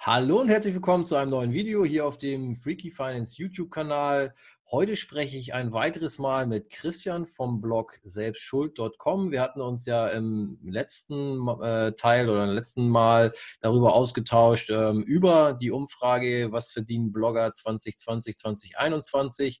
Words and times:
Hallo 0.00 0.40
und 0.40 0.48
herzlich 0.48 0.74
willkommen 0.74 1.04
zu 1.04 1.16
einem 1.16 1.32
neuen 1.32 1.52
Video 1.52 1.84
hier 1.84 2.06
auf 2.06 2.18
dem 2.18 2.54
Freaky 2.54 2.92
Finance 2.92 3.34
YouTube-Kanal. 3.36 4.32
Heute 4.70 4.94
spreche 4.94 5.36
ich 5.36 5.54
ein 5.54 5.72
weiteres 5.72 6.20
Mal 6.20 6.46
mit 6.46 6.70
Christian 6.70 7.26
vom 7.26 7.60
Blog 7.60 7.98
selbstschuld.com. 8.04 9.32
Wir 9.32 9.40
hatten 9.42 9.60
uns 9.60 9.86
ja 9.86 10.06
im 10.06 10.60
letzten 10.62 11.48
äh, 11.48 11.92
Teil 11.94 12.30
oder 12.30 12.44
im 12.44 12.54
letzten 12.54 12.88
Mal 12.88 13.32
darüber 13.60 13.94
ausgetauscht, 13.94 14.70
ähm, 14.70 15.02
über 15.02 15.58
die 15.60 15.72
Umfrage, 15.72 16.52
was 16.52 16.70
verdienen 16.70 17.10
Blogger 17.10 17.50
2020, 17.50 18.36
2021. 18.36 19.60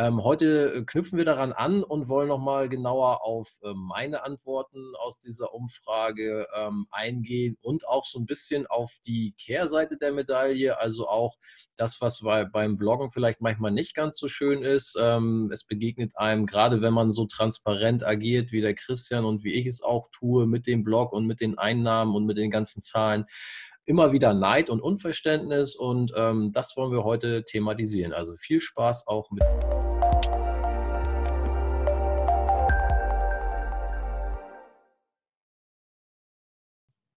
Ähm, 0.00 0.22
heute 0.22 0.74
äh, 0.74 0.84
knüpfen 0.84 1.18
wir 1.18 1.24
daran 1.24 1.50
an 1.50 1.82
und 1.82 2.08
wollen 2.08 2.28
nochmal 2.28 2.68
genauer 2.68 3.24
auf 3.24 3.58
äh, 3.64 3.72
meine 3.74 4.22
Antworten 4.22 4.92
aus 4.96 5.18
dieser 5.18 5.52
Umfrage 5.52 6.46
ähm, 6.54 6.86
eingehen 6.92 7.56
und 7.62 7.88
auch 7.88 8.06
so 8.06 8.20
ein 8.20 8.26
bisschen 8.26 8.68
auf 8.68 8.92
die 9.04 9.34
Kehrseite 9.36 9.96
der 9.96 10.12
Medaille, 10.12 10.78
also 10.78 11.08
auch 11.08 11.34
das, 11.74 12.00
was 12.00 12.20
bei, 12.20 12.44
beim 12.44 12.76
Bloggen 12.76 13.10
vielleicht 13.10 13.40
manchmal 13.40 13.72
nicht 13.72 13.96
ganz 13.96 14.18
so 14.18 14.28
schön 14.28 14.62
ist. 14.62 14.96
Ähm, 15.00 15.50
es 15.52 15.64
begegnet 15.64 16.12
einem, 16.16 16.46
gerade 16.46 16.80
wenn 16.80 16.94
man 16.94 17.10
so 17.10 17.26
transparent 17.26 18.06
agiert 18.06 18.52
wie 18.52 18.60
der 18.60 18.74
Christian 18.76 19.24
und 19.24 19.42
wie 19.42 19.54
ich 19.54 19.66
es 19.66 19.82
auch 19.82 20.10
tue 20.12 20.46
mit 20.46 20.68
dem 20.68 20.84
Blog 20.84 21.12
und 21.12 21.26
mit 21.26 21.40
den 21.40 21.58
Einnahmen 21.58 22.14
und 22.14 22.24
mit 22.24 22.38
den 22.38 22.52
ganzen 22.52 22.82
Zahlen, 22.82 23.24
immer 23.88 24.12
wieder 24.12 24.34
Neid 24.34 24.68
und 24.68 24.82
Unverständnis 24.82 25.74
und 25.74 26.12
ähm, 26.14 26.52
das 26.52 26.76
wollen 26.76 26.92
wir 26.92 27.04
heute 27.04 27.44
thematisieren. 27.44 28.12
Also 28.12 28.36
viel 28.36 28.60
Spaß 28.60 29.06
auch 29.06 29.30
mit. 29.30 29.42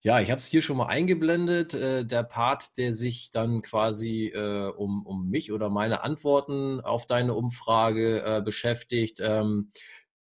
Ja, 0.04 0.20
ich 0.20 0.32
habe 0.32 0.40
es 0.40 0.48
hier 0.48 0.64
schon 0.64 0.78
mal 0.78 0.88
eingeblendet. 0.88 1.74
Äh, 1.76 2.06
der 2.06 2.24
Part, 2.24 2.76
der 2.78 2.94
sich 2.96 3.30
dann 3.32 3.62
quasi 3.62 4.28
äh, 4.34 4.68
um, 4.76 5.06
um 5.06 5.30
mich 5.30 5.52
oder 5.52 5.70
meine 5.70 6.04
Antworten 6.04 6.82
auf 6.82 7.06
deine 7.06 7.36
Umfrage 7.36 8.24
äh, 8.24 8.42
beschäftigt. 8.42 9.20
Ähm, 9.22 9.72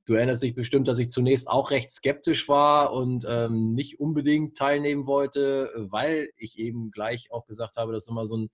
du 0.05 0.15
erinnerst 0.15 0.41
dich 0.41 0.55
bestimmt, 0.55 0.87
dass 0.87 0.97
ich 0.97 1.11
zunächst 1.11 1.47
auch 1.47 1.69
recht 1.69 1.91
skeptisch 1.91 2.49
war 2.49 2.93
und 2.93 3.25
ähm, 3.29 3.75
nicht 3.75 3.99
unbedingt 3.99 4.57
teilnehmen 4.57 5.05
wollte, 5.05 5.71
weil 5.75 6.29
ich 6.37 6.57
eben 6.57 6.89
gleich 6.89 7.31
auch 7.31 7.45
gesagt 7.45 7.77
habe, 7.77 7.93
dass 7.93 8.07
immer 8.07 8.25
so 8.25 8.37
ein 8.37 8.49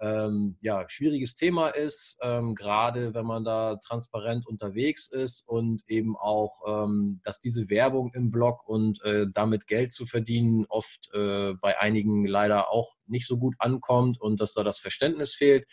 ähm, 0.00 0.56
ja, 0.60 0.88
schwieriges 0.88 1.34
Thema 1.34 1.68
ist, 1.68 2.18
ähm, 2.22 2.54
gerade 2.54 3.12
wenn 3.12 3.26
man 3.26 3.44
da 3.44 3.76
transparent 3.76 4.46
unterwegs 4.46 5.08
ist 5.08 5.46
und 5.46 5.82
eben 5.88 6.16
auch, 6.16 6.62
ähm, 6.66 7.20
dass 7.22 7.40
diese 7.40 7.68
Werbung 7.68 8.10
im 8.14 8.30
Blog 8.30 8.66
und 8.66 9.02
äh, 9.04 9.26
damit 9.32 9.66
Geld 9.66 9.92
zu 9.92 10.06
verdienen 10.06 10.64
oft 10.70 11.10
äh, 11.12 11.52
bei 11.60 11.78
einigen 11.78 12.24
leider 12.24 12.70
auch 12.70 12.94
nicht 13.06 13.26
so 13.26 13.36
gut 13.36 13.54
ankommt 13.58 14.18
und 14.20 14.40
dass 14.40 14.54
da 14.54 14.62
das 14.62 14.78
Verständnis 14.78 15.34
fehlt. 15.34 15.66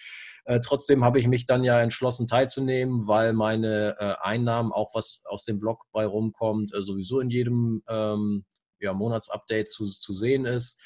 Äh, 0.43 0.59
trotzdem 0.61 1.05
habe 1.05 1.19
ich 1.19 1.27
mich 1.27 1.45
dann 1.45 1.63
ja 1.63 1.79
entschlossen 1.81 2.27
teilzunehmen, 2.27 3.07
weil 3.07 3.31
meine 3.31 3.95
äh, 3.99 4.15
Einnahmen, 4.21 4.73
auch 4.73 4.93
was 4.93 5.21
aus 5.25 5.45
dem 5.45 5.59
Blog 5.59 5.83
bei 5.93 6.05
rumkommt, 6.05 6.73
äh, 6.73 6.83
sowieso 6.83 7.21
in 7.21 7.29
jedem 7.29 7.81
ähm, 7.87 8.45
ja, 8.79 8.93
Monatsupdate 8.93 9.69
zu, 9.69 9.85
zu 9.85 10.13
sehen 10.13 10.45
ist. 10.45 10.81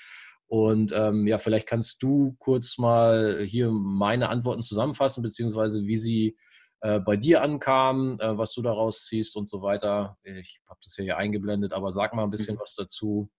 Und 0.52 0.92
ähm, 0.94 1.28
ja, 1.28 1.38
vielleicht 1.38 1.66
kannst 1.66 2.04
du 2.04 2.36
kurz 2.38 2.78
mal 2.78 3.42
hier 3.42 3.72
meine 3.72 4.28
Antworten 4.28 4.62
zusammenfassen, 4.62 5.24
beziehungsweise 5.24 5.86
wie 5.86 5.96
sie 5.96 6.38
äh, 6.82 7.00
bei 7.00 7.16
dir 7.16 7.42
ankamen, 7.42 8.20
äh, 8.20 8.38
was 8.38 8.52
du 8.52 8.62
daraus 8.62 9.06
ziehst 9.06 9.38
und 9.38 9.48
so 9.48 9.62
weiter. 9.62 10.18
Ich 10.24 10.60
habe 10.68 10.78
das 10.84 10.96
hier 10.96 11.16
eingeblendet, 11.16 11.72
aber 11.72 11.94
sag 11.94 12.14
mal 12.14 12.26
ein 12.26 12.32
bisschen 12.32 12.56
mhm. 12.56 12.60
was 12.60 12.76
dazu. 12.76 13.30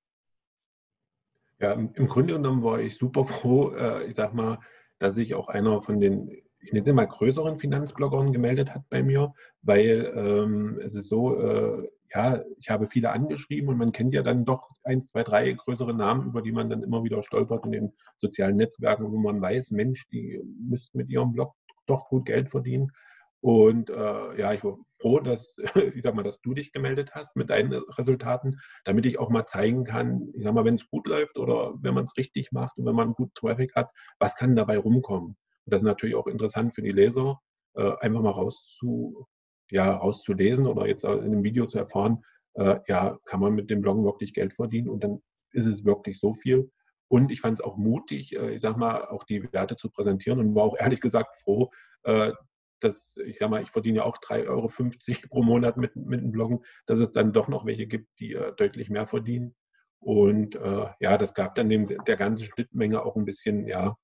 Ja, 1.60 1.72
im 1.72 2.08
Grunde 2.08 2.32
genommen 2.32 2.62
war 2.62 2.80
ich 2.80 2.96
super 2.96 3.26
froh, 3.26 3.72
äh, 3.72 4.06
ich 4.06 4.14
sag 4.14 4.32
mal, 4.32 4.58
dass 4.98 5.14
sich 5.14 5.34
auch 5.34 5.48
einer 5.48 5.82
von 5.82 6.00
den, 6.00 6.30
ich 6.60 6.72
nenne 6.72 6.86
es 6.86 6.94
mal 6.94 7.04
größeren 7.04 7.58
Finanzbloggern 7.58 8.32
gemeldet 8.32 8.74
hat 8.74 8.88
bei 8.88 9.02
mir, 9.02 9.34
weil 9.60 10.10
ähm, 10.16 10.80
es 10.82 10.94
ist 10.94 11.10
so, 11.10 11.38
äh, 11.38 11.90
ja, 12.14 12.42
ich 12.58 12.70
habe 12.70 12.88
viele 12.88 13.10
angeschrieben 13.10 13.68
und 13.68 13.78
man 13.78 13.92
kennt 13.92 14.14
ja 14.14 14.22
dann 14.22 14.44
doch 14.44 14.70
eins, 14.82 15.08
zwei, 15.08 15.22
drei 15.22 15.52
größere 15.52 15.94
Namen, 15.94 16.26
über 16.28 16.42
die 16.42 16.52
man 16.52 16.68
dann 16.68 16.82
immer 16.82 17.04
wieder 17.04 17.22
stolpert 17.22 17.64
in 17.64 17.72
den 17.72 17.92
sozialen 18.16 18.56
Netzwerken, 18.56 19.10
wo 19.10 19.18
man 19.18 19.40
weiß, 19.40 19.70
Mensch, 19.70 20.08
die 20.08 20.40
müssten 20.68 20.98
mit 20.98 21.08
ihrem 21.08 21.32
Blog 21.32 21.54
doch 21.86 22.08
gut 22.08 22.26
Geld 22.26 22.50
verdienen. 22.50 22.92
Und 23.40 23.90
äh, 23.90 24.38
ja, 24.38 24.52
ich 24.52 24.62
war 24.62 24.78
froh, 25.00 25.18
dass, 25.18 25.56
ich 25.94 26.02
sag 26.02 26.14
mal, 26.14 26.22
dass 26.22 26.40
du 26.42 26.54
dich 26.54 26.72
gemeldet 26.72 27.10
hast 27.14 27.34
mit 27.34 27.50
deinen 27.50 27.72
Resultaten, 27.72 28.60
damit 28.84 29.04
ich 29.04 29.18
auch 29.18 29.30
mal 29.30 29.46
zeigen 29.46 29.84
kann, 29.84 30.28
ich 30.34 30.44
sag 30.44 30.54
mal, 30.54 30.64
wenn 30.64 30.76
es 30.76 30.88
gut 30.88 31.08
läuft 31.08 31.38
oder 31.38 31.74
wenn 31.80 31.94
man 31.94 32.04
es 32.04 32.16
richtig 32.16 32.52
macht 32.52 32.78
und 32.78 32.86
wenn 32.86 32.94
man 32.94 33.14
gut 33.14 33.34
Traffic 33.34 33.74
hat, 33.74 33.90
was 34.20 34.36
kann 34.36 34.54
dabei 34.54 34.78
rumkommen? 34.78 35.36
Und 35.64 35.72
das 35.72 35.82
ist 35.82 35.86
natürlich 35.86 36.14
auch 36.14 36.28
interessant 36.28 36.74
für 36.74 36.82
die 36.82 36.90
Leser, 36.90 37.40
äh, 37.74 37.92
einfach 38.00 38.20
mal 38.20 38.30
rauszu, 38.30 39.26
ja, 39.72 39.98
auszulesen 39.98 40.66
oder 40.66 40.86
jetzt 40.86 41.04
in 41.04 41.10
einem 41.10 41.42
Video 41.42 41.66
zu 41.66 41.78
erfahren, 41.78 42.22
äh, 42.54 42.78
ja, 42.88 43.18
kann 43.24 43.40
man 43.40 43.54
mit 43.54 43.70
dem 43.70 43.80
Bloggen 43.80 44.04
wirklich 44.04 44.34
Geld 44.34 44.52
verdienen 44.52 44.90
und 44.90 45.02
dann 45.02 45.22
ist 45.52 45.66
es 45.66 45.84
wirklich 45.84 46.20
so 46.20 46.34
viel. 46.34 46.70
Und 47.08 47.30
ich 47.30 47.40
fand 47.40 47.58
es 47.58 47.64
auch 47.64 47.76
mutig, 47.78 48.36
äh, 48.36 48.54
ich 48.54 48.60
sag 48.60 48.76
mal, 48.76 49.06
auch 49.06 49.24
die 49.24 49.50
Werte 49.52 49.76
zu 49.76 49.90
präsentieren 49.90 50.40
und 50.40 50.54
war 50.54 50.64
auch 50.64 50.78
ehrlich 50.78 51.00
gesagt 51.00 51.36
froh, 51.36 51.70
äh, 52.02 52.32
dass, 52.80 53.16
ich 53.24 53.38
sag 53.38 53.48
mal, 53.48 53.62
ich 53.62 53.70
verdiene 53.70 53.98
ja 53.98 54.04
auch 54.04 54.18
3,50 54.18 54.48
Euro 54.48 54.68
pro 55.30 55.42
Monat 55.42 55.78
mit, 55.78 55.96
mit 55.96 56.20
dem 56.20 56.32
Bloggen, 56.32 56.60
dass 56.86 56.98
es 56.98 57.10
dann 57.12 57.32
doch 57.32 57.48
noch 57.48 57.64
welche 57.64 57.86
gibt, 57.86 58.08
die 58.20 58.34
äh, 58.34 58.52
deutlich 58.56 58.90
mehr 58.90 59.06
verdienen. 59.06 59.54
Und 60.00 60.56
äh, 60.56 60.86
ja, 61.00 61.16
das 61.16 61.32
gab 61.32 61.54
dann 61.54 61.70
dem, 61.70 61.86
der 61.86 62.16
ganzen 62.16 62.44
Schnittmenge 62.44 63.02
auch 63.02 63.16
ein 63.16 63.24
bisschen, 63.24 63.66
ja, 63.66 63.96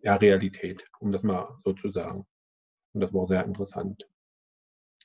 ja, 0.00 0.16
Realität, 0.16 0.88
um 0.98 1.12
das 1.12 1.22
mal 1.22 1.58
so 1.64 1.74
zu 1.74 1.90
sagen. 1.90 2.26
Und 2.94 3.02
das 3.02 3.12
war 3.12 3.26
sehr 3.26 3.44
interessant. 3.44 4.08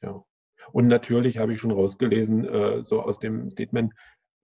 Ja. 0.03 0.23
Und 0.71 0.87
natürlich 0.87 1.39
habe 1.39 1.53
ich 1.53 1.59
schon 1.59 1.71
rausgelesen, 1.71 2.45
äh, 2.45 2.83
so 2.85 3.01
aus 3.01 3.19
dem 3.19 3.49
Statement, 3.51 3.93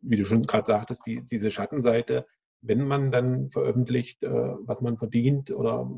wie 0.02 0.18
du 0.18 0.26
schon 0.26 0.44
gerade 0.44 0.66
sagtest, 0.66 1.06
die, 1.06 1.24
diese 1.26 1.52
Schattenseite, 1.52 2.26
wenn 2.62 2.86
man 2.88 3.12
dann 3.12 3.50
veröffentlicht, 3.50 4.24
äh, 4.24 4.30
was 4.30 4.82
man 4.82 4.98
verdient 4.98 5.52
oder 5.52 5.90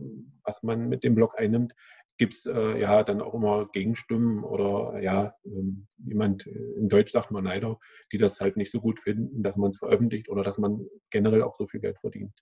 was 0.43 0.61
man 0.63 0.89
mit 0.89 1.03
dem 1.03 1.15
Blog 1.15 1.39
einnimmt, 1.39 1.73
gibt 2.17 2.35
es 2.35 2.45
äh, 2.45 2.79
ja 2.79 3.03
dann 3.03 3.21
auch 3.21 3.33
immer 3.33 3.67
Gegenstimmen 3.71 4.43
oder 4.43 5.01
ja, 5.01 5.33
ähm, 5.43 5.87
jemand, 6.05 6.45
in 6.45 6.87
Deutsch 6.87 7.11
sagt 7.11 7.31
man 7.31 7.45
Neider, 7.45 7.79
die 8.11 8.19
das 8.19 8.39
halt 8.39 8.57
nicht 8.57 8.71
so 8.71 8.79
gut 8.79 8.99
finden, 8.99 9.41
dass 9.41 9.57
man 9.57 9.71
es 9.71 9.79
veröffentlicht 9.79 10.29
oder 10.29 10.43
dass 10.43 10.59
man 10.59 10.85
generell 11.09 11.41
auch 11.41 11.55
so 11.57 11.67
viel 11.67 11.79
Geld 11.79 11.99
verdient. 11.99 12.33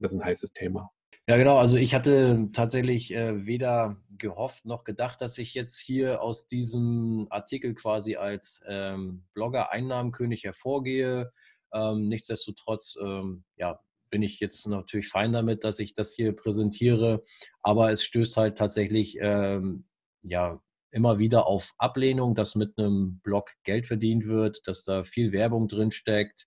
Das 0.00 0.12
ist 0.12 0.18
ein 0.18 0.24
heißes 0.24 0.52
Thema. 0.52 0.90
Ja, 1.26 1.36
genau. 1.36 1.58
Also 1.58 1.76
ich 1.76 1.94
hatte 1.94 2.48
tatsächlich 2.52 3.14
äh, 3.14 3.46
weder 3.46 3.96
gehofft 4.18 4.64
noch 4.66 4.84
gedacht, 4.84 5.20
dass 5.20 5.38
ich 5.38 5.54
jetzt 5.54 5.78
hier 5.78 6.20
aus 6.22 6.46
diesem 6.46 7.26
Artikel 7.30 7.74
quasi 7.74 8.16
als 8.16 8.62
ähm, 8.68 9.24
Blogger 9.34 9.70
Einnahmenkönig 9.70 10.44
hervorgehe. 10.44 11.32
Ähm, 11.72 12.08
nichtsdestotrotz, 12.08 12.96
ähm, 13.02 13.44
ja, 13.56 13.80
bin 14.10 14.22
ich 14.22 14.38
jetzt 14.38 14.66
natürlich 14.68 15.08
fein 15.08 15.32
damit, 15.32 15.64
dass 15.64 15.78
ich 15.80 15.94
das 15.94 16.14
hier 16.14 16.34
präsentiere. 16.36 17.22
Aber 17.62 17.90
es 17.90 18.04
stößt 18.04 18.36
halt 18.36 18.58
tatsächlich 18.58 19.16
ähm, 19.20 19.86
ja 20.22 20.60
immer 20.92 21.18
wieder 21.18 21.46
auf 21.46 21.72
Ablehnung, 21.78 22.34
dass 22.36 22.54
mit 22.54 22.78
einem 22.78 23.18
Blog 23.24 23.50
Geld 23.64 23.86
verdient 23.88 24.26
wird, 24.26 24.60
dass 24.66 24.84
da 24.84 25.02
viel 25.04 25.32
Werbung 25.32 25.66
drin 25.68 25.90
steckt. 25.90 26.46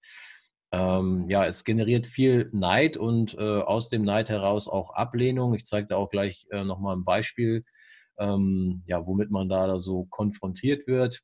Ähm, 0.71 1.29
ja, 1.29 1.45
es 1.45 1.63
generiert 1.63 2.07
viel 2.07 2.49
Neid 2.51 2.97
und 2.97 3.35
äh, 3.35 3.61
aus 3.61 3.89
dem 3.89 4.03
Neid 4.03 4.29
heraus 4.29 4.67
auch 4.67 4.93
Ablehnung. 4.93 5.53
Ich 5.53 5.65
zeige 5.65 5.87
da 5.87 5.95
auch 5.95 6.09
gleich 6.09 6.47
äh, 6.51 6.63
nochmal 6.63 6.95
ein 6.95 7.05
Beispiel, 7.05 7.63
ähm, 8.19 8.83
ja, 8.85 9.05
womit 9.05 9.31
man 9.31 9.47
da 9.47 9.79
so 9.79 10.05
konfrontiert 10.05 10.87
wird. 10.87 11.21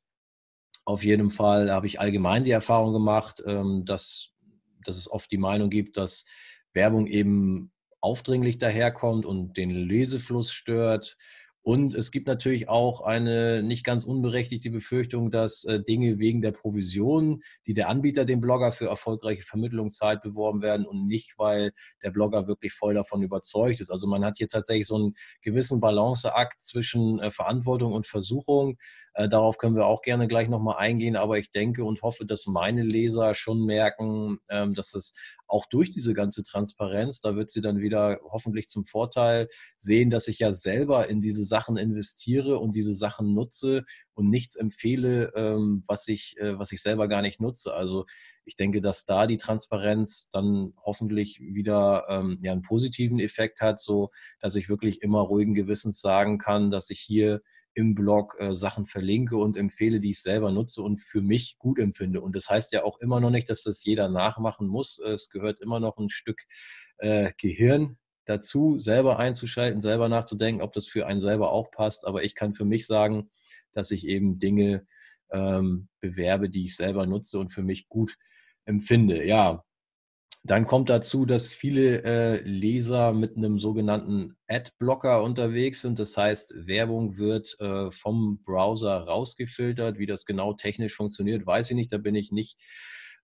Auf 0.86 1.04
jeden 1.04 1.30
Fall 1.30 1.70
habe 1.70 1.86
ich 1.86 2.00
allgemein 2.00 2.44
die 2.44 2.50
Erfahrung 2.50 2.92
gemacht, 2.92 3.42
ähm, 3.46 3.84
dass, 3.84 4.30
dass 4.84 4.96
es 4.96 5.10
oft 5.10 5.30
die 5.30 5.38
Meinung 5.38 5.70
gibt, 5.70 5.96
dass 5.96 6.26
Werbung 6.72 7.06
eben 7.06 7.72
aufdringlich 8.00 8.58
daherkommt 8.58 9.24
und 9.24 9.56
den 9.56 9.70
Lesefluss 9.70 10.52
stört 10.52 11.16
und 11.64 11.94
es 11.94 12.10
gibt 12.10 12.26
natürlich 12.26 12.68
auch 12.68 13.00
eine 13.00 13.62
nicht 13.62 13.84
ganz 13.84 14.04
unberechtigte 14.04 14.68
Befürchtung, 14.68 15.30
dass 15.30 15.64
äh, 15.64 15.82
Dinge 15.82 16.18
wegen 16.18 16.42
der 16.42 16.52
Provision, 16.52 17.40
die 17.66 17.72
der 17.72 17.88
Anbieter 17.88 18.26
dem 18.26 18.42
Blogger 18.42 18.70
für 18.70 18.86
erfolgreiche 18.86 19.42
Vermittlungszeit 19.42 20.20
beworben 20.20 20.60
werden 20.60 20.84
und 20.84 21.06
nicht, 21.06 21.38
weil 21.38 21.72
der 22.02 22.10
Blogger 22.10 22.46
wirklich 22.46 22.74
voll 22.74 22.92
davon 22.92 23.22
überzeugt 23.22 23.80
ist. 23.80 23.90
Also 23.90 24.06
man 24.06 24.26
hat 24.26 24.36
hier 24.36 24.48
tatsächlich 24.48 24.86
so 24.86 24.96
einen 24.96 25.14
gewissen 25.40 25.80
Balanceakt 25.80 26.60
zwischen 26.60 27.18
äh, 27.20 27.30
Verantwortung 27.30 27.94
und 27.94 28.06
Versuchung. 28.06 28.76
Äh, 29.14 29.30
darauf 29.30 29.56
können 29.56 29.74
wir 29.74 29.86
auch 29.86 30.02
gerne 30.02 30.28
gleich 30.28 30.50
nochmal 30.50 30.76
eingehen, 30.76 31.16
aber 31.16 31.38
ich 31.38 31.50
denke 31.50 31.82
und 31.84 32.02
hoffe, 32.02 32.26
dass 32.26 32.46
meine 32.46 32.82
Leser 32.82 33.32
schon 33.32 33.64
merken, 33.64 34.38
ähm, 34.50 34.74
dass 34.74 34.92
es 34.92 35.14
auch 35.54 35.66
durch 35.66 35.92
diese 35.92 36.14
ganze 36.14 36.42
Transparenz, 36.42 37.20
da 37.20 37.36
wird 37.36 37.48
sie 37.48 37.60
dann 37.60 37.78
wieder 37.78 38.18
hoffentlich 38.24 38.66
zum 38.66 38.84
Vorteil 38.84 39.46
sehen, 39.76 40.10
dass 40.10 40.26
ich 40.26 40.40
ja 40.40 40.50
selber 40.50 41.08
in 41.08 41.20
diese 41.20 41.44
Sachen 41.44 41.76
investiere 41.76 42.58
und 42.58 42.74
diese 42.74 42.92
Sachen 42.92 43.34
nutze 43.34 43.84
und 44.14 44.30
nichts 44.30 44.56
empfehle, 44.56 45.32
ähm, 45.36 45.84
was 45.86 46.08
ich, 46.08 46.36
äh, 46.38 46.58
was 46.58 46.72
ich 46.72 46.82
selber 46.82 47.06
gar 47.06 47.22
nicht 47.22 47.40
nutze. 47.40 47.72
Also 47.72 48.04
ich 48.44 48.56
denke, 48.56 48.80
dass 48.80 49.04
da 49.04 49.26
die 49.26 49.36
Transparenz 49.36 50.28
dann 50.30 50.74
hoffentlich 50.82 51.40
wieder 51.40 52.06
ähm, 52.08 52.38
ja, 52.42 52.52
einen 52.52 52.62
positiven 52.62 53.18
Effekt 53.18 53.60
hat, 53.60 53.80
so 53.80 54.10
dass 54.40 54.54
ich 54.56 54.68
wirklich 54.68 55.02
immer 55.02 55.20
ruhigen 55.20 55.54
Gewissens 55.54 56.00
sagen 56.00 56.38
kann, 56.38 56.70
dass 56.70 56.90
ich 56.90 57.00
hier 57.00 57.42
im 57.74 57.94
Blog 57.94 58.36
äh, 58.38 58.54
Sachen 58.54 58.86
verlinke 58.86 59.36
und 59.36 59.56
empfehle, 59.56 60.00
die 60.00 60.10
ich 60.10 60.22
selber 60.22 60.52
nutze 60.52 60.80
und 60.82 61.00
für 61.00 61.20
mich 61.20 61.56
gut 61.58 61.78
empfinde. 61.78 62.20
Und 62.20 62.36
das 62.36 62.48
heißt 62.48 62.72
ja 62.72 62.84
auch 62.84 63.00
immer 63.00 63.20
noch 63.20 63.30
nicht, 63.30 63.50
dass 63.50 63.62
das 63.62 63.84
jeder 63.84 64.08
nachmachen 64.08 64.68
muss. 64.68 64.98
Es 64.98 65.28
gehört 65.28 65.60
immer 65.60 65.80
noch 65.80 65.96
ein 65.98 66.08
Stück 66.08 66.42
äh, 66.98 67.32
Gehirn 67.36 67.98
dazu, 68.26 68.78
selber 68.78 69.18
einzuschalten, 69.18 69.80
selber 69.80 70.08
nachzudenken, 70.08 70.62
ob 70.62 70.72
das 70.72 70.86
für 70.86 71.06
einen 71.06 71.20
selber 71.20 71.50
auch 71.50 71.70
passt. 71.70 72.06
Aber 72.06 72.22
ich 72.22 72.34
kann 72.34 72.54
für 72.54 72.64
mich 72.64 72.86
sagen, 72.86 73.30
dass 73.72 73.90
ich 73.90 74.06
eben 74.06 74.38
Dinge 74.38 74.86
ähm, 75.34 75.88
bewerbe, 76.00 76.48
die 76.48 76.64
ich 76.64 76.76
selber 76.76 77.04
nutze 77.06 77.38
und 77.38 77.52
für 77.52 77.62
mich 77.62 77.88
gut 77.88 78.16
empfinde. 78.64 79.26
Ja, 79.26 79.62
dann 80.46 80.66
kommt 80.66 80.90
dazu, 80.90 81.24
dass 81.24 81.54
viele 81.54 82.02
äh, 82.04 82.42
Leser 82.42 83.14
mit 83.14 83.34
einem 83.36 83.58
sogenannten 83.58 84.36
Adblocker 84.46 85.22
unterwegs 85.22 85.80
sind. 85.80 85.98
Das 85.98 86.18
heißt, 86.18 86.66
Werbung 86.66 87.16
wird 87.16 87.56
äh, 87.60 87.90
vom 87.90 88.42
Browser 88.44 88.94
rausgefiltert. 88.94 89.98
Wie 89.98 90.04
das 90.04 90.26
genau 90.26 90.52
technisch 90.52 90.94
funktioniert, 90.94 91.46
weiß 91.46 91.70
ich 91.70 91.76
nicht. 91.76 91.90
Da 91.90 91.96
bin 91.96 92.14
ich 92.14 92.30
nicht, 92.30 92.58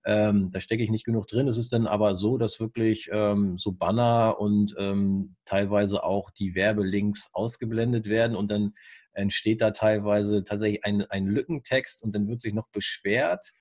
ähm, 0.06 0.48
da 0.50 0.60
stecke 0.60 0.82
ich 0.82 0.90
nicht 0.90 1.04
genug 1.04 1.26
drin. 1.26 1.46
Es 1.46 1.58
ist 1.58 1.74
dann 1.74 1.86
aber 1.86 2.14
so, 2.14 2.38
dass 2.38 2.58
wirklich 2.58 3.10
ähm, 3.12 3.58
so 3.58 3.72
Banner 3.72 4.36
und 4.40 4.74
ähm, 4.78 5.36
teilweise 5.44 6.02
auch 6.04 6.30
die 6.30 6.54
Werbelinks 6.54 7.28
ausgeblendet 7.34 8.06
werden 8.06 8.34
und 8.34 8.50
dann 8.50 8.72
entsteht 9.12 9.60
da 9.60 9.70
teilweise 9.70 10.44
tatsächlich 10.44 10.84
ein, 10.84 11.02
ein 11.10 11.26
Lückentext 11.26 12.02
und 12.02 12.14
dann 12.14 12.28
wird 12.28 12.40
sich 12.40 12.54
noch 12.54 12.68
beschwert 12.68 13.52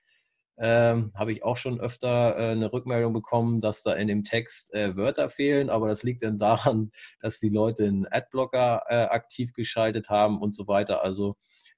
ähm, 0.60 1.10
habe 1.14 1.32
ich 1.32 1.42
auch 1.42 1.56
schon 1.56 1.80
öfter 1.80 2.36
äh, 2.36 2.50
eine 2.52 2.70
Rückmeldung 2.70 3.14
bekommen, 3.14 3.60
dass 3.60 3.82
da 3.82 3.94
in 3.94 4.08
dem 4.08 4.24
Text 4.24 4.74
äh, 4.74 4.94
Wörter 4.94 5.30
fehlen, 5.30 5.70
aber 5.70 5.88
das 5.88 6.02
liegt 6.02 6.22
dann 6.22 6.38
daran, 6.38 6.90
dass 7.20 7.40
die 7.40 7.48
Leute 7.48 7.86
einen 7.86 8.06
Adblocker 8.06 8.82
äh, 8.88 8.94
aktiv 9.04 9.54
geschaltet 9.54 10.10
haben 10.10 10.38
und 10.38 10.54
so 10.54 10.68
weiter. 10.68 11.02
Also 11.02 11.36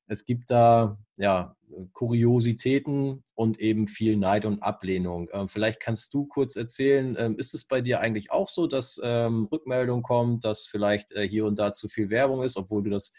es 0.09 0.25
gibt 0.25 0.51
da 0.51 0.99
ja 1.17 1.55
Kuriositäten 1.93 3.23
und 3.35 3.61
eben 3.61 3.87
viel 3.87 4.17
Neid 4.17 4.47
und 4.47 4.63
Ablehnung. 4.65 5.29
Ähm, 5.33 5.49
vielleicht 5.49 5.79
kannst 5.79 6.13
du 6.13 6.27
kurz 6.27 6.57
erzählen, 6.57 7.17
ähm, 7.19 7.39
ist 7.39 7.55
es 7.55 7.69
bei 7.69 7.83
dir 7.83 8.01
eigentlich 8.01 8.33
auch 8.33 8.49
so, 8.49 8.67
dass 8.67 9.01
ähm, 9.03 9.49
Rückmeldung 9.53 10.03
kommt, 10.03 10.45
dass 10.45 10.67
vielleicht 10.67 11.13
äh, 11.13 11.27
hier 11.27 11.47
und 11.47 11.57
da 11.57 11.73
zu 11.73 11.87
viel 11.87 12.11
Werbung 12.11 12.43
ist, 12.43 12.57
obwohl 12.57 12.83
du 12.83 12.91
das 12.91 13.13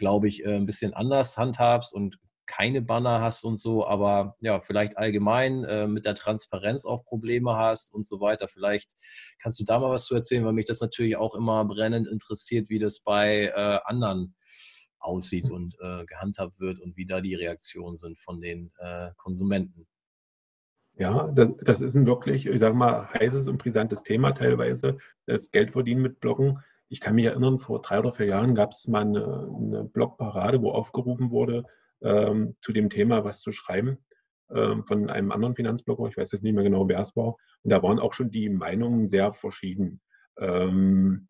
glaube 0.00 0.26
ich, 0.26 0.44
äh, 0.44 0.56
ein 0.56 0.66
bisschen 0.66 0.94
anders 0.94 1.38
handhabst 1.38 1.94
und 1.94 2.18
keine 2.46 2.82
Banner 2.82 3.20
hast 3.20 3.44
und 3.44 3.58
so, 3.58 3.86
aber 3.86 4.34
ja, 4.40 4.60
vielleicht 4.60 4.98
allgemein 4.98 5.62
äh, 5.62 5.86
mit 5.86 6.04
der 6.04 6.16
Transparenz 6.16 6.84
auch 6.84 7.04
Probleme 7.04 7.54
hast 7.54 7.94
und 7.94 8.04
so 8.04 8.20
weiter. 8.20 8.48
Vielleicht 8.48 8.90
kannst 9.40 9.60
du 9.60 9.64
da 9.64 9.78
mal 9.78 9.90
was 9.90 10.06
zu 10.06 10.16
erzählen, 10.16 10.44
weil 10.44 10.54
mich 10.54 10.66
das 10.66 10.80
natürlich 10.80 11.16
auch 11.16 11.36
immer 11.36 11.64
brennend 11.64 12.08
interessiert, 12.08 12.68
wie 12.68 12.80
das 12.80 13.00
bei 13.00 13.52
äh, 13.54 13.78
anderen 13.84 14.34
aussieht 14.98 15.46
hm. 15.46 15.54
und 15.54 15.76
äh, 15.80 16.04
gehandhabt 16.06 16.58
wird 16.58 16.80
und 16.80 16.96
wie 16.96 17.06
da 17.06 17.20
die 17.20 17.36
Reaktionen 17.36 17.96
sind 17.96 18.18
von 18.18 18.40
den 18.40 18.72
äh, 18.78 19.10
Konsumenten. 19.16 19.86
Ja, 20.94 21.28
das, 21.28 21.50
das, 21.62 21.80
ist 21.80 21.94
ein 21.94 22.08
wirklich, 22.08 22.46
ich 22.46 22.58
sage 22.58 22.74
mal, 22.74 23.08
heißes 23.14 23.46
und 23.46 23.58
brisantes 23.58 24.02
Thema 24.02 24.32
teilweise, 24.32 24.98
das 25.26 25.52
Geldverdienen 25.52 26.02
mit 26.02 26.18
Bloggen. 26.18 26.58
Ich 26.90 27.00
kann 27.00 27.14
mich 27.14 27.24
erinnern, 27.24 27.58
vor 27.58 27.80
drei 27.80 28.00
oder 28.00 28.12
vier 28.12 28.26
Jahren 28.26 28.54
gab 28.54 28.72
es 28.72 28.88
mal 28.88 29.02
eine, 29.02 29.48
eine 29.56 29.84
Blogparade, 29.84 30.60
wo 30.60 30.72
aufgerufen 30.72 31.30
wurde, 31.30 31.64
ähm, 32.02 32.56
zu 32.60 32.72
dem 32.72 32.90
Thema 32.90 33.24
was 33.24 33.40
zu 33.40 33.52
schreiben 33.52 33.98
ähm, 34.52 34.84
von 34.84 35.08
einem 35.08 35.30
anderen 35.30 35.54
Finanzblogger. 35.54 36.08
Ich 36.08 36.16
weiß 36.16 36.32
jetzt 36.32 36.42
nicht 36.42 36.54
mehr 36.54 36.64
genau, 36.64 36.88
wer 36.88 36.98
es 36.98 37.14
war. 37.14 37.36
Und 37.62 37.70
da 37.72 37.82
waren 37.82 38.00
auch 38.00 38.12
schon 38.12 38.32
die 38.32 38.48
Meinungen 38.48 39.06
sehr 39.06 39.32
verschieden. 39.32 40.00
Ähm, 40.38 41.28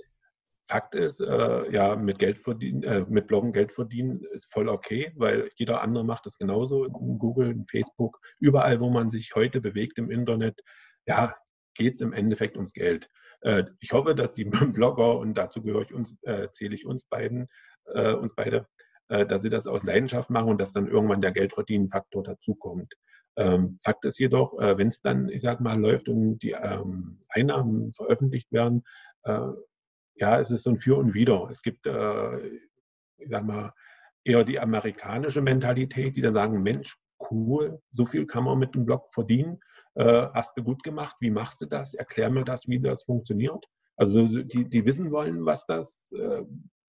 Fakt 0.67 0.95
ist, 0.95 1.21
äh, 1.21 1.71
ja, 1.73 1.97
mit 1.97 2.19
Geld 2.21 2.39
verdienen, 2.39 2.85
äh, 2.85 3.05
mit 3.09 3.27
Bloggen 3.27 3.53
Geld 3.53 3.73
verdienen 3.73 4.23
ist 4.33 4.51
voll 4.53 4.69
okay, 4.69 5.13
weil 5.17 5.51
jeder 5.57 5.83
andere 5.83 6.05
macht 6.05 6.27
das 6.27 6.39
genauso. 6.39 6.85
In 6.85 7.19
Google, 7.19 7.51
in 7.51 7.65
Facebook, 7.65 8.21
überall, 8.39 8.79
wo 8.81 8.89
man 8.89 9.11
sich 9.11 9.35
heute 9.35 9.61
bewegt 9.61 9.99
im 9.99 10.11
Internet, 10.11 10.63
ja, 11.07 11.35
geht 11.75 11.95
es 11.95 12.01
im 12.01 12.13
Endeffekt 12.13 12.57
ums 12.57 12.73
Geld. 12.73 13.11
Äh, 13.43 13.65
ich 13.81 13.93
hoffe, 13.93 14.15
dass 14.15 14.33
die 14.35 14.45
Blogger, 14.75 15.19
und 15.19 15.35
dazu 15.35 15.63
gehöre 15.63 15.83
ich 15.83 15.95
uns, 15.95 16.17
äh, 16.23 16.49
zähle 16.53 16.75
ich 16.75 16.87
uns 16.87 17.05
beiden, 17.05 17.49
äh, 17.95 18.13
uns 18.13 18.35
beide, 18.35 18.67
äh, 19.09 19.27
dass 19.27 19.43
sie 19.43 19.51
das 19.51 19.67
aus 19.67 19.83
Leidenschaft 19.83 20.31
machen 20.31 20.49
und 20.49 20.61
dass 20.61 20.73
dann 20.73 20.89
irgendwann 20.89 21.21
der 21.21 21.33
Geldverdienen-Faktor 21.33 22.23
dazukommt. 22.23 22.95
Ähm, 23.37 23.79
Fakt 23.83 24.05
ist 24.05 24.19
jedoch, 24.19 24.59
äh, 24.61 24.77
wenn 24.77 24.89
es 24.89 25.01
dann, 25.01 25.29
ich 25.29 25.43
sag 25.43 25.61
mal, 25.61 25.79
läuft 25.81 26.09
und 26.09 26.39
die 26.39 26.53
ähm, 26.53 27.21
Einnahmen 27.29 27.93
veröffentlicht 27.93 28.51
werden, 28.53 28.85
äh, 29.25 29.49
ja, 30.17 30.39
es 30.39 30.51
ist 30.51 30.65
so 30.65 30.71
ein 30.71 30.79
Für 30.79 30.97
und 30.99 31.15
Wider. 31.15 31.49
Es 31.51 31.63
gibt, 31.63 31.87
ich 31.87 33.31
sag 33.31 33.43
mal, 33.43 33.73
eher 34.23 34.45
die 34.45 34.61
amerikanische 34.61 35.41
Mentalität, 35.41 36.15
die 36.15 36.21
dann 36.21 36.35
sagen, 36.35 36.63
Mensch, 36.63 36.99
cool, 37.31 37.81
so 37.95 38.05
viel 38.05 38.27
kann 38.27 38.45
man 38.45 38.59
mit 38.59 38.75
dem 38.75 38.85
Blog 38.85 39.09
verdienen. 39.15 39.61
Hast 39.97 40.57
du 40.57 40.63
gut 40.63 40.83
gemacht, 40.83 41.17
wie 41.21 41.31
machst 41.31 41.61
du 41.61 41.67
das? 41.67 41.95
Erklär 41.95 42.31
mir 42.31 42.45
das, 42.45 42.69
wie 42.69 42.81
das 42.81 43.03
funktioniert. 43.03 43.67
Also 43.97 44.27
die, 44.27 44.69
die 44.69 44.85
wissen 44.87 45.11
wollen, 45.11 45.45
was 45.45 45.67
das, 45.67 46.13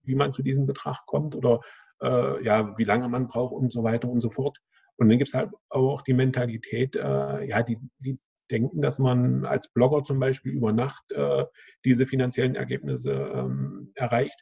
wie 0.04 0.16
man 0.16 0.34
zu 0.34 0.44
diesem 0.44 0.66
Betrag 0.66 1.06
kommt 1.08 1.36
oder 1.36 1.62
äh, 2.02 2.44
ja, 2.44 2.78
wie 2.78 2.84
lange 2.84 3.08
man 3.08 3.28
braucht 3.28 3.54
und 3.54 3.72
so 3.72 3.84
weiter 3.84 4.10
und 4.10 4.22
so 4.22 4.30
fort. 4.30 4.58
Und 4.98 5.10
dann 5.10 5.18
gibt 5.18 5.30
es 5.30 5.34
halt 5.34 5.52
auch 5.70 6.02
die 6.02 6.14
Mentalität, 6.14 6.96
äh, 6.96 7.48
ja, 7.48 7.64
die, 7.64 7.80
die 8.00 8.20
denken, 8.52 8.82
dass 8.82 9.00
man 9.00 9.46
als 9.46 9.70
Blogger 9.70 10.04
zum 10.04 10.20
Beispiel 10.20 10.52
über 10.52 10.74
Nacht 10.74 11.12
äh, 11.12 11.46
diese 11.86 12.06
finanziellen 12.06 12.56
Ergebnisse 12.56 13.14
ähm, 13.34 13.92
erreicht. 13.96 14.40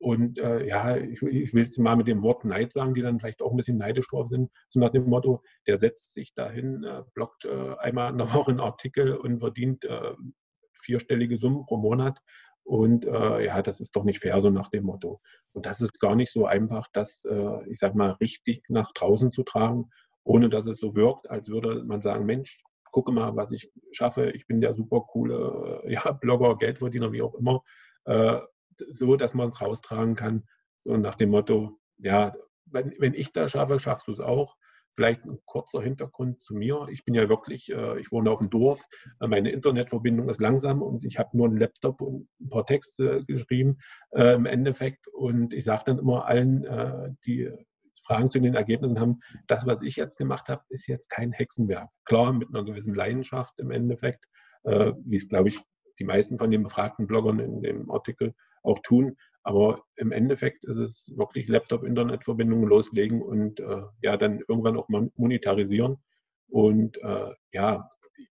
Und 0.00 0.38
äh, 0.38 0.66
ja, 0.66 0.96
ich, 0.96 1.20
ich 1.20 1.52
will 1.52 1.64
es 1.64 1.76
mal 1.76 1.94
mit 1.94 2.08
dem 2.08 2.22
Wort 2.22 2.46
Neid 2.46 2.72
sagen, 2.72 2.94
die 2.94 3.02
dann 3.02 3.20
vielleicht 3.20 3.42
auch 3.42 3.50
ein 3.50 3.56
bisschen 3.58 3.76
neidisch 3.76 4.08
drauf 4.08 4.30
sind, 4.30 4.50
so 4.70 4.80
nach 4.80 4.88
dem 4.88 5.04
Motto, 5.04 5.42
der 5.66 5.78
setzt 5.78 6.14
sich 6.14 6.32
dahin, 6.34 6.84
äh, 6.84 7.02
bloggt 7.12 7.44
äh, 7.44 7.76
einmal 7.78 8.10
in 8.10 8.18
der 8.18 8.26
Woche 8.34 8.50
einen 8.50 8.60
Artikel 8.60 9.14
und 9.14 9.40
verdient 9.40 9.84
äh, 9.84 10.14
vierstellige 10.82 11.36
Summen 11.36 11.66
pro 11.66 11.76
Monat 11.76 12.18
und 12.64 13.04
äh, 13.04 13.44
ja, 13.44 13.62
das 13.62 13.80
ist 13.80 13.94
doch 13.96 14.04
nicht 14.04 14.20
fair, 14.20 14.40
so 14.40 14.48
nach 14.48 14.68
dem 14.68 14.84
Motto. 14.84 15.20
Und 15.52 15.66
das 15.66 15.80
ist 15.80 16.00
gar 16.00 16.14
nicht 16.14 16.32
so 16.32 16.46
einfach, 16.46 16.86
das, 16.92 17.24
äh, 17.24 17.68
ich 17.68 17.78
sag 17.78 17.94
mal, 17.94 18.12
richtig 18.12 18.64
nach 18.68 18.92
draußen 18.92 19.32
zu 19.32 19.42
tragen, 19.42 19.90
ohne 20.24 20.48
dass 20.48 20.66
es 20.66 20.78
so 20.78 20.94
wirkt, 20.94 21.28
als 21.28 21.48
würde 21.48 21.84
man 21.84 22.00
sagen, 22.00 22.26
Mensch, 22.26 22.62
gucke 22.92 23.12
mal, 23.12 23.34
was 23.36 23.52
ich 23.52 23.72
schaffe. 23.92 24.30
Ich 24.30 24.46
bin 24.46 24.60
der 24.60 24.74
super 24.74 25.00
coole 25.00 25.82
ja, 25.88 26.12
Blogger, 26.12 26.56
Geldverdiener, 26.56 27.12
wie 27.12 27.22
auch 27.22 27.34
immer. 27.34 27.62
So, 28.90 29.16
dass 29.16 29.34
man 29.34 29.48
es 29.48 29.60
raustragen 29.60 30.14
kann. 30.14 30.44
So 30.78 30.96
nach 30.96 31.14
dem 31.14 31.30
Motto, 31.30 31.78
ja, 31.98 32.32
wenn, 32.66 32.94
wenn 32.98 33.14
ich 33.14 33.32
das 33.32 33.52
schaffe, 33.52 33.78
schaffst 33.78 34.08
du 34.08 34.12
es 34.12 34.20
auch. 34.20 34.56
Vielleicht 34.92 35.24
ein 35.24 35.38
kurzer 35.44 35.80
Hintergrund 35.80 36.42
zu 36.42 36.54
mir. 36.54 36.88
Ich 36.90 37.04
bin 37.04 37.14
ja 37.14 37.28
wirklich, 37.28 37.70
äh, 37.70 38.00
ich 38.00 38.10
wohne 38.10 38.30
auf 38.30 38.40
dem 38.40 38.50
Dorf. 38.50 38.84
Äh, 39.20 39.28
meine 39.28 39.50
Internetverbindung 39.50 40.28
ist 40.28 40.40
langsam 40.40 40.82
und 40.82 41.04
ich 41.04 41.18
habe 41.18 41.36
nur 41.36 41.46
einen 41.46 41.58
Laptop 41.58 42.00
und 42.00 42.28
ein 42.40 42.48
paar 42.48 42.66
Texte 42.66 43.24
geschrieben 43.24 43.78
äh, 44.10 44.34
im 44.34 44.46
Endeffekt. 44.46 45.06
Und 45.08 45.52
ich 45.52 45.64
sage 45.64 45.84
dann 45.86 45.98
immer 45.98 46.26
allen, 46.26 47.16
die 47.24 47.50
Fragen 48.04 48.30
zu 48.30 48.40
den 48.40 48.54
Ergebnissen 48.54 48.98
haben, 48.98 49.20
das, 49.46 49.64
was 49.64 49.82
ich 49.82 49.94
jetzt 49.94 50.16
gemacht 50.16 50.48
habe, 50.48 50.64
ist 50.70 50.88
jetzt 50.88 51.08
kein 51.08 51.30
Hexenwerk. 51.30 51.88
Klar, 52.04 52.32
mit 52.32 52.48
einer 52.48 52.64
gewissen 52.64 52.94
Leidenschaft 52.94 53.54
im 53.58 53.70
Endeffekt, 53.70 54.24
wie 54.64 55.16
es, 55.16 55.28
glaube 55.28 55.50
ich, 55.50 55.60
die 56.00 56.04
meisten 56.04 56.38
von 56.38 56.50
den 56.50 56.64
befragten 56.64 57.06
Bloggern 57.06 57.38
in 57.38 57.62
dem 57.62 57.90
Artikel 57.90 58.34
auch 58.62 58.78
tun. 58.80 59.16
Aber 59.42 59.82
im 59.96 60.12
Endeffekt 60.12 60.64
ist 60.64 60.76
es 60.76 61.10
wirklich 61.16 61.48
Laptop-Internetverbindungen 61.48 62.68
loslegen 62.68 63.22
und 63.22 63.60
äh, 63.60 63.82
ja, 64.02 64.16
dann 64.16 64.40
irgendwann 64.46 64.76
auch 64.76 64.88
monetarisieren. 64.88 65.96
Und 66.48 66.98
äh, 66.98 67.32
ja, 67.52 67.88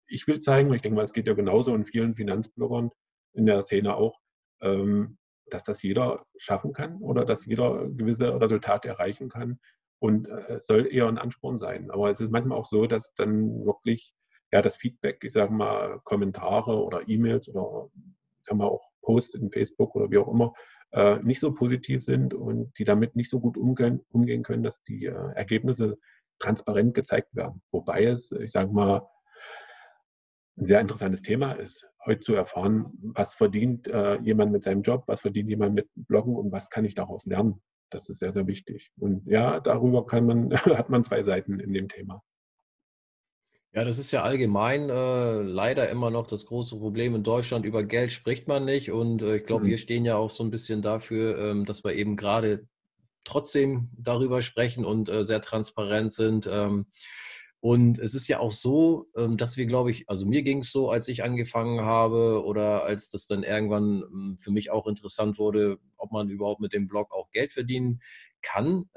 ich 0.06 0.26
will 0.26 0.40
zeigen, 0.40 0.72
ich 0.74 0.82
denke 0.82 0.96
mal, 0.96 1.04
es 1.04 1.12
geht 1.12 1.26
ja 1.26 1.34
genauso 1.34 1.74
in 1.74 1.84
vielen 1.84 2.14
Finanzbloggern 2.14 2.90
in 3.32 3.46
der 3.46 3.62
Szene 3.62 3.96
auch, 3.96 4.20
ähm, 4.60 5.18
dass 5.46 5.64
das 5.64 5.82
jeder 5.82 6.26
schaffen 6.36 6.72
kann 6.72 6.96
oder 7.00 7.24
dass 7.24 7.46
jeder 7.46 7.88
gewisse 7.88 8.38
Resultate 8.40 8.88
erreichen 8.88 9.30
kann. 9.30 9.58
Und 10.00 10.28
äh, 10.28 10.54
es 10.54 10.66
soll 10.66 10.92
eher 10.92 11.08
ein 11.08 11.18
Ansporn 11.18 11.58
sein. 11.58 11.90
Aber 11.90 12.10
es 12.10 12.20
ist 12.20 12.30
manchmal 12.30 12.58
auch 12.58 12.66
so, 12.66 12.86
dass 12.86 13.14
dann 13.14 13.64
wirklich 13.64 14.14
ja, 14.52 14.62
das 14.62 14.76
Feedback, 14.76 15.22
ich 15.24 15.32
sage 15.32 15.52
mal, 15.52 16.00
Kommentare 16.04 16.82
oder 16.82 17.08
E-Mails 17.08 17.48
oder 17.48 17.90
ich 17.94 18.44
sag 18.44 18.56
mal 18.56 18.66
auch 18.66 18.87
Posts 19.08 19.34
in 19.34 19.50
Facebook 19.50 19.96
oder 19.96 20.10
wie 20.10 20.18
auch 20.18 20.28
immer, 20.28 20.52
äh, 20.92 21.18
nicht 21.22 21.40
so 21.40 21.54
positiv 21.54 22.02
sind 22.02 22.34
und 22.34 22.78
die 22.78 22.84
damit 22.84 23.16
nicht 23.16 23.30
so 23.30 23.40
gut 23.40 23.56
umgehen, 23.56 24.00
umgehen 24.10 24.42
können, 24.42 24.62
dass 24.62 24.82
die 24.84 25.06
äh, 25.06 25.32
Ergebnisse 25.34 25.98
transparent 26.38 26.94
gezeigt 26.94 27.34
werden. 27.34 27.62
Wobei 27.70 28.04
es, 28.04 28.30
ich 28.32 28.52
sage 28.52 28.70
mal, 28.70 29.08
ein 30.58 30.64
sehr 30.64 30.80
interessantes 30.80 31.22
Thema 31.22 31.52
ist, 31.52 31.88
heute 32.04 32.20
zu 32.20 32.34
erfahren, 32.34 32.92
was 33.00 33.32
verdient 33.32 33.88
äh, 33.88 34.18
jemand 34.20 34.52
mit 34.52 34.64
seinem 34.64 34.82
Job, 34.82 35.04
was 35.06 35.22
verdient 35.22 35.48
jemand 35.48 35.74
mit 35.74 35.88
Bloggen 35.94 36.36
und 36.36 36.52
was 36.52 36.68
kann 36.68 36.84
ich 36.84 36.94
daraus 36.94 37.24
lernen. 37.24 37.62
Das 37.90 38.10
ist 38.10 38.18
sehr, 38.18 38.34
sehr 38.34 38.46
wichtig. 38.46 38.90
Und 38.98 39.26
ja, 39.26 39.60
darüber 39.60 40.04
kann 40.06 40.26
man, 40.26 40.52
hat 40.52 40.90
man 40.90 41.04
zwei 41.04 41.22
Seiten 41.22 41.60
in 41.60 41.72
dem 41.72 41.88
Thema. 41.88 42.22
Ja, 43.78 43.84
das 43.84 43.98
ist 44.00 44.10
ja 44.10 44.24
allgemein 44.24 44.90
äh, 44.90 45.40
leider 45.40 45.88
immer 45.88 46.10
noch 46.10 46.26
das 46.26 46.46
große 46.46 46.76
Problem 46.78 47.14
in 47.14 47.22
Deutschland. 47.22 47.64
Über 47.64 47.84
Geld 47.84 48.10
spricht 48.10 48.48
man 48.48 48.64
nicht. 48.64 48.90
Und 48.90 49.22
äh, 49.22 49.36
ich 49.36 49.44
glaube, 49.44 49.66
Mhm. 49.66 49.68
wir 49.68 49.78
stehen 49.78 50.04
ja 50.04 50.16
auch 50.16 50.30
so 50.30 50.42
ein 50.42 50.50
bisschen 50.50 50.82
dafür, 50.82 51.38
ähm, 51.38 51.64
dass 51.64 51.84
wir 51.84 51.92
eben 51.94 52.16
gerade 52.16 52.66
trotzdem 53.24 53.90
darüber 53.96 54.42
sprechen 54.42 54.84
und 54.84 55.08
äh, 55.08 55.24
sehr 55.24 55.40
transparent 55.40 56.10
sind. 56.12 56.48
Ähm, 56.50 56.86
und 57.60 58.00
es 58.00 58.16
ist 58.16 58.26
ja 58.26 58.40
auch 58.40 58.50
so, 58.50 59.06
ähm, 59.16 59.36
dass 59.36 59.56
wir, 59.56 59.66
glaube 59.66 59.92
ich, 59.92 60.08
also 60.08 60.26
mir 60.26 60.42
ging 60.42 60.58
es 60.62 60.72
so, 60.72 60.90
als 60.90 61.06
ich 61.06 61.22
angefangen 61.22 61.82
habe 61.82 62.44
oder 62.44 62.82
als 62.82 63.10
das 63.10 63.26
dann 63.28 63.44
irgendwann 63.44 64.02
ähm, 64.02 64.38
für 64.40 64.50
mich 64.50 64.72
auch 64.72 64.88
interessant 64.88 65.38
wurde, 65.38 65.78
ob 65.96 66.10
man 66.10 66.30
überhaupt 66.30 66.60
mit 66.60 66.72
dem 66.72 66.88
Blog 66.88 67.12
auch 67.12 67.30
Geld 67.30 67.52
verdienen 67.52 68.00
kann. 68.42 68.90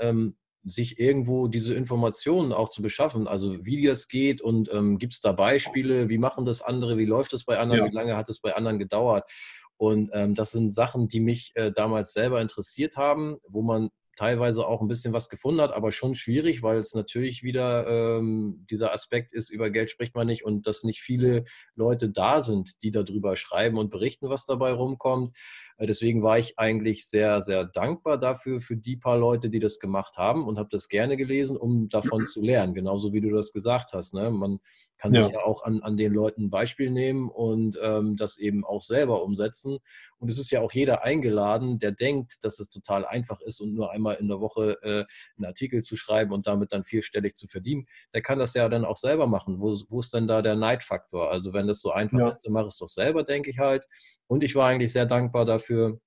Sich 0.63 0.99
irgendwo 0.99 1.47
diese 1.47 1.73
Informationen 1.73 2.53
auch 2.53 2.69
zu 2.69 2.81
beschaffen, 2.81 3.27
also 3.27 3.65
wie 3.65 3.81
das 3.85 4.07
geht 4.07 4.41
und 4.41 4.71
ähm, 4.73 4.99
gibt 4.99 5.13
es 5.13 5.19
da 5.19 5.31
Beispiele, 5.31 6.09
wie 6.09 6.19
machen 6.19 6.45
das 6.45 6.61
andere, 6.61 6.97
wie 6.97 7.05
läuft 7.05 7.33
das 7.33 7.45
bei 7.45 7.57
anderen, 7.57 7.85
Ja, 7.85 7.91
wie 7.91 7.95
lange 7.95 8.15
hat 8.15 8.29
es 8.29 8.39
bei 8.39 8.55
anderen 8.55 8.77
gedauert. 8.77 9.29
Und 9.77 10.11
ähm, 10.13 10.35
das 10.35 10.51
sind 10.51 10.69
Sachen, 10.71 11.07
die 11.07 11.19
mich 11.19 11.53
äh, 11.55 11.71
damals 11.71 12.13
selber 12.13 12.39
interessiert 12.39 12.97
haben, 12.97 13.37
wo 13.47 13.63
man 13.63 13.89
teilweise 14.15 14.67
auch 14.67 14.81
ein 14.81 14.87
bisschen 14.87 15.13
was 15.13 15.29
gefunden 15.29 15.61
hat, 15.61 15.73
aber 15.73 15.91
schon 15.91 16.15
schwierig, 16.15 16.63
weil 16.63 16.79
es 16.79 16.93
natürlich 16.93 17.43
wieder 17.43 17.87
ähm, 17.87 18.65
dieser 18.69 18.93
Aspekt 18.93 19.33
ist, 19.33 19.49
über 19.49 19.69
Geld 19.69 19.89
spricht 19.89 20.15
man 20.15 20.27
nicht 20.27 20.43
und 20.43 20.67
dass 20.67 20.83
nicht 20.83 21.01
viele 21.01 21.45
Leute 21.75 22.09
da 22.09 22.41
sind, 22.41 22.81
die 22.83 22.91
darüber 22.91 23.35
schreiben 23.35 23.77
und 23.77 23.89
berichten, 23.89 24.29
was 24.29 24.45
dabei 24.45 24.71
rumkommt. 24.71 25.37
Äh, 25.77 25.87
deswegen 25.87 26.23
war 26.23 26.37
ich 26.37 26.59
eigentlich 26.59 27.07
sehr, 27.07 27.41
sehr 27.41 27.65
dankbar 27.65 28.17
dafür, 28.17 28.59
für 28.59 28.77
die 28.77 28.97
paar 28.97 29.17
Leute, 29.17 29.49
die 29.49 29.59
das 29.59 29.79
gemacht 29.79 30.17
haben 30.17 30.45
und 30.45 30.57
habe 30.57 30.69
das 30.71 30.89
gerne 30.89 31.17
gelesen, 31.17 31.57
um 31.57 31.89
davon 31.89 32.25
zu 32.25 32.41
lernen, 32.41 32.73
genauso 32.73 33.13
wie 33.13 33.21
du 33.21 33.29
das 33.29 33.53
gesagt 33.53 33.93
hast. 33.93 34.13
Ne? 34.13 34.29
Man 34.29 34.59
kann 35.01 35.13
sich 35.13 35.25
ja, 35.25 35.39
ja 35.39 35.43
auch 35.43 35.63
an, 35.63 35.81
an 35.81 35.97
den 35.97 36.13
Leuten 36.13 36.43
ein 36.43 36.49
Beispiel 36.51 36.91
nehmen 36.91 37.29
und 37.29 37.75
ähm, 37.81 38.17
das 38.17 38.37
eben 38.37 38.63
auch 38.63 38.83
selber 38.83 39.23
umsetzen. 39.23 39.79
Und 40.19 40.29
es 40.29 40.37
ist 40.37 40.51
ja 40.51 40.61
auch 40.61 40.71
jeder 40.71 41.03
eingeladen, 41.03 41.79
der 41.79 41.91
denkt, 41.91 42.35
dass 42.43 42.59
es 42.59 42.69
total 42.69 43.03
einfach 43.05 43.41
ist 43.41 43.61
und 43.61 43.73
nur 43.73 43.91
einmal 43.91 44.17
in 44.17 44.27
der 44.27 44.39
Woche 44.39 44.77
äh, 44.83 45.05
einen 45.37 45.45
Artikel 45.45 45.81
zu 45.81 45.95
schreiben 45.95 46.31
und 46.31 46.45
damit 46.45 46.71
dann 46.71 46.83
vierstellig 46.83 47.33
zu 47.33 47.47
verdienen. 47.47 47.87
Der 48.13 48.21
kann 48.21 48.37
das 48.37 48.53
ja 48.53 48.69
dann 48.69 48.85
auch 48.85 48.97
selber 48.97 49.25
machen. 49.25 49.59
Wo, 49.59 49.75
wo 49.89 50.01
ist 50.01 50.13
denn 50.13 50.27
da 50.27 50.43
der 50.43 50.55
Neidfaktor? 50.55 51.31
Also 51.31 51.51
wenn 51.51 51.65
das 51.65 51.81
so 51.81 51.91
einfach 51.91 52.19
ja, 52.19 52.29
ist, 52.29 52.45
dann 52.45 52.53
mach 52.53 52.67
es 52.67 52.77
doch 52.77 52.89
selber, 52.89 53.23
denke 53.23 53.49
ich 53.49 53.57
halt. 53.57 53.87
Und 54.27 54.43
ich 54.43 54.53
war 54.53 54.67
eigentlich 54.69 54.93
sehr 54.93 55.07
dankbar 55.07 55.45
dafür, 55.45 55.99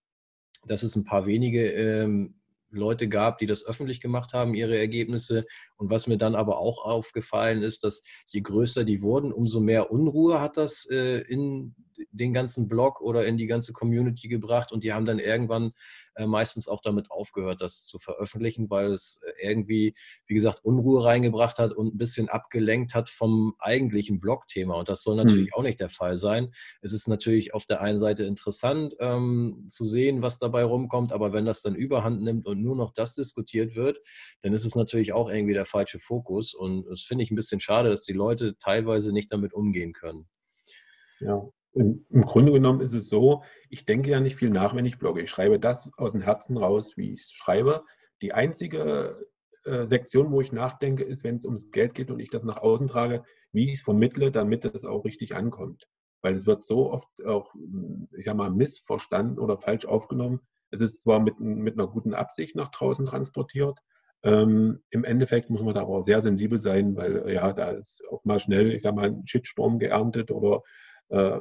dass 0.66 0.84
es 0.84 0.94
ein 0.94 1.04
paar 1.04 1.26
wenige 1.26 1.68
ähm, 1.72 2.40
Leute 2.74 3.08
gab, 3.08 3.38
die 3.38 3.46
das 3.46 3.66
öffentlich 3.66 4.00
gemacht 4.00 4.32
haben, 4.32 4.54
ihre 4.54 4.78
Ergebnisse. 4.78 5.44
Und 5.76 5.90
was 5.90 6.06
mir 6.06 6.16
dann 6.16 6.34
aber 6.34 6.58
auch 6.58 6.84
aufgefallen 6.84 7.62
ist, 7.62 7.84
dass 7.84 8.02
je 8.26 8.40
größer 8.40 8.84
die 8.84 9.02
wurden, 9.02 9.32
umso 9.32 9.60
mehr 9.60 9.90
Unruhe 9.90 10.40
hat 10.40 10.56
das 10.56 10.86
äh, 10.90 11.20
in 11.20 11.74
den 12.10 12.32
ganzen 12.32 12.68
Blog 12.68 13.00
oder 13.00 13.26
in 13.26 13.36
die 13.36 13.46
ganze 13.46 13.72
Community 13.72 14.28
gebracht. 14.28 14.72
Und 14.72 14.84
die 14.84 14.92
haben 14.92 15.06
dann 15.06 15.18
irgendwann 15.18 15.72
äh, 16.16 16.26
meistens 16.26 16.68
auch 16.68 16.80
damit 16.80 17.10
aufgehört, 17.10 17.60
das 17.60 17.84
zu 17.84 17.98
veröffentlichen, 17.98 18.70
weil 18.70 18.92
es 18.92 19.20
äh, 19.24 19.48
irgendwie, 19.48 19.94
wie 20.26 20.34
gesagt, 20.34 20.64
Unruhe 20.64 21.04
reingebracht 21.04 21.58
hat 21.58 21.72
und 21.72 21.94
ein 21.94 21.98
bisschen 21.98 22.28
abgelenkt 22.28 22.94
hat 22.94 23.10
vom 23.10 23.54
eigentlichen 23.58 24.20
Blog-Thema. 24.20 24.76
Und 24.76 24.88
das 24.88 25.02
soll 25.02 25.16
mhm. 25.16 25.24
natürlich 25.24 25.54
auch 25.54 25.62
nicht 25.62 25.80
der 25.80 25.88
Fall 25.88 26.16
sein. 26.16 26.50
Es 26.82 26.92
ist 26.92 27.08
natürlich 27.08 27.54
auf 27.54 27.66
der 27.66 27.80
einen 27.80 27.98
Seite 27.98 28.24
interessant 28.24 28.94
ähm, 29.00 29.64
zu 29.68 29.84
sehen, 29.84 30.22
was 30.22 30.38
dabei 30.38 30.64
rumkommt, 30.64 31.12
aber 31.12 31.32
wenn 31.32 31.46
das 31.46 31.62
dann 31.62 31.74
überhand 31.74 32.22
nimmt 32.22 32.46
und 32.46 32.62
nur 32.62 32.76
noch 32.76 32.92
das 32.92 33.14
diskutiert 33.14 33.74
wird, 33.74 33.98
dann 34.42 34.52
ist 34.52 34.64
es 34.64 34.74
natürlich 34.74 35.12
auch 35.12 35.30
irgendwie 35.30 35.54
der 35.54 35.64
falsche 35.64 35.98
Fokus. 35.98 36.54
Und 36.54 36.86
das 36.88 37.02
finde 37.02 37.24
ich 37.24 37.30
ein 37.30 37.36
bisschen 37.36 37.60
schade, 37.60 37.90
dass 37.90 38.02
die 38.02 38.12
Leute 38.12 38.56
teilweise 38.58 39.12
nicht 39.12 39.32
damit 39.32 39.52
umgehen 39.52 39.92
können. 39.92 40.28
ja. 41.20 41.42
Im, 41.74 42.06
Im 42.10 42.22
Grunde 42.22 42.52
genommen 42.52 42.80
ist 42.80 42.94
es 42.94 43.08
so, 43.08 43.42
ich 43.68 43.84
denke 43.84 44.10
ja 44.10 44.20
nicht 44.20 44.36
viel 44.36 44.50
nach, 44.50 44.74
wenn 44.74 44.86
ich 44.86 44.98
blogge. 44.98 45.22
Ich 45.22 45.30
schreibe 45.30 45.58
das 45.58 45.90
aus 45.96 46.12
dem 46.12 46.20
Herzen 46.20 46.56
raus, 46.56 46.96
wie 46.96 47.12
ich 47.12 47.22
es 47.22 47.32
schreibe. 47.32 47.84
Die 48.22 48.32
einzige 48.32 49.20
äh, 49.64 49.84
Sektion, 49.84 50.30
wo 50.30 50.40
ich 50.40 50.52
nachdenke, 50.52 51.04
ist, 51.04 51.24
wenn 51.24 51.36
es 51.36 51.44
ums 51.44 51.70
Geld 51.70 51.94
geht 51.94 52.10
und 52.10 52.20
ich 52.20 52.30
das 52.30 52.44
nach 52.44 52.58
außen 52.58 52.88
trage, 52.88 53.24
wie 53.52 53.66
ich 53.66 53.74
es 53.74 53.82
vermittle, 53.82 54.30
damit 54.30 54.64
es 54.64 54.84
auch 54.84 55.04
richtig 55.04 55.34
ankommt. 55.34 55.88
Weil 56.22 56.34
es 56.34 56.46
wird 56.46 56.64
so 56.64 56.90
oft 56.90 57.08
auch, 57.26 57.54
ich 58.16 58.24
sag 58.24 58.36
mal, 58.36 58.50
missverstanden 58.50 59.38
oder 59.38 59.58
falsch 59.58 59.84
aufgenommen. 59.84 60.40
Es 60.70 60.80
ist 60.80 61.02
zwar 61.02 61.20
mit, 61.20 61.38
mit 61.40 61.74
einer 61.74 61.86
guten 61.86 62.14
Absicht 62.14 62.56
nach 62.56 62.68
draußen 62.70 63.06
transportiert, 63.06 63.78
ähm, 64.24 64.82
Im 64.88 65.04
Endeffekt 65.04 65.50
muss 65.50 65.60
man 65.60 65.74
da 65.74 65.82
aber 65.82 65.98
auch 65.98 66.04
sehr 66.04 66.22
sensibel 66.22 66.58
sein, 66.58 66.96
weil 66.96 67.30
ja, 67.30 67.52
da 67.52 67.70
ist 67.72 68.02
auch 68.10 68.24
mal 68.24 68.40
schnell, 68.40 68.72
ich 68.72 68.82
sag 68.82 68.94
mal, 68.94 69.08
ein 69.10 69.26
Shitstorm 69.26 69.78
geerntet 69.78 70.30
oder 70.30 70.62
äh, 71.10 71.38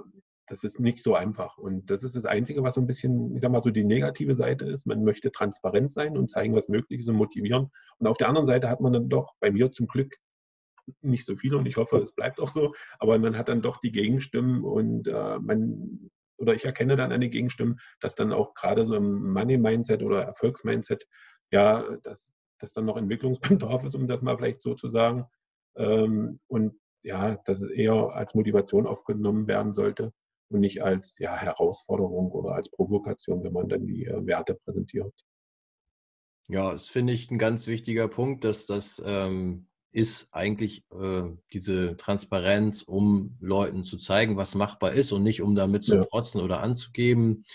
das 0.47 0.63
ist 0.63 0.79
nicht 0.79 0.99
so 1.01 1.15
einfach. 1.15 1.57
Und 1.57 1.89
das 1.89 2.03
ist 2.03 2.15
das 2.15 2.25
Einzige, 2.25 2.63
was 2.63 2.75
so 2.75 2.81
ein 2.81 2.87
bisschen, 2.87 3.35
ich 3.35 3.41
sag 3.41 3.51
mal, 3.51 3.63
so 3.63 3.69
die 3.69 3.83
negative 3.83 4.35
Seite 4.35 4.65
ist. 4.65 4.85
Man 4.85 5.03
möchte 5.03 5.31
transparent 5.31 5.91
sein 5.93 6.17
und 6.17 6.29
zeigen, 6.29 6.55
was 6.55 6.67
möglich 6.67 7.01
ist 7.01 7.07
und 7.07 7.15
motivieren. 7.15 7.71
Und 7.97 8.07
auf 8.07 8.17
der 8.17 8.27
anderen 8.27 8.47
Seite 8.47 8.69
hat 8.69 8.81
man 8.81 8.93
dann 8.93 9.09
doch 9.09 9.33
bei 9.39 9.51
mir 9.51 9.71
zum 9.71 9.87
Glück 9.87 10.15
nicht 11.01 11.25
so 11.25 11.37
viele 11.37 11.57
und 11.57 11.65
ich 11.65 11.77
hoffe, 11.77 11.97
es 11.99 12.11
bleibt 12.11 12.41
auch 12.41 12.51
so, 12.51 12.73
aber 12.99 13.17
man 13.17 13.37
hat 13.37 13.47
dann 13.47 13.61
doch 13.61 13.77
die 13.77 13.93
Gegenstimmen 13.93 14.65
und 14.65 15.07
äh, 15.07 15.39
man, 15.39 16.11
oder 16.37 16.55
ich 16.55 16.65
erkenne 16.65 16.97
dann 16.97 17.13
an 17.13 17.21
den 17.21 17.31
Gegenstimmen, 17.31 17.79
dass 18.01 18.15
dann 18.15 18.33
auch 18.33 18.53
gerade 18.53 18.85
so 18.85 18.95
im 18.95 19.31
Money-Mindset 19.31 20.03
oder 20.03 20.23
Erfolgsmindset, 20.23 21.07
ja, 21.51 21.85
dass, 22.03 22.33
dass 22.59 22.73
dann 22.73 22.83
noch 22.83 22.97
Entwicklungsbedarf 22.97 23.83
ist, 23.85 23.95
um 23.95 24.07
das 24.07 24.21
mal 24.21 24.35
vielleicht 24.35 24.61
so 24.61 24.75
zu 24.75 24.89
sagen. 24.89 25.23
Ähm, 25.77 26.41
und 26.47 26.73
ja, 27.01 27.37
dass 27.45 27.61
es 27.61 27.69
eher 27.69 27.93
als 27.93 28.35
Motivation 28.35 28.85
aufgenommen 28.85 29.47
werden 29.47 29.73
sollte 29.73 30.11
und 30.53 30.61
nicht 30.61 30.83
als 30.83 31.15
ja, 31.19 31.35
Herausforderung 31.35 32.31
oder 32.31 32.55
als 32.55 32.69
Provokation, 32.69 33.43
wenn 33.43 33.53
man 33.53 33.69
dann 33.69 33.85
die 33.85 34.05
äh, 34.05 34.25
Werte 34.25 34.55
präsentiert. 34.55 35.13
Ja, 36.49 36.71
das 36.71 36.87
finde 36.87 37.13
ich 37.13 37.31
ein 37.31 37.37
ganz 37.37 37.67
wichtiger 37.67 38.07
Punkt, 38.07 38.43
dass 38.43 38.65
das 38.65 39.01
ähm, 39.05 39.67
ist 39.91 40.27
eigentlich 40.33 40.83
äh, 40.91 41.23
diese 41.53 41.95
Transparenz, 41.97 42.81
um 42.81 43.37
Leuten 43.39 43.83
zu 43.83 43.97
zeigen, 43.97 44.37
was 44.37 44.55
machbar 44.55 44.93
ist 44.93 45.11
und 45.11 45.23
nicht 45.23 45.41
um 45.41 45.55
damit 45.55 45.83
zu 45.83 45.95
Ja, 45.95 46.03
protzen 46.03 46.41
oder 46.41 46.61
anzugeben. 46.61 47.45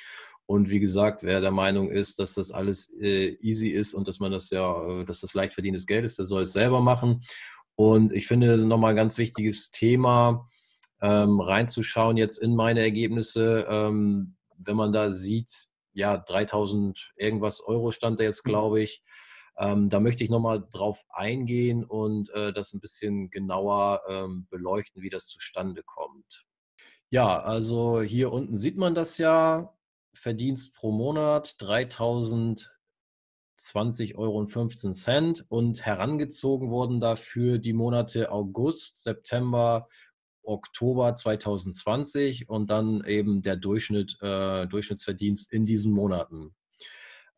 Und 0.47 0.71
wie 0.71 0.81
gesagt, 0.81 1.23
wer 1.23 1.43
der 1.43 1.51
Meinung 1.51 1.91
ist, 1.91 2.19
dass 2.19 2.35
das 2.35 2.53
alles 2.53 2.97
äh, 3.01 3.37
easy 3.43 3.69
ist 3.69 3.93
und 3.93 4.09
dass 4.09 4.21
man 4.21 4.33
das 4.33 4.49
ja, 4.49 5.01
äh, 5.01 5.05
dass 5.05 5.21
das 5.21 5.35
leicht 5.35 5.53
verdientes 5.53 5.87
Geld 5.87 6.07
ist, 6.07 6.19
der 6.19 6.25
soll 6.25 6.45
es 6.45 6.53
selber 6.53 6.81
machen. 6.81 7.23
Und 7.75 8.13
ich 8.13 8.27
finde 8.27 8.57
nochmal 8.65 8.91
ein 8.91 8.97
ganz 8.97 9.19
wichtiges 9.19 9.71
Thema, 9.71 10.49
ähm, 11.01 11.41
reinzuschauen 11.41 12.17
jetzt 12.17 12.39
in 12.39 12.55
meine 12.57 12.81
Ergebnisse, 12.81 13.67
ähm, 13.69 14.37
wenn 14.57 14.77
man 14.77 14.93
da 14.93 15.11
sieht, 15.11 15.69
ja, 15.93 16.17
3000 16.17 17.13
irgendwas 17.17 17.61
Euro 17.61 17.91
stand 17.91 18.21
da 18.21 18.25
jetzt, 18.25 18.45
glaube 18.45 18.81
ich. 18.81 19.03
Ähm, 19.59 19.89
da 19.89 19.99
möchte 19.99 20.23
ich 20.23 20.31
nochmal 20.31 20.65
drauf 20.71 21.05
eingehen 21.09 21.85
und 21.85 22.31
äh, 22.31 22.53
das 22.53 22.73
ein 22.73 22.81
bisschen 22.81 23.31
genauer 23.31 24.03
ähm, 24.09 24.47
beleuchten, 24.51 25.03
wie 25.03 25.11
das 25.11 25.27
zustande 25.27 25.83
kommt. 25.83 26.47
Ja, 27.11 27.41
also 27.41 28.01
hier 28.01 28.33
unten 28.33 28.57
sieht 28.57 28.77
man 28.77 28.95
das 28.95 29.19
ja. 29.19 29.75
Verdienst 30.15 30.75
pro 30.75 30.91
Monat 30.93 31.57
3020 31.59 32.69
Euro 34.17 34.39
und 34.39 34.49
15 34.49 34.95
Cent 34.95 35.45
und 35.49 35.85
herangezogen 35.85 36.71
wurden 36.71 37.01
dafür 37.01 37.59
die 37.59 37.73
Monate 37.73 38.31
August, 38.31 39.03
September, 39.03 39.89
Oktober 40.49 41.15
2020 41.15 42.49
und 42.49 42.71
dann 42.71 43.05
eben 43.05 43.43
der 43.43 43.57
Durchschnitt, 43.57 44.17
äh, 44.21 44.67
Durchschnittsverdienst 44.67 45.53
in 45.53 45.67
diesen 45.67 45.93
Monaten. 45.93 46.55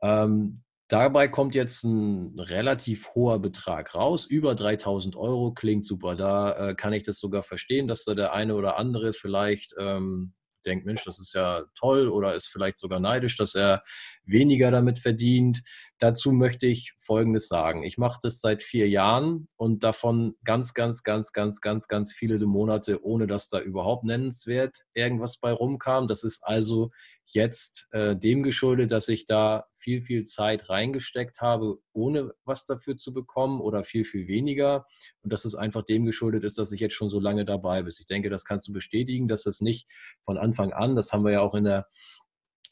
Ähm, 0.01 0.63
dabei 0.89 1.29
kommt 1.29 1.55
jetzt 1.55 1.85
ein 1.85 2.39
relativ 2.39 3.15
hoher 3.15 3.39
Betrag 3.39 3.95
raus, 3.95 4.27
über 4.27 4.55
3000 4.55 5.17
Euro, 5.17 5.53
klingt 5.53 5.85
super. 5.85 6.17
Da 6.17 6.71
äh, 6.71 6.75
kann 6.75 6.93
ich 6.93 7.03
das 7.03 7.19
sogar 7.19 7.43
verstehen, 7.43 7.89
dass 7.89 8.05
da 8.05 8.15
der 8.15 8.33
eine 8.33 8.55
oder 8.55 8.79
andere 8.79 9.13
vielleicht 9.13 9.75
ähm, 9.79 10.33
denkt, 10.67 10.87
Mensch, 10.87 11.05
das 11.05 11.19
ist 11.19 11.35
ja 11.35 11.65
toll 11.75 12.09
oder 12.09 12.35
ist 12.35 12.49
vielleicht 12.49 12.77
sogar 12.77 13.01
neidisch, 13.01 13.37
dass 13.37 13.55
er 13.55 13.83
weniger 14.25 14.71
damit 14.71 14.99
verdient. 14.99 15.63
Dazu 16.01 16.33
möchte 16.33 16.67
ich 16.67 16.95
Folgendes 16.99 17.47
sagen. 17.47 17.83
Ich 17.83 17.99
mache 17.99 18.19
das 18.23 18.41
seit 18.41 18.63
vier 18.63 18.89
Jahren 18.89 19.49
und 19.57 19.85
davon 19.85 20.35
ganz, 20.45 20.73
ganz, 20.73 21.03
ganz, 21.03 21.33
ganz, 21.33 21.61
ganz, 21.61 21.89
ganz 21.89 22.15
viele 22.15 22.39
Monate, 22.47 23.05
ohne 23.05 23.27
dass 23.27 23.51
da 23.51 23.61
überhaupt 23.61 24.05
nennenswert 24.05 24.79
irgendwas 24.95 25.37
bei 25.37 25.53
rumkam. 25.53 26.09
Das 26.09 26.25
ist 26.25 26.43
also 26.43 26.91
jetzt 27.27 27.87
äh, 27.93 28.17
dem 28.17 28.43
geschuldet, 28.43 28.93
dass 28.93 29.09
ich 29.09 29.27
da 29.27 29.67
viel, 29.77 30.01
viel 30.01 30.25
Zeit 30.25 30.71
reingesteckt 30.71 31.43
habe, 31.43 31.77
ohne 31.93 32.33
was 32.45 32.65
dafür 32.65 32.97
zu 32.97 33.13
bekommen 33.13 33.61
oder 33.61 33.85
viel, 33.85 34.07
viel 34.07 34.27
weniger. 34.27 34.87
Und 35.21 35.35
dass 35.35 35.45
es 35.45 35.55
einfach 35.55 35.83
dem 35.83 36.07
geschuldet 36.07 36.45
ist, 36.45 36.57
dass 36.57 36.73
ich 36.73 36.81
jetzt 36.81 36.95
schon 36.95 37.11
so 37.11 37.21
lange 37.21 37.45
dabei 37.45 37.83
bin. 37.83 37.93
Ich 37.97 38.07
denke, 38.07 38.31
das 38.31 38.47
kannst 38.47 38.67
du 38.69 38.73
bestätigen, 38.73 39.29
dass 39.29 39.43
das 39.43 39.61
nicht 39.61 39.87
von 40.25 40.39
Anfang 40.39 40.73
an, 40.73 40.97
das 40.97 41.13
haben 41.13 41.27
wir 41.27 41.33
ja 41.33 41.41
auch 41.43 41.55
in, 41.55 41.65
der, 41.65 41.89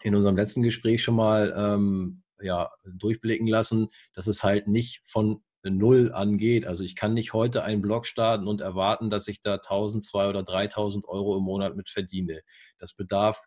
in 0.02 0.14
unserem 0.14 0.36
letzten 0.38 0.62
Gespräch 0.62 1.02
schon 1.02 1.16
mal 1.16 1.52
ähm, 1.54 2.22
ja, 2.40 2.70
durchblicken 2.84 3.46
lassen, 3.46 3.88
dass 4.14 4.26
es 4.26 4.42
halt 4.42 4.68
nicht 4.68 5.02
von 5.06 5.42
Null 5.64 6.12
angeht. 6.12 6.66
Also 6.66 6.84
ich 6.84 6.94
kann 6.96 7.14
nicht 7.14 7.32
heute 7.32 7.64
einen 7.64 7.82
Blog 7.82 8.06
starten 8.06 8.46
und 8.46 8.60
erwarten, 8.60 9.10
dass 9.10 9.28
ich 9.28 9.40
da 9.40 9.54
1000, 9.54 10.04
2 10.04 10.28
oder 10.28 10.42
3000 10.42 11.06
Euro 11.06 11.36
im 11.36 11.42
Monat 11.42 11.76
mit 11.76 11.88
verdiene. 11.88 12.42
Das 12.78 12.94
bedarf 12.94 13.42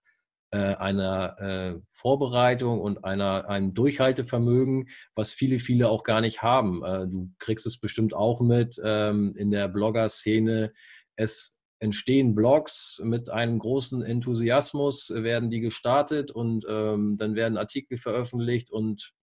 äh, 0.52 0.76
einer 0.76 1.40
äh, 1.40 1.80
Vorbereitung 1.94 2.82
und 2.82 3.06
einer, 3.06 3.48
einem 3.48 3.74
Durchhaltevermögen, 3.74 4.90
was 5.16 5.34
viele, 5.34 5.60
viele 5.60 5.90
auch 5.90 6.04
gar 6.04 6.22
nicht 6.22 6.42
haben. 6.42 6.84
Äh, 6.84 7.08
du 7.08 7.32
kriegst 7.40 7.66
es 7.66 7.80
bestimmt 7.80 8.14
auch 8.14 8.42
mit 8.42 8.80
ähm, 8.84 9.34
in 9.38 9.50
der 9.50 9.70
Blogger-Szene. 9.70 10.74
Es 11.16 11.61
entstehen 11.82 12.36
Blogs 12.36 13.02
mit 13.04 13.30
einem 13.32 13.58
großen 13.58 14.04
Enthusiasmus, 14.04 15.10
werden 15.10 15.50
die 15.50 15.62
gestartet 15.62 16.30
und 16.30 16.64
ähm, 16.70 17.18
dann 17.18 17.36
werden 17.36 17.58
Artikel 17.58 17.98
veröffentlicht 17.98 18.72
und 18.72 19.14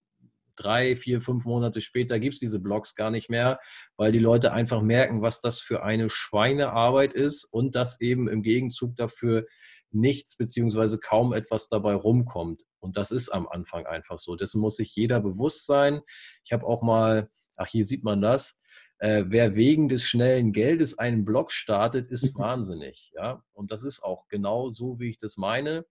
drei, 0.56 0.96
vier, 0.96 1.20
fünf 1.20 1.44
Monate 1.44 1.80
später 1.80 2.18
gibt 2.18 2.34
es 2.34 2.40
diese 2.40 2.58
Blogs 2.58 2.96
gar 2.96 3.12
nicht 3.12 3.30
mehr, 3.30 3.60
weil 3.96 4.10
die 4.10 4.18
Leute 4.18 4.52
einfach 4.52 4.82
merken, 4.82 5.22
was 5.22 5.40
das 5.40 5.60
für 5.60 5.84
eine 5.84 6.10
Schweinearbeit 6.10 7.14
ist 7.14 7.44
und 7.44 7.76
dass 7.76 8.00
eben 8.00 8.28
im 8.28 8.42
Gegenzug 8.42 8.96
dafür 8.96 9.46
nichts 9.92 10.36
beziehungsweise 10.36 10.98
kaum 10.98 11.32
etwas 11.32 11.68
dabei 11.68 11.94
rumkommt. 11.94 12.64
Und 12.80 12.96
das 12.96 13.12
ist 13.12 13.28
am 13.28 13.46
Anfang 13.46 13.86
einfach 13.86 14.18
so. 14.18 14.34
Dessen 14.34 14.60
muss 14.60 14.76
sich 14.76 14.96
jeder 14.96 15.20
bewusst 15.20 15.64
sein. 15.64 16.00
Ich 16.44 16.52
habe 16.52 16.66
auch 16.66 16.82
mal, 16.82 17.30
ach, 17.56 17.68
hier 17.68 17.84
sieht 17.84 18.02
man 18.02 18.20
das, 18.20 18.58
äh, 18.98 19.24
wer 19.26 19.54
wegen 19.54 19.88
des 19.88 20.04
schnellen 20.04 20.52
Geldes 20.52 20.98
einen 20.98 21.24
Blog 21.24 21.52
startet, 21.52 22.08
ist 22.08 22.34
mhm. 22.34 22.40
wahnsinnig. 22.40 23.12
Ja? 23.14 23.42
Und 23.52 23.70
das 23.70 23.82
ist 23.82 24.02
auch 24.02 24.28
genau 24.28 24.70
so, 24.70 24.98
wie 24.98 25.10
ich 25.10 25.18
das 25.18 25.36
meine. 25.36 25.84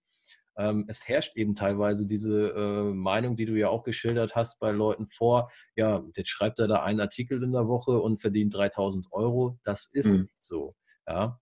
Ähm, 0.58 0.86
es 0.88 1.08
herrscht 1.08 1.38
eben 1.38 1.54
teilweise 1.56 2.08
diese 2.08 2.50
äh, 2.50 2.94
Meinung, 2.94 3.36
die 3.36 3.46
du 3.46 3.54
ja 3.54 3.70
auch 3.70 3.84
geschildert 3.84 4.36
hast 4.36 4.60
bei 4.60 4.72
Leuten 4.72 5.08
vor, 5.08 5.52
ja, 5.76 6.04
jetzt 6.16 6.30
schreibt 6.30 6.60
er 6.60 6.68
da 6.68 6.84
einen 6.84 7.00
Artikel 7.00 7.44
in 7.44 7.52
der 7.52 7.68
Woche 7.68 8.00
und 8.00 8.20
verdient 8.20 8.56
3000 8.56 9.08
Euro. 9.12 9.60
Das 9.64 9.86
ist 9.94 10.14
mhm. 10.14 10.22
nicht 10.24 10.44
so. 10.44 10.76
Ja? 11.08 11.40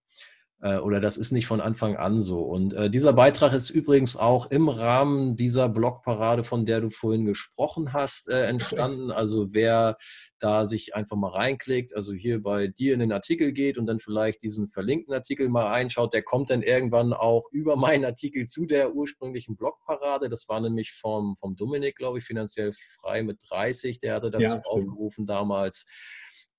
Äh, 0.62 0.78
oder 0.78 1.00
das 1.00 1.18
ist 1.18 1.32
nicht 1.32 1.48
von 1.48 1.62
Anfang 1.62 1.98
an 1.98 2.22
so. 2.22 2.40
Und 2.40 2.74
äh, 2.74 2.90
dieser 2.90 3.14
Beitrag 3.14 3.54
ist 3.54 3.70
übrigens 3.70 4.16
auch 4.16 4.50
im 4.52 4.70
Rahmen 4.70 5.36
dieser 5.36 5.70
Blogparade, 5.70 6.44
von 6.44 6.66
der 6.66 6.82
du 6.82 6.90
vorhin 6.90 7.26
gesprochen 7.26 7.94
hast, 7.94 8.30
äh, 8.30 8.44
entstanden. 8.46 9.12
Also 9.12 9.54
wer 9.54 9.98
da 10.40 10.66
sich 10.66 10.96
einfach 10.96 11.18
mal 11.18 11.32
reinklickt, 11.32 11.96
also 11.96 12.14
hier 12.14 12.42
bei 12.42 12.68
dir 12.68 12.94
in 12.94 13.00
den 13.00 13.12
Artikel 13.12 13.52
geht 13.52 13.78
und 13.78 13.86
dann 13.86 14.00
vielleicht 14.00 14.44
diesen 14.44 14.68
verlinkten 14.68 15.14
Artikel 15.14 15.50
mal 15.50 15.72
einschaut, 15.72 16.14
der 16.14 16.24
kommt 16.24 16.50
dann 16.50 16.62
irgendwann 16.62 17.14
auch 17.14 17.50
über 17.52 17.76
meinen 17.76 18.06
Artikel 18.06 18.48
zu 18.48 18.66
der 18.66 18.96
ursprünglichen 18.96 19.56
Blogparade. 19.58 20.30
Das 20.30 20.48
war 20.48 20.62
nämlich 20.62 20.94
vom, 20.94 21.36
vom 21.38 21.56
Dominik, 21.56 21.98
glaube 21.98 22.20
ich, 22.20 22.26
finanziell 22.26 22.72
frei 23.00 23.24
mit 23.24 23.40
30. 23.50 24.00
Der 24.00 24.16
hatte 24.16 24.32
dazu 24.32 24.56
ja, 24.56 24.62
aufgerufen 24.64 25.26
damals. 25.26 25.86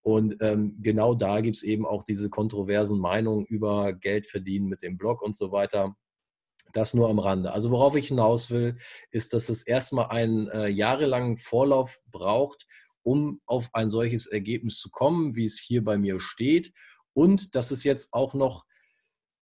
Und 0.07 0.37
ähm, 0.39 0.77
genau 0.81 1.17
da 1.17 1.41
gibt 1.41 1.57
es 1.57 1.65
eben 1.65 1.85
auch 1.85 2.05
diese 2.05 2.31
kontroversen 2.31 3.01
Meinungen 3.01 3.45
über 3.45 3.93
Geld 3.93 4.29
verdienen 4.29 4.69
mit 4.69 4.83
dem 4.83 4.97
Blog 4.97 5.21
und 5.21 5.35
so 5.35 5.51
weiter. 5.51 5.97
Das 6.73 6.95
nur 6.95 7.11
am 7.11 7.19
Rande. 7.19 7.53
Also 7.53 7.73
worauf 7.73 7.97
ich 7.97 8.07
hinaus 8.07 8.49
will, 8.49 8.77
ist, 9.11 9.35
dass 9.35 9.49
es 9.49 9.67
erstmal 9.67 10.07
einen 10.11 10.47
äh, 10.47 10.69
jahrelangen 10.69 11.39
Vorlauf 11.39 11.99
braucht, 12.13 12.69
um 13.03 13.41
auf 13.47 13.69
ein 13.73 13.91
solches 13.91 14.29
Ergebnis 14.29 14.79
zu 14.79 14.91
kommen, 14.91 15.35
wie 15.35 15.45
es 15.45 15.59
hier 15.59 15.83
bei 15.83 15.99
mir 15.99 16.21
steht. 16.21 16.73
Und 17.13 17.57
dass 17.57 17.73
es 17.73 17.83
jetzt 17.83 18.13
auch 18.13 18.33
noch, 18.33 18.65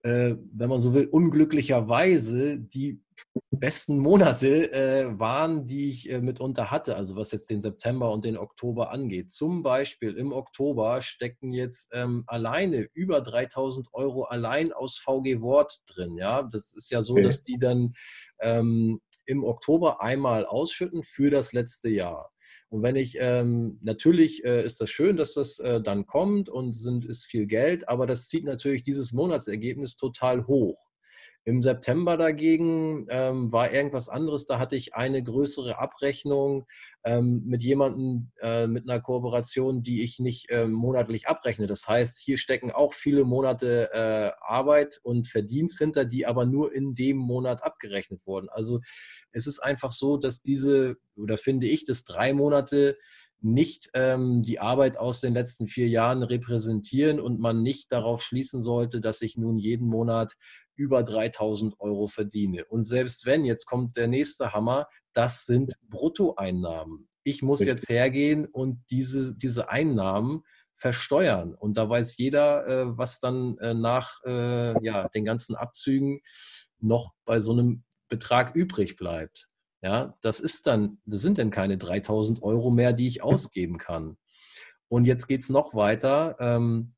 äh, 0.03 0.35
wenn 0.53 0.69
man 0.69 0.79
so 0.79 0.93
will, 0.93 1.07
unglücklicherweise 1.07 2.59
die 2.59 3.01
besten 3.51 3.97
Monate 3.97 4.71
äh, 4.73 5.19
waren, 5.19 5.65
die 5.65 5.89
ich 5.89 6.11
äh, 6.11 6.19
mitunter 6.19 6.71
hatte, 6.71 6.95
also 6.95 7.15
was 7.15 7.31
jetzt 7.31 7.49
den 7.49 7.61
September 7.61 8.11
und 8.11 8.25
den 8.25 8.37
Oktober 8.37 8.91
angeht. 8.91 9.31
Zum 9.31 9.63
Beispiel 9.63 10.13
im 10.15 10.33
Oktober 10.33 11.01
stecken 11.01 11.53
jetzt 11.53 11.89
ähm, 11.93 12.23
alleine 12.27 12.89
über 12.93 13.21
3000 13.21 13.87
Euro 13.93 14.23
allein 14.23 14.73
aus 14.73 14.97
VG 14.97 15.41
Wort 15.41 15.81
drin. 15.87 16.17
Ja, 16.17 16.43
das 16.43 16.73
ist 16.73 16.91
ja 16.91 17.01
so, 17.01 17.13
okay. 17.13 17.23
dass 17.23 17.43
die 17.43 17.57
dann 17.57 17.93
ähm, 18.41 18.99
im 19.25 19.43
Oktober 19.43 20.01
einmal 20.01 20.45
ausschütten 20.45 21.03
für 21.03 21.29
das 21.29 21.53
letzte 21.53 21.89
Jahr. 21.89 22.31
Und 22.69 22.83
wenn 22.83 22.95
ich, 22.95 23.17
ähm, 23.19 23.79
natürlich 23.81 24.43
äh, 24.43 24.65
ist 24.65 24.81
das 24.81 24.89
schön, 24.89 25.17
dass 25.17 25.33
das 25.33 25.59
äh, 25.59 25.81
dann 25.81 26.05
kommt 26.05 26.49
und 26.49 26.73
sind, 26.73 27.05
ist 27.05 27.25
viel 27.25 27.45
Geld, 27.45 27.87
aber 27.87 28.07
das 28.07 28.27
zieht 28.27 28.43
natürlich 28.43 28.83
dieses 28.83 29.13
Monatsergebnis 29.13 29.95
total 29.95 30.47
hoch. 30.47 30.89
Im 31.45 31.61
September 31.61 32.15
dagegen 32.15 33.05
ähm, 33.09 33.51
war 33.51 33.73
irgendwas 33.73 34.07
anderes. 34.07 34.45
Da 34.45 34.59
hatte 34.59 34.77
ich 34.77 34.95
eine 34.95 35.21
größere 35.21 35.77
Abrechnung 35.77 36.65
ähm, 37.03 37.43
mit 37.45 37.63
jemandem 37.63 38.31
äh, 38.41 38.65
mit 38.65 38.89
einer 38.89 39.01
Kooperation, 39.01 39.83
die 39.83 40.03
ich 40.03 40.19
nicht 40.19 40.49
äh, 40.49 40.67
monatlich 40.67 41.27
abrechne. 41.27 41.67
Das 41.67 41.87
heißt, 41.87 42.17
hier 42.17 42.37
stecken 42.37 42.71
auch 42.71 42.93
viele 42.93 43.25
Monate 43.25 43.89
äh, 43.91 44.31
Arbeit 44.41 45.01
und 45.03 45.27
Verdienst 45.27 45.77
hinter, 45.79 46.05
die 46.05 46.25
aber 46.25 46.45
nur 46.45 46.73
in 46.73 46.95
dem 46.95 47.17
Monat 47.17 47.63
abgerechnet 47.63 48.21
wurden. 48.25 48.47
Also 48.49 48.79
es 49.33 49.45
ist 49.45 49.59
einfach 49.59 49.91
so, 49.91 50.15
dass 50.15 50.41
diese, 50.41 50.95
oder 51.17 51.37
finde 51.37 51.67
ich, 51.67 51.83
dass 51.83 52.05
drei 52.05 52.33
Monate 52.33 52.97
nicht 53.43 53.89
ähm, 53.93 54.41
die 54.41 54.59
Arbeit 54.59 54.97
aus 54.97 55.19
den 55.19 55.33
letzten 55.33 55.67
vier 55.67 55.89
Jahren 55.89 56.23
repräsentieren 56.23 57.19
und 57.19 57.39
man 57.39 57.61
nicht 57.61 57.91
darauf 57.91 58.23
schließen 58.23 58.61
sollte, 58.61 59.01
dass 59.01 59.21
ich 59.21 59.37
nun 59.37 59.59
jeden 59.59 59.87
Monat 59.87 60.37
über 60.75 61.03
3000 61.03 61.79
Euro 61.79 62.07
verdiene. 62.07 62.65
Und 62.65 62.83
selbst 62.83 63.25
wenn, 63.25 63.45
jetzt 63.45 63.65
kommt 63.65 63.95
der 63.97 64.07
nächste 64.07 64.53
Hammer, 64.53 64.87
das 65.13 65.45
sind 65.45 65.73
Bruttoeinnahmen. 65.89 67.07
Ich 67.23 67.41
muss 67.41 67.61
jetzt 67.61 67.87
hergehen 67.89 68.45
und 68.45 68.83
diese, 68.89 69.37
diese 69.37 69.69
Einnahmen 69.69 70.43
versteuern. 70.75 71.55
Und 71.55 71.77
da 71.77 71.89
weiß 71.89 72.17
jeder, 72.17 72.67
äh, 72.67 72.97
was 72.97 73.19
dann 73.19 73.57
äh, 73.59 73.73
nach 73.73 74.19
äh, 74.25 74.83
ja, 74.83 75.07
den 75.09 75.23
ganzen 75.23 75.55
Abzügen 75.55 76.19
noch 76.79 77.13
bei 77.25 77.39
so 77.39 77.53
einem 77.53 77.83
Betrag 78.09 78.55
übrig 78.55 78.97
bleibt. 78.97 79.47
Ja, 79.81 80.17
das 80.21 80.39
ist 80.39 80.67
dann, 80.67 80.99
das 81.05 81.21
sind 81.21 81.37
dann 81.37 81.51
keine 81.51 81.77
3000 81.77 82.41
Euro 82.41 82.71
mehr, 82.71 82.93
die 82.93 83.07
ich 83.07 83.21
ausgeben 83.23 83.77
kann. 83.77 84.17
Und 84.87 85.05
jetzt 85.05 85.27
geht 85.27 85.41
es 85.41 85.49
noch 85.49 85.73
weiter. 85.73 86.37
Ähm, 86.39 86.93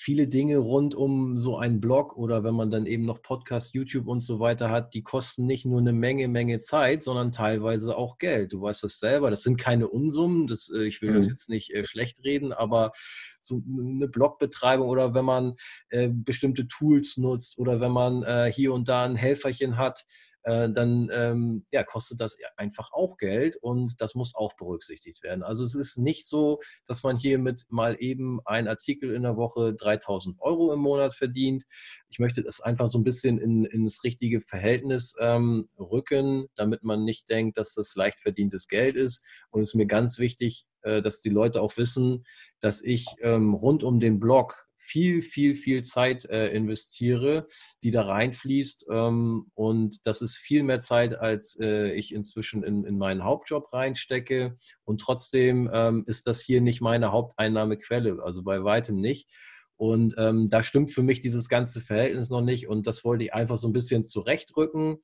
viele 0.00 0.28
Dinge 0.28 0.58
rund 0.58 0.94
um 0.94 1.36
so 1.36 1.58
einen 1.58 1.80
Blog 1.80 2.16
oder 2.16 2.44
wenn 2.44 2.54
man 2.54 2.70
dann 2.70 2.86
eben 2.86 3.04
noch 3.04 3.20
Podcast, 3.20 3.74
YouTube 3.74 4.06
und 4.06 4.20
so 4.20 4.38
weiter 4.38 4.70
hat, 4.70 4.94
die 4.94 5.02
kosten 5.02 5.44
nicht 5.44 5.66
nur 5.66 5.80
eine 5.80 5.92
Menge, 5.92 6.28
Menge 6.28 6.60
Zeit, 6.60 7.02
sondern 7.02 7.32
teilweise 7.32 7.96
auch 7.96 8.18
Geld. 8.18 8.52
Du 8.52 8.62
weißt 8.62 8.84
das 8.84 9.00
selber. 9.00 9.28
Das 9.28 9.42
sind 9.42 9.56
keine 9.56 9.88
Unsummen. 9.88 10.46
Das, 10.46 10.70
äh, 10.72 10.84
ich 10.84 11.02
will 11.02 11.10
mhm. 11.10 11.14
das 11.16 11.26
jetzt 11.26 11.48
nicht 11.48 11.74
äh, 11.74 11.82
schlecht 11.82 12.22
reden, 12.24 12.52
aber 12.52 12.92
so 13.40 13.60
eine 13.66 14.06
Blogbetreibung 14.06 14.88
oder 14.88 15.14
wenn 15.14 15.24
man 15.24 15.56
äh, 15.88 16.08
bestimmte 16.08 16.68
Tools 16.68 17.16
nutzt 17.16 17.58
oder 17.58 17.80
wenn 17.80 17.92
man 17.92 18.22
äh, 18.22 18.52
hier 18.54 18.72
und 18.72 18.88
da 18.88 19.04
ein 19.04 19.16
Helferchen 19.16 19.78
hat, 19.78 20.06
äh, 20.48 20.70
dann 20.72 21.10
ähm, 21.12 21.66
ja, 21.70 21.84
kostet 21.84 22.20
das 22.20 22.38
einfach 22.56 22.90
auch 22.92 23.18
Geld 23.18 23.56
und 23.56 24.00
das 24.00 24.14
muss 24.14 24.34
auch 24.34 24.54
berücksichtigt 24.56 25.22
werden. 25.22 25.42
Also 25.42 25.62
es 25.62 25.74
ist 25.74 25.98
nicht 25.98 26.26
so, 26.26 26.60
dass 26.86 27.02
man 27.02 27.18
hier 27.18 27.38
mit 27.38 27.66
mal 27.68 27.96
eben 27.98 28.40
ein 28.46 28.66
Artikel 28.66 29.14
in 29.14 29.22
der 29.24 29.36
Woche 29.36 29.74
3000 29.74 30.40
Euro 30.40 30.72
im 30.72 30.80
Monat 30.80 31.14
verdient. 31.14 31.64
Ich 32.08 32.18
möchte 32.18 32.42
das 32.42 32.62
einfach 32.62 32.88
so 32.88 32.98
ein 32.98 33.04
bisschen 33.04 33.36
in, 33.36 33.66
in 33.66 33.86
richtige 34.02 34.40
Verhältnis 34.40 35.14
ähm, 35.20 35.68
rücken, 35.78 36.46
damit 36.54 36.82
man 36.82 37.04
nicht 37.04 37.28
denkt, 37.28 37.58
dass 37.58 37.74
das 37.74 37.94
leicht 37.94 38.20
verdientes 38.20 38.68
Geld 38.68 38.96
ist. 38.96 39.22
Und 39.50 39.60
es 39.60 39.68
ist 39.68 39.74
mir 39.74 39.86
ganz 39.86 40.18
wichtig, 40.18 40.66
äh, 40.80 41.02
dass 41.02 41.20
die 41.20 41.28
Leute 41.28 41.60
auch 41.60 41.76
wissen, 41.76 42.24
dass 42.60 42.82
ich 42.82 43.06
ähm, 43.20 43.52
rund 43.52 43.82
um 43.82 44.00
den 44.00 44.18
Blog 44.18 44.67
viel, 44.88 45.20
viel, 45.20 45.54
viel 45.54 45.82
Zeit 45.82 46.24
äh, 46.24 46.48
investiere, 46.48 47.46
die 47.82 47.90
da 47.90 48.02
reinfließt. 48.02 48.86
Ähm, 48.90 49.50
und 49.54 50.06
das 50.06 50.22
ist 50.22 50.38
viel 50.38 50.62
mehr 50.62 50.78
Zeit, 50.78 51.18
als 51.18 51.58
äh, 51.60 51.92
ich 51.92 52.14
inzwischen 52.14 52.62
in, 52.62 52.84
in 52.84 52.96
meinen 52.96 53.22
Hauptjob 53.22 53.72
reinstecke. 53.72 54.56
Und 54.84 55.00
trotzdem 55.00 55.70
ähm, 55.72 56.04
ist 56.06 56.26
das 56.26 56.40
hier 56.40 56.62
nicht 56.62 56.80
meine 56.80 57.12
Haupteinnahmequelle, 57.12 58.22
also 58.22 58.42
bei 58.42 58.64
weitem 58.64 59.00
nicht. 59.00 59.30
Und 59.76 60.14
ähm, 60.16 60.48
da 60.48 60.62
stimmt 60.62 60.90
für 60.90 61.02
mich 61.02 61.20
dieses 61.20 61.48
ganze 61.48 61.80
Verhältnis 61.80 62.30
noch 62.30 62.42
nicht. 62.42 62.66
Und 62.66 62.86
das 62.86 63.04
wollte 63.04 63.24
ich 63.24 63.34
einfach 63.34 63.58
so 63.58 63.68
ein 63.68 63.74
bisschen 63.74 64.02
zurechtrücken, 64.02 64.98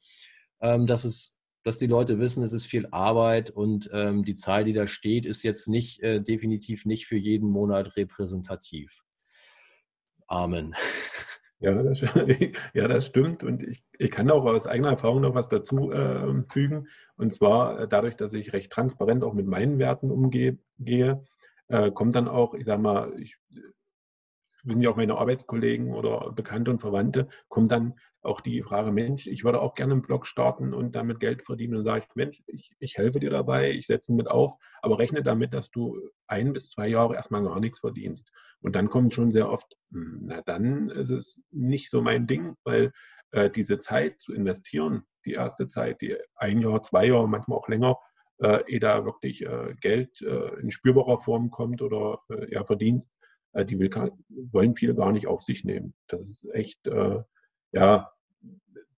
ähm, 0.60 0.86
dass 0.86 1.04
es 1.04 1.38
dass 1.66 1.78
die 1.78 1.86
Leute 1.86 2.18
wissen, 2.18 2.44
es 2.44 2.52
ist 2.52 2.66
viel 2.66 2.86
Arbeit 2.90 3.50
und 3.50 3.88
ähm, 3.92 4.22
die 4.22 4.34
Zahl, 4.34 4.64
die 4.64 4.74
da 4.74 4.86
steht, 4.86 5.24
ist 5.24 5.42
jetzt 5.42 5.66
nicht 5.66 6.02
äh, 6.02 6.20
definitiv 6.20 6.84
nicht 6.84 7.06
für 7.06 7.16
jeden 7.16 7.48
Monat 7.48 7.96
repräsentativ. 7.96 9.03
Amen. 10.26 10.74
Ja 11.60 11.82
das, 11.82 12.00
ja, 12.74 12.88
das 12.88 13.06
stimmt. 13.06 13.42
Und 13.42 13.62
ich, 13.62 13.82
ich 13.98 14.10
kann 14.10 14.30
auch 14.30 14.44
aus 14.44 14.66
eigener 14.66 14.90
Erfahrung 14.90 15.22
noch 15.22 15.34
was 15.34 15.48
dazu 15.48 15.90
äh, 15.92 16.42
fügen. 16.48 16.88
Und 17.16 17.32
zwar 17.32 17.80
äh, 17.80 17.88
dadurch, 17.88 18.16
dass 18.16 18.34
ich 18.34 18.52
recht 18.52 18.70
transparent 18.70 19.24
auch 19.24 19.32
mit 19.32 19.46
meinen 19.46 19.78
Werten 19.78 20.10
umgehe, 20.10 20.58
äh, 21.68 21.90
kommt 21.90 22.14
dann 22.14 22.28
auch, 22.28 22.54
ich 22.54 22.66
sage 22.66 22.82
mal, 22.82 23.12
ich, 23.18 23.38
wissen 24.64 24.82
ja 24.82 24.90
auch 24.90 24.96
meine 24.96 25.16
Arbeitskollegen 25.16 25.94
oder 25.94 26.32
Bekannte 26.32 26.70
und 26.70 26.80
Verwandte, 26.80 27.28
kommt 27.48 27.70
dann 27.70 27.94
auch 28.22 28.40
die 28.40 28.62
Frage, 28.62 28.90
Mensch, 28.90 29.26
ich 29.26 29.44
würde 29.44 29.60
auch 29.60 29.74
gerne 29.74 29.92
einen 29.92 30.02
Blog 30.02 30.26
starten 30.26 30.72
und 30.72 30.96
damit 30.96 31.20
Geld 31.20 31.44
verdienen. 31.44 31.76
Und 31.76 31.84
sage 31.84 32.04
ich, 32.08 32.14
Mensch, 32.14 32.42
ich, 32.46 32.72
ich 32.78 32.96
helfe 32.96 33.20
dir 33.20 33.30
dabei, 33.30 33.70
ich 33.70 33.86
setze 33.86 34.14
mit 34.14 34.28
auf, 34.28 34.54
aber 34.80 34.98
rechne 34.98 35.22
damit, 35.22 35.52
dass 35.52 35.70
du 35.70 36.00
ein 36.26 36.54
bis 36.54 36.70
zwei 36.70 36.88
Jahre 36.88 37.14
erstmal 37.14 37.42
gar 37.42 37.60
nichts 37.60 37.80
verdienst. 37.80 38.30
Und 38.64 38.74
dann 38.76 38.88
kommt 38.88 39.14
schon 39.14 39.30
sehr 39.30 39.50
oft, 39.50 39.76
hm, 39.92 40.22
na 40.22 40.40
dann 40.40 40.88
ist 40.88 41.10
es 41.10 41.40
nicht 41.50 41.90
so 41.90 42.00
mein 42.00 42.26
Ding, 42.26 42.56
weil 42.64 42.92
äh, 43.30 43.50
diese 43.50 43.78
Zeit 43.78 44.20
zu 44.20 44.32
investieren, 44.32 45.04
die 45.26 45.32
erste 45.32 45.68
Zeit, 45.68 46.00
die 46.00 46.16
ein 46.34 46.62
Jahr, 46.62 46.82
zwei 46.82 47.06
Jahre, 47.06 47.28
manchmal 47.28 47.58
auch 47.58 47.68
länger, 47.68 47.98
äh, 48.38 48.64
ehe 48.66 48.80
da 48.80 49.04
wirklich 49.04 49.42
äh, 49.44 49.74
Geld 49.82 50.22
äh, 50.22 50.60
in 50.60 50.70
spürbarer 50.70 51.18
Form 51.18 51.50
kommt 51.50 51.82
oder 51.82 52.20
äh, 52.30 52.52
ja, 52.52 52.64
Verdienst, 52.64 53.10
äh, 53.52 53.66
die 53.66 53.78
will, 53.78 53.90
wollen 54.50 54.74
viele 54.74 54.94
gar 54.94 55.12
nicht 55.12 55.26
auf 55.26 55.42
sich 55.42 55.64
nehmen. 55.64 55.92
Das 56.06 56.30
ist 56.30 56.46
echt, 56.54 56.86
äh, 56.86 57.22
ja, 57.72 58.12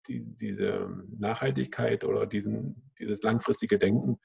die, 0.07 0.23
diese 0.23 0.89
Nachhaltigkeit 1.19 2.05
oder 2.05 2.25
diesen, 2.25 2.89
dieses 2.99 3.21
langfristige 3.21 3.77
Denken 3.77 4.17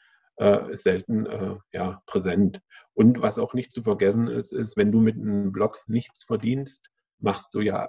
ist 0.70 0.84
selten 0.84 1.26
ja, 1.72 2.02
präsent. 2.06 2.62
Und 2.94 3.22
was 3.22 3.38
auch 3.38 3.54
nicht 3.54 3.72
zu 3.72 3.82
vergessen 3.82 4.28
ist, 4.28 4.52
ist, 4.52 4.76
wenn 4.76 4.92
du 4.92 5.00
mit 5.00 5.16
einem 5.16 5.52
Blog 5.52 5.80
nichts 5.86 6.24
verdienst, 6.24 6.90
machst 7.18 7.48
du 7.52 7.60
ja 7.60 7.88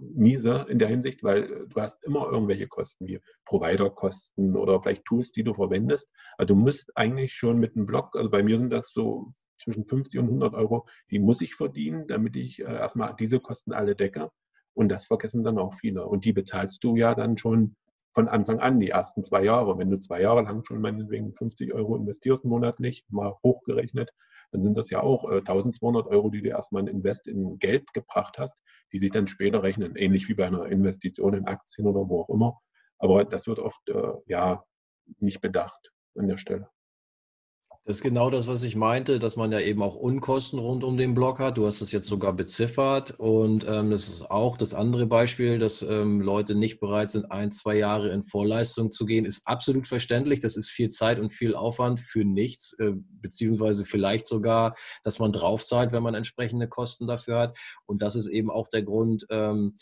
miese 0.00 0.66
in 0.68 0.78
der 0.78 0.88
Hinsicht, 0.88 1.22
weil 1.22 1.44
äh, 1.44 1.66
du 1.68 1.80
hast 1.80 2.04
immer 2.04 2.30
irgendwelche 2.30 2.68
Kosten 2.68 3.06
wie 3.06 3.20
Providerkosten 3.44 4.56
oder 4.56 4.80
vielleicht 4.80 5.04
Tools, 5.04 5.32
die 5.32 5.44
du 5.44 5.54
verwendest. 5.54 6.08
Also 6.38 6.54
du 6.54 6.60
musst 6.60 6.96
eigentlich 6.96 7.34
schon 7.34 7.58
mit 7.58 7.76
einem 7.76 7.86
Blog, 7.86 8.14
also 8.16 8.30
bei 8.30 8.42
mir 8.42 8.58
sind 8.58 8.70
das 8.70 8.92
so 8.92 9.28
zwischen 9.58 9.84
50 9.84 10.20
und 10.20 10.26
100 10.26 10.54
Euro, 10.54 10.86
die 11.10 11.18
muss 11.18 11.40
ich 11.40 11.54
verdienen, 11.54 12.06
damit 12.06 12.36
ich 12.36 12.60
äh, 12.60 12.64
erstmal 12.64 13.14
diese 13.18 13.40
Kosten 13.40 13.72
alle 13.72 13.96
decke. 13.96 14.30
Und 14.74 14.88
das 14.88 15.06
vergessen 15.06 15.44
dann 15.44 15.58
auch 15.58 15.74
viele. 15.74 16.06
Und 16.06 16.24
die 16.24 16.32
bezahlst 16.32 16.82
du 16.82 16.96
ja 16.96 17.14
dann 17.14 17.38
schon 17.38 17.76
von 18.12 18.28
Anfang 18.28 18.60
an, 18.60 18.80
die 18.80 18.90
ersten 18.90 19.24
zwei 19.24 19.44
Jahre. 19.44 19.78
Wenn 19.78 19.90
du 19.90 19.98
zwei 19.98 20.20
Jahre 20.20 20.42
lang 20.42 20.64
schon 20.64 20.80
meinetwegen 20.80 21.32
50 21.32 21.72
Euro 21.74 21.96
investierst 21.96 22.44
monatlich, 22.44 23.04
mal 23.08 23.34
hochgerechnet, 23.44 24.10
dann 24.54 24.62
sind 24.62 24.76
das 24.76 24.88
ja 24.88 25.02
auch 25.02 25.28
äh, 25.30 25.38
1200 25.38 26.06
Euro, 26.06 26.30
die 26.30 26.40
du 26.40 26.48
erstmal 26.48 26.82
in 26.82 26.88
Invest 26.88 27.26
in 27.26 27.58
Geld 27.58 27.92
gebracht 27.92 28.36
hast, 28.38 28.56
die 28.92 28.98
sich 28.98 29.10
dann 29.10 29.26
später 29.26 29.64
rechnen, 29.64 29.96
ähnlich 29.96 30.28
wie 30.28 30.34
bei 30.34 30.46
einer 30.46 30.66
Investition 30.66 31.34
in 31.34 31.46
Aktien 31.46 31.88
oder 31.88 32.08
wo 32.08 32.22
auch 32.22 32.28
immer. 32.28 32.60
Aber 32.98 33.24
das 33.24 33.48
wird 33.48 33.58
oft 33.58 33.88
äh, 33.88 34.12
ja 34.26 34.62
nicht 35.18 35.40
bedacht 35.40 35.90
an 36.16 36.28
der 36.28 36.36
Stelle. 36.36 36.68
Das 37.86 37.96
ist 37.96 38.02
genau 38.02 38.30
das, 38.30 38.46
was 38.46 38.62
ich 38.62 38.76
meinte, 38.76 39.18
dass 39.18 39.36
man 39.36 39.52
ja 39.52 39.60
eben 39.60 39.82
auch 39.82 39.94
Unkosten 39.94 40.58
rund 40.58 40.84
um 40.84 40.96
den 40.96 41.14
Block 41.14 41.38
hat. 41.38 41.58
Du 41.58 41.66
hast 41.66 41.82
es 41.82 41.92
jetzt 41.92 42.06
sogar 42.06 42.32
beziffert. 42.32 43.10
Und 43.18 43.66
ähm, 43.68 43.90
das 43.90 44.08
ist 44.08 44.30
auch 44.30 44.56
das 44.56 44.72
andere 44.72 45.04
Beispiel, 45.04 45.58
dass 45.58 45.82
ähm, 45.82 46.22
Leute 46.22 46.54
nicht 46.54 46.80
bereit 46.80 47.10
sind, 47.10 47.30
ein, 47.30 47.50
zwei 47.50 47.76
Jahre 47.76 48.08
in 48.08 48.24
Vorleistung 48.24 48.90
zu 48.90 49.04
gehen, 49.04 49.26
ist 49.26 49.46
absolut 49.46 49.86
verständlich. 49.86 50.40
Das 50.40 50.56
ist 50.56 50.70
viel 50.70 50.88
Zeit 50.88 51.18
und 51.20 51.34
viel 51.34 51.54
Aufwand 51.54 52.00
für 52.00 52.24
nichts, 52.24 52.72
äh, 52.78 52.92
beziehungsweise 53.20 53.84
vielleicht 53.84 54.26
sogar, 54.28 54.74
dass 55.02 55.18
man 55.18 55.32
draufzahlt, 55.32 55.92
wenn 55.92 56.02
man 56.02 56.14
entsprechende 56.14 56.68
Kosten 56.68 57.06
dafür 57.06 57.38
hat. 57.38 57.58
Und 57.84 58.00
das 58.00 58.16
ist 58.16 58.28
eben 58.28 58.50
auch 58.50 58.68
der 58.68 58.82
Grund, 58.82 59.26
ähm, 59.28 59.76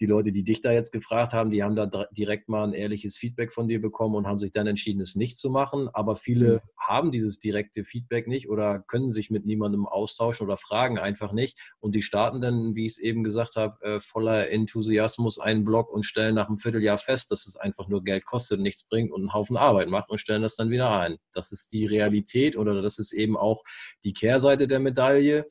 die 0.00 0.06
Leute, 0.06 0.32
die 0.32 0.42
dich 0.42 0.62
da 0.62 0.72
jetzt 0.72 0.92
gefragt 0.92 1.34
haben, 1.34 1.50
die 1.50 1.62
haben 1.62 1.76
da 1.76 1.86
direkt 2.10 2.48
mal 2.48 2.64
ein 2.64 2.72
ehrliches 2.72 3.18
Feedback 3.18 3.52
von 3.52 3.68
dir 3.68 3.80
bekommen 3.80 4.14
und 4.14 4.26
haben 4.26 4.38
sich 4.38 4.50
dann 4.50 4.66
entschieden, 4.66 5.00
es 5.00 5.14
nicht 5.14 5.36
zu 5.36 5.50
machen. 5.50 5.90
Aber 5.92 6.16
viele 6.16 6.54
mhm. 6.54 6.60
haben 6.78 7.10
dieses 7.10 7.38
direkte 7.38 7.84
Feedback 7.84 8.26
nicht 8.26 8.48
oder 8.48 8.80
können 8.80 9.10
sich 9.10 9.30
mit 9.30 9.44
niemandem 9.44 9.86
austauschen 9.86 10.46
oder 10.46 10.56
fragen 10.56 10.98
einfach 10.98 11.32
nicht. 11.32 11.58
Und 11.80 11.94
die 11.94 12.02
starten 12.02 12.40
dann, 12.40 12.74
wie 12.74 12.86
ich 12.86 12.92
es 12.92 12.98
eben 12.98 13.22
gesagt 13.22 13.56
habe, 13.56 13.80
äh, 13.82 14.00
voller 14.00 14.50
Enthusiasmus 14.50 15.38
einen 15.38 15.64
Blog 15.64 15.90
und 15.92 16.04
stellen 16.04 16.34
nach 16.34 16.48
einem 16.48 16.58
Vierteljahr 16.58 16.98
fest, 16.98 17.30
dass 17.30 17.46
es 17.46 17.56
einfach 17.56 17.88
nur 17.88 18.02
Geld 18.02 18.24
kostet 18.24 18.58
und 18.58 18.62
nichts 18.62 18.84
bringt 18.84 19.12
und 19.12 19.20
einen 19.20 19.34
Haufen 19.34 19.58
Arbeit 19.58 19.88
macht 19.88 20.08
und 20.08 20.18
stellen 20.18 20.42
das 20.42 20.56
dann 20.56 20.70
wieder 20.70 20.98
ein. 20.98 21.18
Das 21.32 21.52
ist 21.52 21.72
die 21.72 21.84
Realität 21.84 22.56
oder 22.56 22.80
das 22.80 22.98
ist 22.98 23.12
eben 23.12 23.36
auch 23.36 23.62
die 24.04 24.14
Kehrseite 24.14 24.66
der 24.66 24.80
Medaille. 24.80 25.46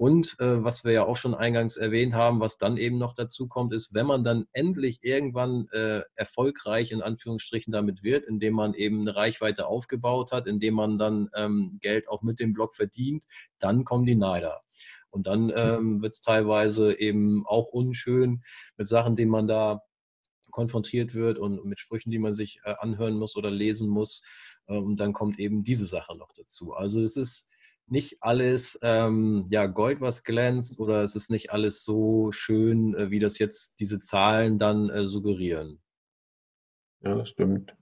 Und 0.00 0.40
äh, 0.40 0.64
was 0.64 0.82
wir 0.82 0.92
ja 0.92 1.04
auch 1.04 1.18
schon 1.18 1.34
eingangs 1.34 1.76
erwähnt 1.76 2.14
haben, 2.14 2.40
was 2.40 2.56
dann 2.56 2.78
eben 2.78 2.96
noch 2.96 3.12
dazu 3.12 3.48
kommt, 3.48 3.74
ist, 3.74 3.92
wenn 3.92 4.06
man 4.06 4.24
dann 4.24 4.46
endlich 4.54 5.00
irgendwann 5.02 5.68
äh, 5.72 6.00
erfolgreich 6.14 6.90
in 6.92 7.02
Anführungsstrichen 7.02 7.70
damit 7.70 8.02
wird, 8.02 8.24
indem 8.24 8.54
man 8.54 8.72
eben 8.72 9.02
eine 9.02 9.14
Reichweite 9.14 9.66
aufgebaut 9.66 10.32
hat, 10.32 10.46
indem 10.46 10.72
man 10.72 10.96
dann 10.96 11.28
ähm, 11.34 11.76
Geld 11.82 12.08
auch 12.08 12.22
mit 12.22 12.40
dem 12.40 12.54
Blog 12.54 12.74
verdient, 12.74 13.26
dann 13.58 13.84
kommen 13.84 14.06
die 14.06 14.14
Neider. 14.14 14.62
Und 15.10 15.26
dann 15.26 15.48
mhm. 15.48 15.52
ähm, 15.54 16.02
wird 16.02 16.14
es 16.14 16.22
teilweise 16.22 16.98
eben 16.98 17.46
auch 17.46 17.68
unschön 17.68 18.40
mit 18.78 18.86
Sachen, 18.86 19.16
denen 19.16 19.30
man 19.30 19.48
da 19.48 19.82
konfrontiert 20.50 21.12
wird 21.12 21.38
und 21.38 21.62
mit 21.66 21.78
Sprüchen, 21.78 22.10
die 22.10 22.18
man 22.18 22.32
sich 22.32 22.60
äh, 22.64 22.74
anhören 22.78 23.18
muss 23.18 23.36
oder 23.36 23.50
lesen 23.50 23.90
muss. 23.90 24.22
Äh, 24.66 24.78
und 24.78 24.98
dann 24.98 25.12
kommt 25.12 25.38
eben 25.38 25.62
diese 25.62 25.84
Sache 25.84 26.16
noch 26.16 26.32
dazu. 26.32 26.72
Also 26.72 27.02
es 27.02 27.18
ist 27.18 27.49
nicht 27.90 28.18
alles 28.20 28.78
ähm, 28.82 29.46
ja, 29.50 29.66
Gold, 29.66 30.00
was 30.00 30.24
glänzt, 30.24 30.78
oder 30.78 31.02
es 31.02 31.16
ist 31.16 31.30
nicht 31.30 31.52
alles 31.52 31.84
so 31.84 32.32
schön, 32.32 32.94
äh, 32.94 33.10
wie 33.10 33.18
das 33.18 33.38
jetzt 33.38 33.80
diese 33.80 33.98
Zahlen 33.98 34.58
dann 34.58 34.90
äh, 34.90 35.06
suggerieren. 35.06 35.80
Ja, 37.02 37.14
das 37.14 37.28
stimmt. 37.28 37.74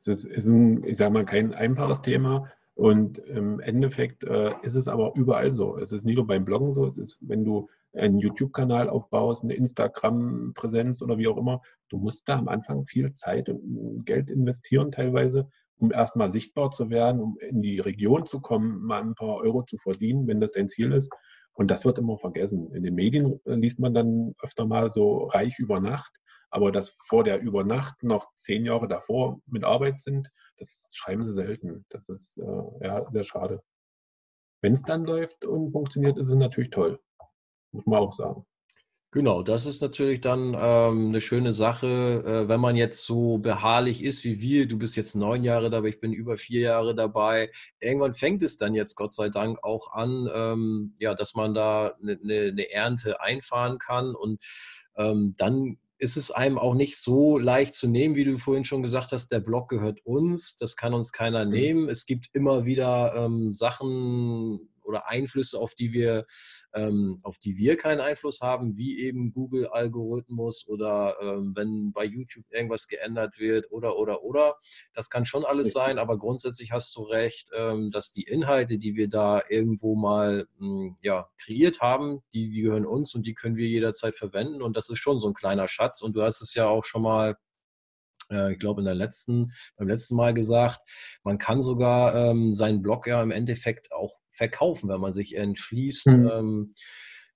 Es 0.00 0.06
ist, 0.08 0.24
ist 0.24 0.46
ein, 0.46 0.84
ich 0.84 0.96
sage 0.96 1.12
mal, 1.12 1.24
kein 1.24 1.54
einfaches 1.54 2.02
Thema. 2.02 2.50
Und 2.74 3.18
im 3.18 3.60
Endeffekt 3.60 4.24
äh, 4.24 4.52
ist 4.62 4.74
es 4.74 4.88
aber 4.88 5.12
überall 5.14 5.54
so. 5.54 5.76
Es 5.76 5.92
ist 5.92 6.04
nicht 6.04 6.16
nur 6.16 6.26
beim 6.26 6.44
Bloggen 6.44 6.74
so, 6.74 6.86
es 6.86 6.96
ist, 6.96 7.18
wenn 7.20 7.44
du 7.44 7.68
einen 7.92 8.18
YouTube-Kanal 8.18 8.88
aufbaust, 8.88 9.44
eine 9.44 9.54
Instagram-Präsenz 9.54 11.02
oder 11.02 11.18
wie 11.18 11.28
auch 11.28 11.36
immer, 11.36 11.60
du 11.90 11.98
musst 11.98 12.26
da 12.28 12.38
am 12.38 12.48
Anfang 12.48 12.86
viel 12.86 13.12
Zeit 13.12 13.50
und 13.50 14.04
Geld 14.06 14.30
investieren 14.30 14.90
teilweise, 14.90 15.50
um 15.82 15.90
erstmal 15.90 16.30
sichtbar 16.30 16.70
zu 16.70 16.90
werden, 16.90 17.20
um 17.20 17.36
in 17.40 17.60
die 17.60 17.80
Region 17.80 18.24
zu 18.24 18.40
kommen, 18.40 18.82
mal 18.82 19.02
ein 19.02 19.16
paar 19.16 19.36
Euro 19.38 19.64
zu 19.64 19.78
verdienen, 19.78 20.28
wenn 20.28 20.40
das 20.40 20.52
dein 20.52 20.68
Ziel 20.68 20.92
ist. 20.92 21.10
Und 21.54 21.72
das 21.72 21.84
wird 21.84 21.98
immer 21.98 22.18
vergessen. 22.18 22.72
In 22.72 22.84
den 22.84 22.94
Medien 22.94 23.40
liest 23.44 23.80
man 23.80 23.92
dann 23.92 24.34
öfter 24.40 24.64
mal 24.64 24.92
so 24.92 25.24
reich 25.24 25.58
über 25.58 25.80
Nacht, 25.80 26.12
aber 26.50 26.70
dass 26.70 26.96
vor 27.08 27.24
der 27.24 27.40
Übernacht 27.40 28.00
noch 28.04 28.32
zehn 28.36 28.64
Jahre 28.64 28.86
davor 28.86 29.40
mit 29.46 29.64
Arbeit 29.64 30.00
sind, 30.00 30.30
das 30.56 30.88
schreiben 30.92 31.24
sie 31.24 31.34
selten. 31.34 31.84
Das 31.88 32.08
ist 32.08 32.38
äh, 32.38 32.86
ja 32.86 33.10
sehr 33.10 33.24
schade. 33.24 33.60
Wenn 34.62 34.74
es 34.74 34.82
dann 34.82 35.04
läuft 35.04 35.44
und 35.44 35.72
funktioniert, 35.72 36.16
ist 36.16 36.28
es 36.28 36.36
natürlich 36.36 36.70
toll. 36.70 37.00
Muss 37.72 37.86
man 37.86 37.98
auch 37.98 38.12
sagen. 38.12 38.46
Genau, 39.14 39.42
das 39.42 39.66
ist 39.66 39.82
natürlich 39.82 40.22
dann 40.22 40.56
ähm, 40.58 41.08
eine 41.08 41.20
schöne 41.20 41.52
Sache, 41.52 42.24
äh, 42.24 42.48
wenn 42.48 42.60
man 42.60 42.76
jetzt 42.76 43.04
so 43.04 43.36
beharrlich 43.36 44.02
ist 44.02 44.24
wie 44.24 44.40
wir. 44.40 44.66
Du 44.66 44.78
bist 44.78 44.96
jetzt 44.96 45.14
neun 45.14 45.44
Jahre 45.44 45.68
dabei, 45.68 45.88
ich 45.88 46.00
bin 46.00 46.14
über 46.14 46.38
vier 46.38 46.62
Jahre 46.62 46.94
dabei. 46.94 47.50
Irgendwann 47.78 48.14
fängt 48.14 48.42
es 48.42 48.56
dann 48.56 48.74
jetzt 48.74 48.94
Gott 48.96 49.12
sei 49.12 49.28
Dank 49.28 49.62
auch 49.62 49.92
an, 49.92 50.30
ähm, 50.34 50.94
ja, 50.98 51.14
dass 51.14 51.34
man 51.34 51.52
da 51.52 51.94
eine, 52.00 52.18
eine, 52.22 52.52
ne 52.54 52.70
Ernte 52.72 53.20
einfahren 53.20 53.78
kann 53.78 54.14
und 54.14 54.42
ähm, 54.96 55.34
dann 55.36 55.76
ist 55.98 56.16
es 56.16 56.30
einem 56.30 56.56
auch 56.56 56.74
nicht 56.74 56.96
so 56.96 57.36
leicht 57.36 57.74
zu 57.74 57.88
nehmen, 57.88 58.16
wie 58.16 58.24
du 58.24 58.38
vorhin 58.38 58.64
schon 58.64 58.82
gesagt 58.82 59.12
hast, 59.12 59.30
der 59.30 59.40
Blog 59.40 59.68
gehört 59.68 60.00
uns, 60.06 60.56
das 60.56 60.74
kann 60.74 60.94
uns 60.94 61.12
keiner 61.12 61.44
mhm. 61.44 61.50
nehmen. 61.50 61.88
Es 61.90 62.06
gibt 62.06 62.30
immer 62.32 62.64
wieder 62.64 63.14
ähm, 63.14 63.52
Sachen, 63.52 64.71
oder 64.84 65.08
Einflüsse, 65.08 65.58
auf 65.58 65.74
die 65.74 65.92
wir, 65.92 66.26
ähm, 66.74 67.20
auf 67.22 67.38
die 67.38 67.56
wir 67.56 67.76
keinen 67.76 68.00
Einfluss 68.00 68.40
haben, 68.40 68.76
wie 68.76 69.00
eben 69.00 69.32
Google-Algorithmus 69.32 70.66
oder 70.66 71.16
ähm, 71.20 71.52
wenn 71.54 71.92
bei 71.92 72.04
YouTube 72.04 72.44
irgendwas 72.50 72.88
geändert 72.88 73.38
wird 73.38 73.70
oder 73.70 73.96
oder 73.96 74.22
oder. 74.22 74.56
Das 74.94 75.10
kann 75.10 75.24
schon 75.24 75.44
alles 75.44 75.72
sein, 75.72 75.98
aber 75.98 76.18
grundsätzlich 76.18 76.72
hast 76.72 76.94
du 76.96 77.02
recht, 77.02 77.48
ähm, 77.56 77.90
dass 77.90 78.12
die 78.12 78.22
Inhalte, 78.22 78.78
die 78.78 78.94
wir 78.94 79.08
da 79.08 79.42
irgendwo 79.48 79.94
mal 79.94 80.46
mh, 80.58 80.66
hm, 80.66 80.96
ja, 81.02 81.28
kreiert 81.38 81.80
haben, 81.80 82.22
die, 82.32 82.50
die 82.50 82.62
gehören 82.62 82.86
uns 82.86 83.14
und 83.14 83.26
die 83.26 83.34
können 83.34 83.56
wir 83.56 83.68
jederzeit 83.68 84.14
verwenden. 84.14 84.62
Und 84.62 84.76
das 84.76 84.88
ist 84.88 84.98
schon 84.98 85.18
so 85.18 85.28
ein 85.28 85.34
kleiner 85.34 85.68
Schatz. 85.68 86.02
Und 86.02 86.16
du 86.16 86.22
hast 86.22 86.40
es 86.42 86.54
ja 86.54 86.68
auch 86.68 86.84
schon 86.84 87.02
mal 87.02 87.36
ich 88.50 88.58
glaube, 88.58 88.80
in 88.80 88.86
der 88.86 88.94
letzten, 88.94 89.52
beim 89.76 89.88
letzten 89.88 90.16
Mal 90.16 90.34
gesagt, 90.34 90.80
man 91.22 91.38
kann 91.38 91.62
sogar 91.62 92.14
ähm, 92.14 92.52
seinen 92.52 92.82
Blog 92.82 93.06
ja 93.06 93.22
im 93.22 93.30
Endeffekt 93.30 93.92
auch 93.92 94.18
verkaufen, 94.32 94.88
wenn 94.88 95.00
man 95.00 95.12
sich 95.12 95.36
entschließt, 95.36 96.08
mhm. 96.08 96.30
ähm, 96.32 96.74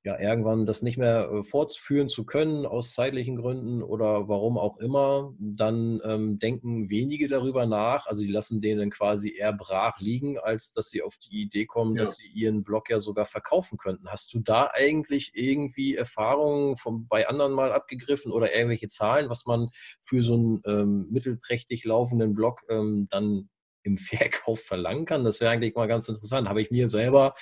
ja, 0.06 0.16
irgendwann 0.20 0.66
das 0.66 0.82
nicht 0.82 0.98
mehr 0.98 1.28
äh, 1.32 1.42
fortführen 1.42 2.08
zu 2.08 2.24
können 2.24 2.64
aus 2.64 2.92
zeitlichen 2.92 3.34
Gründen 3.34 3.82
oder 3.82 4.28
warum 4.28 4.56
auch 4.56 4.78
immer, 4.78 5.34
dann 5.40 6.00
ähm, 6.04 6.38
denken 6.38 6.88
wenige 6.88 7.26
darüber 7.26 7.66
nach. 7.66 8.06
Also 8.06 8.22
die 8.22 8.30
lassen 8.30 8.60
den 8.60 8.78
dann 8.78 8.90
quasi 8.90 9.34
eher 9.36 9.52
brach 9.52 9.98
liegen, 9.98 10.38
als 10.38 10.70
dass 10.70 10.90
sie 10.90 11.02
auf 11.02 11.16
die 11.18 11.42
Idee 11.42 11.66
kommen, 11.66 11.96
ja. 11.96 12.02
dass 12.02 12.18
sie 12.18 12.28
ihren 12.28 12.62
Blog 12.62 12.88
ja 12.88 13.00
sogar 13.00 13.26
verkaufen 13.26 13.78
könnten. 13.78 14.06
Hast 14.06 14.32
du 14.32 14.38
da 14.38 14.70
eigentlich 14.72 15.32
irgendwie 15.34 15.96
Erfahrungen 15.96 16.76
von, 16.76 17.08
bei 17.08 17.26
anderen 17.26 17.52
mal 17.52 17.72
abgegriffen 17.72 18.30
oder 18.30 18.54
irgendwelche 18.54 18.86
Zahlen, 18.86 19.28
was 19.28 19.44
man 19.44 19.70
für 20.02 20.22
so 20.22 20.34
einen 20.34 20.62
ähm, 20.66 21.08
mittelprächtig 21.10 21.84
laufenden 21.84 22.32
Blog 22.32 22.62
ähm, 22.68 23.08
dann 23.10 23.48
im 23.86 23.98
Verkauf 23.98 24.60
verlangen 24.60 25.06
kann. 25.06 25.24
Das 25.24 25.40
wäre 25.40 25.52
eigentlich 25.52 25.74
mal 25.74 25.88
ganz 25.88 26.08
interessant. 26.08 26.48
Habe 26.48 26.62
ich 26.62 26.70
mir 26.70 26.88
selber 26.88 27.34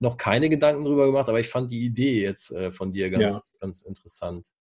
noch 0.00 0.16
keine 0.16 0.48
Gedanken 0.48 0.84
drüber 0.84 1.06
gemacht, 1.06 1.28
aber 1.28 1.40
ich 1.40 1.48
fand 1.48 1.70
die 1.70 1.84
Idee 1.84 2.22
jetzt 2.22 2.50
äh, 2.52 2.72
von 2.72 2.92
dir 2.92 3.10
ganz, 3.10 3.52
ja. 3.54 3.58
ganz 3.60 3.82
interessant. 3.82 4.52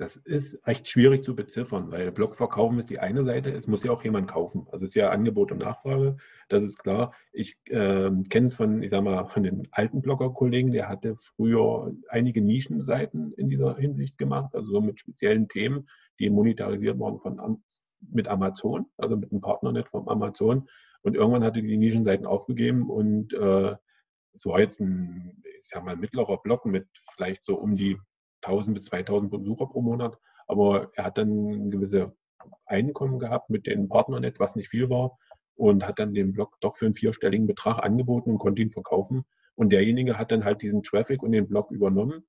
Das 0.00 0.14
ist 0.14 0.64
recht 0.64 0.88
schwierig 0.88 1.24
zu 1.24 1.34
beziffern, 1.34 1.90
weil 1.90 2.12
Blog 2.12 2.36
verkaufen 2.36 2.78
ist 2.78 2.88
die 2.88 3.00
eine 3.00 3.24
Seite, 3.24 3.50
es 3.50 3.66
muss 3.66 3.82
ja 3.82 3.90
auch 3.90 4.04
jemand 4.04 4.30
kaufen. 4.30 4.68
Also 4.70 4.84
es 4.84 4.92
ist 4.92 4.94
ja 4.94 5.10
Angebot 5.10 5.50
und 5.50 5.58
Nachfrage, 5.58 6.16
das 6.48 6.62
ist 6.62 6.78
klar. 6.78 7.12
Ich 7.32 7.56
äh, 7.64 8.12
kenne 8.30 8.46
es 8.46 8.54
von, 8.54 8.80
ich 8.84 8.90
sag 8.90 9.02
mal, 9.02 9.24
von 9.26 9.42
den 9.42 9.66
alten 9.72 10.00
Blogger-Kollegen, 10.00 10.70
der 10.70 10.88
hatte 10.88 11.16
früher 11.16 11.92
einige 12.10 12.40
Nischenseiten 12.40 13.32
in 13.32 13.50
dieser 13.50 13.76
Hinsicht 13.76 14.16
gemacht, 14.18 14.54
also 14.54 14.70
so 14.70 14.80
mit 14.80 15.00
speziellen 15.00 15.48
Themen, 15.48 15.88
die 16.20 16.30
monetarisiert 16.30 16.96
wurden 17.00 17.18
von, 17.18 17.40
mit 18.00 18.28
Amazon, 18.28 18.86
also 18.96 19.16
mit 19.16 19.30
einem 19.30 19.40
Partnernet 19.40 19.88
vom 19.88 20.08
Amazon. 20.08 20.68
Und 21.02 21.14
irgendwann 21.14 21.44
hatte 21.44 21.62
die 21.62 21.76
Nischenseiten 21.76 22.26
aufgegeben 22.26 22.90
und 22.90 23.32
äh, 23.34 23.76
es 24.34 24.46
war 24.46 24.60
jetzt 24.60 24.80
ein, 24.80 25.42
ich 25.62 25.68
sag 25.68 25.84
mal, 25.84 25.96
mittlerer 25.96 26.38
Blog 26.38 26.64
mit 26.64 26.88
vielleicht 27.14 27.44
so 27.44 27.56
um 27.56 27.76
die 27.76 27.98
1000 28.42 28.74
bis 28.74 28.84
2000 28.86 29.30
Besucher 29.30 29.66
pro 29.66 29.80
Monat. 29.80 30.18
Aber 30.46 30.90
er 30.94 31.04
hat 31.04 31.18
dann 31.18 31.48
ein 31.48 31.70
gewisses 31.70 32.08
Einkommen 32.66 33.18
gehabt 33.18 33.50
mit 33.50 33.66
dem 33.66 33.88
Partnernet, 33.88 34.38
was 34.38 34.56
nicht 34.56 34.68
viel 34.68 34.88
war, 34.90 35.18
und 35.56 35.86
hat 35.86 35.98
dann 35.98 36.14
den 36.14 36.32
Blog 36.32 36.56
doch 36.60 36.76
für 36.76 36.86
einen 36.86 36.94
vierstelligen 36.94 37.46
Betrag 37.46 37.82
angeboten 37.82 38.30
und 38.30 38.38
konnte 38.38 38.62
ihn 38.62 38.70
verkaufen. 38.70 39.24
Und 39.56 39.70
derjenige 39.70 40.18
hat 40.18 40.30
dann 40.30 40.44
halt 40.44 40.62
diesen 40.62 40.82
Traffic 40.84 41.22
und 41.22 41.32
den 41.32 41.48
Blog 41.48 41.70
übernommen 41.72 42.24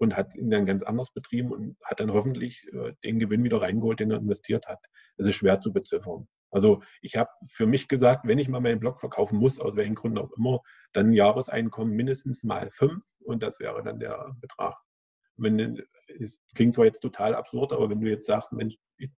und 0.00 0.16
hat 0.16 0.34
ihn 0.34 0.50
dann 0.50 0.66
ganz 0.66 0.82
anders 0.82 1.12
betrieben 1.12 1.52
und 1.52 1.76
hat 1.84 2.00
dann 2.00 2.12
hoffentlich 2.12 2.66
äh, 2.72 2.94
den 3.04 3.18
Gewinn 3.18 3.44
wieder 3.44 3.60
reingeholt, 3.62 4.00
den 4.00 4.10
er 4.10 4.18
investiert 4.18 4.66
hat. 4.66 4.78
Das 5.16 5.26
ist 5.26 5.36
schwer 5.36 5.60
zu 5.60 5.72
beziffern. 5.72 6.26
Also 6.50 6.82
ich 7.00 7.16
habe 7.16 7.30
für 7.46 7.66
mich 7.66 7.86
gesagt, 7.86 8.26
wenn 8.26 8.38
ich 8.38 8.48
mal 8.48 8.60
meinen 8.60 8.80
Blog 8.80 8.98
verkaufen 8.98 9.38
muss, 9.38 9.60
aus 9.60 9.76
welchen 9.76 9.94
Gründen 9.94 10.18
auch 10.18 10.32
immer, 10.36 10.60
dann 10.92 11.10
ein 11.10 11.12
Jahreseinkommen 11.12 11.94
mindestens 11.94 12.42
mal 12.42 12.70
fünf 12.72 13.04
und 13.20 13.42
das 13.42 13.60
wäre 13.60 13.82
dann 13.84 14.00
der 14.00 14.34
Betrag 14.40 14.76
wenn, 15.40 15.82
es 16.18 16.40
klingt 16.54 16.74
zwar 16.74 16.84
jetzt 16.84 17.00
total 17.00 17.34
absurd, 17.34 17.72
aber 17.72 17.88
wenn 17.90 18.00
du 18.00 18.08
jetzt 18.08 18.26
sagst, 18.26 18.52
Mensch, 18.52 18.76
ich 18.98 19.10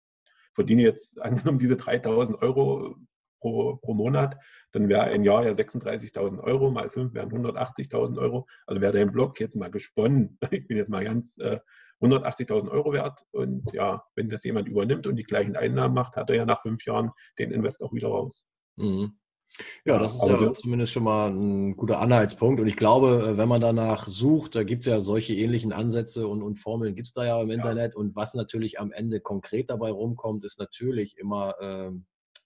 verdiene 0.54 0.82
jetzt 0.82 1.20
angenommen 1.20 1.58
diese 1.58 1.76
3000 1.76 2.40
Euro 2.42 2.96
pro, 3.40 3.76
pro 3.76 3.94
Monat, 3.94 4.36
dann 4.72 4.88
wäre 4.88 5.02
ein 5.02 5.24
Jahr 5.24 5.44
ja 5.44 5.52
36.000 5.52 6.40
Euro, 6.40 6.70
mal 6.70 6.90
fünf 6.90 7.14
wären 7.14 7.30
180.000 7.30 8.18
Euro. 8.18 8.46
Also 8.66 8.80
wäre 8.80 8.92
dein 8.92 9.12
Blog 9.12 9.40
jetzt 9.40 9.56
mal 9.56 9.70
gesponnen, 9.70 10.38
ich 10.50 10.66
bin 10.66 10.76
jetzt 10.76 10.90
mal 10.90 11.04
ganz 11.04 11.36
äh, 11.38 11.58
180.000 12.00 12.70
Euro 12.70 12.92
wert. 12.92 13.24
Und 13.32 13.72
ja, 13.72 14.04
wenn 14.14 14.28
das 14.28 14.44
jemand 14.44 14.68
übernimmt 14.68 15.06
und 15.06 15.16
die 15.16 15.24
gleichen 15.24 15.56
Einnahmen 15.56 15.94
macht, 15.94 16.16
hat 16.16 16.30
er 16.30 16.36
ja 16.36 16.46
nach 16.46 16.62
fünf 16.62 16.84
Jahren 16.84 17.10
den 17.38 17.50
Invest 17.50 17.82
auch 17.82 17.92
wieder 17.92 18.08
raus. 18.08 18.46
Mhm. 18.76 19.18
Ja, 19.84 19.98
das 19.98 20.14
ist 20.14 20.28
ja 20.28 20.54
zumindest 20.54 20.92
schon 20.92 21.02
mal 21.02 21.28
ein 21.28 21.76
guter 21.76 22.00
Anhaltspunkt. 22.00 22.60
Und 22.60 22.68
ich 22.68 22.76
glaube, 22.76 23.32
äh, 23.32 23.36
wenn 23.36 23.48
man 23.48 23.60
danach 23.60 24.06
sucht, 24.06 24.54
da 24.54 24.62
gibt 24.62 24.80
es 24.80 24.86
ja 24.86 25.00
solche 25.00 25.34
ähnlichen 25.34 25.72
Ansätze 25.72 26.28
und, 26.28 26.42
und 26.42 26.58
Formeln 26.60 26.94
gibt 26.94 27.08
es 27.08 27.12
da 27.12 27.24
ja 27.24 27.42
im 27.42 27.50
Internet. 27.50 27.94
Ja. 27.94 27.98
Und 27.98 28.14
was 28.14 28.34
natürlich 28.34 28.78
am 28.78 28.92
Ende 28.92 29.20
konkret 29.20 29.70
dabei 29.70 29.90
rumkommt, 29.90 30.44
ist 30.44 30.58
natürlich 30.58 31.18
immer 31.18 31.54
äh, 31.60 31.90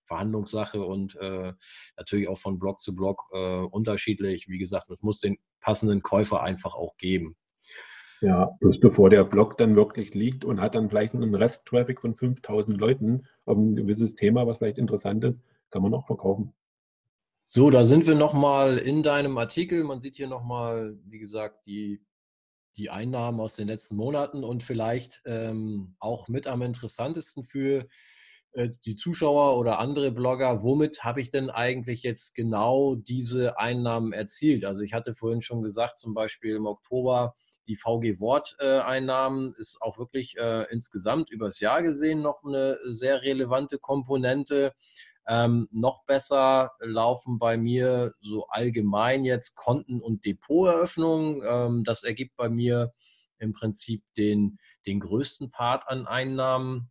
Verhandlungssache 0.06 0.82
und 0.82 1.16
äh, 1.16 1.52
natürlich 1.96 2.28
auch 2.28 2.38
von 2.38 2.58
Blog 2.58 2.80
zu 2.80 2.94
Blog 2.94 3.24
äh, 3.32 3.60
unterschiedlich. 3.60 4.48
Wie 4.48 4.58
gesagt, 4.58 4.90
es 4.90 5.02
muss 5.02 5.20
den 5.20 5.38
passenden 5.60 6.02
Käufer 6.02 6.42
einfach 6.42 6.74
auch 6.74 6.96
geben. 6.96 7.36
Ja, 8.20 8.46
bloß 8.60 8.80
bevor 8.80 9.10
der 9.10 9.24
Blog 9.24 9.58
dann 9.58 9.76
wirklich 9.76 10.14
liegt 10.14 10.44
und 10.44 10.60
hat 10.60 10.74
dann 10.74 10.88
vielleicht 10.88 11.14
einen 11.14 11.34
Rest-Traffic 11.34 12.00
von 12.00 12.14
5000 12.14 12.78
Leuten 12.78 13.26
auf 13.44 13.56
ein 13.56 13.76
gewisses 13.76 14.14
Thema, 14.14 14.46
was 14.46 14.58
vielleicht 14.58 14.78
interessant 14.78 15.24
ist, 15.24 15.42
kann 15.70 15.82
man 15.82 15.92
auch 15.92 16.06
verkaufen. 16.06 16.54
So, 17.46 17.68
da 17.68 17.84
sind 17.84 18.06
wir 18.06 18.14
nochmal 18.14 18.78
in 18.78 19.02
deinem 19.02 19.36
Artikel. 19.36 19.84
Man 19.84 20.00
sieht 20.00 20.16
hier 20.16 20.28
nochmal, 20.28 20.98
wie 21.04 21.18
gesagt, 21.18 21.66
die, 21.66 22.02
die 22.76 22.88
Einnahmen 22.88 23.40
aus 23.40 23.56
den 23.56 23.68
letzten 23.68 23.96
Monaten 23.96 24.42
und 24.42 24.62
vielleicht 24.62 25.20
ähm, 25.26 25.94
auch 25.98 26.28
mit 26.28 26.46
am 26.46 26.62
interessantesten 26.62 27.44
für 27.44 27.86
die 28.54 28.94
Zuschauer 28.94 29.58
oder 29.58 29.78
andere 29.80 30.12
Blogger, 30.12 30.62
womit 30.62 31.02
habe 31.02 31.20
ich 31.20 31.30
denn 31.30 31.50
eigentlich 31.50 32.02
jetzt 32.02 32.34
genau 32.34 32.94
diese 32.94 33.58
Einnahmen 33.58 34.12
erzielt? 34.12 34.64
Also 34.64 34.82
ich 34.82 34.92
hatte 34.92 35.14
vorhin 35.14 35.42
schon 35.42 35.62
gesagt, 35.62 35.98
zum 35.98 36.14
Beispiel 36.14 36.56
im 36.56 36.66
Oktober 36.66 37.34
die 37.66 37.76
VG 37.76 38.20
Wort-Einnahmen 38.20 39.54
ist 39.58 39.80
auch 39.80 39.98
wirklich 39.98 40.36
äh, 40.36 40.66
insgesamt 40.70 41.30
übers 41.30 41.60
Jahr 41.60 41.82
gesehen 41.82 42.22
noch 42.22 42.44
eine 42.44 42.78
sehr 42.84 43.22
relevante 43.22 43.78
Komponente. 43.78 44.74
Ähm, 45.26 45.68
noch 45.70 46.04
besser 46.04 46.72
laufen 46.80 47.38
bei 47.38 47.56
mir 47.56 48.12
so 48.20 48.46
allgemein 48.48 49.24
jetzt 49.24 49.56
Konten- 49.56 50.02
und 50.02 50.26
Depoteröffnungen. 50.26 51.42
Ähm, 51.44 51.84
das 51.84 52.04
ergibt 52.04 52.36
bei 52.36 52.50
mir 52.50 52.92
im 53.38 53.52
Prinzip 53.52 54.04
den, 54.16 54.58
den 54.86 55.00
größten 55.00 55.50
Part 55.50 55.88
an 55.88 56.06
Einnahmen 56.06 56.90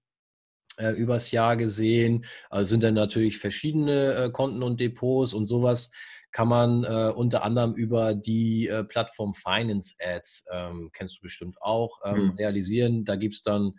äh, 0.77 0.91
übers 0.91 1.31
Jahr 1.31 1.57
gesehen. 1.57 2.25
Also 2.49 2.71
sind 2.71 2.83
dann 2.83 2.93
natürlich 2.93 3.37
verschiedene 3.37 4.13
äh, 4.13 4.31
Konten 4.31 4.63
und 4.63 4.79
Depots 4.79 5.33
und 5.33 5.45
sowas 5.45 5.91
kann 6.31 6.47
man 6.47 6.83
äh, 6.83 7.11
unter 7.15 7.43
anderem 7.43 7.75
über 7.75 8.15
die 8.15 8.67
äh, 8.67 8.83
Plattform 8.83 9.35
Finance 9.35 9.95
Ads, 9.99 10.45
ähm, 10.51 10.89
kennst 10.91 11.17
du 11.17 11.21
bestimmt 11.21 11.61
auch, 11.61 11.99
ähm, 12.03 12.25
mhm. 12.25 12.31
realisieren. 12.31 13.05
Da 13.05 13.15
gibt 13.15 13.35
es 13.35 13.43
dann 13.43 13.73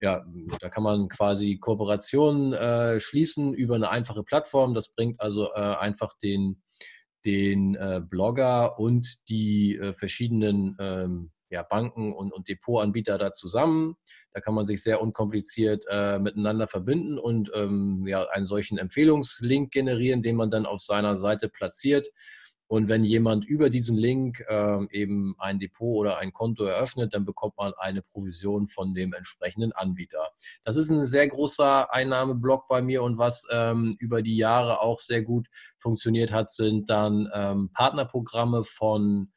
ja, 0.00 0.24
da 0.60 0.68
kann 0.68 0.82
man 0.82 1.08
quasi 1.08 1.58
Kooperationen 1.58 2.52
äh, 2.52 3.00
schließen 3.00 3.54
über 3.54 3.76
eine 3.76 3.88
einfache 3.90 4.22
Plattform. 4.22 4.74
Das 4.74 4.94
bringt 4.94 5.20
also 5.20 5.52
äh, 5.54 5.58
einfach 5.58 6.14
den, 6.22 6.62
den 7.24 7.76
äh, 7.76 8.02
Blogger 8.04 8.78
und 8.78 9.28
die 9.28 9.76
äh, 9.76 9.94
verschiedenen 9.94 10.76
ähm, 10.78 11.32
ja, 11.50 11.62
Banken 11.62 12.12
und, 12.12 12.32
und 12.32 12.48
Depotanbieter 12.48 13.18
da 13.18 13.32
zusammen. 13.32 13.96
Da 14.32 14.40
kann 14.40 14.54
man 14.54 14.66
sich 14.66 14.82
sehr 14.82 15.00
unkompliziert 15.00 15.84
äh, 15.88 16.18
miteinander 16.18 16.66
verbinden 16.66 17.18
und 17.18 17.50
ähm, 17.54 18.06
ja, 18.06 18.24
einen 18.30 18.46
solchen 18.46 18.78
Empfehlungslink 18.78 19.72
generieren, 19.72 20.22
den 20.22 20.36
man 20.36 20.50
dann 20.50 20.66
auf 20.66 20.80
seiner 20.80 21.16
Seite 21.16 21.48
platziert. 21.48 22.08
Und 22.68 22.88
wenn 22.88 23.04
jemand 23.04 23.44
über 23.44 23.70
diesen 23.70 23.96
Link 23.96 24.44
äh, 24.48 24.86
eben 24.90 25.36
ein 25.38 25.60
Depot 25.60 25.96
oder 25.98 26.18
ein 26.18 26.32
Konto 26.32 26.64
eröffnet, 26.64 27.14
dann 27.14 27.24
bekommt 27.24 27.56
man 27.56 27.72
eine 27.78 28.02
Provision 28.02 28.68
von 28.68 28.92
dem 28.92 29.12
entsprechenden 29.12 29.72
Anbieter. 29.72 30.30
Das 30.64 30.76
ist 30.76 30.90
ein 30.90 31.06
sehr 31.06 31.28
großer 31.28 31.92
Einnahmeblock 31.92 32.66
bei 32.66 32.82
mir 32.82 33.04
und 33.04 33.18
was 33.18 33.46
ähm, 33.52 33.96
über 34.00 34.20
die 34.20 34.36
Jahre 34.36 34.80
auch 34.80 34.98
sehr 34.98 35.22
gut 35.22 35.46
funktioniert 35.78 36.32
hat, 36.32 36.50
sind 36.50 36.90
dann 36.90 37.28
ähm, 37.32 37.70
Partnerprogramme 37.72 38.64
von, 38.64 39.30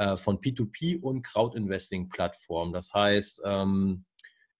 äh, 0.00 0.16
von 0.16 0.40
P2P 0.40 0.98
und 1.02 1.22
Crowdinvesting-Plattformen. 1.22 2.72
Das 2.72 2.94
heißt, 2.94 3.42
ähm, 3.44 4.06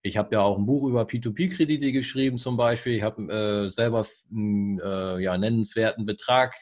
ich 0.03 0.19
habe 0.19 0.35
ja 0.35 0.43
auch 0.43 0.59
ein 0.59 0.67
Buch 0.67 0.87
über 0.87 1.05
P2P-Kredite 1.05 1.93
geschrieben 1.93 2.37
zum 2.37 2.59
Beispiel. 2.59 2.95
Ich 2.95 3.03
habe 3.03 3.23
äh, 3.23 3.71
selber 3.71 4.07
einen 4.31 4.79
äh, 4.81 5.19
ja, 5.19 5.39
nennenswerten 5.39 6.05
Betrag 6.05 6.55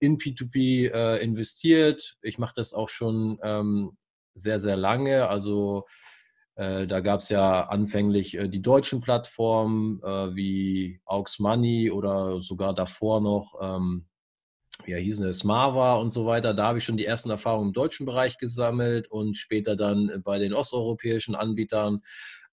in 0.00 0.18
P2P 0.18 0.92
äh, 0.92 1.22
investiert. 1.22 2.18
Ich 2.20 2.36
mache 2.36 2.52
das 2.56 2.74
auch 2.74 2.90
schon 2.90 3.38
ähm, 3.42 3.96
sehr, 4.34 4.60
sehr 4.60 4.76
lange. 4.76 5.26
Also 5.26 5.86
äh, 6.56 6.86
da 6.86 7.00
gab 7.00 7.20
es 7.20 7.30
ja 7.30 7.68
anfänglich 7.68 8.36
äh, 8.36 8.48
die 8.48 8.60
deutschen 8.60 9.00
Plattformen 9.00 10.02
wie 10.34 11.00
Aux 11.06 11.38
Money 11.38 11.90
oder 11.90 12.42
sogar 12.42 12.74
davor 12.74 13.22
noch, 13.22 13.54
ähm, 13.62 14.09
wie 14.84 14.94
hießen 14.94 15.26
es, 15.26 15.38
Smava 15.40 15.94
und 15.94 16.10
so 16.10 16.26
weiter. 16.26 16.54
Da 16.54 16.64
habe 16.64 16.78
ich 16.78 16.84
schon 16.84 16.96
die 16.96 17.06
ersten 17.06 17.30
Erfahrungen 17.30 17.68
im 17.68 17.72
deutschen 17.72 18.06
Bereich 18.06 18.38
gesammelt 18.38 19.10
und 19.10 19.36
später 19.36 19.76
dann 19.76 20.22
bei 20.24 20.38
den 20.38 20.52
osteuropäischen 20.52 21.34
Anbietern 21.34 22.02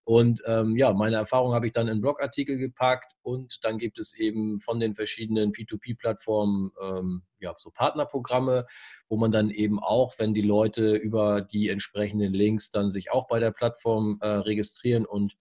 und 0.08 0.42
ähm, 0.46 0.78
ja, 0.78 0.94
meine 0.94 1.18
Erfahrung 1.18 1.54
habe 1.54 1.68
ich 1.68 1.74
dann 1.74 1.90
in 1.90 2.00
Blogartikel 2.00 2.58
gepackt 2.58 3.12
und 3.24 3.60
dann 3.66 3.78
gibt 3.78 4.00
es 4.00 4.14
eben 4.14 4.62
von 4.62 4.80
den 4.80 4.96
verschiedenen 4.96 5.52
P2P-Plattformen 5.52 6.72
ähm, 6.82 7.24
ja, 7.40 7.54
so 7.58 7.72
Partnerprogramme, 7.72 8.66
wo 9.10 9.18
man 9.18 9.34
dann 9.34 9.50
eben 9.50 9.84
auch, 9.84 10.18
wenn 10.18 10.34
die 10.34 10.42
Leute 10.42 10.96
über 10.96 11.42
die 11.42 11.68
entsprechenden 11.68 12.34
Links 12.34 12.70
dann 12.70 12.90
sich 12.90 13.12
auch 13.12 13.28
bei 13.28 13.42
der 13.42 13.52
Plattform 13.52 14.18
äh, 14.22 14.30
registrieren 14.30 15.06
und 15.06 15.36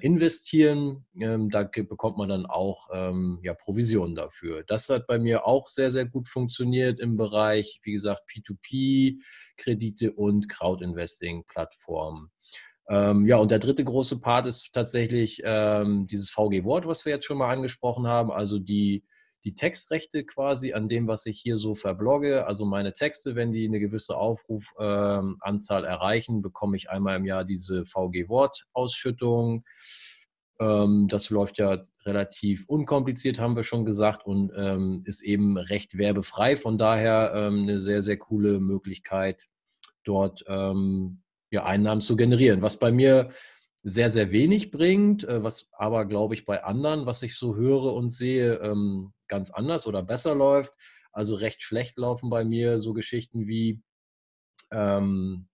investieren, 0.00 1.04
ähm, 1.20 1.50
da 1.50 1.64
bekommt 1.64 2.16
man 2.16 2.28
dann 2.28 2.46
auch 2.46 2.88
ähm, 2.92 3.40
ja, 3.42 3.54
Provisionen 3.54 4.14
dafür. 4.14 4.62
Das 4.66 4.88
hat 4.88 5.06
bei 5.06 5.18
mir 5.18 5.46
auch 5.46 5.68
sehr, 5.68 5.90
sehr 5.90 6.06
gut 6.06 6.28
funktioniert 6.28 7.00
im 7.00 7.16
Bereich, 7.16 7.80
wie 7.82 7.92
gesagt, 7.92 8.22
P2P-Kredite 8.30 10.12
und 10.12 10.48
Crowdinvesting-Plattformen. 10.48 12.30
Ähm, 12.88 13.26
ja, 13.26 13.36
und 13.36 13.50
der 13.50 13.58
dritte 13.58 13.84
große 13.84 14.20
Part 14.20 14.46
ist 14.46 14.70
tatsächlich 14.72 15.40
ähm, 15.44 16.06
dieses 16.06 16.30
VG-Wort, 16.30 16.86
was 16.86 17.04
wir 17.04 17.14
jetzt 17.14 17.24
schon 17.24 17.38
mal 17.38 17.50
angesprochen 17.50 18.06
haben, 18.06 18.30
also 18.30 18.58
die, 18.58 19.04
die 19.44 19.54
Textrechte 19.54 20.24
quasi 20.24 20.72
an 20.72 20.88
dem, 20.88 21.06
was 21.06 21.26
ich 21.26 21.38
hier 21.38 21.58
so 21.58 21.74
verblogge. 21.74 22.46
Also 22.46 22.64
meine 22.64 22.94
Texte, 22.94 23.34
wenn 23.34 23.52
die 23.52 23.66
eine 23.66 23.78
gewisse 23.78 24.16
Aufrufanzahl 24.16 25.84
ähm, 25.84 25.88
erreichen, 25.88 26.42
bekomme 26.42 26.76
ich 26.76 26.88
einmal 26.90 27.16
im 27.16 27.26
Jahr 27.26 27.44
diese 27.44 27.84
VG-Wort-Ausschüttung. 27.84 29.64
Ähm, 30.60 31.08
das 31.08 31.28
läuft 31.28 31.58
ja 31.58 31.84
relativ 32.06 32.64
unkompliziert, 32.68 33.38
haben 33.38 33.56
wir 33.56 33.64
schon 33.64 33.84
gesagt, 33.84 34.24
und 34.26 34.50
ähm, 34.56 35.02
ist 35.04 35.22
eben 35.22 35.58
recht 35.58 35.98
werbefrei. 35.98 36.56
Von 36.56 36.78
daher 36.78 37.32
eine 37.34 37.80
sehr, 37.80 38.02
sehr 38.02 38.16
coole 38.16 38.60
Möglichkeit, 38.60 39.46
dort 40.04 40.44
ja, 40.46 41.64
Einnahmen 41.64 42.00
zu 42.00 42.16
generieren. 42.16 42.62
Was 42.62 42.78
bei 42.78 42.90
mir 42.90 43.30
sehr, 43.84 44.08
sehr 44.10 44.32
wenig 44.32 44.70
bringt, 44.70 45.24
äh, 45.24 45.44
was 45.44 45.68
aber, 45.72 46.06
glaube 46.06 46.34
ich, 46.34 46.44
bei 46.44 46.64
anderen, 46.64 47.06
was 47.06 47.22
ich 47.22 47.36
so 47.36 47.54
höre 47.54 47.94
und 47.94 48.08
sehe, 48.08 48.58
ganz 49.34 49.50
anders 49.50 49.86
oder 49.86 50.02
besser 50.02 50.34
läuft. 50.34 50.72
Also 51.12 51.34
recht 51.34 51.62
schlecht 51.62 51.98
laufen 51.98 52.30
bei 52.30 52.44
mir 52.44 52.78
so 52.78 52.92
Geschichten 52.92 53.46
wie 53.46 53.82
ähm, 54.70 55.48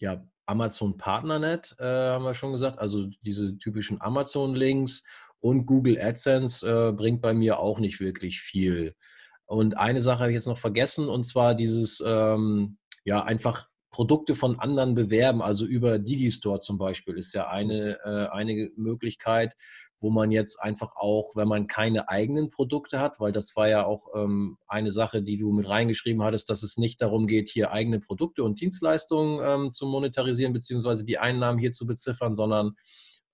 ja, 0.00 0.24
Amazon 0.46 0.96
Partnernet, 0.96 1.76
äh, 1.78 1.84
haben 1.84 2.24
wir 2.24 2.34
schon 2.34 2.52
gesagt, 2.52 2.78
also 2.78 3.06
diese 3.22 3.58
typischen 3.58 4.00
Amazon-Links 4.00 5.04
und 5.40 5.66
Google 5.66 6.00
AdSense 6.00 6.66
äh, 6.66 6.92
bringt 6.92 7.20
bei 7.20 7.34
mir 7.34 7.58
auch 7.58 7.78
nicht 7.78 8.00
wirklich 8.00 8.40
viel. 8.40 8.94
Und 9.44 9.76
eine 9.76 10.02
Sache 10.02 10.20
habe 10.20 10.30
ich 10.30 10.36
jetzt 10.36 10.46
noch 10.46 10.58
vergessen, 10.58 11.08
und 11.08 11.24
zwar 11.24 11.54
dieses, 11.54 12.02
ähm, 12.04 12.78
ja, 13.04 13.22
einfach 13.24 13.68
Produkte 13.90 14.34
von 14.34 14.58
anderen 14.58 14.94
bewerben, 14.94 15.42
also 15.42 15.64
über 15.64 15.98
Digistore 15.98 16.60
zum 16.60 16.78
Beispiel 16.78 17.16
ist 17.16 17.34
ja 17.34 17.48
eine, 17.48 17.98
äh, 18.04 18.28
eine 18.28 18.70
Möglichkeit, 18.76 19.54
wo 20.00 20.10
man 20.10 20.30
jetzt 20.30 20.62
einfach 20.62 20.94
auch, 20.96 21.34
wenn 21.34 21.48
man 21.48 21.66
keine 21.66 22.08
eigenen 22.08 22.50
Produkte 22.50 23.00
hat, 23.00 23.18
weil 23.18 23.32
das 23.32 23.56
war 23.56 23.68
ja 23.68 23.84
auch 23.84 24.08
ähm, 24.14 24.56
eine 24.66 24.92
Sache, 24.92 25.22
die 25.22 25.38
du 25.38 25.50
mit 25.52 25.68
reingeschrieben 25.68 26.22
hattest, 26.22 26.50
dass 26.50 26.62
es 26.62 26.76
nicht 26.76 27.02
darum 27.02 27.26
geht, 27.26 27.48
hier 27.50 27.72
eigene 27.72 28.00
Produkte 28.00 28.44
und 28.44 28.60
Dienstleistungen 28.60 29.40
ähm, 29.44 29.72
zu 29.72 29.86
monetarisieren, 29.86 30.52
beziehungsweise 30.52 31.04
die 31.04 31.18
Einnahmen 31.18 31.58
hier 31.58 31.72
zu 31.72 31.86
beziffern, 31.86 32.36
sondern 32.36 32.76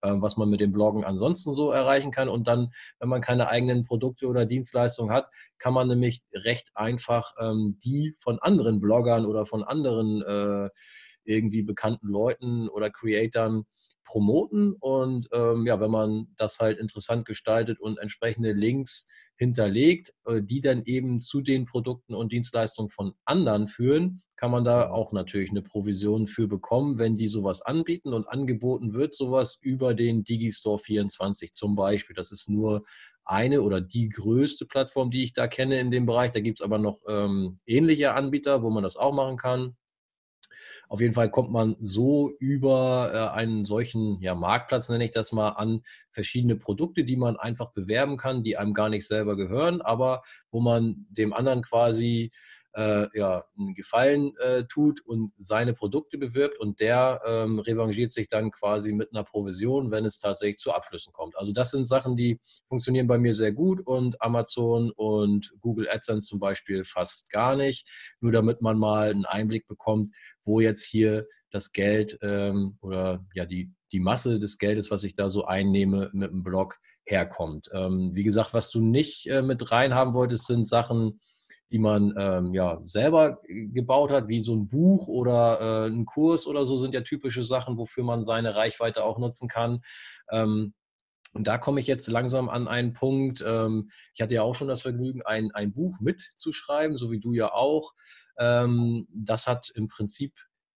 ähm, 0.05 0.21
was 0.21 0.37
man 0.37 0.51
mit 0.51 0.61
dem 0.61 0.73
Bloggen 0.73 1.05
ansonsten 1.05 1.55
so 1.55 1.71
erreichen 1.71 2.11
kann. 2.11 2.29
Und 2.29 2.47
dann, 2.47 2.73
wenn 2.99 3.09
man 3.09 3.23
keine 3.23 3.49
eigenen 3.49 3.85
Produkte 3.85 4.27
oder 4.27 4.45
Dienstleistungen 4.45 5.15
hat, 5.15 5.29
kann 5.59 5.73
man 5.73 5.89
nämlich 5.89 6.23
recht 6.33 6.71
einfach 6.75 7.33
ähm, 7.41 7.79
die 7.83 8.15
von 8.21 8.39
anderen 8.39 8.81
Bloggern 8.81 9.25
oder 9.25 9.47
von 9.47 9.65
anderen 9.65 10.23
äh, 10.23 10.71
irgendwie 11.25 11.63
bekannten 11.63 12.09
Leuten 12.09 12.69
oder 12.69 12.91
Creatoren 12.91 13.65
promoten. 14.05 14.75
Und 14.75 15.29
ähm, 15.33 15.67
ja, 15.67 15.81
wenn 15.81 15.91
man 15.91 16.29
das 16.37 16.59
halt 16.61 16.79
interessant 16.79 17.27
gestaltet 17.27 17.81
und 17.81 17.99
entsprechende 17.99 18.53
Links 18.53 19.09
hinterlegt, 19.37 20.13
äh, 20.27 20.43
die 20.43 20.61
dann 20.61 20.85
eben 20.85 21.21
zu 21.21 21.41
den 21.41 21.67
Produkten 21.67 22.15
und 22.15 22.33
Dienstleistungen 22.33 22.91
von 22.91 23.15
anderen 23.25 23.69
führen, 23.69 24.23
kann 24.37 24.51
man 24.51 24.65
da 24.65 24.91
auch 24.91 25.13
natürlich 25.13 25.51
eine 25.51 25.63
Provision 25.63 26.27
für 26.27 26.49
bekommen, 26.49 26.99
wenn 26.99 27.17
die 27.17 27.29
sowas 27.29 27.63
anbieten 27.63 28.13
und 28.13 28.29
angeboten 28.29 28.93
wird, 28.93 29.15
sowas 29.15 29.59
über 29.61 29.95
den 29.95 30.25
Digistore 30.25 30.79
24 30.79 31.53
zum 31.53 31.77
Beispiel. 31.77 32.17
Das 32.17 32.33
ist 32.33 32.49
nur 32.49 32.85
eine 33.25 33.63
oder 33.63 33.81
die 33.81 34.09
größte 34.09 34.67
Plattform, 34.67 35.11
die 35.11 35.25
ich 35.25 35.33
da 35.33 35.47
kenne 35.47 35.81
in 35.81 35.91
dem 35.91 36.07
Bereich. 36.07 36.33
Da 36.33 36.41
gibt 36.41 36.61
es 36.61 36.65
aber 36.65 36.79
noch 36.79 37.01
ähm, 37.09 37.59
ähnliche 37.67 38.13
Anbieter, 38.13 38.63
wo 38.63 38.71
man 38.71 38.83
das 38.83 38.97
auch 38.97 39.15
machen 39.15 39.37
kann. 39.37 39.77
Auf 40.89 41.01
jeden 41.01 41.15
Fall 41.15 41.31
kommt 41.31 41.51
man 41.51 41.77
so 41.81 42.33
über 42.39 43.11
äh, 43.13 43.37
einen 43.37 43.65
solchen 43.65 44.21
ja, 44.21 44.35
Marktplatz, 44.35 44.89
nenne 44.89 45.05
ich 45.05 45.11
das 45.11 45.33
mal, 45.33 45.51
an 45.51 45.83
verschiedene 46.11 46.57
Produkte, 46.57 47.05
die 47.05 47.17
man 47.17 47.37
einfach 47.37 47.73
bewerben 47.73 48.17
kann, 48.17 48.43
die 48.43 48.57
einem 48.57 48.75
gar 48.75 48.89
nicht 48.89 49.07
selber 49.07 49.37
gehören, 49.37 49.81
aber 49.81 50.23
wo 50.51 50.61
man 50.61 51.07
dem 51.11 51.33
anderen 51.33 51.63
quasi 51.63 52.33
äh, 52.75 53.07
ja, 53.17 53.45
einen 53.59 53.75
Gefallen 53.75 54.37
äh, 54.39 54.65
tut 54.65 55.01
und 55.07 55.33
seine 55.37 55.75
Produkte 55.75 56.19
bewirbt 56.19 56.59
und 56.59 56.81
der 56.81 57.21
ähm, 57.27 57.59
revanchiert 57.61 58.13
sich 58.13 58.29
dann 58.29 58.51
quasi 58.51 58.93
mit 58.93 59.11
einer 59.13 59.25
Provision, 59.25 59.91
wenn 59.91 60.05
es 60.05 60.19
tatsächlich 60.19 60.59
zu 60.59 60.73
Abschlüssen 60.73 61.13
kommt. 61.13 61.37
Also 61.37 61.53
das 61.53 61.71
sind 61.71 61.87
Sachen, 61.87 62.17
die 62.17 62.41
funktionieren 62.69 63.07
bei 63.07 63.19
mir 63.19 63.35
sehr 63.35 63.53
gut 63.53 63.81
und 63.81 64.21
Amazon 64.21 64.91
und 64.91 65.53
Google 65.61 65.89
AdSense 65.89 66.27
zum 66.27 66.41
Beispiel 66.41 66.85
fast 66.85 67.31
gar 67.31 67.57
nicht, 67.57 67.89
nur 68.21 68.33
damit 68.33 68.61
man 68.61 68.79
mal 68.79 69.11
einen 69.11 69.25
Einblick 69.25 69.67
bekommt, 69.69 70.15
wo 70.45 70.61
jetzt 70.61 70.85
hier 70.85 71.27
das 71.51 71.71
Geld 71.71 72.19
ähm, 72.23 72.77
oder 72.81 73.25
ja 73.35 73.47
die, 73.47 73.73
die 73.93 74.01
Masse 74.01 74.41
des 74.41 74.59
Geldes, 74.59 74.91
was 74.91 75.05
ich 75.05 75.15
da 75.15 75.31
so 75.31 75.45
einnehme 75.45 76.11
mit 76.13 76.31
dem 76.31 76.43
Blog, 76.43 76.81
herkommt. 77.07 77.69
Ähm, 77.73 78.11
wie 78.15 78.25
gesagt, 78.25 78.55
was 78.55 78.71
du 78.71 78.81
nicht 78.81 79.27
äh, 79.27 79.43
mit 79.43 79.71
reinhaben 79.71 80.15
wolltest, 80.15 80.47
sind 80.47 80.67
Sachen, 80.67 81.21
die 81.75 81.81
man 81.81 82.15
ähm, 82.17 82.55
ja 82.55 82.81
selber 82.87 83.41
gebaut 83.49 84.13
hat, 84.13 84.29
wie 84.29 84.45
so 84.45 84.55
ein 84.55 84.69
Buch 84.69 85.09
oder 85.09 85.61
äh, 85.61 85.89
ein 85.89 86.07
Kurs 86.07 86.47
oder 86.47 86.65
so, 86.65 86.77
sind 86.77 86.95
ja 86.95 87.01
typische 87.01 87.43
Sachen, 87.43 87.77
wofür 87.77 88.05
man 88.05 88.23
seine 88.23 88.55
Reichweite 88.55 89.03
auch 89.03 89.19
nutzen 89.19 89.49
kann. 89.49 89.81
Ähm, 90.31 90.73
und 91.33 91.49
da 91.49 91.59
komme 91.59 91.81
ich 91.81 91.89
jetzt 91.89 92.07
langsam 92.07 92.49
an 92.49 92.69
einen 92.69 92.93
Punkt. 92.93 93.43
Ähm, 93.45 93.91
ich 94.15 94.23
hatte 94.23 94.37
ja 94.37 94.43
auch 94.43 94.55
schon 94.55 94.69
das 94.69 94.83
Vergnügen, 94.83 95.23
ein, 95.23 95.51
ein 95.51 95.73
Buch 95.73 95.99
mitzuschreiben, 95.99 96.97
so 96.97 97.11
wie 97.11 97.19
du 97.19 97.33
ja 97.33 97.53
auch. 97.53 97.95
Ähm, 98.39 99.09
das 99.13 99.49
hat 99.49 99.73
im 99.75 99.89
Prinzip 99.89 100.33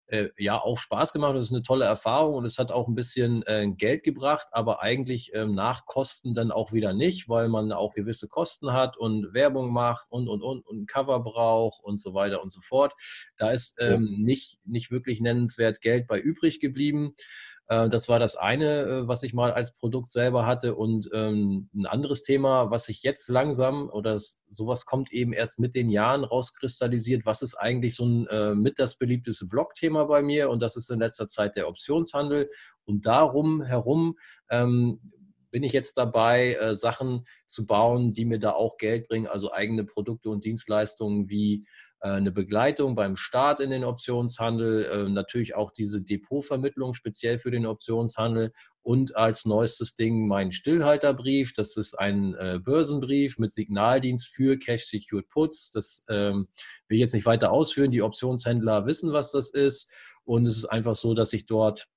äh, 0.08 0.30
ja 0.38 0.62
auch 0.62 0.78
Spaß 0.78 1.14
gemacht. 1.14 1.36
Das 1.36 1.48
ist 1.48 1.54
eine 1.54 1.64
tolle 1.64 1.86
Erfahrung 1.86 2.36
und 2.36 2.46
es 2.46 2.58
hat 2.58 2.72
auch 2.72 2.88
ein 2.88 2.96
bisschen 2.96 3.44
äh, 3.48 3.68
Geld 3.76 4.04
gebracht, 4.04 4.48
aber 4.52 4.82
eigentlich 4.82 5.32
ähm, 5.34 5.56
nach 5.56 5.86
Kosten 5.86 6.34
dann 6.34 6.52
auch 6.52 6.72
wieder 6.72 6.94
nicht, 6.94 7.30
weil 7.30 7.48
man 7.48 7.72
auch 7.72 7.94
gewisse 7.94 8.28
Kosten 8.28 8.74
hat 8.74 8.98
und 8.98 9.34
Werbung 9.34 9.72
macht 9.72 10.06
und 10.10 10.28
und 10.28 10.42
und 10.42 10.66
und 10.66 10.88
Cover 10.88 11.20
braucht 11.20 11.84
und 11.84 12.00
so 12.00 12.14
weiter 12.14 12.42
und 12.44 12.52
so 12.52 12.62
fort. 12.62 12.94
Da 13.38 13.52
ist 13.52 13.76
ähm, 13.80 14.18
nicht, 14.20 14.60
nicht 14.66 14.92
wirklich 14.92 15.22
nennenswert 15.22 15.82
Geld 15.82 16.08
bei 16.08 16.20
übrig 16.20 16.60
geblieben. 16.60 17.16
Äh, 17.68 17.90
das 17.90 18.10
war 18.10 18.20
das 18.20 18.36
eine, 18.36 18.82
äh, 18.82 19.08
was 19.08 19.24
ich 19.24 19.34
mal 19.34 19.52
als 19.52 19.76
Produkt 19.76 20.10
selber 20.10 20.46
hatte. 20.46 20.76
Und 20.76 21.10
ähm, 21.14 21.70
ein 21.74 21.86
anderes 21.86 22.24
Thema, 22.24 22.72
was 22.72 22.86
sich 22.86 23.04
jetzt 23.04 23.28
langsam 23.30 23.90
oder 23.90 24.18
sowas 24.50 24.86
kommt 24.86 25.12
eben 25.12 25.34
erst 25.34 25.60
mit 25.60 25.76
den 25.76 25.90
Jahren 25.90 26.24
rauskristallisiert, 26.24 27.26
was 27.26 27.42
ist 27.42 27.56
eigentlich 27.56 27.96
so 27.96 28.06
ein 28.06 28.28
äh, 28.28 28.56
mit 28.56 28.80
das 28.80 28.98
beliebteste 28.98 29.48
Blog-Thema 29.48 30.06
bei 30.06 30.22
mir? 30.22 30.50
Und 30.50 30.62
das 30.62 30.76
ist 30.76 30.90
in 30.92 31.00
letzter 31.00 31.26
Zeit 31.26 31.56
der 31.56 31.68
Optionshandel. 31.68 32.50
Und 32.86 33.06
darum 33.06 33.64
herum 33.64 34.18
ähm, 34.50 35.00
bin 35.50 35.64
ich 35.64 35.72
jetzt 35.72 35.98
dabei, 35.98 36.74
Sachen 36.74 37.26
zu 37.48 37.66
bauen, 37.66 38.12
die 38.12 38.26
mir 38.26 38.40
da 38.40 38.52
auch 38.52 38.76
Geld 38.76 39.08
bringen, 39.08 39.26
also 39.26 39.54
eigene 39.54 39.86
Produkte 39.86 40.30
und 40.30 40.44
Dienstleistungen 40.44 41.30
wie 41.30 41.66
eine 42.00 42.32
Begleitung 42.32 42.96
beim 42.96 43.16
Start 43.16 43.60
in 43.60 43.70
den 43.70 43.84
Optionshandel, 43.84 44.86
äh, 44.86 45.10
natürlich 45.10 45.56
auch 45.56 45.72
diese 45.72 46.02
Depotvermittlung 46.02 46.94
speziell 46.94 47.40
für 47.40 47.52
den 47.52 47.66
Optionshandel 47.66 48.54
und 48.84 49.16
als 49.16 49.46
neuestes 49.46 49.96
Ding 49.96 50.28
mein 50.28 50.52
Stillhalterbrief. 50.52 51.54
Das 51.54 51.78
ist 51.78 51.96
ein 51.96 52.36
äh, 52.36 52.60
Börsenbrief 52.64 53.40
mit 53.40 53.52
Signaldienst 53.52 54.28
für 54.28 54.60
Cash 54.60 54.86
Secured 54.86 55.28
Puts. 55.30 55.72
Das 55.72 56.06
ähm, 56.10 56.48
will 56.88 56.98
ich 56.98 57.02
jetzt 57.02 57.14
nicht 57.14 57.26
weiter 57.26 57.52
ausführen. 57.52 57.92
Die 57.92 58.04
Optionshändler 58.04 58.86
wissen, 58.86 59.12
was 59.12 59.32
das 59.32 59.52
ist. 59.52 59.92
Und 60.24 60.46
es 60.46 60.58
ist 60.58 60.66
einfach 60.66 60.96
so, 60.96 61.14
dass 61.14 61.34
ich 61.34 61.46
dort 61.46 61.88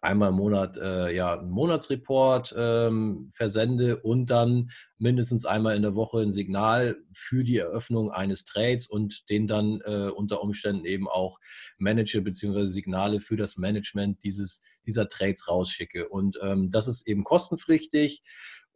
einmal 0.00 0.30
im 0.30 0.36
Monat 0.36 0.76
äh, 0.76 1.14
ja, 1.14 1.38
einen 1.38 1.50
Monatsreport 1.50 2.54
ähm, 2.56 3.30
versende 3.34 3.98
und 3.98 4.30
dann 4.30 4.70
mindestens 4.98 5.44
einmal 5.44 5.76
in 5.76 5.82
der 5.82 5.94
Woche 5.94 6.20
ein 6.20 6.30
Signal 6.30 6.96
für 7.12 7.42
die 7.42 7.56
Eröffnung 7.56 8.10
eines 8.10 8.44
Trades 8.44 8.86
und 8.86 9.28
den 9.28 9.46
dann 9.46 9.80
äh, 9.84 10.08
unter 10.08 10.42
Umständen 10.42 10.84
eben 10.84 11.08
auch 11.08 11.38
manage 11.78 12.20
bzw. 12.22 12.64
Signale 12.64 13.20
für 13.20 13.36
das 13.36 13.56
Management 13.56 14.22
dieses, 14.22 14.62
dieser 14.86 15.08
Trades 15.08 15.48
rausschicke. 15.48 16.08
Und 16.08 16.38
ähm, 16.42 16.70
das 16.70 16.86
ist 16.86 17.06
eben 17.06 17.24
kostenpflichtig 17.24 18.22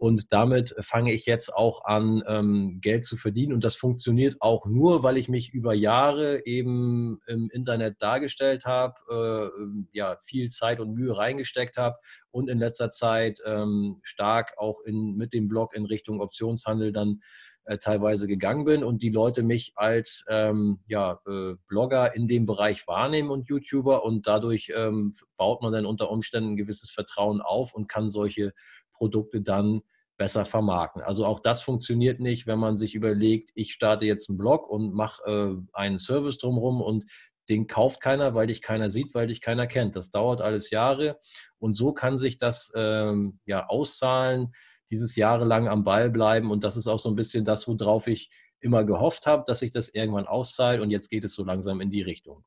und 0.02 0.32
damit 0.32 0.74
fange 0.80 1.12
ich 1.12 1.26
jetzt 1.26 1.54
auch 1.54 1.84
an, 1.84 2.24
ähm, 2.26 2.80
Geld 2.80 3.04
zu 3.04 3.16
verdienen. 3.16 3.52
Und 3.52 3.62
das 3.62 3.76
funktioniert 3.76 4.34
auch 4.40 4.66
nur, 4.66 5.04
weil 5.04 5.16
ich 5.16 5.28
mich 5.28 5.54
über 5.54 5.74
Jahre 5.74 6.44
eben 6.44 7.20
im 7.28 7.48
Internet 7.52 8.02
dargestellt 8.02 8.64
habe, 8.64 8.94
äh, 9.08 9.62
ähm, 9.62 9.86
ja, 9.92 10.16
viel 10.26 10.48
Zeit 10.48 10.80
und 10.80 10.94
Mühe 10.94 11.16
reingesteckt 11.16 11.76
habe 11.76 11.98
und 12.32 12.50
in 12.50 12.58
letzter 12.58 12.90
Zeit 12.90 13.38
ähm, 13.46 14.00
stark 14.02 14.54
auch 14.58 14.80
in, 14.80 15.14
mit 15.14 15.32
dem 15.32 15.46
Blog 15.46 15.72
in 15.72 15.84
Richtung 15.86 16.20
Optionshandel 16.20 16.90
dann 16.90 17.20
äh, 17.66 17.78
teilweise 17.78 18.26
gegangen 18.26 18.64
bin 18.64 18.82
und 18.82 19.02
die 19.02 19.10
Leute 19.10 19.44
mich 19.44 19.70
als 19.76 20.24
ähm, 20.28 20.80
ja, 20.88 21.20
äh, 21.28 21.54
Blogger 21.68 22.16
in 22.16 22.26
dem 22.26 22.44
Bereich 22.44 22.88
wahrnehmen 22.88 23.30
und 23.30 23.48
YouTuber 23.48 24.04
und 24.04 24.26
dadurch 24.26 24.72
ähm, 24.74 25.14
baut 25.36 25.62
man 25.62 25.72
dann 25.72 25.86
unter 25.86 26.10
Umständen 26.10 26.54
ein 26.54 26.56
gewisses 26.56 26.90
Vertrauen 26.90 27.40
auf 27.40 27.72
und 27.72 27.86
kann 27.86 28.10
solche 28.10 28.52
Produkte 28.92 29.42
dann 29.42 29.82
besser 30.16 30.44
vermarkten. 30.44 31.02
Also 31.02 31.26
auch 31.26 31.40
das 31.40 31.62
funktioniert 31.62 32.20
nicht, 32.20 32.46
wenn 32.46 32.58
man 32.58 32.76
sich 32.76 32.94
überlegt, 32.94 33.50
ich 33.54 33.72
starte 33.72 34.04
jetzt 34.04 34.28
einen 34.28 34.38
Blog 34.38 34.68
und 34.68 34.94
mache 34.94 35.22
äh, 35.24 35.56
einen 35.72 35.98
Service 35.98 36.38
drumherum 36.38 36.80
und 36.80 37.04
den 37.48 37.66
kauft 37.66 38.00
keiner, 38.00 38.34
weil 38.34 38.46
dich 38.46 38.62
keiner 38.62 38.88
sieht, 38.88 39.14
weil 39.14 39.26
dich 39.26 39.40
keiner 39.40 39.66
kennt. 39.66 39.96
Das 39.96 40.10
dauert 40.10 40.40
alles 40.40 40.70
Jahre 40.70 41.18
und 41.58 41.72
so 41.72 41.92
kann 41.92 42.18
sich 42.18 42.38
das 42.38 42.72
ähm, 42.76 43.40
ja 43.46 43.66
auszahlen, 43.66 44.52
dieses 44.90 45.16
jahrelang 45.16 45.68
am 45.68 45.84
Ball 45.84 46.10
bleiben 46.10 46.50
und 46.50 46.64
das 46.64 46.76
ist 46.76 46.86
auch 46.86 47.00
so 47.00 47.08
ein 47.08 47.16
bisschen 47.16 47.44
das, 47.44 47.66
worauf 47.66 48.06
ich 48.06 48.30
immer 48.60 48.84
gehofft 48.84 49.26
habe, 49.26 49.44
dass 49.46 49.58
sich 49.60 49.72
das 49.72 49.88
irgendwann 49.88 50.26
auszahlt 50.26 50.80
und 50.80 50.90
jetzt 50.90 51.08
geht 51.08 51.24
es 51.24 51.34
so 51.34 51.44
langsam 51.44 51.80
in 51.80 51.90
die 51.90 52.02
Richtung. 52.02 52.44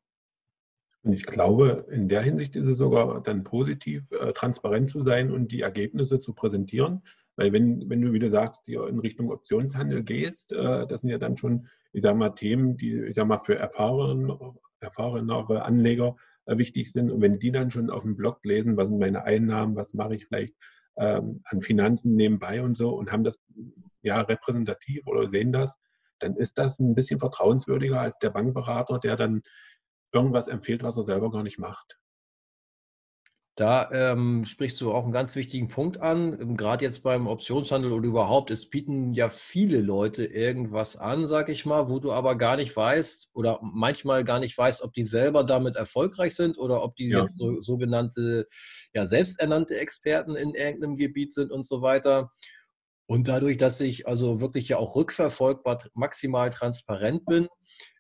Und 1.04 1.14
ich 1.14 1.26
glaube, 1.26 1.86
in 1.92 2.08
der 2.08 2.22
Hinsicht 2.24 2.56
ist 2.56 2.66
es 2.68 2.80
sogar 2.80 3.22
dann 3.22 3.44
positiv, 3.44 4.12
äh, 4.12 4.34
transparent 4.34 4.90
zu 4.90 5.04
sein 5.04 5.32
und 5.32 5.52
die 5.52 5.62
Ergebnisse 5.62 6.20
zu 6.20 6.34
präsentieren. 6.34 7.04
Weil 7.38 7.52
wenn, 7.52 7.90
wenn 7.90 8.02
du, 8.02 8.14
wie 8.14 8.20
du 8.20 8.30
sagst, 8.30 8.68
in 8.68 9.00
Richtung 9.00 9.32
Optionshandel 9.32 10.04
gehst, 10.04 10.54
äh, 10.54 10.88
das 10.88 11.02
sind 11.02 11.10
ja 11.10 11.18
dann 11.18 11.38
schon, 11.38 11.68
ich 11.92 12.02
sage 12.02 12.18
mal, 12.18 12.30
Themen, 12.30 12.78
die, 12.78 12.94
ich 13.06 13.16
sage 13.16 13.28
mal, 13.28 13.40
für 13.40 13.58
erfahren, 13.58 14.32
erfahrenere 14.80 15.64
Anleger 15.64 16.16
äh, 16.46 16.58
wichtig 16.58 16.92
sind. 16.92 17.12
Und 17.12 17.22
wenn 17.22 17.40
die 17.40 17.52
dann 17.52 17.72
schon 17.72 17.90
auf 17.90 18.04
dem 18.04 18.16
Blog 18.16 18.40
lesen, 18.44 18.78
was 18.78 18.88
sind 18.88 19.00
meine 19.00 19.24
Einnahmen, 19.24 19.76
was 19.76 19.94
mache 19.94 20.16
ich 20.16 20.26
vielleicht 20.28 20.56
ähm, 20.98 21.42
an 21.46 21.62
Finanzen 21.62 22.16
nebenbei 22.16 22.62
und 22.62 22.78
so 22.78 22.96
und 22.96 23.12
haben 23.12 23.24
das 23.24 23.40
ja 24.02 24.22
repräsentativ 24.22 25.06
oder 25.08 25.28
sehen 25.28 25.52
das, 25.52 25.76
dann 26.20 26.36
ist 26.36 26.58
das 26.58 26.80
ein 26.80 26.96
bisschen 26.96 27.20
vertrauenswürdiger 27.20 28.00
als 28.00 28.18
der 28.20 28.30
Bankberater, 28.30 29.00
der 29.00 29.18
dann 29.18 29.42
irgendwas 30.14 30.48
empfiehlt, 30.48 30.84
was 30.84 30.96
er 30.96 31.04
selber 31.04 31.30
gar 31.32 31.44
nicht 31.44 31.60
macht. 31.60 31.98
Da 33.56 33.90
ähm, 33.92 34.44
sprichst 34.44 34.82
du 34.82 34.92
auch 34.92 35.04
einen 35.04 35.14
ganz 35.14 35.38
wichtigen 35.38 35.70
Punkt 35.70 36.02
an. 36.02 36.38
Ähm, 36.42 36.58
gerade 36.58 36.84
jetzt 36.84 37.04
beim 37.04 37.26
Optionshandel 37.26 37.94
oder 37.94 38.06
überhaupt, 38.06 38.52
es 38.52 38.70
bieten 38.70 39.14
ja 39.14 39.30
viele 39.30 39.80
Leute 39.80 40.26
irgendwas 40.26 40.98
an, 40.98 41.26
sag 41.26 41.48
ich 41.48 41.66
mal, 41.66 41.88
wo 41.90 42.00
du 42.00 42.12
aber 42.12 42.36
gar 42.36 42.58
nicht 42.58 42.76
weißt 42.76 43.30
oder 43.34 43.60
manchmal 43.62 44.26
gar 44.26 44.40
nicht 44.40 44.58
weißt, 44.58 44.84
ob 44.84 44.92
die 44.92 45.04
selber 45.04 45.46
damit 45.46 45.78
erfolgreich 45.78 46.36
sind 46.36 46.58
oder 46.58 46.84
ob 46.84 46.98
die 46.98 47.08
ja. 47.08 47.22
jetzt 47.22 47.38
so, 47.38 47.62
sogenannte, 47.62 48.46
ja, 48.94 49.06
selbsternannte 49.06 49.80
Experten 49.80 50.36
in 50.36 50.54
irgendeinem 50.54 50.98
Gebiet 50.98 51.32
sind 51.32 51.54
und 51.54 51.66
so 51.66 51.82
weiter. 51.82 52.32
Und 53.08 53.30
dadurch, 53.30 53.56
dass 53.56 53.80
ich 53.80 54.06
also 54.06 54.42
wirklich 54.42 54.68
ja 54.68 54.78
auch 54.78 54.98
rückverfolgbar 54.98 55.82
maximal 55.94 56.50
transparent 56.50 57.26
bin, 57.26 57.48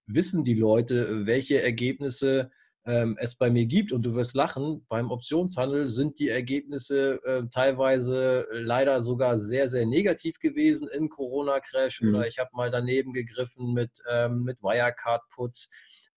wissen 0.05 0.43
die 0.43 0.53
Leute, 0.53 1.25
welche 1.25 1.61
Ergebnisse 1.61 2.51
ähm, 2.85 3.17
es 3.19 3.35
bei 3.35 3.49
mir 3.49 3.65
gibt. 3.65 3.91
Und 3.91 4.03
du 4.03 4.15
wirst 4.15 4.35
lachen, 4.35 4.85
beim 4.89 5.09
Optionshandel 5.11 5.89
sind 5.89 6.19
die 6.19 6.29
Ergebnisse 6.29 7.19
äh, 7.23 7.43
teilweise 7.51 8.47
leider 8.51 9.01
sogar 9.01 9.37
sehr, 9.37 9.67
sehr 9.67 9.85
negativ 9.85 10.39
gewesen 10.39 10.87
im 10.89 11.09
Corona-Crash 11.09 12.01
mhm. 12.01 12.09
oder 12.09 12.27
ich 12.27 12.39
habe 12.39 12.51
mal 12.53 12.71
daneben 12.71 13.13
gegriffen 13.13 13.73
mit, 13.73 13.91
ähm, 14.09 14.43
mit 14.43 14.61
Wirecard-Puts. 14.61 15.69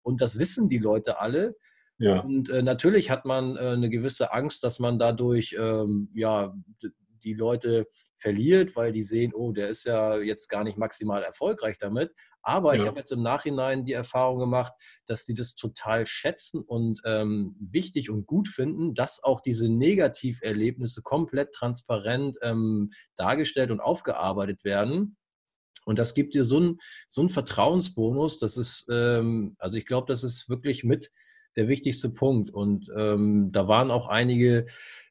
Und 0.02 0.20
das 0.20 0.38
wissen 0.38 0.68
die 0.68 0.78
Leute 0.78 1.20
alle. 1.20 1.56
Ja. 1.98 2.20
Und 2.20 2.50
äh, 2.50 2.62
natürlich 2.62 3.10
hat 3.10 3.24
man 3.24 3.56
äh, 3.56 3.60
eine 3.60 3.90
gewisse 3.90 4.32
Angst, 4.32 4.62
dass 4.62 4.78
man 4.78 4.98
dadurch 4.98 5.56
ähm, 5.58 6.10
ja, 6.14 6.54
die 7.24 7.34
Leute 7.34 7.88
verliert, 8.18 8.76
weil 8.76 8.92
die 8.92 9.02
sehen, 9.02 9.32
oh, 9.34 9.52
der 9.52 9.68
ist 9.68 9.84
ja 9.84 10.18
jetzt 10.18 10.48
gar 10.48 10.64
nicht 10.64 10.78
maximal 10.78 11.22
erfolgreich 11.22 11.78
damit. 11.78 12.12
Aber 12.42 12.74
ja. 12.74 12.80
ich 12.80 12.86
habe 12.86 12.98
jetzt 12.98 13.12
im 13.12 13.22
Nachhinein 13.22 13.84
die 13.84 13.92
Erfahrung 13.92 14.38
gemacht, 14.38 14.72
dass 15.06 15.24
die 15.24 15.34
das 15.34 15.54
total 15.54 16.06
schätzen 16.06 16.62
und 16.62 17.00
ähm, 17.04 17.56
wichtig 17.60 18.10
und 18.10 18.26
gut 18.26 18.48
finden, 18.48 18.94
dass 18.94 19.22
auch 19.22 19.40
diese 19.40 19.68
Negativerlebnisse 19.68 21.02
komplett 21.02 21.52
transparent 21.52 22.38
ähm, 22.42 22.90
dargestellt 23.16 23.70
und 23.70 23.80
aufgearbeitet 23.80 24.64
werden. 24.64 25.16
Und 25.84 25.98
das 25.98 26.14
gibt 26.14 26.34
dir 26.34 26.44
so 26.44 26.58
einen 26.58 26.78
so 27.06 27.22
einen 27.22 27.30
Vertrauensbonus. 27.30 28.38
Das 28.38 28.56
ist, 28.56 28.86
ähm, 28.90 29.56
also 29.58 29.76
ich 29.76 29.86
glaube, 29.86 30.06
das 30.06 30.22
ist 30.22 30.48
wirklich 30.48 30.84
mit 30.84 31.10
der 31.56 31.68
wichtigste 31.68 32.10
Punkt. 32.10 32.50
Und 32.50 32.90
ähm, 32.96 33.50
da 33.52 33.68
waren 33.68 33.90
auch 33.90 34.08
einige 34.08 34.66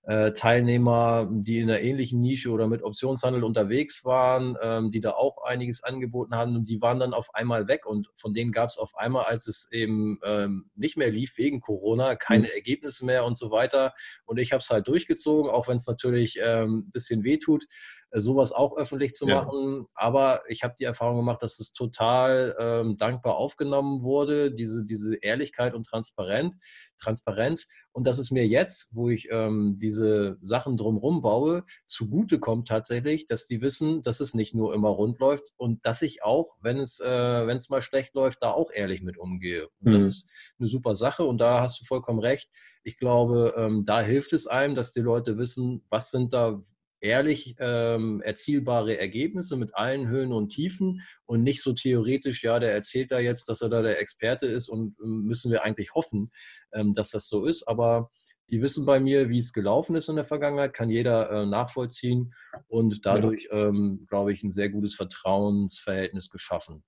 äh, 0.07 0.31
Teilnehmer, 0.31 1.27
die 1.29 1.59
in 1.59 1.69
einer 1.69 1.81
ähnlichen 1.81 2.21
Nische 2.21 2.49
oder 2.49 2.67
mit 2.67 2.81
Optionshandel 2.81 3.43
unterwegs 3.43 4.05
waren, 4.05 4.55
ähm, 4.61 4.89
die 4.89 5.01
da 5.01 5.11
auch 5.11 5.43
einiges 5.43 5.83
angeboten 5.83 6.33
haben 6.33 6.55
und 6.55 6.69
die 6.69 6.81
waren 6.81 6.99
dann 6.99 7.13
auf 7.13 7.35
einmal 7.35 7.67
weg 7.67 7.85
und 7.85 8.07
von 8.15 8.33
denen 8.33 8.53
gab 8.53 8.69
es 8.69 8.77
auf 8.77 8.95
einmal, 8.95 9.25
als 9.25 9.47
es 9.47 9.67
eben 9.69 10.17
ähm, 10.23 10.69
nicht 10.75 10.95
mehr 10.95 11.11
lief 11.11 11.38
wegen 11.38 11.59
Corona, 11.59 12.15
keine 12.15 12.47
mhm. 12.47 12.53
Ergebnisse 12.53 13.05
mehr 13.05 13.25
und 13.25 13.38
so 13.38 13.51
weiter. 13.51 13.93
Und 14.25 14.39
ich 14.39 14.53
habe 14.53 14.61
es 14.61 14.69
halt 14.69 14.88
durchgezogen, 14.88 15.51
auch 15.51 15.67
wenn 15.67 15.77
es 15.77 15.88
natürlich 15.88 16.39
ähm, 16.41 16.85
ein 16.88 16.91
bisschen 16.91 17.25
wehtut. 17.25 17.65
Äh, 17.65 17.67
sowas 18.13 18.51
auch 18.51 18.77
öffentlich 18.77 19.13
zu 19.13 19.25
machen. 19.25 19.81
Ja. 19.81 19.85
Aber 19.95 20.41
ich 20.47 20.63
habe 20.63 20.75
die 20.79 20.85
Erfahrung 20.85 21.17
gemacht, 21.17 21.41
dass 21.41 21.59
es 21.59 21.73
total 21.73 22.55
ähm, 22.59 22.97
dankbar 22.97 23.35
aufgenommen 23.35 24.01
wurde, 24.01 24.51
diese, 24.51 24.85
diese 24.85 25.15
Ehrlichkeit 25.15 25.73
und 25.73 25.85
Transparenz, 25.85 26.55
Transparenz. 26.99 27.67
Und 27.91 28.05
dass 28.05 28.19
es 28.19 28.29
mir 28.29 28.45
jetzt, 28.45 28.89
wo 28.91 29.09
ich 29.09 29.27
ähm, 29.31 29.77
diese 29.79 30.37
Sachen 30.41 30.77
drumherum 30.77 31.21
baue, 31.21 31.63
zugutekommt 31.87 32.67
tatsächlich, 32.67 33.25
dass 33.25 33.47
die 33.47 33.61
wissen, 33.61 34.03
dass 34.03 34.19
es 34.19 34.33
nicht 34.33 34.53
nur 34.53 34.73
immer 34.73 34.89
rund 34.89 35.19
läuft 35.19 35.53
und 35.57 35.85
dass 35.85 36.01
ich 36.03 36.23
auch, 36.23 36.55
wenn 36.61 36.77
es, 36.79 36.99
äh, 36.99 37.47
wenn 37.47 37.57
es 37.57 37.69
mal 37.69 37.81
schlecht 37.81 38.13
läuft, 38.13 38.43
da 38.43 38.51
auch 38.51 38.69
ehrlich 38.71 39.01
mit 39.01 39.17
umgehe. 39.17 39.67
Mhm. 39.79 39.91
Das 39.91 40.03
ist 40.03 40.27
eine 40.59 40.67
super 40.67 40.95
Sache 40.95 41.23
und 41.23 41.39
da 41.39 41.61
hast 41.61 41.81
du 41.81 41.85
vollkommen 41.85 42.19
recht. 42.19 42.49
Ich 42.83 42.97
glaube, 42.97 43.55
ähm, 43.57 43.83
da 43.85 44.01
hilft 44.01 44.31
es 44.33 44.47
einem, 44.47 44.75
dass 44.75 44.93
die 44.93 45.01
Leute 45.01 45.37
wissen, 45.37 45.83
was 45.89 46.11
sind 46.11 46.33
da 46.33 46.61
ehrlich 46.99 47.55
ähm, 47.59 48.21
erzielbare 48.21 48.97
Ergebnisse 48.97 49.57
mit 49.57 49.75
allen 49.75 50.07
Höhen 50.07 50.33
und 50.33 50.49
Tiefen 50.49 51.01
und 51.25 51.43
nicht 51.43 51.61
so 51.61 51.73
theoretisch, 51.73 52.43
ja, 52.43 52.59
der 52.59 52.73
erzählt 52.73 53.11
da 53.11 53.19
jetzt, 53.19 53.49
dass 53.49 53.61
er 53.61 53.69
da 53.69 53.81
der 53.81 53.99
Experte 53.99 54.47
ist 54.47 54.69
und 54.69 54.95
ähm, 55.03 55.23
müssen 55.23 55.51
wir 55.51 55.63
eigentlich 55.63 55.93
hoffen, 55.93 56.31
ähm, 56.73 56.93
dass 56.93 57.11
das 57.11 57.27
so 57.27 57.45
ist. 57.45 57.67
Aber 57.67 58.09
die 58.49 58.61
wissen 58.61 58.85
bei 58.85 58.99
mir, 58.99 59.29
wie 59.29 59.39
es 59.39 59.53
gelaufen 59.53 59.95
ist 59.95 60.09
in 60.09 60.15
der 60.15 60.25
Vergangenheit, 60.25 60.73
kann 60.73 60.89
jeder 60.89 61.29
äh, 61.29 61.45
nachvollziehen 61.45 62.33
und 62.67 63.05
dadurch, 63.05 63.49
ja. 63.51 63.67
ähm, 63.67 64.05
glaube 64.07 64.31
ich, 64.31 64.43
ein 64.43 64.51
sehr 64.51 64.69
gutes 64.69 64.95
Vertrauensverhältnis 64.95 66.29
geschaffen. 66.29 66.83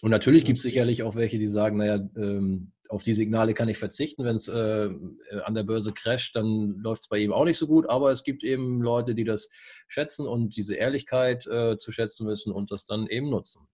Und 0.00 0.10
natürlich 0.10 0.44
gibt 0.44 0.56
es 0.56 0.62
sicherlich 0.62 1.02
auch 1.02 1.14
welche, 1.14 1.38
die 1.38 1.48
sagen, 1.48 1.76
naja, 1.76 1.96
ähm, 2.16 2.72
auf 2.90 3.04
die 3.04 3.14
Signale 3.14 3.54
kann 3.54 3.68
ich 3.68 3.78
verzichten. 3.78 4.24
Wenn 4.24 4.36
es 4.36 4.48
äh, 4.48 4.90
an 5.44 5.54
der 5.54 5.62
Börse 5.62 5.92
crasht, 5.92 6.34
dann 6.34 6.80
läuft 6.82 7.02
es 7.02 7.08
bei 7.08 7.18
ihm 7.18 7.32
auch 7.32 7.44
nicht 7.44 7.58
so 7.58 7.68
gut. 7.68 7.88
Aber 7.88 8.10
es 8.10 8.24
gibt 8.24 8.42
eben 8.42 8.82
Leute, 8.82 9.14
die 9.14 9.24
das 9.24 9.48
schätzen 9.86 10.26
und 10.26 10.56
diese 10.56 10.74
Ehrlichkeit 10.74 11.46
äh, 11.46 11.78
zu 11.78 11.92
schätzen 11.92 12.26
wissen 12.26 12.52
und 12.52 12.72
das 12.72 12.84
dann 12.84 13.06
eben 13.06 13.30
nutzen. 13.30 13.68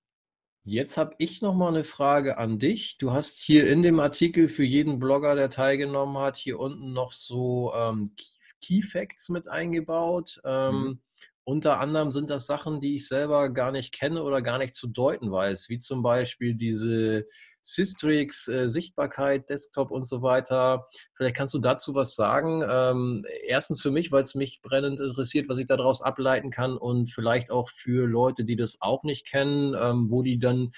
Jetzt 0.65 0.97
habe 0.97 1.15
ich 1.19 1.41
noch 1.41 1.55
mal 1.55 1.69
eine 1.69 1.85
Frage 1.85 2.37
an 2.37 2.59
dich. 2.59 2.99
Du 2.99 3.13
hast 3.13 3.39
hier 3.39 3.67
in 3.71 3.83
dem 3.83 4.01
Artikel 4.01 4.49
für 4.49 4.65
jeden 4.65 4.99
Blogger, 4.99 5.35
der 5.35 5.49
teilgenommen 5.49 6.19
hat, 6.19 6.37
hier 6.37 6.59
unten 6.59 6.93
noch 6.93 7.13
so 7.13 7.73
ähm, 7.75 8.15
Key 8.61 8.83
Facts 8.83 9.29
mit 9.29 9.49
eingebaut. 9.49 10.41
Ähm, 10.45 10.75
mhm. 10.75 11.01
Unter 11.49 11.79
anderem 11.79 12.11
sind 12.11 12.29
das 12.29 12.49
Sachen, 12.49 12.81
die 12.81 12.97
ich 12.97 13.07
selber 13.07 13.51
gar 13.51 13.71
nicht 13.71 13.95
kenne 13.95 14.25
oder 14.25 14.43
gar 14.43 14.59
nicht 14.59 14.75
zu 14.75 14.89
deuten 14.89 15.31
weiß, 15.31 15.69
wie 15.69 15.79
zum 15.79 16.03
Beispiel 16.03 16.57
diese 16.57 17.25
Systrix, 17.63 18.49
äh, 18.49 18.69
Sichtbarkeit, 18.69 19.49
Desktop 19.49 19.93
und 19.93 20.09
so 20.09 20.23
weiter. 20.23 20.89
Vielleicht 21.15 21.37
kannst 21.37 21.55
du 21.55 21.61
dazu 21.61 21.95
was 21.95 22.17
sagen. 22.17 22.65
Ähm, 22.69 23.25
erstens 23.47 23.81
für 23.81 23.93
mich, 23.93 24.11
weil 24.11 24.23
es 24.23 24.35
mich 24.35 24.61
brennend 24.61 24.99
interessiert, 24.99 25.49
was 25.49 25.59
ich 25.59 25.67
daraus 25.67 26.03
ableiten 26.03 26.51
kann 26.51 26.77
und 26.77 27.13
vielleicht 27.13 27.53
auch 27.53 27.69
für 27.69 28.09
Leute, 28.09 28.45
die 28.45 28.57
das 28.57 28.79
auch 28.81 29.05
nicht 29.05 29.25
kennen, 29.25 29.77
ähm, 29.81 30.11
wo 30.11 30.23
die 30.25 30.41
dann 30.41 30.73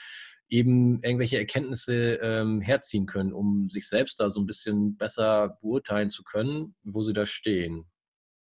eben 0.50 1.02
irgendwelche 1.02 1.38
Erkenntnisse 1.38 2.18
ähm, 2.20 2.60
herziehen 2.60 3.06
können, 3.06 3.32
um 3.32 3.70
sich 3.70 3.88
selbst 3.88 4.20
da 4.20 4.28
so 4.28 4.40
ein 4.40 4.46
bisschen 4.46 4.98
besser 4.98 5.56
beurteilen 5.62 6.10
zu 6.10 6.24
können, 6.24 6.74
wo 6.84 7.02
sie 7.02 7.14
da 7.14 7.24
stehen. 7.24 7.86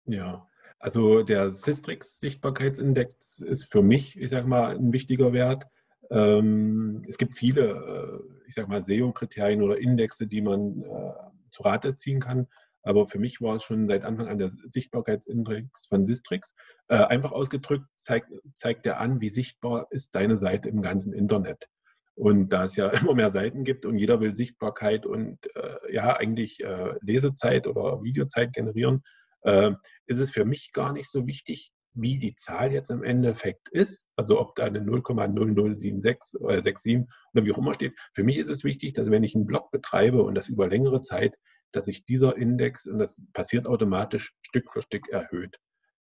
Ja, 0.06 0.48
also 0.80 1.24
der 1.24 1.52
Systrix-Sichtbarkeitsindex 1.52 3.40
ist 3.40 3.66
für 3.66 3.82
mich, 3.82 4.18
ich 4.18 4.30
sage 4.30 4.48
mal, 4.48 4.76
ein 4.76 4.94
wichtiger 4.94 5.34
Wert. 5.34 5.66
Ähm, 6.12 7.04
es 7.08 7.18
gibt 7.18 7.38
viele, 7.38 8.22
äh, 8.24 8.48
ich 8.48 8.56
sage 8.56 8.70
mal, 8.70 8.84
SEO-Kriterien 8.84 9.62
oder 9.62 9.78
Indexe, 9.78 10.28
die 10.28 10.42
man 10.42 10.84
äh, 10.84 11.50
zu 11.52 11.64
Rate 11.64 11.96
ziehen 11.96 12.20
kann. 12.20 12.48
Aber 12.84 13.06
für 13.06 13.20
mich 13.20 13.42
war 13.42 13.56
es 13.56 13.64
schon 13.64 13.88
seit 13.88 14.06
Anfang 14.06 14.28
an 14.28 14.38
der 14.38 14.50
Sichtbarkeitsindex 14.50 15.88
von 15.88 16.06
Sistrix. 16.06 16.54
Äh, 16.88 16.96
einfach 16.96 17.32
ausgedrückt 17.32 17.86
zeigt, 18.00 18.32
zeigt 18.54 18.86
er 18.86 19.00
an, 19.00 19.20
wie 19.20 19.30
sichtbar 19.30 19.88
ist 19.90 20.16
deine 20.16 20.38
Seite 20.38 20.70
im 20.70 20.82
ganzen 20.82 21.12
Internet. 21.12 21.68
Und 22.16 22.50
da 22.50 22.64
es 22.64 22.76
ja 22.76 22.88
immer 23.02 23.14
mehr 23.14 23.30
Seiten 23.30 23.64
gibt 23.64 23.86
und 23.86 23.98
jeder 23.98 24.22
will 24.22 24.32
Sichtbarkeit 24.32 25.06
und 25.06 25.54
äh, 25.56 25.94
ja 25.94 26.16
eigentlich 26.16 26.64
äh, 26.64 26.94
Lesezeit 27.02 27.68
oder 27.68 28.04
Videozeit 28.04 28.54
generieren, 28.54 29.04
ist 29.44 30.20
es 30.20 30.32
für 30.32 30.46
mich 30.46 30.72
gar 30.74 30.94
nicht 30.94 31.10
so 31.10 31.26
wichtig, 31.28 31.72
wie 31.94 32.18
die 32.20 32.36
Zahl 32.36 32.72
jetzt 32.72 32.92
im 32.92 33.04
Endeffekt 33.04 33.70
ist, 33.70 34.08
also 34.16 34.40
ob 34.40 34.56
da 34.56 34.66
eine 34.66 34.80
0,0076 34.80 36.38
oder 36.38 36.62
67 36.62 37.08
oder 37.34 37.46
wie 37.46 37.52
auch 37.52 37.58
immer 37.58 37.74
steht. 37.74 37.94
Für 38.14 38.24
mich 38.24 38.38
ist 38.38 38.50
es 38.50 38.64
wichtig, 38.64 38.94
dass 38.94 39.10
wenn 39.10 39.24
ich 39.24 39.36
einen 39.36 39.48
Blog 39.48 39.72
betreibe 39.72 40.24
und 40.24 40.36
das 40.36 40.48
über 40.48 40.68
längere 40.68 41.02
Zeit, 41.02 41.36
dass 41.72 41.86
sich 41.86 42.06
dieser 42.06 42.38
Index, 42.38 42.86
und 42.86 43.00
das 43.00 43.22
passiert 43.34 43.68
automatisch, 43.68 44.34
Stück 44.42 44.72
für 44.72 44.82
Stück 44.82 45.10
erhöht. 45.10 45.58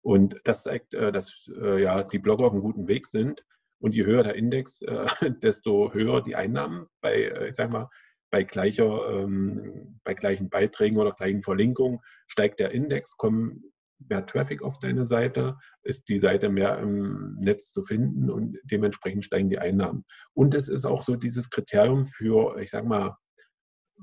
Und 0.01 0.39
das 0.43 0.63
zeigt, 0.63 0.93
äh, 0.93 1.11
dass 1.11 1.49
äh, 1.59 1.81
ja, 1.81 2.03
die 2.03 2.19
Blogger 2.19 2.45
auf 2.45 2.51
einem 2.51 2.61
guten 2.61 2.87
Weg 2.87 3.07
sind. 3.07 3.43
Und 3.79 3.93
je 3.93 4.05
höher 4.05 4.23
der 4.23 4.35
Index, 4.35 4.81
äh, 4.81 5.05
desto 5.41 5.93
höher 5.93 6.21
die 6.21 6.35
Einnahmen 6.35 6.87
bei, 7.01 7.47
ich 7.47 7.55
sag 7.55 7.69
mal, 7.69 7.89
bei, 8.35 8.43
gleicher, 8.43 9.09
ähm, 9.11 9.97
bei 10.03 10.13
gleichen 10.13 10.49
Beiträgen 10.49 10.97
oder 10.97 11.13
gleichen 11.13 11.41
Verlinkungen 11.41 11.99
steigt 12.27 12.59
der 12.59 12.71
Index, 12.71 13.15
kommen 13.15 13.71
mehr 13.97 14.25
Traffic 14.25 14.61
auf 14.61 14.77
deine 14.77 15.05
Seite, 15.05 15.55
ist 15.83 16.09
die 16.09 16.17
Seite 16.17 16.49
mehr 16.49 16.77
im 16.79 17.37
Netz 17.39 17.71
zu 17.71 17.85
finden 17.85 18.29
und 18.29 18.57
dementsprechend 18.65 19.23
steigen 19.23 19.49
die 19.49 19.59
Einnahmen. 19.59 20.03
Und 20.33 20.53
es 20.53 20.67
ist 20.67 20.83
auch 20.83 21.01
so 21.01 21.15
dieses 21.15 21.49
Kriterium 21.49 22.07
für, 22.07 22.59
ich 22.59 22.71
sage 22.71 22.85
mal, 22.85 23.15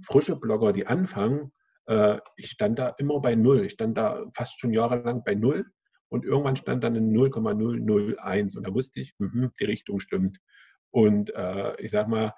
frische 0.03 0.37
Blogger, 0.37 0.73
die 0.73 0.87
anfangen. 0.87 1.53
Äh, 1.85 2.17
ich 2.37 2.49
stand 2.49 2.79
da 2.79 2.95
immer 2.97 3.21
bei 3.21 3.35
Null. 3.35 3.67
Ich 3.67 3.73
stand 3.73 3.99
da 3.99 4.25
fast 4.33 4.59
schon 4.59 4.73
jahrelang 4.73 5.25
bei 5.25 5.35
Null 5.35 5.67
und 6.09 6.25
irgendwann 6.25 6.57
stand 6.57 6.85
dann 6.85 6.97
in 6.97 7.13
0,001 7.13 8.57
und 8.57 8.67
da 8.67 8.73
wusste 8.73 9.01
ich, 9.01 9.13
mh, 9.19 9.51
die 9.61 9.65
Richtung 9.67 10.01
stimmt. 10.01 10.39
Und 10.91 11.35
äh, 11.35 11.79
ich 11.83 11.91
sage 11.91 12.09
mal, 12.09 12.33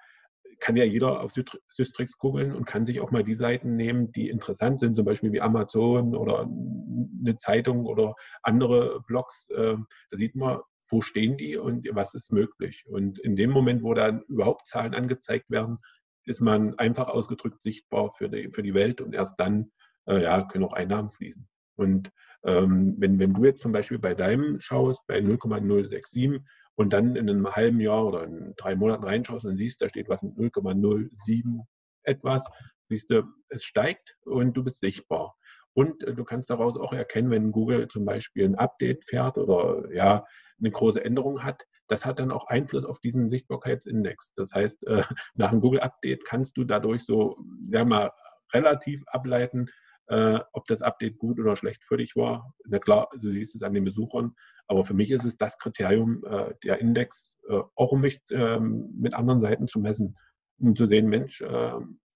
kann 0.61 0.77
ja 0.77 0.85
jeder 0.85 1.21
auf 1.21 1.33
Systrix 1.69 2.19
googeln 2.19 2.55
und 2.55 2.65
kann 2.65 2.87
sich 2.87 3.01
auch 3.01 3.11
mal 3.11 3.25
die 3.25 3.35
Seiten 3.35 3.77
nehmen, 3.77 4.13
die 4.13 4.29
interessant 4.29 4.81
sind, 4.81 4.97
zum 4.97 5.05
Beispiel 5.05 5.33
wie 5.33 5.41
Amazon 5.41 6.15
oder 6.15 6.41
eine 6.41 7.37
Zeitung 7.37 7.87
oder 7.87 8.15
andere 8.43 9.01
Blogs. 9.07 9.49
Ähm, 9.57 9.87
da 10.11 10.17
sieht 10.17 10.35
man, 10.35 10.61
wo 10.91 11.01
stehen 11.01 11.37
die 11.37 11.57
und 11.57 11.89
was 11.93 12.15
ist 12.15 12.33
möglich. 12.33 12.85
Und 12.87 13.19
in 13.19 13.37
dem 13.37 13.51
Moment, 13.51 13.83
wo 13.83 13.95
dann 13.95 14.23
überhaupt 14.23 14.67
Zahlen 14.67 14.95
angezeigt 14.95 15.51
werden, 15.51 15.79
ist 16.25 16.41
man 16.41 16.79
einfach 16.79 17.09
ausgedrückt 17.09 17.63
sichtbar 17.63 18.13
für 18.13 18.29
die, 18.29 18.51
für 18.51 18.63
die 18.63 18.75
Welt 18.75 19.01
und 19.01 19.15
erst 19.15 19.39
dann 19.39 19.73
äh, 20.07 20.23
ja, 20.23 20.43
können 20.43 20.65
auch 20.65 20.73
Einnahmen 20.73 21.11
fließen. 21.11 21.49
Und 21.77 22.11
ähm, 22.45 22.95
wenn, 22.99 23.19
wenn 23.19 23.35
du 23.35 23.45
jetzt 23.45 23.63
zum 23.63 23.73
Beispiel 23.73 23.99
bei 23.99 24.15
deinem 24.15 24.61
schaust, 24.61 25.01
bei 25.07 25.21
0,067 25.21 26.41
und 26.77 26.93
dann 26.93 27.17
in 27.17 27.29
einem 27.31 27.55
halben 27.55 27.81
Jahr 27.81 28.05
oder 28.07 28.25
in 28.25 28.55
drei 28.57 28.75
Monaten 28.75 29.05
reinschaust 29.05 29.45
und 29.45 29.57
siehst, 29.57 29.81
da 29.81 29.89
steht 29.89 30.09
was 30.09 30.23
mit 30.23 30.35
0,07 30.35 31.61
etwas, 32.03 32.45
siehst 32.85 33.11
du, 33.11 33.25
es 33.49 33.65
steigt 33.65 34.17
und 34.25 34.57
du 34.57 34.65
bist 34.65 34.81
sichtbar. 34.81 35.37
Und 35.73 36.05
äh, 36.05 36.15
du 36.15 36.25
kannst 36.25 36.51
daraus 36.51 36.77
auch 36.77 36.93
erkennen, 36.93 37.31
wenn 37.31 37.53
Google 37.53 37.89
zum 37.89 38.05
Beispiel 38.05 38.45
ein 38.45 38.55
Update 38.55 39.05
fährt 39.05 39.39
oder 39.39 39.93
ja, 39.93 40.25
eine 40.59 40.71
große 40.71 41.05
Änderung 41.05 41.43
hat, 41.43 41.65
das 41.89 42.07
hat 42.07 42.19
dann 42.19 42.31
auch 42.31 42.47
Einfluss 42.47 42.85
auf 42.85 42.99
diesen 43.01 43.29
Sichtbarkeitsindex. 43.29 44.33
Das 44.37 44.53
heißt, 44.53 44.87
äh, 44.87 45.03
nach 45.35 45.51
einem 45.51 45.61
Google-Update 45.61 46.25
kannst 46.25 46.57
du 46.57 46.65
dadurch 46.65 47.05
so, 47.05 47.37
ja 47.71 47.85
mal, 47.85 48.11
relativ 48.53 49.03
ableiten, 49.09 49.67
äh, 50.07 50.39
ob 50.53 50.67
das 50.67 50.83
Update 50.83 51.19
gut 51.19 51.41
oder 51.41 51.57
schlecht 51.57 51.85
für 51.85 51.97
dich 51.97 52.15
war. 52.15 52.55
Na 52.67 52.79
klar, 52.79 53.09
du 53.21 53.31
siehst 53.31 53.55
es 53.55 53.63
an 53.63 53.75
den 53.75 53.85
Besuchern, 53.85 54.35
aber 54.67 54.85
für 54.85 54.95
mich 54.95 55.11
ist 55.11 55.25
es 55.25 55.37
das 55.37 55.59
Kriterium, 55.59 56.25
äh, 56.25 56.55
der 56.65 56.81
Index, 56.81 57.37
äh, 57.49 57.61
auch 57.75 57.93
um 57.93 58.01
mich 58.01 58.21
ähm, 58.31 58.95
mit 58.99 59.15
anderen 59.15 59.41
Seiten 59.41 59.69
zu 59.69 59.79
messen, 59.79 60.17
um 60.59 60.75
zu 60.75 60.87
sehen, 60.87 61.09
Mensch, 61.09 61.41
äh, 61.41 61.73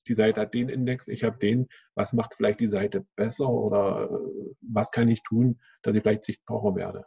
die 0.09 0.15
Seite 0.15 0.41
hat 0.41 0.55
den 0.55 0.69
Index, 0.69 1.09
ich 1.09 1.25
habe 1.25 1.39
den, 1.39 1.69
was 1.95 2.13
macht 2.13 2.35
vielleicht 2.35 2.61
die 2.61 2.69
Seite 2.69 3.07
besser 3.17 3.49
oder 3.49 4.11
äh, 4.11 4.55
was 4.63 4.91
kann 4.91 5.09
ich 5.09 5.23
tun, 5.23 5.61
dass 5.83 5.95
ich 5.95 6.03
vielleicht 6.03 6.25
sichtbarer 6.25 6.75
werde. 6.75 7.05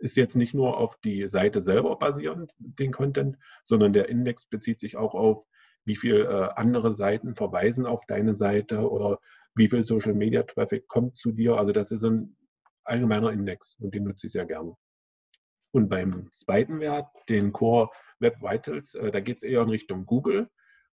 Ist 0.00 0.16
jetzt 0.16 0.36
nicht 0.36 0.54
nur 0.54 0.78
auf 0.78 0.96
die 1.02 1.26
Seite 1.26 1.60
selber 1.60 1.98
basierend, 1.98 2.52
den 2.58 2.92
Content, 2.92 3.36
sondern 3.64 3.92
der 3.92 4.08
Index 4.08 4.46
bezieht 4.46 4.78
sich 4.78 4.96
auch 4.96 5.14
auf, 5.14 5.44
wie 5.84 5.96
viele 5.96 6.24
äh, 6.24 6.48
andere 6.54 6.94
Seiten 6.94 7.34
verweisen 7.34 7.86
auf 7.86 8.06
deine 8.06 8.36
Seite 8.36 8.88
oder 8.88 9.18
wie 9.54 9.68
viel 9.68 9.82
Social 9.82 10.14
Media 10.14 10.44
Traffic 10.44 10.86
kommt 10.86 11.16
zu 11.16 11.32
dir. 11.32 11.56
Also 11.56 11.72
das 11.72 11.90
ist 11.90 12.04
ein 12.04 12.36
allgemeiner 12.88 13.32
Index 13.32 13.76
und 13.78 13.94
den 13.94 14.04
nutze 14.04 14.26
ich 14.26 14.32
sehr 14.32 14.46
gerne. 14.46 14.74
Und 15.70 15.88
beim 15.88 16.28
zweiten 16.32 16.80
Wert, 16.80 17.06
den 17.28 17.52
Core 17.52 17.90
Web 18.20 18.40
Vitals, 18.40 18.94
äh, 18.94 19.10
da 19.10 19.20
geht 19.20 19.38
es 19.38 19.42
eher 19.42 19.62
in 19.62 19.68
Richtung 19.68 20.06
Google. 20.06 20.48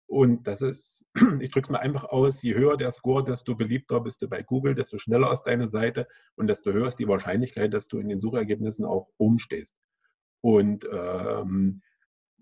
Und 0.07 0.45
das 0.47 0.61
ist, 0.61 1.05
ich 1.39 1.51
drücke 1.51 1.67
es 1.67 1.69
mal 1.69 1.79
einfach 1.79 2.05
aus, 2.05 2.41
je 2.41 2.55
höher 2.55 2.77
der 2.77 2.91
Score, 2.91 3.23
desto 3.23 3.55
beliebter 3.55 4.01
bist 4.01 4.21
du 4.21 4.27
bei 4.27 4.43
Google, 4.43 4.75
desto 4.75 4.97
schneller 4.97 5.31
ist 5.31 5.43
deine 5.43 5.67
Seite 5.67 6.07
und 6.35 6.47
desto 6.47 6.71
höher 6.71 6.87
ist 6.87 6.99
die 6.99 7.07
Wahrscheinlichkeit, 7.07 7.73
dass 7.73 7.87
du 7.87 7.99
in 7.99 8.09
den 8.09 8.19
Suchergebnissen 8.19 8.85
auch 8.85 9.09
umstehst. 9.17 9.77
Und 10.41 10.87
ähm, 10.91 11.81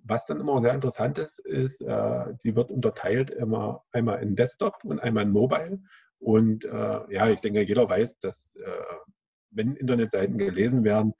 was 0.03 0.25
dann 0.25 0.41
immer 0.41 0.61
sehr 0.61 0.73
interessant 0.73 1.17
ist, 1.17 1.39
ist, 1.39 1.81
äh, 1.81 2.33
die 2.43 2.55
wird 2.55 2.71
unterteilt 2.71 3.29
immer 3.29 3.85
einmal 3.91 4.21
in 4.21 4.35
Desktop 4.35 4.83
und 4.83 4.99
einmal 4.99 5.23
in 5.23 5.31
Mobile. 5.31 5.79
Und 6.19 6.65
äh, 6.65 7.13
ja, 7.13 7.29
ich 7.29 7.39
denke, 7.39 7.61
jeder 7.61 7.89
weiß, 7.89 8.19
dass 8.19 8.55
äh, 8.55 9.11
wenn 9.53 9.75
Internetseiten 9.75 10.37
gelesen 10.37 10.83
werden, 10.83 11.13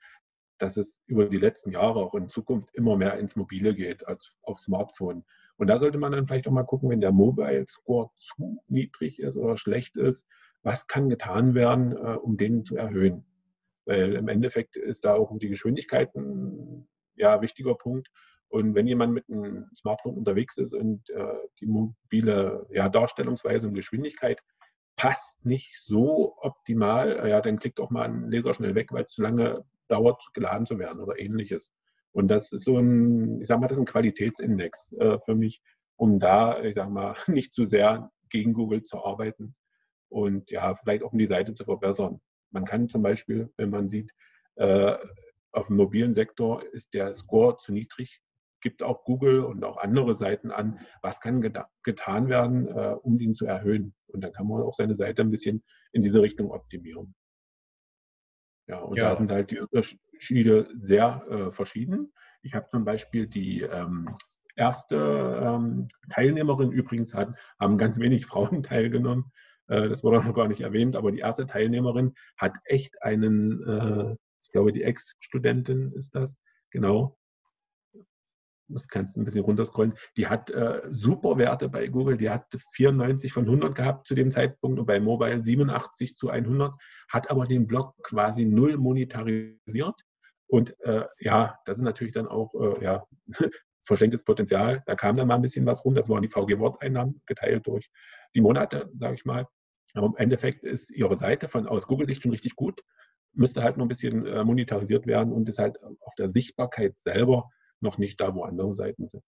dass 0.58 0.76
es 0.76 1.02
über 1.06 1.26
die 1.26 1.38
letzten 1.38 1.70
Jahre 1.72 2.00
auch 2.00 2.14
in 2.14 2.28
Zukunft 2.28 2.68
immer 2.74 2.96
mehr 2.96 3.18
ins 3.18 3.36
Mobile 3.36 3.74
geht 3.74 4.06
als 4.06 4.36
auf 4.42 4.58
Smartphone. 4.58 5.24
Und 5.56 5.68
da 5.68 5.78
sollte 5.78 5.98
man 5.98 6.12
dann 6.12 6.26
vielleicht 6.26 6.48
auch 6.48 6.52
mal 6.52 6.64
gucken, 6.64 6.90
wenn 6.90 7.00
der 7.00 7.12
Mobile 7.12 7.66
Score 7.68 8.10
zu 8.18 8.62
niedrig 8.68 9.18
ist 9.20 9.36
oder 9.36 9.56
schlecht 9.56 9.96
ist, 9.96 10.26
was 10.62 10.86
kann 10.86 11.08
getan 11.08 11.54
werden, 11.54 11.92
äh, 11.92 12.16
um 12.16 12.36
den 12.36 12.64
zu 12.64 12.76
erhöhen? 12.76 13.24
Weil 13.84 14.14
im 14.14 14.28
Endeffekt 14.28 14.76
ist 14.76 15.04
da 15.04 15.14
auch 15.14 15.36
die 15.38 15.48
Geschwindigkeit 15.48 16.14
ein 16.14 16.88
ja, 17.16 17.40
wichtiger 17.42 17.74
Punkt. 17.74 18.08
Und 18.48 18.74
wenn 18.74 18.86
jemand 18.86 19.12
mit 19.12 19.28
einem 19.28 19.66
Smartphone 19.76 20.16
unterwegs 20.16 20.56
ist 20.56 20.72
und 20.72 21.10
äh, 21.10 21.34
die 21.60 21.66
mobile 21.66 22.66
ja, 22.70 22.88
Darstellungsweise 22.88 23.66
und 23.66 23.74
Geschwindigkeit 23.74 24.40
passt 24.96 25.44
nicht 25.44 25.82
so 25.84 26.36
optimal, 26.38 27.28
ja, 27.28 27.40
dann 27.40 27.58
klickt 27.58 27.80
auch 27.80 27.90
mal 27.90 28.04
ein 28.04 28.30
Leser 28.30 28.54
schnell 28.54 28.74
weg, 28.74 28.92
weil 28.92 29.04
es 29.04 29.10
zu 29.10 29.22
lange 29.22 29.64
dauert, 29.88 30.22
geladen 30.32 30.66
zu 30.66 30.78
werden 30.78 31.02
oder 31.02 31.18
ähnliches. 31.18 31.72
Und 32.12 32.28
das 32.28 32.52
ist 32.52 32.64
so 32.64 32.78
ein, 32.78 33.40
ich 33.40 33.48
sag 33.48 33.60
mal, 33.60 33.66
das 33.66 33.78
ist 33.78 33.82
ein 33.82 33.86
Qualitätsindex 33.86 34.92
äh, 34.98 35.18
für 35.24 35.34
mich, 35.34 35.62
um 35.96 36.18
da, 36.20 36.62
ich 36.62 36.74
sag 36.76 36.90
mal, 36.90 37.16
nicht 37.26 37.54
zu 37.54 37.66
sehr 37.66 38.12
gegen 38.30 38.52
Google 38.52 38.82
zu 38.82 39.04
arbeiten 39.04 39.54
und 40.08 40.50
ja, 40.50 40.74
vielleicht 40.76 41.02
auch 41.02 41.12
um 41.12 41.18
die 41.18 41.26
Seite 41.26 41.54
zu 41.54 41.64
verbessern. 41.64 42.20
Man 42.50 42.64
kann 42.64 42.88
zum 42.88 43.02
Beispiel, 43.02 43.52
wenn 43.56 43.70
man 43.70 43.88
sieht, 43.88 44.12
äh, 44.56 44.96
auf 45.50 45.68
dem 45.68 45.76
mobilen 45.76 46.14
Sektor 46.14 46.62
ist 46.72 46.94
der 46.94 47.12
Score 47.12 47.56
zu 47.58 47.72
niedrig, 47.72 48.20
gibt 48.64 48.82
auch 48.82 49.04
Google 49.04 49.44
und 49.44 49.62
auch 49.62 49.76
andere 49.76 50.16
Seiten 50.16 50.50
an, 50.50 50.80
was 51.02 51.20
kann 51.20 51.40
getan 51.84 52.28
werden, 52.28 52.66
äh, 52.66 52.96
um 53.00 53.20
ihn 53.20 53.36
zu 53.36 53.46
erhöhen. 53.46 53.94
Und 54.08 54.22
dann 54.22 54.32
kann 54.32 54.48
man 54.48 54.62
auch 54.62 54.74
seine 54.74 54.96
Seite 54.96 55.22
ein 55.22 55.30
bisschen 55.30 55.62
in 55.92 56.02
diese 56.02 56.20
Richtung 56.20 56.50
optimieren. 56.50 57.14
Ja, 58.66 58.80
und 58.80 58.96
ja. 58.96 59.10
da 59.10 59.16
sind 59.16 59.30
halt 59.30 59.50
die 59.50 59.60
Unterschiede 59.60 60.68
sehr 60.74 61.24
äh, 61.30 61.52
verschieden. 61.52 62.12
Ich 62.42 62.54
habe 62.54 62.66
zum 62.70 62.84
Beispiel 62.84 63.26
die 63.26 63.60
ähm, 63.60 64.16
erste 64.56 65.40
ähm, 65.44 65.88
Teilnehmerin, 66.08 66.72
übrigens 66.72 67.14
hat, 67.14 67.38
haben 67.60 67.78
ganz 67.78 68.00
wenig 68.00 68.26
Frauen 68.26 68.62
teilgenommen, 68.62 69.30
äh, 69.68 69.88
das 69.88 70.02
wurde 70.02 70.24
noch 70.24 70.34
gar 70.34 70.48
nicht 70.48 70.60
erwähnt, 70.60 70.96
aber 70.96 71.12
die 71.12 71.18
erste 71.18 71.46
Teilnehmerin 71.46 72.14
hat 72.36 72.56
echt 72.64 73.02
einen, 73.02 73.62
äh, 73.66 74.16
ich 74.40 74.50
glaube, 74.50 74.72
die 74.72 74.82
Ex-Studentin 74.82 75.92
ist 75.92 76.14
das, 76.14 76.38
genau, 76.70 77.18
das 78.68 78.88
kannst 78.88 79.16
ein 79.16 79.24
bisschen 79.24 79.44
runterscrollen, 79.44 79.94
die 80.16 80.26
hat 80.26 80.50
äh, 80.50 80.82
super 80.90 81.38
Werte 81.38 81.68
bei 81.68 81.88
Google, 81.88 82.16
die 82.16 82.30
hat 82.30 82.46
94 82.72 83.32
von 83.32 83.44
100 83.44 83.74
gehabt 83.74 84.06
zu 84.06 84.14
dem 84.14 84.30
Zeitpunkt 84.30 84.78
und 84.78 84.86
bei 84.86 85.00
Mobile 85.00 85.42
87 85.42 86.16
zu 86.16 86.30
100, 86.30 86.72
hat 87.08 87.30
aber 87.30 87.46
den 87.46 87.66
Blog 87.66 87.94
quasi 88.02 88.44
null 88.44 88.76
monetarisiert. 88.76 90.00
Und 90.46 90.78
äh, 90.80 91.04
ja, 91.18 91.58
das 91.64 91.78
ist 91.78 91.84
natürlich 91.84 92.14
dann 92.14 92.28
auch 92.28 92.52
äh, 92.54 92.84
ja, 92.84 93.04
verschenktes 93.82 94.24
Potenzial, 94.24 94.82
da 94.86 94.94
kam 94.94 95.14
dann 95.14 95.28
mal 95.28 95.34
ein 95.34 95.42
bisschen 95.42 95.66
was 95.66 95.84
rum, 95.84 95.94
das 95.94 96.08
waren 96.08 96.22
die 96.22 96.28
VG-Worteinnahmen 96.28 97.20
geteilt 97.26 97.66
durch 97.66 97.90
die 98.34 98.40
Monate, 98.40 98.90
sage 98.98 99.14
ich 99.14 99.24
mal, 99.24 99.46
aber 99.94 100.06
im 100.06 100.16
Endeffekt 100.16 100.64
ist 100.64 100.90
ihre 100.90 101.16
Seite 101.16 101.48
von 101.48 101.66
aus 101.66 101.86
Google-Sicht 101.86 102.22
schon 102.22 102.32
richtig 102.32 102.56
gut, 102.56 102.80
müsste 103.34 103.62
halt 103.62 103.76
noch 103.76 103.84
ein 103.84 103.88
bisschen 103.88 104.26
äh, 104.26 104.44
monetarisiert 104.44 105.06
werden 105.06 105.32
und 105.32 105.48
ist 105.48 105.58
halt 105.58 105.82
auf 105.82 106.14
der 106.16 106.30
Sichtbarkeit 106.30 106.98
selber 106.98 107.50
noch 107.84 107.98
nicht 107.98 108.20
da, 108.20 108.34
wo 108.34 108.42
andere 108.42 108.74
Seiten 108.74 109.06
sind. 109.06 109.22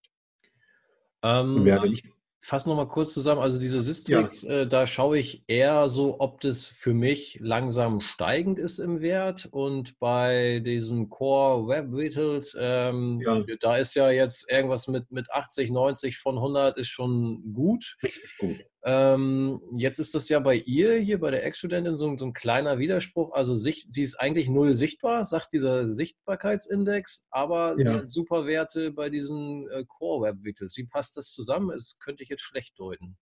Ähm, 1.22 1.66
ich 1.92 2.02
fasse 2.46 2.68
nochmal 2.68 2.86
kurz 2.86 3.12
zusammen. 3.12 3.40
Also 3.40 3.58
diese 3.58 3.80
Systrix, 3.80 4.42
ja. 4.42 4.50
äh, 4.50 4.68
da 4.68 4.86
schaue 4.86 5.18
ich 5.18 5.42
eher 5.48 5.88
so, 5.88 6.20
ob 6.20 6.40
das 6.40 6.68
für 6.68 6.94
mich 6.94 7.38
langsam 7.40 8.00
steigend 8.00 8.58
ist 8.60 8.78
im 8.78 9.00
Wert. 9.00 9.48
Und 9.50 9.98
bei 9.98 10.60
diesen 10.64 11.08
Core 11.08 11.66
Web 11.66 11.92
Vitals, 11.92 12.56
ähm, 12.58 13.20
ja. 13.20 13.42
da 13.60 13.76
ist 13.76 13.94
ja 13.94 14.10
jetzt 14.10 14.50
irgendwas 14.50 14.86
mit, 14.86 15.10
mit 15.10 15.30
80, 15.32 15.70
90 15.70 16.18
von 16.18 16.36
100 16.36 16.78
ist 16.78 16.88
schon 16.88 17.52
gut. 17.52 17.96
Richtig 18.02 18.36
gut. 18.38 18.56
Ähm, 18.88 19.60
jetzt 19.74 19.98
ist 19.98 20.14
das 20.14 20.28
ja 20.28 20.38
bei 20.38 20.54
ihr 20.54 20.94
hier, 20.94 21.18
bei 21.18 21.32
der 21.32 21.44
Ex-Studentin, 21.44 21.96
so, 21.96 22.16
so, 22.16 22.26
ein 22.26 22.32
kleiner 22.32 22.78
Widerspruch. 22.78 23.32
Also 23.32 23.56
sich, 23.56 23.84
sie 23.88 24.02
ist 24.02 24.14
eigentlich 24.14 24.48
null 24.48 24.74
sichtbar, 24.74 25.24
sagt 25.24 25.52
dieser 25.52 25.88
Sichtbarkeitsindex, 25.88 27.26
aber 27.30 27.74
ja. 27.78 27.84
sie 27.84 27.90
hat 27.90 28.08
super 28.08 28.46
Werte 28.46 28.92
bei 28.92 29.10
diesen 29.10 29.68
äh, 29.70 29.84
Core-Web-Vitals. 29.88 30.76
Wie 30.76 30.86
passt 30.86 31.16
das 31.16 31.32
zusammen? 31.32 31.70
Das 31.70 31.98
könnte 31.98 32.22
ich 32.22 32.28
jetzt 32.28 32.42
schlecht 32.42 32.78
deuten. 32.78 33.16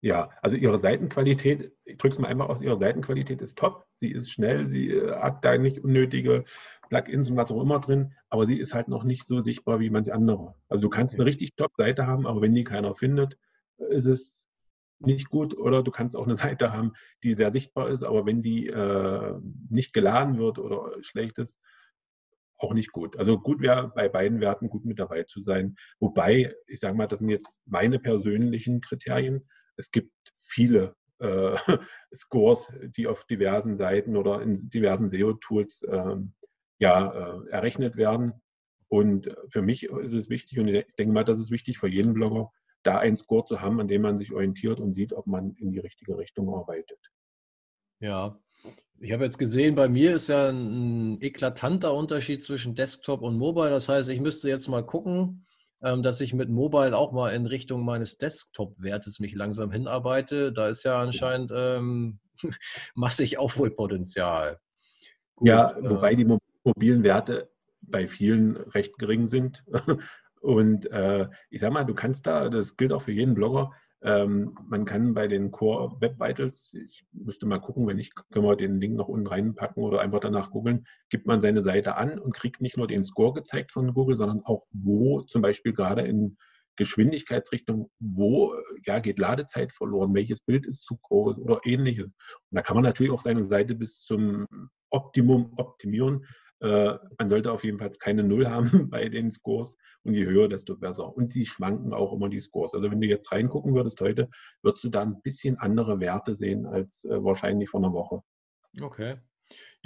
Ja, 0.00 0.30
also 0.42 0.56
ihre 0.56 0.78
Seitenqualität, 0.78 1.72
ich 1.84 1.98
drücke 1.98 2.14
es 2.14 2.18
mal 2.18 2.26
einmal 2.26 2.48
aus, 2.48 2.60
ihre 2.60 2.76
Seitenqualität 2.76 3.40
ist 3.42 3.56
top. 3.56 3.86
Sie 3.94 4.10
ist 4.10 4.32
schnell, 4.32 4.66
sie 4.66 4.90
äh, 4.90 5.14
hat 5.14 5.44
da 5.44 5.56
nicht 5.56 5.84
unnötige 5.84 6.42
Plugins 6.88 7.30
und 7.30 7.36
was 7.36 7.52
auch 7.52 7.62
immer 7.62 7.78
drin, 7.78 8.12
aber 8.28 8.44
sie 8.44 8.58
ist 8.58 8.74
halt 8.74 8.88
noch 8.88 9.04
nicht 9.04 9.28
so 9.28 9.40
sichtbar 9.40 9.78
wie 9.78 9.90
manche 9.90 10.12
andere. 10.12 10.56
Also 10.68 10.82
du 10.82 10.88
kannst 10.88 11.14
eine 11.14 11.26
richtig 11.26 11.54
top 11.54 11.70
Seite 11.76 12.08
haben, 12.08 12.26
aber 12.26 12.40
wenn 12.40 12.54
die 12.54 12.64
keiner 12.64 12.96
findet, 12.96 13.38
ist 13.78 14.06
es 14.06 14.45
nicht 14.98 15.28
gut 15.28 15.56
oder 15.56 15.82
du 15.82 15.90
kannst 15.90 16.16
auch 16.16 16.26
eine 16.26 16.36
Seite 16.56 16.72
haben, 16.72 16.92
die 17.22 17.34
sehr 17.34 17.50
sichtbar 17.50 17.88
ist, 17.88 18.02
aber 18.02 18.26
wenn 18.26 18.42
die 18.42 18.66
äh, 18.66 19.34
nicht 19.70 19.92
geladen 19.92 20.38
wird 20.38 20.58
oder 20.58 20.92
schlecht 21.02 21.38
ist, 21.38 21.58
auch 22.58 22.72
nicht 22.72 22.92
gut. 22.92 23.18
Also 23.18 23.38
gut 23.38 23.60
wäre 23.60 23.92
bei 23.94 24.08
beiden 24.08 24.40
Werten 24.40 24.68
gut 24.68 24.86
mit 24.86 24.98
dabei 24.98 25.24
zu 25.24 25.42
sein. 25.42 25.76
Wobei, 26.00 26.54
ich 26.66 26.80
sage 26.80 26.96
mal, 26.96 27.06
das 27.06 27.18
sind 27.18 27.28
jetzt 27.28 27.60
meine 27.66 27.98
persönlichen 27.98 28.80
Kriterien. 28.80 29.46
Es 29.76 29.90
gibt 29.90 30.12
viele 30.32 30.96
äh, 31.18 31.56
Scores, 32.14 32.72
die 32.82 33.06
auf 33.06 33.26
diversen 33.26 33.76
Seiten 33.76 34.16
oder 34.16 34.40
in 34.40 34.70
diversen 34.70 35.10
SEO-Tools 35.10 35.82
äh, 35.82 36.16
ja, 36.78 37.42
errechnet 37.50 37.96
werden. 37.96 38.32
Und 38.88 39.34
für 39.48 39.62
mich 39.62 39.84
ist 39.84 40.12
es 40.12 40.30
wichtig, 40.30 40.58
und 40.58 40.68
ich 40.68 40.86
denke 40.98 41.12
mal, 41.12 41.24
das 41.24 41.38
ist 41.38 41.50
wichtig 41.50 41.78
für 41.78 41.88
jeden 41.88 42.14
Blogger, 42.14 42.52
da 42.86 42.98
einen 42.98 43.16
Score 43.16 43.44
zu 43.44 43.60
haben, 43.60 43.80
an 43.80 43.88
dem 43.88 44.02
man 44.02 44.18
sich 44.18 44.32
orientiert 44.32 44.80
und 44.80 44.94
sieht, 44.94 45.12
ob 45.12 45.26
man 45.26 45.54
in 45.56 45.70
die 45.70 45.78
richtige 45.78 46.16
Richtung 46.16 46.54
arbeitet. 46.54 46.98
Ja, 48.00 48.38
ich 48.98 49.12
habe 49.12 49.24
jetzt 49.24 49.38
gesehen, 49.38 49.74
bei 49.74 49.88
mir 49.88 50.14
ist 50.16 50.28
ja 50.28 50.48
ein 50.48 51.20
eklatanter 51.20 51.92
Unterschied 51.92 52.42
zwischen 52.42 52.74
Desktop 52.74 53.22
und 53.22 53.36
Mobile. 53.36 53.70
Das 53.70 53.88
heißt, 53.88 54.08
ich 54.08 54.20
müsste 54.20 54.48
jetzt 54.48 54.68
mal 54.68 54.84
gucken, 54.84 55.44
ähm, 55.82 56.02
dass 56.02 56.20
ich 56.20 56.32
mit 56.32 56.48
Mobile 56.48 56.96
auch 56.96 57.12
mal 57.12 57.34
in 57.34 57.46
Richtung 57.46 57.84
meines 57.84 58.16
Desktop-Wertes 58.18 59.20
mich 59.20 59.34
langsam 59.34 59.70
hinarbeite. 59.70 60.52
Da 60.52 60.68
ist 60.68 60.84
ja 60.84 60.98
anscheinend 60.98 61.52
ähm, 61.54 62.20
massig 62.94 63.38
Aufholpotenzial. 63.38 64.58
Gut, 65.34 65.48
ja, 65.48 65.76
wobei 65.80 66.12
äh, 66.12 66.16
die 66.16 66.38
mobilen 66.64 67.02
Werte 67.02 67.50
bei 67.82 68.08
vielen 68.08 68.56
recht 68.56 68.98
gering 68.98 69.26
sind. 69.26 69.64
Und 70.46 70.88
äh, 70.92 71.26
ich 71.50 71.60
sag 71.60 71.72
mal, 71.72 71.82
du 71.82 71.92
kannst 71.92 72.24
da, 72.24 72.48
das 72.48 72.76
gilt 72.76 72.92
auch 72.92 73.02
für 73.02 73.10
jeden 73.10 73.34
Blogger, 73.34 73.72
ähm, 74.00 74.56
man 74.68 74.84
kann 74.84 75.12
bei 75.12 75.26
den 75.26 75.50
Core 75.50 76.00
Web 76.00 76.20
Vitals, 76.20 76.72
ich 76.72 77.04
müsste 77.10 77.46
mal 77.46 77.58
gucken, 77.58 77.88
wenn 77.88 77.98
ich, 77.98 78.12
können 78.30 78.44
wir 78.44 78.54
den 78.54 78.80
Link 78.80 78.94
noch 78.94 79.08
unten 79.08 79.26
reinpacken 79.26 79.82
oder 79.82 80.00
einfach 80.00 80.20
danach 80.20 80.52
googeln, 80.52 80.86
gibt 81.10 81.26
man 81.26 81.40
seine 81.40 81.62
Seite 81.62 81.96
an 81.96 82.20
und 82.20 82.32
kriegt 82.32 82.60
nicht 82.60 82.76
nur 82.76 82.86
den 82.86 83.02
Score 83.02 83.32
gezeigt 83.32 83.72
von 83.72 83.92
Google, 83.92 84.16
sondern 84.16 84.42
auch 84.44 84.64
wo 84.72 85.22
zum 85.22 85.42
Beispiel 85.42 85.72
gerade 85.72 86.02
in 86.02 86.36
Geschwindigkeitsrichtung, 86.76 87.90
wo 87.98 88.54
ja, 88.84 89.00
geht 89.00 89.18
Ladezeit 89.18 89.72
verloren, 89.72 90.14
welches 90.14 90.42
Bild 90.42 90.64
ist 90.64 90.84
zu 90.84 90.96
groß 91.02 91.38
oder 91.38 91.58
ähnliches. 91.64 92.14
Und 92.50 92.56
da 92.56 92.62
kann 92.62 92.76
man 92.76 92.84
natürlich 92.84 93.10
auch 93.10 93.22
seine 93.22 93.42
Seite 93.42 93.74
bis 93.74 94.04
zum 94.04 94.46
Optimum 94.90 95.54
optimieren. 95.56 96.24
Äh, 96.60 96.94
man 97.18 97.28
sollte 97.28 97.52
auf 97.52 97.64
jeden 97.64 97.78
Fall 97.78 97.90
keine 97.90 98.22
Null 98.22 98.48
haben 98.48 98.64
bei 98.90 99.08
den 99.08 99.30
Scores 99.30 99.76
und 100.04 100.14
je 100.14 100.24
höher, 100.24 100.48
desto 100.48 100.76
besser. 100.76 101.16
Und 101.16 101.32
sie 101.32 101.46
schwanken 101.46 101.92
auch 101.92 102.12
immer 102.12 102.28
die 102.28 102.40
Scores. 102.40 102.74
Also 102.74 102.90
wenn 102.90 103.00
du 103.00 103.06
jetzt 103.06 103.30
reingucken 103.32 103.74
würdest 103.74 104.00
heute, 104.00 104.30
würdest 104.62 104.84
du 104.84 104.88
da 104.88 105.02
ein 105.02 105.20
bisschen 105.22 105.58
andere 105.58 106.00
Werte 106.00 106.34
sehen 106.34 106.66
als 106.66 107.04
äh, 107.04 107.22
wahrscheinlich 107.22 107.68
vor 107.68 107.80
einer 107.80 107.92
Woche. 107.92 108.22
Okay. 108.80 109.16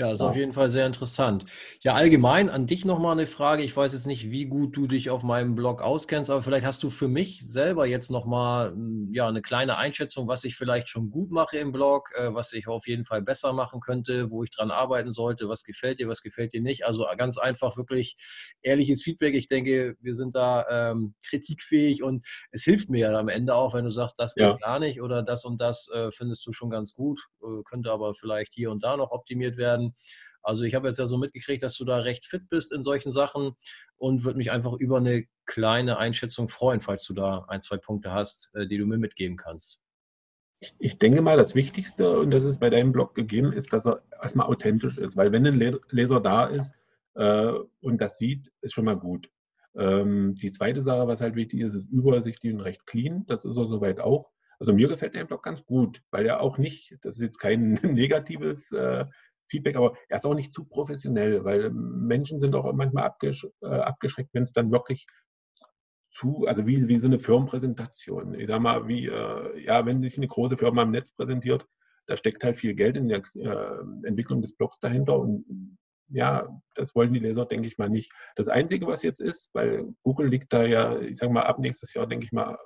Ja, 0.01 0.11
ist 0.11 0.21
ja. 0.21 0.29
auf 0.29 0.37
jeden 0.37 0.55
Fall 0.55 0.71
sehr 0.71 0.87
interessant. 0.87 1.45
Ja, 1.83 1.93
allgemein 1.93 2.49
an 2.49 2.67
dich 2.67 2.87
nochmal 2.87 3.13
eine 3.13 3.27
Frage. 3.27 3.63
Ich 3.63 3.77
weiß 3.77 3.93
jetzt 3.93 4.07
nicht, 4.07 4.31
wie 4.31 4.47
gut 4.47 4.75
du 4.75 4.87
dich 4.87 5.11
auf 5.11 5.23
meinem 5.23 5.55
Blog 5.55 5.83
auskennst, 5.83 6.31
aber 6.31 6.43
vielleicht 6.43 6.65
hast 6.65 6.83
du 6.83 6.89
für 6.89 7.07
mich 7.07 7.43
selber 7.47 7.85
jetzt 7.85 8.11
nochmal 8.11 8.71
hm, 8.71 9.11
ja, 9.13 9.29
eine 9.29 9.43
kleine 9.43 9.77
Einschätzung, 9.77 10.27
was 10.27 10.45
ich 10.45 10.57
vielleicht 10.57 10.89
schon 10.89 11.11
gut 11.11 11.31
mache 11.31 11.59
im 11.59 11.71
Blog, 11.71 12.13
äh, 12.17 12.33
was 12.33 12.55
ich 12.55 12.67
auf 12.67 12.87
jeden 12.87 13.05
Fall 13.05 13.21
besser 13.21 13.53
machen 13.53 13.81
könnte, 13.81 14.31
wo 14.31 14.43
ich 14.43 14.51
dran 14.51 14.71
arbeiten 14.71 15.13
sollte, 15.13 15.51
was 15.51 15.65
gefällt 15.65 15.99
dir, 15.99 16.09
was 16.09 16.23
gefällt 16.23 16.55
dir 16.55 16.63
nicht. 16.63 16.87
Also 16.87 17.07
ganz 17.19 17.37
einfach 17.37 17.77
wirklich 17.77 18.17
ehrliches 18.63 19.03
Feedback. 19.03 19.35
Ich 19.35 19.49
denke, 19.49 19.97
wir 20.01 20.15
sind 20.15 20.35
da 20.35 20.65
ähm, 20.71 21.15
kritikfähig 21.23 22.03
und 22.03 22.27
es 22.53 22.63
hilft 22.63 22.89
mir 22.89 23.11
ja 23.11 23.19
am 23.19 23.29
Ende 23.29 23.55
auch, 23.55 23.75
wenn 23.75 23.85
du 23.85 23.91
sagst, 23.91 24.19
das 24.19 24.35
geht 24.35 24.45
ja. 24.45 24.57
gar 24.57 24.79
nicht 24.79 25.03
oder 25.03 25.23
das 25.23 25.45
und 25.45 25.61
das 25.61 25.91
äh, 25.93 26.11
findest 26.11 26.47
du 26.47 26.53
schon 26.53 26.71
ganz 26.71 26.95
gut, 26.95 27.21
äh, 27.43 27.63
könnte 27.65 27.93
aber 27.93 28.15
vielleicht 28.15 28.55
hier 28.55 28.71
und 28.71 28.83
da 28.83 28.97
noch 28.97 29.11
optimiert 29.11 29.50
werden. 29.57 29.95
Also 30.43 30.65
ich 30.65 30.75
habe 30.75 30.89
jetzt 30.89 30.99
ja 30.99 31.07
so 31.07 31.19
mitgekriegt, 31.19 31.63
dass 31.63 31.77
du 31.77 31.85
da 31.85 31.99
recht 31.99 32.27
fit 32.27 32.49
bist 32.49 32.73
in 32.73 32.83
solchen 32.83 33.13
Sachen 33.13 33.53
und 33.97 34.25
würde 34.25 34.39
mich 34.39 34.51
einfach 34.51 34.73
über 34.75 34.97
eine 34.97 35.27
kleine 35.47 35.99
Einschätzung 35.99 36.49
freuen, 36.49 36.81
falls 36.81 37.05
du 37.05 37.13
da 37.13 37.45
ein, 37.49 37.61
zwei 37.61 37.77
Punkte 37.77 38.13
hast, 38.13 38.51
äh, 38.55 38.67
die 38.67 38.79
du 38.79 38.87
mir 38.87 38.99
mitgeben 38.99 39.37
kannst. 39.37 39.81
Ich, 40.61 40.75
ich 40.79 40.99
denke 40.99 41.23
mal, 41.23 41.37
das 41.37 41.55
Wichtigste, 41.55 42.19
und 42.19 42.31
das 42.31 42.45
ist 42.45 42.61
bei 42.61 42.71
deinem 42.71 42.93
Blog 42.93 43.15
gegeben, 43.15 43.53
ist, 43.53 43.73
dass 43.73 43.87
er 43.87 44.03
erstmal 44.23 44.47
authentisch 44.47 44.99
ist. 44.99 45.17
Weil 45.17 45.33
wenn 45.33 45.47
ein 45.47 45.79
Leser 45.91 46.21
da 46.21 46.47
ist 46.47 46.73
äh, 47.15 47.53
und 47.81 48.01
das 48.01 48.19
sieht, 48.19 48.51
ist 48.61 48.75
schon 48.75 48.85
mal 48.85 48.99
gut. 48.99 49.31
Ähm, 49.77 50.35
die 50.35 50.51
zweite 50.51 50.83
Sache, 50.83 51.07
was 51.07 51.21
halt 51.21 51.37
wichtig 51.37 51.61
ist, 51.61 51.75
ist 51.75 51.89
übersichtlich 51.91 52.53
und 52.53 52.61
recht 52.61 52.87
clean. 52.87 53.25
Das 53.27 53.45
ist 53.45 53.57
er 53.57 53.69
soweit 53.69 54.01
auch. 54.01 54.31
Also 54.59 54.75
mir 54.75 54.89
gefällt 54.89 55.15
der 55.15 55.25
Blog 55.25 55.43
ganz 55.43 55.65
gut, 55.65 56.03
weil 56.11 56.27
er 56.27 56.43
auch 56.43 56.59
nicht, 56.59 56.95
das 57.03 57.17
ist 57.17 57.23
jetzt 57.23 57.39
kein 57.39 57.73
negatives 57.83 58.71
äh, 58.73 59.07
Feedback, 59.51 59.77
aber 59.77 59.95
er 60.09 60.17
ist 60.17 60.25
auch 60.25 60.35
nicht 60.35 60.55
zu 60.55 60.65
professionell, 60.65 61.45
weil 61.45 61.71
Menschen 61.71 62.41
sind 62.41 62.55
auch 62.55 62.73
manchmal 62.73 63.05
abgesch 63.05 63.47
äh, 63.63 63.67
abgeschreckt, 63.67 64.31
wenn 64.33 64.45
es 64.45 64.53
dann 64.53 64.71
wirklich 64.71 65.07
zu, 66.13 66.45
also 66.47 66.67
wie, 66.67 66.89
wie 66.89 66.97
so 66.97 67.07
eine 67.07 67.19
Firmenpräsentation. 67.19 68.35
Ich 68.35 68.49
sag 68.49 68.61
mal, 68.61 68.89
wie, 68.89 69.07
äh, 69.07 69.65
ja, 69.65 69.87
wenn 69.87 70.03
sich 70.03 70.17
eine 70.17 70.29
große 70.29 70.57
Firma 70.57 70.83
im 70.83 70.91
Netz 70.91 71.13
präsentiert, 71.13 71.67
da 72.07 72.17
steckt 72.17 72.43
halt 72.43 72.57
viel 72.57 72.75
Geld 72.75 72.97
in 72.97 73.09
der 73.09 73.23
äh, 73.37 74.07
Entwicklung 74.07 74.43
des 74.43 74.57
Blogs 74.57 74.79
dahinter 74.81 75.19
und 75.19 75.79
ja, 76.13 76.49
das 76.75 76.95
wollen 76.97 77.13
die 77.13 77.21
Leser, 77.21 77.47
denke 77.47 77.69
ich 77.69 77.79
mal, 77.79 77.89
nicht. 77.89 78.13
Das 78.35 78.49
Einzige, 78.49 78.87
was 78.89 79.03
jetzt 79.03 79.21
ist, 79.21 79.49
weil 79.53 79.95
Google 80.03 80.27
liegt 80.27 80.53
da 80.53 80.65
ja, 80.65 80.99
ich 80.99 81.19
sage 81.19 81.33
mal, 81.33 81.45
ab 81.45 81.61
nächstes 81.61 81.95
Jahr, 81.95 82.09
denke 82.09 82.25
ich 82.25 82.33
mal, 82.33 82.59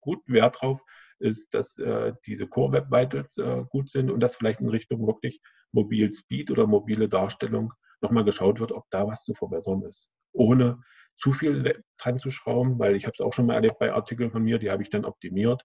gut 0.00 0.20
Wert 0.26 0.60
drauf, 0.60 0.82
ist, 1.20 1.54
dass 1.54 1.78
äh, 1.78 2.12
diese 2.26 2.46
Core 2.46 2.72
Web 2.72 2.90
Vitals 2.90 3.36
äh, 3.38 3.64
gut 3.68 3.90
sind 3.90 4.10
und 4.10 4.20
dass 4.20 4.36
vielleicht 4.36 4.60
in 4.60 4.68
Richtung 4.68 5.06
wirklich 5.06 5.40
Mobil 5.72 6.12
Speed 6.12 6.50
oder 6.50 6.66
mobile 6.66 7.08
Darstellung 7.08 7.72
nochmal 8.00 8.24
geschaut 8.24 8.60
wird, 8.60 8.72
ob 8.72 8.84
da 8.90 9.06
was 9.06 9.24
zu 9.24 9.34
verbessern 9.34 9.82
ist. 9.82 10.10
Ohne 10.32 10.80
zu 11.16 11.32
viel 11.32 11.82
dran 11.98 12.18
zu 12.18 12.30
schrauben, 12.30 12.78
weil 12.78 12.96
ich 12.96 13.04
habe 13.04 13.14
es 13.14 13.20
auch 13.20 13.32
schon 13.32 13.46
mal 13.46 13.54
erlebt 13.54 13.78
bei 13.78 13.92
Artikeln 13.92 14.30
von 14.30 14.42
mir, 14.42 14.58
die 14.58 14.70
habe 14.70 14.82
ich 14.82 14.90
dann 14.90 15.04
optimiert 15.04 15.62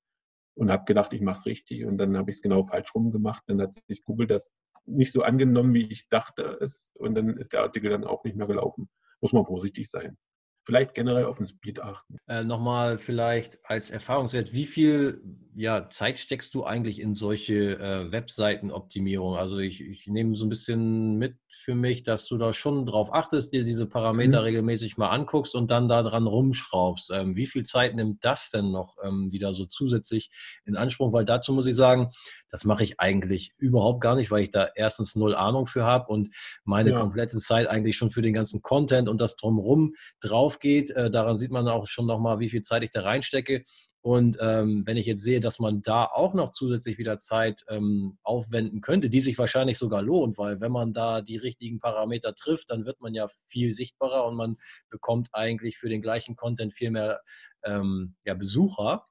und 0.56 0.72
habe 0.72 0.86
gedacht, 0.86 1.14
ich 1.14 1.22
mache 1.22 1.39
es 1.39 1.45
richtig 1.45 1.86
und 1.86 1.97
dann 1.97 2.18
habe 2.18 2.30
ich 2.30 2.38
es 2.38 2.41
genau 2.41 2.64
falsch 2.64 2.93
rum 2.93 3.12
gemacht. 3.12 3.43
Dann 3.47 3.62
hat 3.62 3.74
sich 3.74 4.03
Google 4.03 4.28
das 4.28 4.51
nicht 4.86 5.14
so 5.14 5.24
angenommen, 5.24 5.74
wie 5.74 5.89
ich 5.89 6.10
dachte 6.10 6.58
es 6.62 6.91
und 6.95 7.16
dann 7.16 7.38
ist 7.38 7.53
der 7.53 7.62
Artikel 7.62 7.89
dann 7.89 8.03
auch 8.03 8.24
nicht 8.24 8.36
mehr 8.36 8.47
gelaufen. 8.47 8.89
Muss 9.22 9.34
man 9.34 9.45
vorsichtig 9.45 9.89
sein 9.89 10.18
vielleicht 10.66 10.93
generell 10.95 11.26
auf 11.26 11.38
den 11.38 11.47
Speed 11.47 11.80
achten. 11.80 12.18
Äh, 12.28 12.43
Nochmal 12.43 12.97
vielleicht 12.97 13.59
als 13.63 13.91
Erfahrungswert, 13.91 14.51
wie 14.51 14.66
viel 14.66 15.22
ja, 15.55 15.86
Zeit 15.86 16.20
steckst 16.20 16.53
du 16.53 16.66
eigentlich 16.66 16.99
in 16.99 17.13
solche 17.13 17.80
äh, 17.80 18.11
Webseitenoptimierung? 18.11 19.36
Also 19.36 19.59
ich, 19.59 19.80
ich, 19.80 20.05
nehme 20.07 20.36
so 20.36 20.45
ein 20.45 20.49
bisschen 20.49 21.18
mit 21.18 21.38
für 21.49 21.76
mich, 21.76 22.03
dass 22.03 22.28
du 22.28 22.38
da 22.38 22.51
schon 22.51 22.86
drauf 22.86 23.13
achtest, 23.13 23.53
dir 23.53 23.63
diese 23.63 23.86
Parameter 23.86 24.39
mhm. 24.39 24.45
regelmäßig 24.45 24.97
mal 24.97 25.09
anguckst 25.09 25.55
und 25.55 25.72
dann 25.72 25.88
da 25.88 26.03
dran 26.03 26.28
rumschraubst. 26.28 27.11
Ähm, 27.11 27.36
wie 27.38 27.47
viel 27.47 27.63
Zeit 27.63 27.95
nimmt 27.95 28.26
das 28.26 28.49
denn 28.49 28.72
noch 28.72 28.97
ähm, 29.01 29.32
wieder 29.32 29.53
so 29.53 29.66
zusätzlich 29.66 30.30
in 30.66 30.76
Anspruch? 30.76 31.13
Weil 31.13 31.26
dazu 31.26 31.53
muss 31.53 31.68
ich 31.68 31.76
sagen, 31.76 32.11
das 32.56 32.64
mache 32.64 32.86
ich 32.86 33.01
eigentlich 33.01 33.53
überhaupt 33.58 33.99
gar 33.99 34.16
nicht, 34.16 34.32
weil 34.32 34.43
ich 34.43 34.49
da 34.49 34.70
erstens 34.76 35.18
null 35.18 35.36
Ahnung 35.36 35.68
für 35.68 35.84
habe 35.84 36.08
und 36.08 36.34
meine 36.64 36.91
ja. 36.91 36.97
komplette 36.97 37.38
Zeit 37.38 37.68
eigentlich 37.68 37.97
schon 37.97 38.10
für 38.10 38.22
den 38.22 38.32
ganzen 38.32 38.62
Content 38.62 39.10
und 39.10 39.20
das 39.20 39.36
drumherum 39.36 39.93
drauf 40.22 40.60
geht. 40.60 40.89
Äh, 40.91 41.12
daran 41.12 41.38
sieht 41.38 41.51
man 41.51 41.68
auch 41.68 41.86
schon 41.86 42.06
nochmal, 42.06 42.39
wie 42.39 42.47
viel 42.47 42.62
Zeit 42.62 42.82
ich 42.84 42.91
da 42.91 43.01
reinstecke. 43.01 43.66
Und 43.99 44.38
ähm, 44.39 44.84
wenn 44.86 44.95
ich 44.95 45.06
jetzt 45.06 45.24
sehe, 45.24 45.41
dass 45.41 45.60
man 45.60 45.82
da 45.82 46.06
auch 46.06 46.34
noch 46.34 46.51
zusätzlich 46.51 46.97
wieder 46.97 47.18
Zeit 47.18 47.66
ähm, 47.68 48.20
aufwenden 48.24 48.80
könnte, 48.80 49.10
die 49.10 49.20
sich 49.20 49.38
wahrscheinlich 49.38 49.78
sogar 49.78 50.01
lohnt, 50.01 50.38
weil 50.38 50.62
wenn 50.62 50.72
man 50.72 50.93
da 50.93 51.22
die 51.22 51.36
richtigen 51.36 51.82
Parameter 51.82 52.36
trifft, 52.36 52.70
dann 52.70 52.86
wird 52.86 53.01
man 53.01 53.14
ja 53.14 53.28
viel 53.47 53.74
sichtbarer 53.74 54.26
und 54.26 54.36
man 54.36 54.56
bekommt 54.89 55.28
eigentlich 55.34 55.78
für 55.78 55.89
den 55.89 56.01
gleichen 56.01 56.38
Content 56.38 56.74
viel 56.74 56.91
mehr 56.91 57.20
ähm, 57.66 58.16
ja, 58.24 58.34
Besucher. 58.34 59.08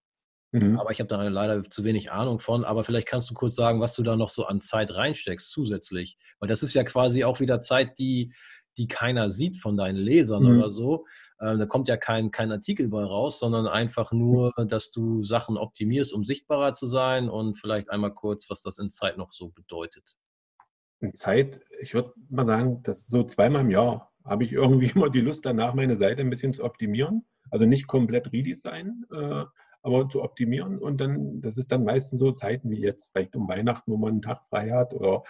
Mhm. 0.54 0.78
Aber 0.78 0.92
ich 0.92 1.00
habe 1.00 1.08
da 1.08 1.20
leider 1.22 1.64
zu 1.64 1.82
wenig 1.82 2.12
Ahnung 2.12 2.38
von. 2.38 2.64
Aber 2.64 2.84
vielleicht 2.84 3.08
kannst 3.08 3.28
du 3.28 3.34
kurz 3.34 3.56
sagen, 3.56 3.80
was 3.80 3.94
du 3.94 4.04
da 4.04 4.14
noch 4.14 4.28
so 4.28 4.46
an 4.46 4.60
Zeit 4.60 4.94
reinsteckst 4.94 5.50
zusätzlich. 5.50 6.16
Weil 6.38 6.48
das 6.48 6.62
ist 6.62 6.74
ja 6.74 6.84
quasi 6.84 7.24
auch 7.24 7.40
wieder 7.40 7.58
Zeit, 7.58 7.98
die, 7.98 8.32
die 8.78 8.86
keiner 8.86 9.30
sieht 9.30 9.56
von 9.56 9.76
deinen 9.76 9.96
Lesern 9.96 10.44
mhm. 10.44 10.58
oder 10.58 10.70
so. 10.70 11.06
Ähm, 11.40 11.58
da 11.58 11.66
kommt 11.66 11.88
ja 11.88 11.96
kein, 11.96 12.30
kein 12.30 12.52
Artikel 12.52 12.88
bei 12.88 13.02
raus, 13.02 13.40
sondern 13.40 13.66
einfach 13.66 14.12
nur, 14.12 14.52
dass 14.68 14.92
du 14.92 15.24
Sachen 15.24 15.56
optimierst, 15.56 16.12
um 16.12 16.24
sichtbarer 16.24 16.72
zu 16.72 16.86
sein 16.86 17.28
und 17.28 17.58
vielleicht 17.58 17.90
einmal 17.90 18.14
kurz, 18.14 18.48
was 18.48 18.62
das 18.62 18.78
in 18.78 18.90
Zeit 18.90 19.18
noch 19.18 19.32
so 19.32 19.48
bedeutet. 19.48 20.14
In 21.00 21.14
Zeit, 21.14 21.60
ich 21.80 21.94
würde 21.94 22.12
mal 22.30 22.46
sagen, 22.46 22.80
dass 22.84 23.08
so 23.08 23.24
zweimal 23.24 23.62
im 23.62 23.70
Jahr 23.70 24.12
habe 24.24 24.44
ich 24.44 24.52
irgendwie 24.52 24.86
immer 24.94 25.10
die 25.10 25.20
Lust 25.20 25.44
danach, 25.44 25.74
meine 25.74 25.96
Seite 25.96 26.22
ein 26.22 26.30
bisschen 26.30 26.54
zu 26.54 26.62
optimieren. 26.62 27.26
Also 27.50 27.66
nicht 27.66 27.88
komplett 27.88 28.32
Redesign, 28.32 29.04
äh, 29.12 29.44
aber 29.84 30.08
zu 30.08 30.22
optimieren. 30.22 30.78
Und 30.78 31.00
dann, 31.00 31.40
das 31.42 31.58
ist 31.58 31.70
dann 31.70 31.84
meistens 31.84 32.18
so 32.18 32.32
Zeiten 32.32 32.70
wie 32.70 32.80
jetzt, 32.80 33.10
vielleicht 33.12 33.36
um 33.36 33.48
Weihnachten, 33.48 33.92
wo 33.92 33.96
man 33.96 34.12
einen 34.12 34.22
Tag 34.22 34.42
frei 34.48 34.70
hat 34.70 34.94
oder 34.94 35.22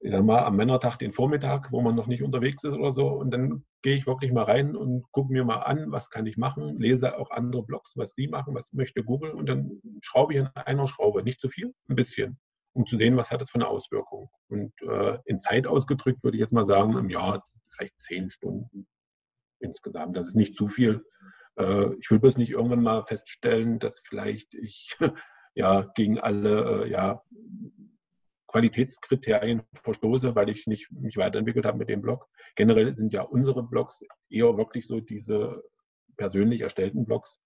ich 0.00 0.12
sag 0.12 0.24
mal, 0.24 0.44
am 0.44 0.56
Männertag 0.56 0.98
den 0.98 1.12
Vormittag, 1.12 1.72
wo 1.72 1.80
man 1.80 1.94
noch 1.94 2.06
nicht 2.06 2.22
unterwegs 2.22 2.64
ist 2.64 2.74
oder 2.74 2.92
so. 2.92 3.08
Und 3.08 3.30
dann 3.30 3.64
gehe 3.82 3.96
ich 3.96 4.06
wirklich 4.06 4.30
mal 4.32 4.44
rein 4.44 4.76
und 4.76 5.10
gucke 5.10 5.32
mir 5.32 5.44
mal 5.44 5.60
an, 5.60 5.90
was 5.90 6.10
kann 6.10 6.26
ich 6.26 6.36
machen, 6.36 6.78
lese 6.78 7.18
auch 7.18 7.30
andere 7.30 7.62
Blogs, 7.62 7.96
was 7.96 8.14
sie 8.14 8.28
machen, 8.28 8.54
was 8.54 8.72
möchte 8.72 9.02
Google 9.02 9.30
und 9.30 9.48
dann 9.48 9.80
schraube 10.02 10.34
ich 10.34 10.40
an 10.40 10.50
einer 10.54 10.86
Schraube. 10.86 11.22
Nicht 11.22 11.40
zu 11.40 11.48
viel, 11.48 11.72
ein 11.88 11.96
bisschen, 11.96 12.38
um 12.72 12.84
zu 12.84 12.98
sehen, 12.98 13.16
was 13.16 13.30
hat 13.30 13.40
das 13.40 13.50
für 13.50 13.56
eine 13.56 13.68
Auswirkung. 13.68 14.28
Und 14.48 14.72
äh, 14.82 15.18
in 15.24 15.40
Zeit 15.40 15.66
ausgedrückt 15.66 16.22
würde 16.22 16.36
ich 16.36 16.40
jetzt 16.40 16.52
mal 16.52 16.66
sagen, 16.66 16.96
im 16.98 17.08
Jahr 17.08 17.44
vielleicht 17.68 17.98
zehn 17.98 18.28
Stunden 18.28 18.86
insgesamt. 19.60 20.16
Das 20.16 20.28
ist 20.28 20.36
nicht 20.36 20.56
zu 20.56 20.68
viel. 20.68 21.04
Äh, 21.56 21.94
ich 22.00 22.10
will 22.10 22.18
bloß 22.18 22.36
nicht 22.36 22.50
irgendwann 22.50 22.82
mal 22.82 23.04
feststellen, 23.04 23.78
dass 23.78 24.00
vielleicht 24.00 24.54
ich 24.54 24.96
ja 25.54 25.82
gegen 25.94 26.18
alle 26.18 26.84
äh, 26.84 26.90
ja, 26.90 27.22
Qualitätskriterien 28.46 29.62
verstoße, 29.82 30.34
weil 30.34 30.48
ich 30.48 30.66
nicht 30.66 30.90
mich 30.92 31.16
weiterentwickelt 31.16 31.66
habe 31.66 31.78
mit 31.78 31.88
dem 31.88 32.02
Blog. 32.02 32.28
Generell 32.54 32.94
sind 32.94 33.12
ja 33.12 33.22
unsere 33.22 33.66
Blogs 33.66 34.02
eher 34.30 34.56
wirklich 34.56 34.86
so 34.86 35.00
diese 35.00 35.62
persönlich 36.16 36.60
erstellten 36.60 37.04
Blogs. 37.04 37.40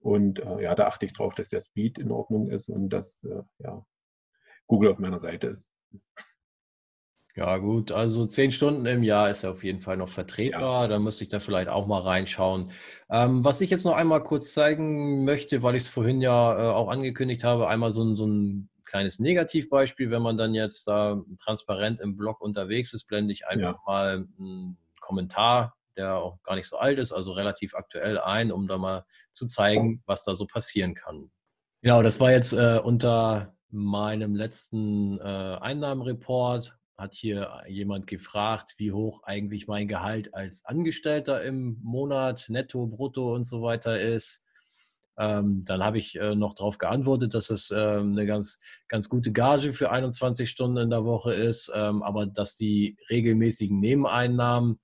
Und 0.00 0.38
äh, 0.40 0.62
ja, 0.62 0.74
da 0.74 0.86
achte 0.86 1.06
ich 1.06 1.12
drauf, 1.12 1.34
dass 1.34 1.48
der 1.48 1.60
Speed 1.60 1.98
in 1.98 2.10
Ordnung 2.10 2.50
ist 2.50 2.68
und 2.68 2.88
dass 2.88 3.26
ja, 3.58 3.84
Google 4.68 4.92
auf 4.92 4.98
meiner 4.98 5.18
Seite 5.18 5.48
ist. 5.48 5.72
Ja, 7.38 7.56
gut, 7.58 7.92
also 7.92 8.26
zehn 8.26 8.50
Stunden 8.50 8.84
im 8.86 9.04
Jahr 9.04 9.30
ist 9.30 9.44
auf 9.44 9.62
jeden 9.62 9.80
Fall 9.80 9.96
noch 9.96 10.08
vertretbar. 10.08 10.82
Ja. 10.82 10.88
Da 10.88 10.98
müsste 10.98 11.22
ich 11.22 11.30
da 11.30 11.38
vielleicht 11.38 11.68
auch 11.68 11.86
mal 11.86 12.00
reinschauen. 12.00 12.72
Ähm, 13.10 13.44
was 13.44 13.60
ich 13.60 13.70
jetzt 13.70 13.84
noch 13.84 13.94
einmal 13.94 14.24
kurz 14.24 14.52
zeigen 14.54 15.24
möchte, 15.24 15.62
weil 15.62 15.76
ich 15.76 15.84
es 15.84 15.88
vorhin 15.88 16.20
ja 16.20 16.58
äh, 16.58 16.74
auch 16.74 16.88
angekündigt 16.88 17.44
habe, 17.44 17.68
einmal 17.68 17.92
so 17.92 18.02
ein, 18.02 18.16
so 18.16 18.26
ein 18.26 18.68
kleines 18.84 19.20
Negativbeispiel. 19.20 20.10
Wenn 20.10 20.20
man 20.20 20.36
dann 20.36 20.52
jetzt 20.52 20.88
da 20.88 21.22
transparent 21.40 22.00
im 22.00 22.16
Blog 22.16 22.40
unterwegs 22.40 22.92
ist, 22.92 23.04
blende 23.04 23.32
ich 23.32 23.46
einfach 23.46 23.76
ja. 23.76 23.82
mal 23.86 24.26
einen 24.40 24.76
Kommentar, 25.00 25.76
der 25.96 26.16
auch 26.16 26.42
gar 26.42 26.56
nicht 26.56 26.66
so 26.66 26.76
alt 26.76 26.98
ist, 26.98 27.12
also 27.12 27.34
relativ 27.34 27.76
aktuell 27.76 28.18
ein, 28.18 28.50
um 28.50 28.66
da 28.66 28.78
mal 28.78 29.04
zu 29.30 29.46
zeigen, 29.46 30.02
was 30.06 30.24
da 30.24 30.34
so 30.34 30.44
passieren 30.44 30.96
kann. 30.96 31.30
Genau, 31.82 32.02
das 32.02 32.18
war 32.18 32.32
jetzt 32.32 32.52
äh, 32.52 32.80
unter 32.82 33.54
meinem 33.70 34.34
letzten 34.34 35.20
äh, 35.20 35.22
Einnahmenreport 35.60 36.77
hat 36.98 37.14
hier 37.14 37.62
jemand 37.68 38.08
gefragt, 38.08 38.74
wie 38.76 38.90
hoch 38.90 39.22
eigentlich 39.22 39.68
mein 39.68 39.86
Gehalt 39.86 40.34
als 40.34 40.64
Angestellter 40.64 41.44
im 41.44 41.78
Monat, 41.80 42.46
netto, 42.48 42.86
brutto 42.86 43.34
und 43.34 43.44
so 43.44 43.62
weiter 43.62 44.00
ist. 44.00 44.44
Ähm, 45.16 45.64
dann 45.64 45.82
habe 45.82 45.98
ich 45.98 46.16
äh, 46.16 46.34
noch 46.34 46.54
darauf 46.54 46.78
geantwortet, 46.78 47.34
dass 47.34 47.50
es 47.50 47.70
äh, 47.70 47.76
eine 47.76 48.26
ganz, 48.26 48.60
ganz 48.88 49.08
gute 49.08 49.32
Gage 49.32 49.72
für 49.72 49.90
21 49.90 50.50
Stunden 50.50 50.76
in 50.76 50.90
der 50.90 51.04
Woche 51.04 51.32
ist, 51.32 51.72
ähm, 51.74 52.02
aber 52.02 52.26
dass 52.26 52.56
die 52.56 52.96
regelmäßigen 53.10 53.78
Nebeneinnahmen 53.78 54.80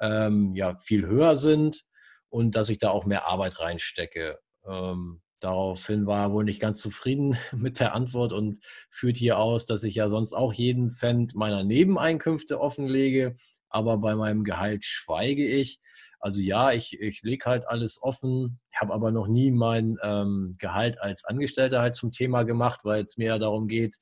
ähm, 0.00 0.54
ja 0.54 0.76
viel 0.78 1.06
höher 1.06 1.34
sind 1.34 1.84
und 2.28 2.54
dass 2.54 2.68
ich 2.68 2.78
da 2.78 2.90
auch 2.90 3.06
mehr 3.06 3.26
Arbeit 3.26 3.60
reinstecke. 3.60 4.38
Ähm, 4.66 5.20
Daraufhin 5.40 6.06
war 6.06 6.26
er 6.26 6.32
wohl 6.32 6.44
nicht 6.44 6.60
ganz 6.60 6.78
zufrieden 6.78 7.36
mit 7.52 7.80
der 7.80 7.94
Antwort 7.94 8.32
und 8.32 8.58
führt 8.90 9.16
hier 9.16 9.38
aus, 9.38 9.66
dass 9.66 9.82
ich 9.82 9.94
ja 9.94 10.08
sonst 10.08 10.34
auch 10.34 10.52
jeden 10.52 10.88
Cent 10.88 11.34
meiner 11.34 11.64
Nebeneinkünfte 11.64 12.60
offenlege, 12.60 13.36
aber 13.68 13.98
bei 13.98 14.14
meinem 14.14 14.44
Gehalt 14.44 14.84
schweige 14.84 15.46
ich. 15.46 15.80
Also 16.20 16.40
ja, 16.40 16.70
ich, 16.72 17.00
ich 17.00 17.22
lege 17.22 17.46
halt 17.46 17.66
alles 17.66 18.02
offen, 18.02 18.60
habe 18.78 18.92
aber 18.92 19.10
noch 19.10 19.26
nie 19.26 19.50
mein 19.50 19.96
ähm, 20.02 20.56
Gehalt 20.58 21.00
als 21.00 21.24
Angestellter 21.24 21.80
halt 21.80 21.96
zum 21.96 22.12
Thema 22.12 22.42
gemacht, 22.42 22.80
weil 22.84 23.04
es 23.04 23.16
mir 23.16 23.28
ja 23.28 23.38
darum 23.38 23.68
geht, 23.68 23.96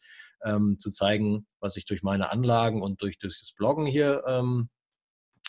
ähm, 0.45 0.77
zu 0.79 0.91
zeigen, 0.91 1.47
was 1.61 1.77
ich 1.77 1.85
durch 1.85 2.03
meine 2.03 2.31
Anlagen 2.31 2.83
und 2.83 3.03
durch, 3.03 3.19
durch 3.19 3.39
das 3.39 3.53
Bloggen 3.53 3.87
hier 3.87 4.25
ähm, 4.27 4.69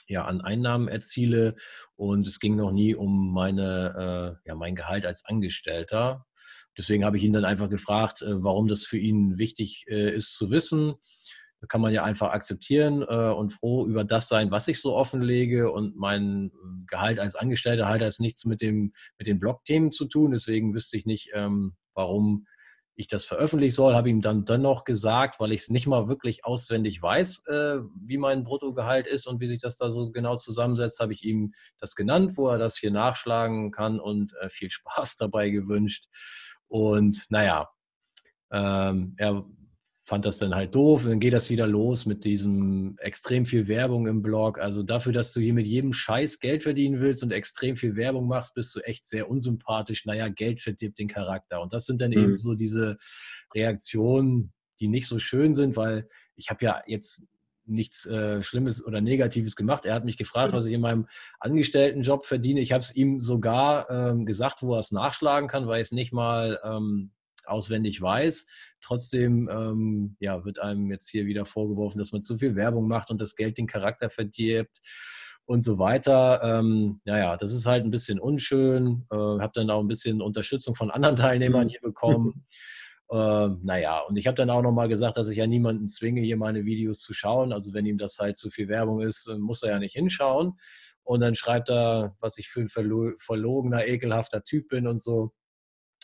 ja, 0.10 0.26
an 0.26 0.42
Einnahmen 0.42 0.88
erziele. 0.88 1.56
Und 1.96 2.28
es 2.28 2.40
ging 2.40 2.56
noch 2.56 2.72
nie 2.72 2.96
um 2.96 3.34
meine, 3.34 4.38
äh, 4.44 4.50
ja, 4.50 4.56
mein 4.56 4.76
Gehalt 4.76 5.06
als 5.06 5.24
Angestellter. 5.26 6.26
Deswegen 6.78 7.06
habe 7.06 7.18
ich 7.18 7.24
ihn 7.24 7.34
dann 7.34 7.46
einfach 7.46 7.70
gefragt, 7.70 8.22
äh, 8.22 8.44
warum 8.44 8.68
das 8.68 8.84
für 8.84 8.98
ihn 8.98 9.38
wichtig 9.38 9.86
äh, 9.88 10.14
ist 10.14 10.36
zu 10.36 10.52
wissen. 10.52 10.96
Da 11.62 11.68
kann 11.68 11.82
man 11.82 11.94
ja 11.94 12.06
einfach 12.06 12.30
akzeptieren 12.30 13.04
und 13.04 13.52
froh 13.52 13.86
über 13.86 14.06
das 14.06 14.30
sein, 14.30 14.50
was 14.50 14.70
ich 14.70 14.80
so 14.80 14.96
offenlege. 14.96 15.74
Und 15.74 15.98
mein 15.98 16.52
Gehalt 16.88 17.20
als 17.20 17.36
Angestellter 17.36 17.90
hat 17.90 18.00
jetzt 18.00 18.22
nichts 18.22 18.46
mit, 18.46 18.62
dem, 18.62 18.94
mit 19.18 19.28
den 19.28 19.40
Blog-Themen 19.40 19.92
zu 19.92 20.06
tun. 20.06 20.32
Deswegen 20.32 20.74
wüsste 20.74 20.96
ich 20.96 21.06
nicht, 21.06 21.32
ähm, 21.34 21.76
warum 21.96 22.46
ich 23.00 23.08
das 23.08 23.24
veröffentlichen 23.24 23.74
soll, 23.74 23.96
habe 23.96 24.10
ihm 24.10 24.20
dann 24.20 24.44
dennoch 24.44 24.84
gesagt, 24.84 25.40
weil 25.40 25.54
ich 25.54 25.62
es 25.62 25.70
nicht 25.70 25.88
mal 25.88 26.10
wirklich 26.10 26.44
auswendig 26.44 27.02
weiß, 27.02 27.46
äh, 27.48 27.78
wie 28.06 28.18
mein 28.18 28.44
Bruttogehalt 28.44 29.08
ist 29.08 29.26
und 29.26 29.40
wie 29.40 29.48
sich 29.48 29.62
das 29.62 29.78
da 29.78 29.90
so 29.90 30.12
genau 30.12 30.36
zusammensetzt, 30.36 31.00
habe 31.00 31.14
ich 31.14 31.24
ihm 31.24 31.54
das 31.80 31.96
genannt, 31.96 32.36
wo 32.36 32.50
er 32.50 32.58
das 32.58 32.78
hier 32.78 32.92
nachschlagen 32.92 33.72
kann 33.72 34.02
und 34.02 34.34
äh, 34.42 34.50
viel 34.50 34.70
Spaß 34.72 35.16
dabei 35.16 35.50
gewünscht. 35.50 36.08
Und 36.68 37.24
naja, 37.30 37.70
ähm, 38.52 39.16
er 39.18 39.46
fand 40.10 40.26
das 40.26 40.40
dann 40.40 40.56
halt 40.56 40.76
doof. 40.76 41.04
Und 41.04 41.12
dann 41.12 41.20
geht 41.20 41.34
das 41.34 41.50
wieder 41.50 41.68
los 41.68 42.06
mit 42.06 42.26
diesem 42.26 42.98
extrem 42.98 43.46
viel 43.46 43.68
Werbung 43.68 44.08
im 44.08 44.22
Blog. 44.22 44.60
Also 44.60 44.84
dafür, 44.84 45.14
dass 45.14 45.32
du 45.32 45.40
hier 45.40 45.54
mit 45.54 45.68
jedem 45.68 45.94
Scheiß 45.94 46.40
Geld 46.40 46.64
verdienen 46.64 47.00
willst 47.00 47.24
und 47.24 47.32
extrem 47.32 47.78
viel 47.78 47.96
Werbung 47.96 48.28
machst, 48.28 48.56
bist 48.56 48.76
du 48.76 48.80
echt 48.82 49.06
sehr 49.06 49.30
unsympathisch. 49.30 50.06
Naja, 50.06 50.28
Geld 50.28 50.62
verdirbt 50.62 50.98
den 50.98 51.08
Charakter. 51.08 51.62
Und 51.62 51.74
das 51.74 51.86
sind 51.86 52.02
dann 52.02 52.10
mhm. 52.10 52.18
eben 52.18 52.38
so 52.40 52.56
diese 52.56 52.98
Reaktionen, 53.54 54.52
die 54.80 54.88
nicht 54.88 55.08
so 55.08 55.20
schön 55.20 55.54
sind, 55.54 55.78
weil 55.78 56.08
ich 56.36 56.50
habe 56.50 56.66
ja 56.66 56.82
jetzt 56.88 57.24
nichts 57.66 58.08
äh, 58.08 58.42
Schlimmes 58.42 58.84
oder 58.84 59.02
Negatives 59.02 59.56
gemacht. 59.56 59.86
Er 59.86 59.94
hat 59.94 60.06
mich 60.06 60.18
gefragt, 60.18 60.54
was 60.54 60.66
ich 60.66 60.74
in 60.74 60.82
meinem 60.82 61.08
Angestelltenjob 61.40 62.26
verdiene. 62.26 62.62
Ich 62.62 62.72
habe 62.72 62.82
es 62.82 62.96
ihm 62.96 63.20
sogar 63.20 63.88
ähm, 63.92 64.26
gesagt, 64.26 64.64
wo 64.64 64.74
er 64.74 64.80
es 64.80 64.92
nachschlagen 64.92 65.48
kann, 65.48 65.68
weil 65.68 65.82
ich 65.82 65.90
es 65.90 65.92
nicht 65.92 66.12
mal 66.12 66.60
ähm, 66.64 67.12
auswendig 67.50 68.02
weiß. 68.02 68.46
Trotzdem 68.82 69.50
ähm, 69.52 70.16
ja, 70.20 70.46
wird 70.46 70.60
einem 70.60 70.90
jetzt 70.92 71.10
hier 71.10 71.26
wieder 71.26 71.46
vorgeworfen, 71.46 72.00
dass 72.00 72.12
man 72.12 72.22
zu 72.22 72.38
viel 72.38 72.56
Werbung 72.56 72.88
macht 72.88 73.10
und 73.10 73.20
das 73.20 73.36
Geld 73.36 73.58
den 73.58 73.68
Charakter 73.68 74.10
verdirbt 74.10 74.80
und 75.46 75.62
so 75.62 75.80
weiter. 75.80 76.42
Ähm, 76.44 77.02
naja, 77.06 77.36
das 77.36 77.54
ist 77.54 77.66
halt 77.66 77.84
ein 77.84 77.92
bisschen 77.92 78.20
unschön. 78.20 79.06
Äh, 79.12 79.16
habe 79.16 79.52
dann 79.54 79.70
auch 79.70 79.82
ein 79.82 79.88
bisschen 79.88 80.22
Unterstützung 80.22 80.76
von 80.76 80.92
anderen 80.92 81.16
Teilnehmern 81.16 81.66
mhm. 81.66 81.70
hier 81.70 81.82
bekommen. 81.82 82.46
Äh, 83.12 83.50
naja, 83.64 84.02
und 84.02 84.18
ich 84.18 84.28
habe 84.28 84.36
dann 84.36 84.52
auch 84.52 84.62
nochmal 84.62 84.88
gesagt, 84.88 85.18
dass 85.18 85.30
ich 85.30 85.38
ja 85.38 85.48
niemanden 85.48 85.88
zwinge, 85.88 86.22
hier 86.22 86.38
meine 86.38 86.66
Videos 86.66 87.00
zu 87.00 87.16
schauen. 87.16 87.52
Also 87.52 87.74
wenn 87.74 87.88
ihm 87.88 87.98
das 87.98 88.20
halt 88.20 88.38
zu 88.38 88.52
viel 88.52 88.68
Werbung 88.68 89.02
ist, 89.02 89.26
äh, 89.28 89.40
muss 89.40 89.64
er 89.64 89.72
ja 89.72 89.80
nicht 89.80 89.96
hinschauen. 89.96 90.54
Und 91.04 91.22
dann 91.22 91.34
schreibt 91.34 91.72
er, 91.72 92.16
was 92.20 92.38
ich 92.38 92.50
für 92.50 92.60
ein 92.60 92.70
verlogener, 92.70 93.88
ekelhafter 93.88 94.44
Typ 94.44 94.68
bin 94.68 94.86
und 94.86 95.02
so. 95.02 95.32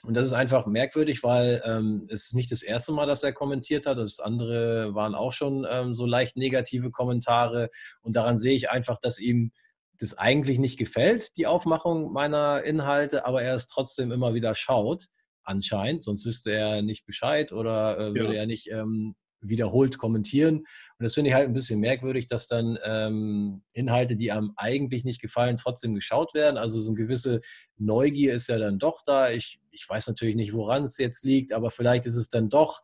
Und 0.05 0.13
das 0.13 0.27
ist 0.27 0.33
einfach 0.33 0.65
merkwürdig, 0.67 1.23
weil 1.23 1.61
ähm, 1.65 2.07
es 2.09 2.27
ist 2.27 2.35
nicht 2.35 2.51
das 2.51 2.61
erste 2.61 2.91
Mal, 2.91 3.07
dass 3.07 3.23
er 3.23 3.33
kommentiert 3.33 3.85
hat. 3.85 3.97
Das 3.97 4.19
andere 4.19 4.93
waren 4.93 5.15
auch 5.15 5.33
schon 5.33 5.65
ähm, 5.69 5.93
so 5.93 6.05
leicht 6.05 6.37
negative 6.37 6.91
Kommentare. 6.91 7.69
Und 8.01 8.15
daran 8.15 8.37
sehe 8.37 8.55
ich 8.55 8.69
einfach, 8.69 8.99
dass 8.99 9.19
ihm 9.19 9.51
das 9.99 10.17
eigentlich 10.17 10.59
nicht 10.59 10.77
gefällt, 10.77 11.35
die 11.37 11.47
Aufmachung 11.47 12.11
meiner 12.11 12.63
Inhalte, 12.63 13.25
aber 13.25 13.41
er 13.41 13.55
es 13.55 13.67
trotzdem 13.67 14.11
immer 14.11 14.33
wieder 14.33 14.53
schaut, 14.53 15.07
anscheinend. 15.43 16.03
Sonst 16.03 16.25
wüsste 16.25 16.51
er 16.51 16.81
nicht 16.81 17.05
Bescheid 17.05 17.51
oder 17.51 17.97
äh, 17.97 18.15
würde 18.15 18.33
ja. 18.33 18.41
er 18.41 18.45
nicht 18.45 18.69
ähm, 18.69 19.15
wiederholt 19.47 19.97
kommentieren. 19.97 20.57
Und 20.57 21.03
das 21.03 21.13
finde 21.13 21.29
ich 21.29 21.35
halt 21.35 21.47
ein 21.47 21.53
bisschen 21.53 21.79
merkwürdig, 21.79 22.27
dass 22.27 22.47
dann 22.47 22.77
ähm, 22.83 23.63
Inhalte, 23.73 24.15
die 24.15 24.31
einem 24.31 24.53
eigentlich 24.55 25.03
nicht 25.03 25.21
gefallen, 25.21 25.57
trotzdem 25.57 25.95
geschaut 25.95 26.33
werden. 26.33 26.57
Also 26.57 26.79
so 26.79 26.91
eine 26.91 26.97
gewisse 26.97 27.41
Neugier 27.77 28.33
ist 28.33 28.47
ja 28.47 28.57
dann 28.57 28.79
doch 28.79 29.01
da. 29.05 29.29
Ich, 29.29 29.59
ich 29.71 29.87
weiß 29.87 30.07
natürlich 30.07 30.35
nicht, 30.35 30.53
woran 30.53 30.83
es 30.83 30.97
jetzt 30.97 31.23
liegt, 31.23 31.53
aber 31.53 31.69
vielleicht 31.69 32.05
ist 32.05 32.15
es 32.15 32.29
dann 32.29 32.49
doch 32.49 32.81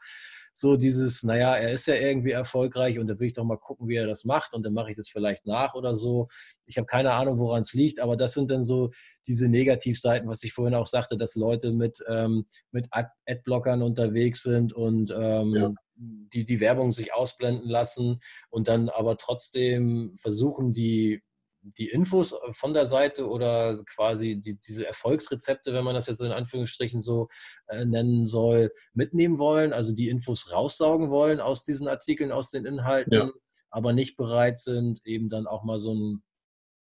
so 0.53 0.75
dieses, 0.75 1.23
naja, 1.23 1.55
er 1.55 1.71
ist 1.71 1.87
ja 1.87 1.95
irgendwie 1.95 2.31
erfolgreich 2.31 2.99
und 2.99 3.07
da 3.07 3.17
will 3.19 3.27
ich 3.27 3.33
doch 3.33 3.43
mal 3.43 3.57
gucken, 3.57 3.87
wie 3.87 3.95
er 3.95 4.07
das 4.07 4.25
macht 4.25 4.53
und 4.53 4.63
dann 4.63 4.73
mache 4.73 4.91
ich 4.91 4.97
das 4.97 5.09
vielleicht 5.09 5.45
nach 5.45 5.75
oder 5.75 5.95
so. 5.95 6.27
Ich 6.65 6.77
habe 6.77 6.85
keine 6.85 7.13
Ahnung, 7.13 7.39
woran 7.39 7.61
es 7.61 7.73
liegt, 7.73 7.99
aber 7.99 8.17
das 8.17 8.33
sind 8.33 8.51
dann 8.51 8.63
so 8.63 8.91
diese 9.27 9.47
Negativseiten, 9.47 10.27
was 10.27 10.43
ich 10.43 10.53
vorhin 10.53 10.75
auch 10.75 10.87
sagte, 10.87 11.17
dass 11.17 11.35
Leute 11.35 11.71
mit, 11.71 12.03
ähm, 12.07 12.45
mit 12.71 12.87
Adblockern 13.25 13.81
unterwegs 13.81 14.43
sind 14.43 14.73
und 14.73 15.13
ähm, 15.17 15.55
ja 15.55 15.73
die 16.01 16.45
die 16.45 16.59
Werbung 16.59 16.91
sich 16.91 17.13
ausblenden 17.13 17.69
lassen 17.69 18.19
und 18.49 18.67
dann 18.67 18.89
aber 18.89 19.17
trotzdem 19.17 20.15
versuchen, 20.17 20.73
die, 20.73 21.23
die 21.61 21.89
Infos 21.89 22.35
von 22.53 22.73
der 22.73 22.87
Seite 22.87 23.27
oder 23.27 23.83
quasi 23.85 24.39
die, 24.39 24.59
diese 24.59 24.87
Erfolgsrezepte, 24.87 25.73
wenn 25.73 25.83
man 25.83 25.93
das 25.93 26.07
jetzt 26.07 26.21
in 26.21 26.31
Anführungsstrichen 26.31 27.01
so 27.01 27.29
äh, 27.67 27.85
nennen 27.85 28.27
soll, 28.27 28.71
mitnehmen 28.93 29.37
wollen, 29.37 29.73
also 29.73 29.93
die 29.93 30.09
Infos 30.09 30.51
raussaugen 30.51 31.11
wollen 31.11 31.39
aus 31.39 31.63
diesen 31.63 31.87
Artikeln, 31.87 32.31
aus 32.31 32.49
den 32.49 32.65
Inhalten, 32.65 33.13
ja. 33.13 33.31
aber 33.69 33.93
nicht 33.93 34.17
bereit 34.17 34.57
sind, 34.57 35.05
eben 35.05 35.29
dann 35.29 35.45
auch 35.45 35.63
mal 35.63 35.77
so 35.77 35.91
einen 35.91 36.23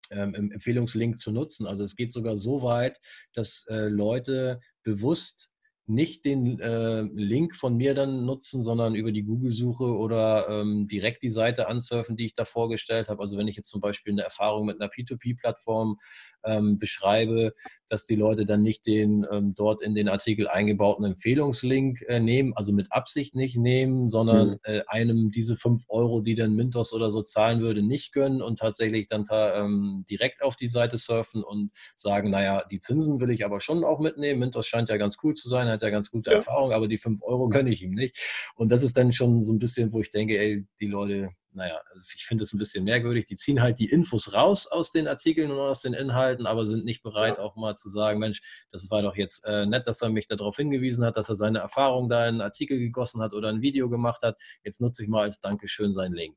ähm, 0.10 0.52
Empfehlungslink 0.52 1.20
zu 1.20 1.32
nutzen. 1.32 1.68
Also 1.68 1.84
es 1.84 1.96
geht 1.96 2.12
sogar 2.12 2.36
so 2.36 2.64
weit, 2.64 3.00
dass 3.34 3.66
äh, 3.70 3.88
Leute 3.90 4.60
bewusst 4.84 5.53
nicht 5.86 6.24
den 6.24 6.60
äh, 6.60 7.02
Link 7.02 7.56
von 7.56 7.76
mir 7.76 7.94
dann 7.94 8.26
nutzen, 8.26 8.64
sondern 8.64 8.96
über 8.96 9.12
die 9.12 9.24
Google-Suche 9.24 9.84
oder 9.84 10.48
ähm, 10.50 10.88
direkt 10.88 11.24
die 11.24 11.30
Seite 11.30 11.68
ansurfen, 11.68 12.16
die 12.16 12.26
ich 12.26 12.34
da 12.34 12.46
vorgestellt 12.46 13.10
habe. 13.10 13.22
Also 13.22 13.38
wenn 13.38 13.48
ich 13.50 13.58
jetzt 13.58 13.70
zum 13.70 13.82
Beispiel 13.82 14.14
eine 14.14 14.24
Erfahrung 14.24 14.66
mit 14.66 14.80
einer 14.80 14.90
P2P-Plattform 14.90 15.98
ähm, 16.46 16.80
beschreibe, 16.80 17.54
dass 17.90 18.06
die 18.06 18.16
Leute 18.16 18.46
dann 18.46 18.62
nicht 18.62 18.86
den 18.86 19.26
ähm, 19.30 19.56
dort 19.56 19.82
in 19.82 19.94
den 19.94 20.08
Artikel 20.08 20.48
eingebauten 20.48 21.04
Empfehlungslink 21.06 22.02
äh, 22.08 22.20
nehmen, 22.20 22.54
also 22.56 22.72
mit 22.72 22.92
Absicht 22.92 23.36
nicht 23.36 23.58
nehmen, 23.58 24.08
sondern 24.08 24.52
mhm. 24.52 24.60
äh, 24.64 24.82
einem 24.88 25.32
diese 25.32 25.58
fünf 25.58 25.84
Euro, 25.90 26.22
die 26.22 26.36
dann 26.36 26.54
Mintos 26.54 26.94
oder 26.94 27.12
so 27.12 27.22
zahlen 27.22 27.60
würde, 27.60 27.82
nicht 27.82 28.14
gönnen 28.14 28.42
und 28.42 28.60
tatsächlich 28.60 29.08
dann 29.08 29.26
ähm, 29.32 30.06
direkt 30.10 30.44
auf 30.44 30.56
die 30.56 30.68
Seite 30.70 30.98
surfen 30.98 31.44
und 31.44 31.72
sagen, 31.96 32.30
naja, 32.30 32.64
die 32.72 32.80
Zinsen 32.80 33.20
will 33.20 33.32
ich 33.32 33.44
aber 33.44 33.60
schon 33.60 33.84
auch 33.84 34.00
mitnehmen. 34.00 34.40
Mintos 34.40 34.68
scheint 34.68 34.90
ja 34.90 34.98
ganz 34.98 35.18
cool 35.24 35.34
zu 35.34 35.50
sein, 35.50 35.68
hat 35.74 35.82
ja 35.82 35.90
ganz 35.90 36.10
gute 36.10 36.32
ja. 36.32 36.38
Erfahrung, 36.38 36.72
aber 36.72 36.88
die 36.88 36.98
fünf 36.98 37.22
Euro 37.24 37.50
gönne 37.50 37.70
ich 37.70 37.84
ihm 37.84 37.94
nicht. 37.94 38.18
Und 38.56 38.72
das 38.72 38.84
ist 38.84 38.98
dann 38.98 39.12
schon 39.12 39.44
so 39.44 39.54
ein 39.54 39.60
bisschen, 39.60 39.92
wo 39.94 40.00
ich 40.00 40.10
denke, 40.10 40.38
ey, 40.38 40.66
die 40.80 40.88
Leute 40.88 41.30
naja, 41.56 41.80
also 41.92 42.14
ich 42.16 42.26
finde 42.26 42.44
es 42.44 42.54
ein 42.54 42.58
bisschen 42.58 42.84
merkwürdig. 42.84 43.26
Die 43.26 43.36
ziehen 43.36 43.62
halt 43.62 43.80
die 43.80 43.90
Infos 43.90 44.34
raus 44.34 44.68
aus 44.68 44.92
den 44.92 45.08
Artikeln 45.08 45.52
und 45.52 45.60
aus 45.60 45.82
den 45.82 45.94
Inhalten, 45.94 46.46
aber 46.46 46.66
sind 46.66 46.86
nicht 46.86 47.04
bereit, 47.04 47.40
auch 47.40 47.56
mal 47.56 47.76
zu 47.76 47.90
sagen, 47.90 48.20
Mensch, 48.20 48.42
das 48.72 48.90
war 48.90 49.02
doch 49.02 49.16
jetzt 49.16 49.46
äh, 49.46 49.66
nett, 49.66 49.88
dass 49.88 50.02
er 50.02 50.10
mich 50.10 50.28
darauf 50.28 50.56
hingewiesen 50.56 51.06
hat, 51.06 51.18
dass 51.18 51.30
er 51.30 51.36
seine 51.36 51.60
Erfahrung 51.60 52.10
da 52.10 52.24
in 52.24 52.36
einen 52.36 52.42
Artikel 52.42 52.80
gegossen 52.80 53.22
hat 53.22 53.34
oder 53.34 53.50
ein 53.50 53.62
Video 53.62 53.90
gemacht 53.90 54.24
hat. 54.24 54.38
Jetzt 54.64 54.82
nutze 54.82 55.04
ich 55.04 55.10
mal 55.10 55.24
als 55.24 55.40
Dankeschön 55.40 55.94
seinen 55.94 56.14
Link. 56.14 56.36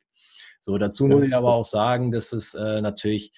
So, 0.61 0.77
dazu 0.79 1.07
muss 1.07 1.25
ich 1.25 1.35
aber 1.35 1.55
auch 1.55 1.65
sagen, 1.65 2.11
dass 2.11 2.33
es 2.33 2.55
äh, 2.55 2.81
natürlich 2.81 3.33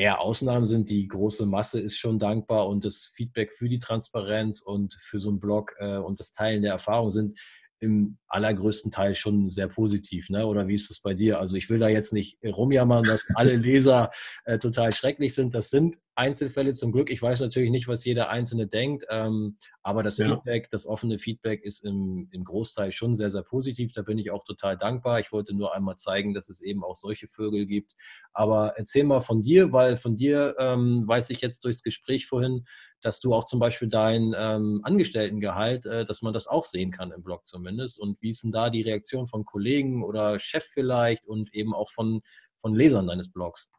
eher 0.00 0.20
Ausnahmen 0.20 0.64
sind. 0.64 0.88
Die 0.88 1.06
große 1.06 1.44
Masse 1.44 1.78
ist 1.78 1.98
schon 1.98 2.18
dankbar 2.18 2.66
und 2.68 2.84
das 2.86 3.12
Feedback 3.14 3.52
für 3.52 3.68
die 3.68 3.78
Transparenz 3.78 4.62
und 4.62 4.94
für 4.94 5.20
so 5.20 5.28
einen 5.28 5.40
Blog 5.40 5.74
äh, 5.78 5.98
und 5.98 6.18
das 6.20 6.32
Teilen 6.32 6.62
der 6.62 6.72
Erfahrung 6.72 7.10
sind 7.10 7.38
im 7.80 8.18
allergrößten 8.30 8.90
Teil 8.90 9.14
schon 9.14 9.48
sehr 9.48 9.68
positiv, 9.68 10.30
ne? 10.30 10.46
Oder 10.46 10.68
wie 10.68 10.74
ist 10.74 10.90
es 10.90 11.00
bei 11.00 11.14
dir? 11.14 11.40
Also 11.40 11.56
ich 11.56 11.68
will 11.68 11.78
da 11.78 11.88
jetzt 11.88 12.12
nicht 12.12 12.38
rumjammern, 12.44 13.04
dass 13.04 13.28
alle 13.34 13.56
Leser 13.56 14.10
äh, 14.44 14.58
total 14.58 14.92
schrecklich 14.92 15.34
sind. 15.34 15.54
Das 15.54 15.70
sind 15.70 15.98
Einzelfälle 16.20 16.74
zum 16.74 16.92
Glück. 16.92 17.10
Ich 17.10 17.22
weiß 17.22 17.40
natürlich 17.40 17.70
nicht, 17.70 17.88
was 17.88 18.04
jeder 18.04 18.28
Einzelne 18.28 18.66
denkt, 18.66 19.04
ähm, 19.08 19.56
aber 19.82 20.02
das 20.02 20.18
ja. 20.18 20.26
Feedback, 20.26 20.68
das 20.70 20.86
offene 20.86 21.18
Feedback 21.18 21.64
ist 21.64 21.84
im, 21.84 22.28
im 22.30 22.44
Großteil 22.44 22.92
schon 22.92 23.14
sehr, 23.14 23.30
sehr 23.30 23.42
positiv. 23.42 23.92
Da 23.92 24.02
bin 24.02 24.18
ich 24.18 24.30
auch 24.30 24.44
total 24.44 24.76
dankbar. 24.76 25.20
Ich 25.20 25.32
wollte 25.32 25.54
nur 25.54 25.74
einmal 25.74 25.96
zeigen, 25.96 26.34
dass 26.34 26.50
es 26.50 26.60
eben 26.60 26.84
auch 26.84 26.96
solche 26.96 27.26
Vögel 27.26 27.66
gibt. 27.66 27.94
Aber 28.34 28.74
erzähl 28.76 29.04
mal 29.04 29.20
von 29.20 29.40
dir, 29.40 29.72
weil 29.72 29.96
von 29.96 30.16
dir 30.16 30.54
ähm, 30.58 31.04
weiß 31.06 31.30
ich 31.30 31.40
jetzt 31.40 31.64
durchs 31.64 31.82
Gespräch 31.82 32.26
vorhin, 32.26 32.64
dass 33.00 33.20
du 33.20 33.34
auch 33.34 33.44
zum 33.44 33.58
Beispiel 33.58 33.88
dein 33.88 34.34
ähm, 34.36 34.80
Angestelltengehalt, 34.82 35.86
äh, 35.86 36.04
dass 36.04 36.20
man 36.20 36.34
das 36.34 36.46
auch 36.46 36.66
sehen 36.66 36.90
kann 36.90 37.12
im 37.12 37.22
Blog 37.22 37.46
zumindest. 37.46 37.98
Und 37.98 38.19
wie 38.20 38.30
ist 38.30 38.44
denn 38.44 38.52
da 38.52 38.70
die 38.70 38.82
Reaktion 38.82 39.26
von 39.26 39.44
Kollegen 39.44 40.04
oder 40.04 40.38
Chef 40.38 40.64
vielleicht 40.64 41.26
und 41.26 41.52
eben 41.54 41.74
auch 41.74 41.90
von, 41.90 42.20
von 42.58 42.74
Lesern 42.74 43.06
deines 43.06 43.30
Blogs? 43.32 43.70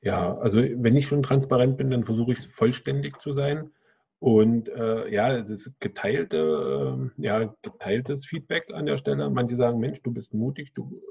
Ja, 0.00 0.36
also 0.38 0.60
wenn 0.60 0.96
ich 0.96 1.06
schon 1.06 1.22
transparent 1.22 1.76
bin, 1.76 1.90
dann 1.90 2.04
versuche 2.04 2.32
ich 2.32 2.40
es 2.40 2.46
vollständig 2.46 3.20
zu 3.20 3.32
sein. 3.32 3.70
Und 4.18 4.68
äh, 4.68 5.12
ja, 5.12 5.36
es 5.36 5.48
ist 5.48 5.72
geteilte, 5.80 7.10
äh, 7.18 7.22
ja, 7.22 7.54
geteiltes 7.62 8.26
Feedback 8.26 8.72
an 8.72 8.86
der 8.86 8.96
Stelle. 8.96 9.30
Manche 9.30 9.56
sagen, 9.56 9.80
Mensch, 9.80 10.00
du 10.02 10.12
bist 10.12 10.32
mutig, 10.32 10.72
du 10.74 11.02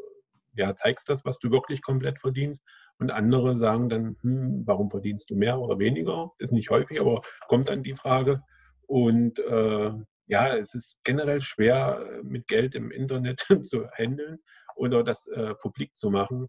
ja, 0.55 0.75
zeigst 0.75 1.09
das, 1.09 1.25
was 1.25 1.39
du 1.39 1.51
wirklich 1.51 1.81
komplett 1.81 2.19
verdienst. 2.19 2.61
Und 2.99 3.11
andere 3.11 3.57
sagen 3.57 3.89
dann, 3.89 4.17
hm, 4.21 4.63
warum 4.65 4.89
verdienst 4.89 5.29
du 5.29 5.35
mehr 5.35 5.59
oder 5.59 5.79
weniger? 5.79 6.31
Ist 6.37 6.51
nicht 6.51 6.69
häufig, 6.69 6.99
aber 6.99 7.21
kommt 7.47 7.69
dann 7.69 7.83
die 7.83 7.95
Frage. 7.95 8.43
Und 8.87 9.39
äh, 9.39 9.91
ja, 10.31 10.55
es 10.55 10.73
ist 10.73 10.97
generell 11.03 11.41
schwer, 11.41 12.21
mit 12.23 12.47
Geld 12.47 12.73
im 12.73 12.89
Internet 12.89 13.39
zu 13.61 13.87
handeln 13.91 14.39
oder 14.75 15.03
das 15.03 15.27
äh, 15.27 15.53
publik 15.55 15.95
zu 15.95 16.09
machen 16.09 16.47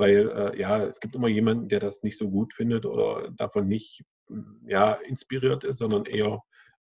weil 0.00 0.30
äh, 0.30 0.58
ja, 0.58 0.82
es 0.82 0.98
gibt 0.98 1.14
immer 1.14 1.28
jemanden, 1.28 1.68
der 1.68 1.78
das 1.78 2.02
nicht 2.02 2.18
so 2.18 2.30
gut 2.30 2.54
findet 2.54 2.86
oder 2.86 3.30
davon 3.36 3.68
nicht 3.68 4.02
ja, 4.66 4.92
inspiriert 4.94 5.62
ist, 5.62 5.76
sondern 5.76 6.06
eher 6.06 6.40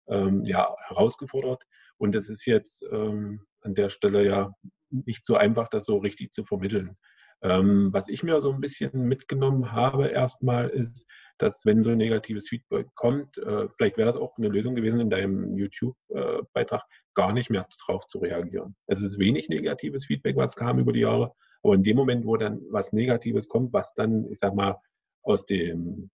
ähm, 0.07 0.43
ja, 0.43 0.75
herausgefordert. 0.87 1.63
Und 1.97 2.15
es 2.15 2.29
ist 2.29 2.45
jetzt 2.45 2.83
ähm, 2.91 3.41
an 3.61 3.73
der 3.73 3.89
Stelle 3.89 4.23
ja 4.23 4.51
nicht 4.91 5.25
so 5.25 5.35
einfach, 5.35 5.67
das 5.67 5.85
so 5.85 5.97
richtig 5.97 6.31
zu 6.31 6.45
vermitteln. 6.45 6.95
Ähm, 7.43 7.89
was 7.91 8.07
ich 8.07 8.23
mir 8.23 8.41
so 8.41 8.51
ein 8.51 8.61
bisschen 8.61 9.07
mitgenommen 9.07 9.71
habe 9.71 10.07
erstmal 10.07 10.69
ist, 10.69 11.05
dass 11.37 11.65
wenn 11.65 11.83
so 11.83 11.91
ein 11.91 11.97
negatives 11.97 12.49
Feedback 12.49 12.87
kommt, 12.95 13.37
äh, 13.37 13.67
vielleicht 13.69 13.97
wäre 13.97 14.07
das 14.07 14.15
auch 14.15 14.35
eine 14.37 14.49
Lösung 14.49 14.75
gewesen 14.75 14.99
in 14.99 15.09
deinem 15.09 15.55
YouTube-Beitrag, 15.55 16.83
gar 17.13 17.33
nicht 17.33 17.49
mehr 17.49 17.67
darauf 17.85 18.07
zu 18.07 18.19
reagieren. 18.19 18.75
Es 18.87 19.01
ist 19.01 19.19
wenig 19.19 19.49
negatives 19.49 20.05
Feedback, 20.05 20.35
was 20.35 20.55
kam 20.55 20.79
über 20.79 20.93
die 20.93 21.01
Jahre, 21.01 21.33
aber 21.61 21.75
in 21.75 21.83
dem 21.83 21.97
Moment, 21.97 22.25
wo 22.25 22.37
dann 22.37 22.61
was 22.71 22.91
Negatives 22.91 23.47
kommt, 23.47 23.73
was 23.73 23.93
dann, 23.93 24.25
ich 24.31 24.39
sag 24.39 24.55
mal, 24.55 24.77
aus, 25.21 25.45
dem, 25.45 26.09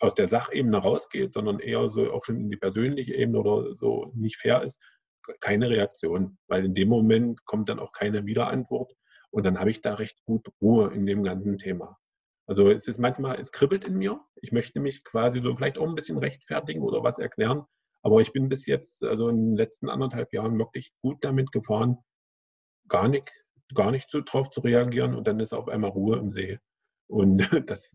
aus 0.00 0.14
der 0.14 0.28
Sachebene 0.28 0.76
rausgeht, 0.76 1.32
sondern 1.32 1.58
eher 1.60 1.88
so 1.88 2.12
auch 2.12 2.24
schon 2.24 2.40
in 2.40 2.50
die 2.50 2.56
persönliche 2.56 3.14
Ebene 3.14 3.40
oder 3.40 3.74
so 3.76 4.12
nicht 4.14 4.36
fair 4.36 4.62
ist, 4.62 4.78
keine 5.40 5.70
Reaktion, 5.70 6.38
weil 6.48 6.64
in 6.64 6.74
dem 6.74 6.88
Moment 6.88 7.44
kommt 7.46 7.68
dann 7.68 7.78
auch 7.78 7.92
keine 7.92 8.26
Wiederantwort 8.26 8.92
und 9.36 9.42
dann 9.42 9.60
habe 9.60 9.70
ich 9.70 9.82
da 9.82 9.92
recht 9.92 10.24
gut 10.24 10.48
Ruhe 10.62 10.94
in 10.94 11.04
dem 11.04 11.22
ganzen 11.22 11.58
Thema. 11.58 11.98
Also 12.46 12.70
es 12.70 12.88
ist 12.88 12.98
manchmal, 12.98 13.38
es 13.38 13.52
kribbelt 13.52 13.84
in 13.84 13.98
mir. 13.98 14.18
Ich 14.36 14.50
möchte 14.50 14.80
mich 14.80 15.04
quasi 15.04 15.42
so 15.42 15.54
vielleicht 15.54 15.76
auch 15.76 15.86
ein 15.86 15.94
bisschen 15.94 16.16
rechtfertigen 16.16 16.80
oder 16.80 17.04
was 17.04 17.18
erklären. 17.18 17.66
Aber 18.02 18.22
ich 18.22 18.32
bin 18.32 18.48
bis 18.48 18.64
jetzt, 18.64 19.04
also 19.04 19.28
in 19.28 19.50
den 19.50 19.56
letzten 19.58 19.90
anderthalb 19.90 20.32
Jahren 20.32 20.58
wirklich 20.58 20.94
gut 21.02 21.22
damit 21.22 21.52
gefahren, 21.52 21.98
gar 22.88 23.08
nicht 23.08 23.30
gar 23.74 23.90
nicht 23.90 24.10
so 24.10 24.22
drauf 24.22 24.48
zu 24.48 24.62
reagieren 24.62 25.14
und 25.14 25.26
dann 25.26 25.38
ist 25.38 25.52
auf 25.52 25.68
einmal 25.68 25.90
Ruhe 25.90 26.16
im 26.16 26.32
See. 26.32 26.58
Und 27.06 27.36
das 27.70 27.94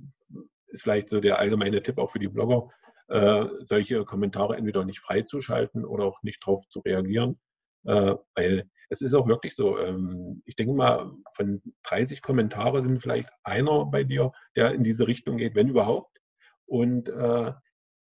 ist 0.67 0.83
vielleicht 0.83 1.09
so 1.09 1.21
der 1.21 1.39
allgemeine 1.39 1.81
Tipp 1.81 1.97
auch 1.97 2.11
für 2.11 2.19
die 2.19 2.27
Blogger, 2.27 2.69
äh, 3.07 3.45
solche 3.61 4.05
Kommentare 4.05 4.57
entweder 4.57 4.85
nicht 4.85 4.99
freizuschalten 4.99 5.85
oder 5.85 6.03
auch 6.03 6.21
nicht 6.21 6.45
drauf 6.45 6.69
zu 6.69 6.81
reagieren, 6.81 7.39
äh, 7.85 8.13
weil 8.35 8.69
es 8.91 9.01
ist 9.01 9.13
auch 9.13 9.27
wirklich 9.27 9.55
so, 9.55 9.79
ähm, 9.79 10.43
ich 10.45 10.57
denke 10.57 10.73
mal, 10.73 11.13
von 11.33 11.61
30 11.83 12.21
Kommentare 12.21 12.83
sind 12.83 13.01
vielleicht 13.01 13.29
einer 13.43 13.85
bei 13.85 14.03
dir, 14.03 14.33
der 14.57 14.73
in 14.73 14.83
diese 14.83 15.07
Richtung 15.07 15.37
geht, 15.37 15.55
wenn 15.55 15.69
überhaupt. 15.69 16.19
Und 16.65 17.07
äh, 17.07 17.53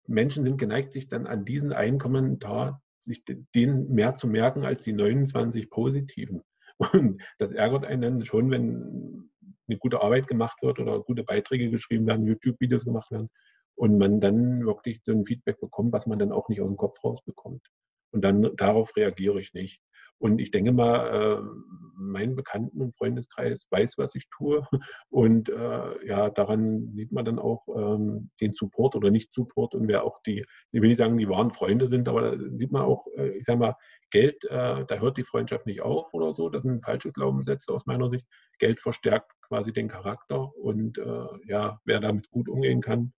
Menschen 0.06 0.44
sind 0.44 0.60
geneigt, 0.60 0.94
sich 0.94 1.10
dann 1.10 1.26
an 1.26 1.46
diesen 1.46 1.74
einen 1.74 1.98
Kommentar, 1.98 2.84
sich 3.02 3.24
den 3.26 3.90
mehr 3.90 4.14
zu 4.14 4.28
merken 4.28 4.66
als 4.66 4.84
die 4.84 4.94
29 4.94 5.72
positiven. 5.72 6.44
Und 6.94 7.24
das 7.40 7.52
ärgert 7.52 7.84
einen 7.84 8.02
dann 8.02 8.26
schon, 8.26 8.52
wenn 8.52 9.32
eine 9.68 9.80
gute 9.80 10.02
Arbeit 10.04 10.28
gemacht 10.28 10.62
wird 10.62 10.80
oder 10.80 11.02
gute 11.02 11.24
Beiträge 11.24 11.72
geschrieben 11.72 12.06
werden, 12.06 12.28
YouTube-Videos 12.28 12.86
gemacht 12.86 13.10
werden 13.10 13.30
und 13.76 13.98
man 13.98 14.22
dann 14.22 14.64
wirklich 14.64 15.02
so 15.04 15.12
ein 15.12 15.26
Feedback 15.26 15.60
bekommt, 15.60 15.92
was 15.92 16.06
man 16.06 16.20
dann 16.20 16.32
auch 16.32 16.50
nicht 16.50 16.62
aus 16.62 16.68
dem 16.68 16.78
Kopf 16.78 17.04
rausbekommt. 17.04 17.68
Und 18.12 18.22
dann 18.22 18.56
darauf 18.56 18.96
reagiere 18.96 19.42
ich 19.42 19.54
nicht. 19.54 19.82
Und 20.20 20.40
ich 20.40 20.52
denke 20.52 20.72
mal, 20.72 21.42
äh, 21.42 21.78
mein 21.98 22.36
Bekannten- 22.36 22.82
und 22.82 22.96
Freundeskreis 22.96 23.68
weiß, 23.70 23.98
was 23.98 24.16
ich 24.16 24.28
tue. 24.30 24.66
Und 25.10 25.50
äh, 25.50 26.08
ja, 26.08 26.30
daran 26.30 26.92
sieht 26.94 27.12
man 27.12 27.26
dann 27.26 27.40
auch 27.40 27.68
ähm, 27.76 28.30
den 28.40 28.54
Support 28.54 28.96
oder 28.96 29.10
Nicht-Support 29.10 29.74
und 29.74 29.88
wer 29.88 30.04
auch 30.04 30.22
die, 30.26 30.46
ich 30.72 30.82
will 30.82 30.90
nicht 30.90 30.98
sagen, 30.98 31.18
die 31.18 31.30
wahren 31.30 31.52
Freunde 31.52 31.88
sind, 31.88 32.08
aber 32.08 32.36
da 32.36 32.44
sieht 32.58 32.72
man 32.72 32.84
auch, 32.84 33.08
äh, 33.18 33.30
ich 33.38 33.46
sage 33.46 33.60
mal, 33.60 33.76
Geld, 34.12 34.44
äh, 34.46 34.86
da 34.86 34.96
hört 35.00 35.18
die 35.18 35.24
Freundschaft 35.24 35.66
nicht 35.66 35.82
auf 35.82 36.14
oder 36.14 36.34
so. 36.34 36.50
Das 36.50 36.64
sind 36.64 36.84
falsche 36.84 37.12
Glaubenssätze 37.12 37.74
aus 37.74 37.86
meiner 37.86 38.10
Sicht. 38.10 38.26
Geld 38.60 38.80
verstärkt 38.80 39.32
quasi 39.42 39.74
den 39.74 39.88
Charakter 39.88 40.56
und 40.56 40.98
äh, 40.98 41.28
ja, 41.48 41.80
wer 41.86 42.00
damit 42.00 42.30
gut 42.30 42.50
umgehen 42.50 42.82
kann, 42.82 43.14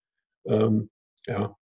ähm, 0.45 0.89
ja, 1.27 1.55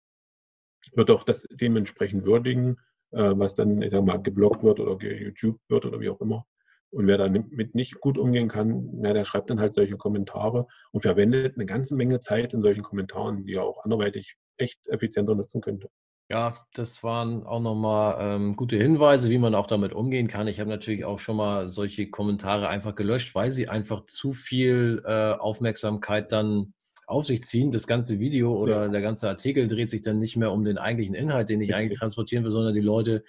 wird 0.94 1.10
auch 1.10 1.24
das 1.24 1.46
dementsprechend 1.50 2.24
würdigen, 2.24 2.78
was 3.10 3.54
dann, 3.54 3.82
ich 3.82 3.90
sag 3.90 4.04
mal, 4.04 4.22
geblockt 4.22 4.62
wird 4.62 4.80
oder 4.80 4.98
YouTube 5.04 5.58
wird 5.68 5.84
oder 5.86 6.00
wie 6.00 6.10
auch 6.10 6.20
immer. 6.20 6.44
Und 6.90 7.06
wer 7.06 7.18
damit 7.18 7.74
nicht 7.74 8.00
gut 8.00 8.16
umgehen 8.16 8.48
kann, 8.48 8.88
na, 8.94 9.12
der 9.12 9.24
schreibt 9.24 9.50
dann 9.50 9.60
halt 9.60 9.74
solche 9.74 9.96
Kommentare 9.96 10.66
und 10.90 11.02
verwendet 11.02 11.56
eine 11.56 11.66
ganze 11.66 11.94
Menge 11.94 12.20
Zeit 12.20 12.54
in 12.54 12.62
solchen 12.62 12.82
Kommentaren, 12.82 13.44
die 13.44 13.54
er 13.54 13.64
auch 13.64 13.84
anderweitig 13.84 14.36
echt 14.56 14.86
effizienter 14.88 15.34
nutzen 15.34 15.60
könnte. 15.60 15.88
Ja, 16.30 16.66
das 16.74 17.02
waren 17.04 17.44
auch 17.44 17.60
nochmal 17.60 18.16
ähm, 18.20 18.52
gute 18.54 18.76
Hinweise, 18.76 19.30
wie 19.30 19.38
man 19.38 19.54
auch 19.54 19.66
damit 19.66 19.94
umgehen 19.94 20.28
kann. 20.28 20.46
Ich 20.46 20.60
habe 20.60 20.68
natürlich 20.68 21.06
auch 21.06 21.18
schon 21.18 21.36
mal 21.36 21.70
solche 21.70 22.10
Kommentare 22.10 22.68
einfach 22.68 22.94
gelöscht, 22.94 23.34
weil 23.34 23.50
sie 23.50 23.68
einfach 23.68 24.04
zu 24.06 24.32
viel 24.32 25.02
äh, 25.06 25.32
Aufmerksamkeit 25.32 26.30
dann 26.32 26.74
auf 27.08 27.24
sich 27.24 27.42
ziehen. 27.42 27.70
Das 27.70 27.86
ganze 27.86 28.20
Video 28.20 28.54
oder 28.54 28.84
ja. 28.84 28.88
der 28.88 29.00
ganze 29.00 29.28
Artikel 29.28 29.66
dreht 29.66 29.88
sich 29.88 30.02
dann 30.02 30.18
nicht 30.18 30.36
mehr 30.36 30.52
um 30.52 30.64
den 30.64 30.78
eigentlichen 30.78 31.14
Inhalt, 31.14 31.48
den 31.48 31.60
ich 31.60 31.74
eigentlich 31.74 31.98
transportieren 31.98 32.44
will, 32.44 32.50
sondern 32.50 32.74
die 32.74 32.80
Leute 32.80 33.24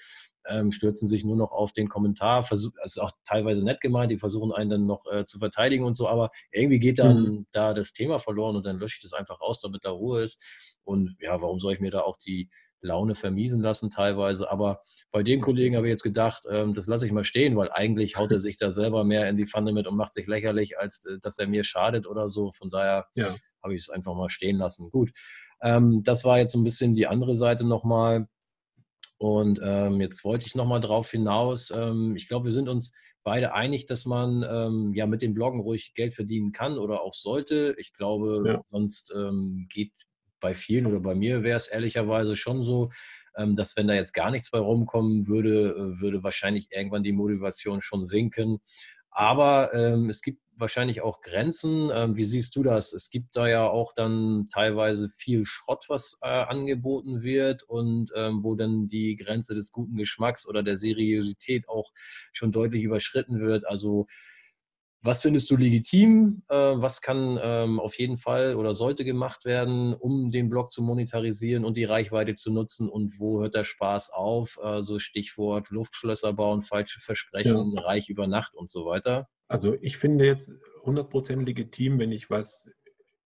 ähm, 0.48 0.72
stürzen 0.72 1.08
sich 1.08 1.24
nur 1.24 1.38
noch 1.38 1.54
auf 1.54 1.72
den 1.72 1.88
Kommentar. 1.88 2.44
Versuch, 2.44 2.72
also 2.82 3.02
auch 3.02 3.12
teilweise 3.26 3.64
nett 3.64 3.80
gemeint, 3.80 4.12
die 4.12 4.18
versuchen 4.18 4.52
einen 4.52 4.70
dann 4.70 4.86
noch 4.86 5.06
äh, 5.10 5.26
zu 5.26 5.40
verteidigen 5.40 5.86
und 5.86 5.94
so, 5.94 6.10
aber 6.10 6.30
irgendwie 6.52 6.80
geht 6.80 7.00
dann 7.00 7.22
mhm. 7.22 7.48
da 7.54 7.74
das 7.74 7.94
Thema 7.94 8.20
verloren 8.20 8.58
und 8.58 8.66
dann 8.66 8.80
lösche 8.80 8.98
ich 8.98 9.02
das 9.02 9.14
einfach 9.14 9.40
raus, 9.40 9.62
damit 9.62 9.86
da 9.86 9.92
Ruhe 9.92 10.24
ist. 10.24 10.44
Und 10.84 11.16
ja, 11.20 11.42
warum 11.42 11.60
soll 11.60 11.74
ich 11.74 11.80
mir 11.80 11.92
da 11.92 12.02
auch 12.02 12.18
die 12.18 12.50
Laune 12.82 13.16
vermiesen 13.16 13.62
lassen 13.62 13.90
teilweise. 13.90 14.50
Aber 14.50 14.82
bei 15.12 15.24
dem 15.24 15.42
Kollegen 15.42 15.76
habe 15.76 15.88
ich 15.88 15.92
jetzt 15.92 16.04
gedacht, 16.04 16.44
ähm, 16.50 16.74
das 16.74 16.88
lasse 16.88 17.06
ich 17.06 17.12
mal 17.12 17.24
stehen, 17.24 17.56
weil 17.58 17.72
eigentlich 17.72 18.18
haut 18.18 18.32
er 18.32 18.40
sich 18.40 18.58
da 18.58 18.72
selber 18.72 19.04
mehr 19.04 19.30
in 19.30 19.38
die 19.38 19.46
Pfanne 19.46 19.72
mit 19.72 19.88
und 19.88 19.98
macht 19.98 20.14
sich 20.14 20.28
lächerlich, 20.28 20.78
als 20.78 21.06
äh, 21.06 21.20
dass 21.22 21.40
er 21.40 21.48
mir 21.48 21.64
schadet 21.64 22.08
oder 22.08 22.28
so. 22.28 22.52
Von 22.52 22.70
daher 22.70 23.08
ja. 23.16 23.36
Habe 23.64 23.76
ich 23.76 23.82
es 23.82 23.90
einfach 23.90 24.16
mal 24.16 24.30
stehen 24.30 24.58
lassen. 24.58 24.90
Gut, 24.92 25.12
ähm, 25.62 26.04
das 26.04 26.24
war 26.24 26.40
jetzt 26.40 26.52
so 26.54 26.60
ein 26.60 26.64
bisschen 26.64 26.96
die 26.96 27.08
andere 27.08 27.36
Seite 27.36 27.66
nochmal. 27.66 28.28
Und 29.18 29.60
ähm, 29.62 30.00
jetzt 30.00 30.24
wollte 30.24 30.48
ich 30.48 30.56
nochmal 30.56 30.80
drauf 30.80 31.12
hinaus. 31.12 31.72
Ähm, 31.76 32.16
ich 32.16 32.30
glaube, 32.30 32.46
wir 32.46 32.52
sind 32.54 32.70
uns 32.70 32.94
beide 33.24 33.54
einig, 33.54 33.86
dass 33.86 34.06
man 34.06 34.46
ähm, 34.50 34.94
ja 34.94 35.06
mit 35.08 35.22
dem 35.22 35.34
Bloggen 35.34 35.60
ruhig 35.60 35.94
Geld 35.94 36.14
verdienen 36.14 36.54
kann 36.54 36.78
oder 36.78 37.02
auch 37.02 37.14
sollte. 37.14 37.76
Ich 37.78 37.94
glaube, 37.94 38.44
ja. 38.46 38.62
sonst 38.70 39.14
ähm, 39.14 39.68
geht 39.70 39.92
bei 40.40 40.54
vielen 40.54 40.86
oder 40.86 41.02
bei 41.02 41.16
mir 41.16 41.44
wäre 41.44 41.58
es 41.58 41.68
ehrlicherweise 41.68 42.38
schon 42.38 42.64
so, 42.64 42.92
ähm, 43.36 43.56
dass 43.56 43.76
wenn 43.76 43.88
da 43.88 43.94
jetzt 43.94 44.14
gar 44.14 44.32
nichts 44.32 44.52
bei 44.52 44.60
rumkommen 44.60 45.28
würde, 45.28 45.72
äh, 45.72 46.02
würde 46.02 46.24
wahrscheinlich 46.24 46.70
irgendwann 46.72 47.04
die 47.04 47.12
Motivation 47.12 47.82
schon 47.82 48.06
sinken. 48.06 48.60
Aber 49.12 49.74
ähm, 49.74 50.10
es 50.10 50.22
gibt 50.22 50.40
wahrscheinlich 50.60 51.02
auch 51.02 51.22
Grenzen. 51.22 51.90
Ähm, 51.94 52.16
wie 52.16 52.24
siehst 52.24 52.56
du 52.56 52.64
das? 52.64 52.94
Es 52.94 53.10
gibt 53.10 53.36
da 53.36 53.48
ja 53.48 53.68
auch 53.68 53.94
dann 53.94 54.48
teilweise 54.54 55.10
viel 55.10 55.46
Schrott, 55.46 55.86
was 55.88 56.20
äh, 56.22 56.28
angeboten 56.28 57.22
wird 57.22 57.64
und 57.64 58.12
ähm, 58.16 58.44
wo 58.44 58.56
dann 58.56 58.88
die 58.88 59.16
Grenze 59.16 59.56
des 59.56 59.72
guten 59.72 59.96
Geschmacks 59.96 60.48
oder 60.48 60.64
der 60.64 60.78
Seriosität 60.78 61.68
auch 61.70 61.92
schon 62.32 62.52
deutlich 62.52 62.84
überschritten 62.84 63.40
wird. 63.40 63.68
Also 63.68 64.08
was 65.02 65.22
findest 65.22 65.50
du 65.50 65.56
legitim? 65.56 66.44
Äh, 66.50 66.56
was 66.56 67.02
kann 67.02 67.40
ähm, 67.42 67.80
auf 67.80 67.98
jeden 67.98 68.18
Fall 68.18 68.56
oder 68.56 68.74
sollte 68.74 69.06
gemacht 69.06 69.46
werden, 69.46 69.94
um 69.94 70.32
den 70.32 70.50
Blog 70.50 70.72
zu 70.72 70.82
monetarisieren 70.82 71.64
und 71.64 71.78
die 71.78 71.86
Reichweite 71.86 72.36
zu 72.36 72.52
nutzen? 72.52 72.90
Und 72.90 73.20
wo 73.20 73.42
hört 73.42 73.56
der 73.56 73.64
Spaß 73.64 74.12
auf? 74.12 74.60
Also 74.62 75.00
Stichwort 75.00 75.70
Luftschlösser 75.70 76.34
bauen, 76.34 76.62
falsche 76.62 77.00
Versprechen, 77.00 77.74
ja. 77.76 77.82
reich 77.82 78.10
über 78.10 78.28
Nacht 78.28 78.56
und 78.56 78.70
so 78.70 78.86
weiter. 78.86 79.30
Also 79.48 79.76
ich 79.82 79.98
finde 79.98 80.26
jetzt 80.26 80.52
100% 80.84 81.46
legitim, 81.46 81.98
wenn 82.00 82.12
ich 82.12 82.30
was, 82.30 82.70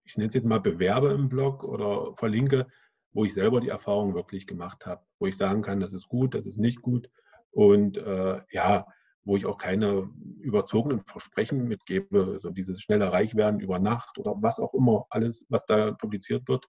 ich 0.04 0.16
nenne 0.16 0.28
es 0.28 0.34
jetzt 0.36 0.46
mal 0.46 0.62
bewerbe 0.62 1.12
im 1.12 1.28
Blog 1.28 1.64
oder 1.64 2.14
verlinke, 2.16 2.68
wo 3.14 3.26
ich 3.26 3.34
selber 3.34 3.62
die 3.62 3.70
Erfahrung 3.70 4.14
wirklich 4.14 4.46
gemacht 4.48 4.86
habe, 4.86 5.04
wo 5.20 5.26
ich 5.26 5.38
sagen 5.38 5.62
kann, 5.62 5.80
das 5.80 5.94
ist 5.94 6.08
gut, 6.08 6.36
das 6.36 6.46
ist 6.46 6.58
nicht 6.58 6.82
gut. 6.82 7.10
Und 7.52 7.98
äh, 7.98 8.42
ja, 8.52 8.86
wo 9.26 9.38
ich 9.38 9.46
auch 9.46 9.58
keine 9.58 10.10
überzogenen 10.42 11.04
Versprechen 11.06 11.68
mitgebe, 11.68 12.40
so 12.42 12.50
dieses 12.50 12.82
schnelle 12.82 13.12
Reichwerden 13.12 13.60
über 13.60 13.80
Nacht 13.80 14.18
oder 14.18 14.36
was 14.38 14.60
auch 14.60 14.74
immer, 14.74 15.06
alles, 15.10 15.46
was 15.50 15.66
da 15.66 15.92
publiziert 15.92 16.48
wird. 16.48 16.66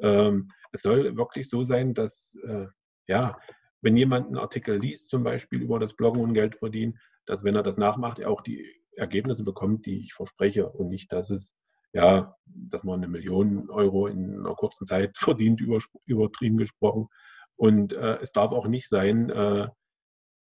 Ähm, 0.00 0.48
es 0.72 0.82
soll 0.82 1.16
wirklich 1.16 1.48
so 1.48 1.64
sein, 1.64 1.94
dass, 1.94 2.36
äh, 2.46 2.66
ja, 3.06 3.38
wenn 3.80 3.96
jemand 3.96 4.26
einen 4.26 4.38
Artikel 4.38 4.78
liest, 4.78 5.08
zum 5.08 5.22
Beispiel 5.22 5.62
über 5.62 5.78
das 5.78 5.94
Bloggen 5.94 6.22
und 6.22 6.34
Geld 6.34 6.56
verdienen, 6.56 6.98
dass 7.26 7.44
wenn 7.44 7.54
er 7.54 7.62
das 7.62 7.76
nachmacht, 7.76 8.18
er 8.18 8.30
auch 8.30 8.40
die 8.40 8.66
Ergebnisse 8.96 9.44
bekommt, 9.44 9.86
die 9.86 10.00
ich 10.00 10.14
verspreche 10.14 10.68
und 10.68 10.88
nicht, 10.88 11.12
dass 11.12 11.30
es, 11.30 11.54
ja, 11.92 12.36
dass 12.46 12.84
man 12.84 13.00
eine 13.00 13.08
Million 13.08 13.70
Euro 13.70 14.06
in 14.06 14.40
einer 14.40 14.54
kurzen 14.54 14.86
Zeit 14.86 15.16
verdient, 15.18 15.60
übertrieben 16.06 16.56
gesprochen. 16.56 17.08
Und 17.56 17.92
äh, 17.92 18.18
es 18.20 18.32
darf 18.32 18.52
auch 18.52 18.66
nicht 18.66 18.88
sein, 18.88 19.30
äh, 19.30 19.68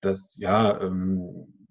dass 0.02 0.36
ja, 0.38 0.80
ähm, 0.82 1.68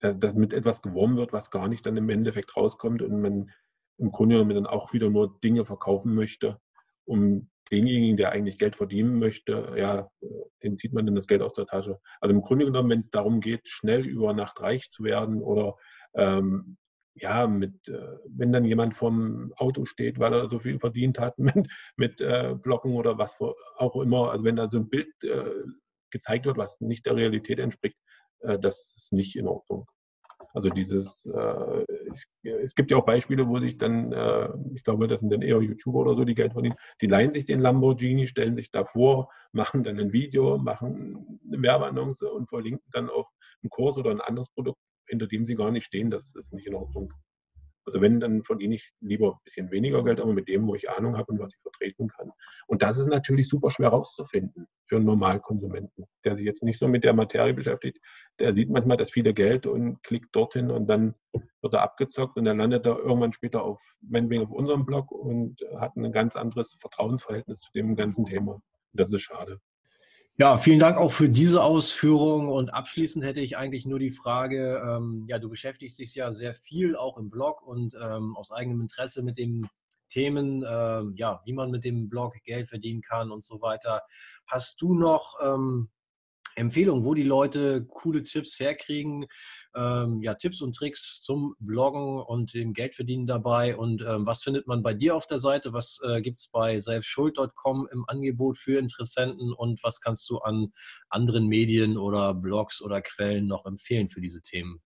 dass 0.00 0.34
mit 0.34 0.52
etwas 0.52 0.82
geworben 0.82 1.16
wird, 1.16 1.32
was 1.32 1.50
gar 1.50 1.68
nicht 1.68 1.84
dann 1.84 1.96
im 1.96 2.08
Endeffekt 2.08 2.56
rauskommt 2.56 3.02
und 3.02 3.20
man 3.20 3.50
im 3.98 4.12
Grunde 4.12 4.36
genommen 4.36 4.54
dann 4.54 4.66
auch 4.66 4.92
wieder 4.92 5.10
nur 5.10 5.40
Dinge 5.40 5.64
verkaufen 5.64 6.14
möchte, 6.14 6.60
um 7.04 7.50
denjenigen, 7.70 8.16
der 8.16 8.30
eigentlich 8.32 8.58
Geld 8.58 8.76
verdienen 8.76 9.18
möchte, 9.18 9.74
ja, 9.76 10.10
den 10.62 10.76
zieht 10.76 10.92
man 10.92 11.04
dann 11.04 11.14
das 11.14 11.26
Geld 11.26 11.42
aus 11.42 11.52
der 11.52 11.66
Tasche. 11.66 11.98
Also 12.20 12.34
im 12.34 12.42
Grunde 12.42 12.64
genommen, 12.64 12.90
wenn 12.90 13.00
es 13.00 13.10
darum 13.10 13.40
geht, 13.40 13.68
schnell 13.68 14.06
über 14.06 14.32
Nacht 14.32 14.60
reich 14.60 14.90
zu 14.90 15.04
werden 15.04 15.42
oder 15.42 15.76
ähm, 16.14 16.78
ja, 17.14 17.46
mit, 17.46 17.88
äh, 17.88 18.16
wenn 18.28 18.52
dann 18.52 18.64
jemand 18.64 18.94
vom 18.94 19.52
Auto 19.56 19.84
steht, 19.84 20.18
weil 20.18 20.32
er 20.32 20.48
so 20.48 20.60
viel 20.60 20.78
verdient 20.78 21.18
hat 21.18 21.38
mit, 21.38 21.68
mit 21.96 22.20
äh, 22.20 22.54
Blocken 22.54 22.94
oder 22.94 23.18
was 23.18 23.38
auch 23.76 23.96
immer, 23.96 24.30
also 24.30 24.44
wenn 24.44 24.56
da 24.56 24.68
so 24.68 24.78
ein 24.78 24.88
Bild 24.88 25.08
äh, 25.24 25.50
gezeigt 26.10 26.46
wird, 26.46 26.58
was 26.58 26.80
nicht 26.80 27.06
der 27.06 27.16
Realität 27.16 27.58
entspricht, 27.58 27.98
äh, 28.40 28.58
das 28.58 28.94
ist 28.96 29.12
nicht 29.12 29.36
in 29.36 29.46
Ordnung. 29.46 29.86
Also 30.54 30.70
dieses, 30.70 31.26
äh, 31.26 31.84
es 32.42 32.74
gibt 32.74 32.90
ja 32.90 32.96
auch 32.96 33.04
Beispiele, 33.04 33.46
wo 33.48 33.58
sich 33.58 33.76
dann, 33.76 34.12
äh, 34.12 34.48
ich 34.74 34.82
glaube, 34.82 35.08
das 35.08 35.20
sind 35.20 35.30
dann 35.30 35.42
eher 35.42 35.60
YouTuber 35.60 36.00
oder 36.00 36.14
so, 36.14 36.24
die 36.24 36.34
Geld 36.34 36.52
verdienen, 36.52 36.76
die 37.00 37.06
leihen 37.06 37.32
sich 37.32 37.44
den 37.44 37.60
Lamborghini, 37.60 38.26
stellen 38.26 38.56
sich 38.56 38.70
davor, 38.70 39.30
machen 39.52 39.84
dann 39.84 39.98
ein 39.98 40.12
Video, 40.12 40.58
machen 40.58 41.40
eine 41.46 41.62
Werbeannonce 41.62 42.22
und 42.22 42.48
verlinken 42.48 42.86
dann 42.92 43.10
auf 43.10 43.28
einen 43.62 43.70
Kurs 43.70 43.98
oder 43.98 44.10
ein 44.10 44.20
anderes 44.20 44.48
Produkt, 44.50 44.80
hinter 45.06 45.26
dem 45.26 45.44
sie 45.44 45.54
gar 45.54 45.70
nicht 45.70 45.84
stehen. 45.84 46.10
Das 46.10 46.34
ist 46.34 46.52
nicht 46.52 46.66
in 46.66 46.74
Ordnung. 46.74 47.12
Also 47.88 48.02
wenn, 48.02 48.20
dann 48.20 48.42
verdiene 48.42 48.74
ich 48.74 48.92
lieber 49.00 49.32
ein 49.32 49.40
bisschen 49.44 49.70
weniger 49.70 50.04
Geld, 50.04 50.20
aber 50.20 50.34
mit 50.34 50.46
dem, 50.46 50.66
wo 50.66 50.74
ich 50.74 50.90
Ahnung 50.90 51.16
habe 51.16 51.32
und 51.32 51.38
was 51.38 51.54
ich 51.54 51.60
vertreten 51.62 52.08
kann. 52.08 52.32
Und 52.66 52.82
das 52.82 52.98
ist 52.98 53.06
natürlich 53.06 53.48
super 53.48 53.70
schwer 53.70 53.88
rauszufinden 53.88 54.66
für 54.86 54.96
einen 54.96 55.06
Normalkonsumenten, 55.06 56.04
der 56.22 56.36
sich 56.36 56.44
jetzt 56.44 56.62
nicht 56.62 56.78
so 56.78 56.86
mit 56.86 57.02
der 57.02 57.14
Materie 57.14 57.54
beschäftigt. 57.54 57.98
Der 58.38 58.52
sieht 58.52 58.68
manchmal 58.68 58.98
das 58.98 59.10
viele 59.10 59.32
Geld 59.32 59.66
und 59.66 60.02
klickt 60.02 60.36
dorthin 60.36 60.70
und 60.70 60.86
dann 60.86 61.14
wird 61.62 61.72
er 61.72 61.80
abgezockt 61.80 62.36
und 62.36 62.44
dann 62.44 62.58
landet 62.58 62.84
er 62.84 62.98
irgendwann 62.98 63.32
später 63.32 63.62
auf, 63.62 63.82
meinetwegen 64.02 64.42
auf 64.42 64.50
unserem 64.50 64.84
Blog 64.84 65.10
und 65.10 65.62
hat 65.78 65.96
ein 65.96 66.12
ganz 66.12 66.36
anderes 66.36 66.74
Vertrauensverhältnis 66.74 67.60
zu 67.60 67.72
dem 67.72 67.96
ganzen 67.96 68.26
Thema. 68.26 68.60
das 68.92 69.10
ist 69.10 69.22
schade. 69.22 69.60
Ja, 70.40 70.56
vielen 70.56 70.78
Dank 70.78 70.98
auch 70.98 71.10
für 71.10 71.28
diese 71.28 71.64
Ausführung. 71.64 72.48
Und 72.48 72.72
abschließend 72.72 73.24
hätte 73.24 73.40
ich 73.40 73.56
eigentlich 73.56 73.86
nur 73.86 73.98
die 73.98 74.12
Frage, 74.12 74.80
ähm, 74.86 75.24
ja, 75.26 75.40
du 75.40 75.48
beschäftigst 75.48 75.98
dich 75.98 76.14
ja 76.14 76.30
sehr 76.30 76.54
viel 76.54 76.94
auch 76.94 77.18
im 77.18 77.28
Blog 77.28 77.60
und 77.66 77.96
ähm, 78.00 78.36
aus 78.36 78.52
eigenem 78.52 78.80
Interesse 78.82 79.24
mit 79.24 79.36
den 79.36 79.68
Themen, 80.10 80.62
äh, 80.62 81.02
ja, 81.16 81.42
wie 81.44 81.52
man 81.52 81.72
mit 81.72 81.82
dem 81.82 82.08
Blog 82.08 82.34
Geld 82.44 82.68
verdienen 82.68 83.00
kann 83.00 83.32
und 83.32 83.44
so 83.44 83.60
weiter. 83.60 84.02
Hast 84.46 84.80
du 84.80 84.94
noch 84.94 85.34
ähm, 85.44 85.88
Empfehlungen, 86.58 87.04
wo 87.04 87.14
die 87.14 87.22
Leute 87.22 87.86
coole 87.86 88.22
Tipps 88.22 88.58
herkriegen, 88.58 89.26
ähm, 89.74 90.20
ja, 90.22 90.34
Tipps 90.34 90.60
und 90.60 90.74
Tricks 90.74 91.22
zum 91.22 91.54
Bloggen 91.58 92.20
und 92.20 92.54
dem 92.54 92.72
Geldverdienen 92.72 93.26
dabei. 93.26 93.76
Und 93.76 94.02
ähm, 94.02 94.26
was 94.26 94.42
findet 94.42 94.66
man 94.66 94.82
bei 94.82 94.94
dir 94.94 95.14
auf 95.14 95.26
der 95.26 95.38
Seite? 95.38 95.72
Was 95.72 96.00
äh, 96.04 96.20
gibt 96.20 96.40
es 96.40 96.50
bei 96.50 96.78
selbstschuld.com 96.78 97.88
im 97.92 98.04
Angebot 98.08 98.58
für 98.58 98.78
Interessenten 98.78 99.52
und 99.52 99.82
was 99.82 100.00
kannst 100.00 100.28
du 100.28 100.38
an 100.38 100.72
anderen 101.08 101.46
Medien 101.46 101.96
oder 101.96 102.34
Blogs 102.34 102.82
oder 102.82 103.00
Quellen 103.00 103.46
noch 103.46 103.64
empfehlen 103.64 104.08
für 104.08 104.20
diese 104.20 104.42
Themen? 104.42 104.80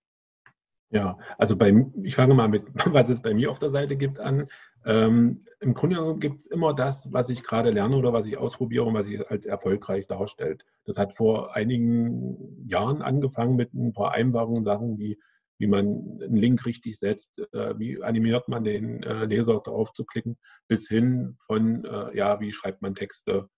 Ja, 0.91 1.19
also 1.39 1.57
bei, 1.57 1.75
ich 2.03 2.15
fange 2.15 2.35
mal 2.35 2.49
mit, 2.49 2.65
was 2.87 3.09
es 3.09 3.23
bei 3.23 3.33
mir 3.33 3.51
auf 3.51 3.59
der 3.59 3.71
Seite 3.71 3.97
gibt 3.97 4.21
an. 4.21 4.47
Ähm, 4.85 5.45
Im 5.61 5.75
Grunde 5.75 6.17
gibt 6.19 6.41
es 6.41 6.47
immer 6.47 6.75
das, 6.75 7.13
was 7.13 7.31
ich 7.31 7.43
gerade 7.43 7.71
lerne 7.71 7.97
oder 7.97 8.13
was 8.13 8.27
ich 8.27 8.37
ausprobiere 8.37 8.85
und 8.85 8.95
was 8.95 9.07
sich 9.07 9.31
als 9.31 9.47
erfolgreich 9.47 10.07
darstellt. 10.07 10.65
Das 10.85 10.99
hat 10.99 11.15
vor 11.15 11.55
einigen 11.55 12.67
Jahren 12.67 13.03
angefangen 13.03 13.57
mit 13.57 13.73
ein 13.75 13.93
paar 13.93 14.13
einfachen 14.13 14.65
Sachen 14.65 14.99
wie 14.99 15.19
wie 15.63 15.69
man 15.69 16.19
einen 16.21 16.37
Link 16.37 16.67
richtig 16.67 16.99
setzt, 16.99 17.39
äh, 17.53 17.79
wie 17.79 18.03
animiert 18.03 18.49
man 18.49 18.65
den 18.65 19.01
äh, 19.05 19.27
Leser 19.27 19.61
darauf 19.65 19.93
zu 19.93 20.05
klicken, 20.05 20.37
bis 20.67 20.89
hin 20.89 21.37
von, 21.47 21.85
äh, 21.85 22.17
ja, 22.17 22.41
wie 22.41 22.51
schreibt 22.51 22.83
man 22.83 22.97
Texte 22.97 23.49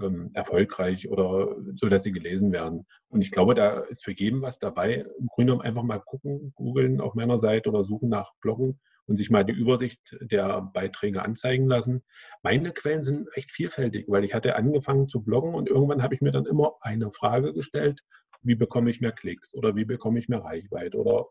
ähm, 0.00 0.30
erfolgreich 0.34 1.08
oder 1.08 1.56
so, 1.74 1.88
dass 1.88 2.04
sie 2.04 2.12
gelesen 2.12 2.52
werden. 2.52 2.86
Und 3.08 3.22
ich 3.22 3.32
glaube, 3.32 3.56
da 3.56 3.80
ist 3.80 4.04
für 4.04 4.12
jeden 4.12 4.40
was 4.40 4.60
dabei. 4.60 5.04
Im 5.18 5.26
Grunde 5.26 5.52
genommen 5.52 5.62
einfach 5.62 5.82
mal 5.82 5.98
gucken, 5.98 6.52
googeln 6.54 7.00
auf 7.00 7.16
meiner 7.16 7.40
Seite 7.40 7.70
oder 7.70 7.82
suchen 7.82 8.08
nach 8.08 8.34
Bloggen 8.40 8.78
und 9.08 9.16
sich 9.16 9.30
mal 9.30 9.44
die 9.44 9.52
Übersicht 9.52 10.16
der 10.20 10.62
Beiträge 10.62 11.22
anzeigen 11.22 11.66
lassen. 11.66 12.04
Meine 12.42 12.70
Quellen 12.72 13.02
sind 13.02 13.28
recht 13.36 13.50
vielfältig, 13.50 14.04
weil 14.08 14.24
ich 14.24 14.34
hatte 14.34 14.54
angefangen 14.54 15.08
zu 15.08 15.22
bloggen 15.22 15.54
und 15.54 15.68
irgendwann 15.68 16.02
habe 16.02 16.14
ich 16.14 16.20
mir 16.20 16.30
dann 16.30 16.46
immer 16.46 16.74
eine 16.82 17.10
Frage 17.10 17.52
gestellt, 17.52 18.02
wie 18.42 18.54
bekomme 18.54 18.90
ich 18.90 19.00
mehr 19.00 19.12
Klicks 19.12 19.54
oder 19.54 19.74
wie 19.74 19.84
bekomme 19.84 20.18
ich 20.18 20.28
mehr 20.28 20.44
Reichweite 20.44 20.98
oder 20.98 21.26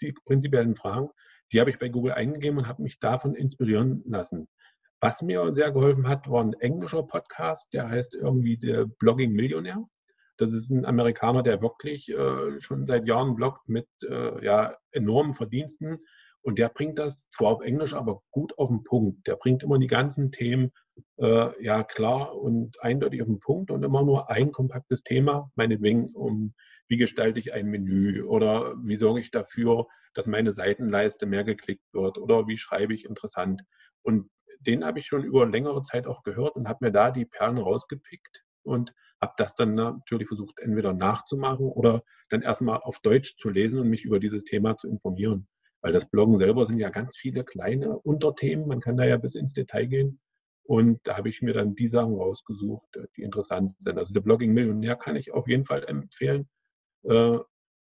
die 0.00 0.12
prinzipiellen 0.12 0.76
Fragen, 0.76 1.08
die 1.52 1.60
habe 1.60 1.70
ich 1.70 1.78
bei 1.78 1.88
Google 1.88 2.12
eingegeben 2.12 2.58
und 2.58 2.68
habe 2.68 2.82
mich 2.82 2.98
davon 2.98 3.34
inspirieren 3.34 4.02
lassen. 4.06 4.48
Was 5.00 5.22
mir 5.22 5.52
sehr 5.54 5.72
geholfen 5.72 6.08
hat, 6.08 6.30
war 6.30 6.42
ein 6.42 6.54
englischer 6.54 7.02
Podcast, 7.02 7.72
der 7.72 7.88
heißt 7.88 8.14
irgendwie 8.14 8.56
der 8.56 8.86
Blogging 8.86 9.32
Millionär. 9.32 9.84
Das 10.36 10.52
ist 10.52 10.70
ein 10.70 10.84
Amerikaner, 10.84 11.42
der 11.42 11.60
wirklich 11.60 12.08
äh, 12.08 12.60
schon 12.60 12.86
seit 12.86 13.06
Jahren 13.06 13.34
bloggt 13.34 13.68
mit 13.68 13.88
äh, 14.08 14.44
ja, 14.44 14.76
enormen 14.92 15.32
Verdiensten. 15.32 15.98
Und 16.42 16.58
der 16.58 16.68
bringt 16.68 16.98
das 16.98 17.30
zwar 17.30 17.52
auf 17.52 17.60
Englisch, 17.62 17.94
aber 17.94 18.22
gut 18.30 18.58
auf 18.58 18.68
den 18.68 18.82
Punkt. 18.82 19.26
Der 19.26 19.36
bringt 19.36 19.62
immer 19.62 19.78
die 19.78 19.86
ganzen 19.86 20.32
Themen 20.32 20.72
äh, 21.18 21.64
ja 21.64 21.84
klar 21.84 22.36
und 22.36 22.82
eindeutig 22.82 23.22
auf 23.22 23.28
den 23.28 23.38
Punkt 23.38 23.70
und 23.70 23.84
immer 23.84 24.02
nur 24.02 24.28
ein 24.30 24.52
kompaktes 24.52 25.02
Thema, 25.02 25.50
meinetwegen 25.54 26.12
um 26.14 26.54
wie 26.88 26.96
gestalte 26.98 27.38
ich 27.38 27.54
ein 27.54 27.66
Menü 27.66 28.22
oder 28.22 28.74
wie 28.84 28.96
sorge 28.96 29.20
ich 29.20 29.30
dafür, 29.30 29.86
dass 30.14 30.26
meine 30.26 30.52
Seitenleiste 30.52 31.26
mehr 31.26 31.44
geklickt 31.44 31.86
wird 31.92 32.18
oder 32.18 32.46
wie 32.46 32.58
schreibe 32.58 32.92
ich 32.92 33.06
interessant. 33.06 33.62
Und 34.02 34.28
den 34.60 34.84
habe 34.84 34.98
ich 34.98 35.06
schon 35.06 35.24
über 35.24 35.46
längere 35.46 35.82
Zeit 35.82 36.06
auch 36.06 36.22
gehört 36.22 36.54
und 36.56 36.68
habe 36.68 36.84
mir 36.84 36.92
da 36.92 37.10
die 37.10 37.24
Perlen 37.24 37.58
rausgepickt 37.58 38.44
und 38.62 38.92
habe 39.20 39.32
das 39.36 39.54
dann 39.54 39.74
natürlich 39.74 40.28
versucht, 40.28 40.58
entweder 40.58 40.92
nachzumachen 40.92 41.66
oder 41.66 42.02
dann 42.28 42.42
erstmal 42.42 42.78
auf 42.78 42.98
Deutsch 42.98 43.36
zu 43.38 43.48
lesen 43.48 43.80
und 43.80 43.88
mich 43.88 44.04
über 44.04 44.18
dieses 44.18 44.44
Thema 44.44 44.76
zu 44.76 44.88
informieren. 44.88 45.48
Weil 45.82 45.92
das 45.92 46.08
Bloggen 46.08 46.38
selber 46.38 46.64
sind 46.66 46.78
ja 46.78 46.90
ganz 46.90 47.16
viele 47.16 47.44
kleine 47.44 47.98
Unterthemen, 47.98 48.66
man 48.66 48.80
kann 48.80 48.96
da 48.96 49.04
ja 49.04 49.16
bis 49.16 49.34
ins 49.34 49.52
Detail 49.52 49.86
gehen. 49.86 50.20
Und 50.64 51.00
da 51.04 51.16
habe 51.16 51.28
ich 51.28 51.42
mir 51.42 51.52
dann 51.52 51.74
die 51.74 51.88
Sachen 51.88 52.14
rausgesucht, 52.14 52.96
die 53.16 53.22
interessant 53.22 53.74
sind. 53.80 53.98
Also 53.98 54.14
der 54.14 54.20
Blogging 54.20 54.52
Millionär 54.52 54.96
kann 54.96 55.16
ich 55.16 55.32
auf 55.32 55.48
jeden 55.48 55.64
Fall 55.64 55.84
empfehlen. 55.84 56.48
Äh, 57.02 57.38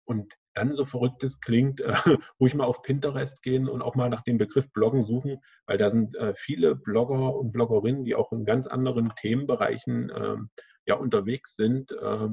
und 0.04 0.34
dann 0.54 0.74
so 0.74 0.84
verrückt 0.84 1.22
es 1.22 1.40
klingt, 1.40 1.80
äh, 1.80 1.94
ruhig 2.40 2.54
mal 2.54 2.64
auf 2.64 2.82
Pinterest 2.82 3.42
gehen 3.42 3.68
und 3.68 3.82
auch 3.82 3.94
mal 3.94 4.08
nach 4.08 4.22
dem 4.22 4.38
Begriff 4.38 4.72
Bloggen 4.72 5.04
suchen, 5.04 5.38
weil 5.66 5.78
da 5.78 5.90
sind 5.90 6.14
äh, 6.16 6.34
viele 6.34 6.74
Blogger 6.76 7.36
und 7.36 7.52
Bloggerinnen, 7.52 8.04
die 8.04 8.14
auch 8.14 8.32
in 8.32 8.44
ganz 8.44 8.66
anderen 8.66 9.12
Themenbereichen 9.16 10.10
äh, 10.10 10.36
ja 10.86 10.94
unterwegs 10.94 11.56
sind, 11.56 11.92
äh, 11.92 12.28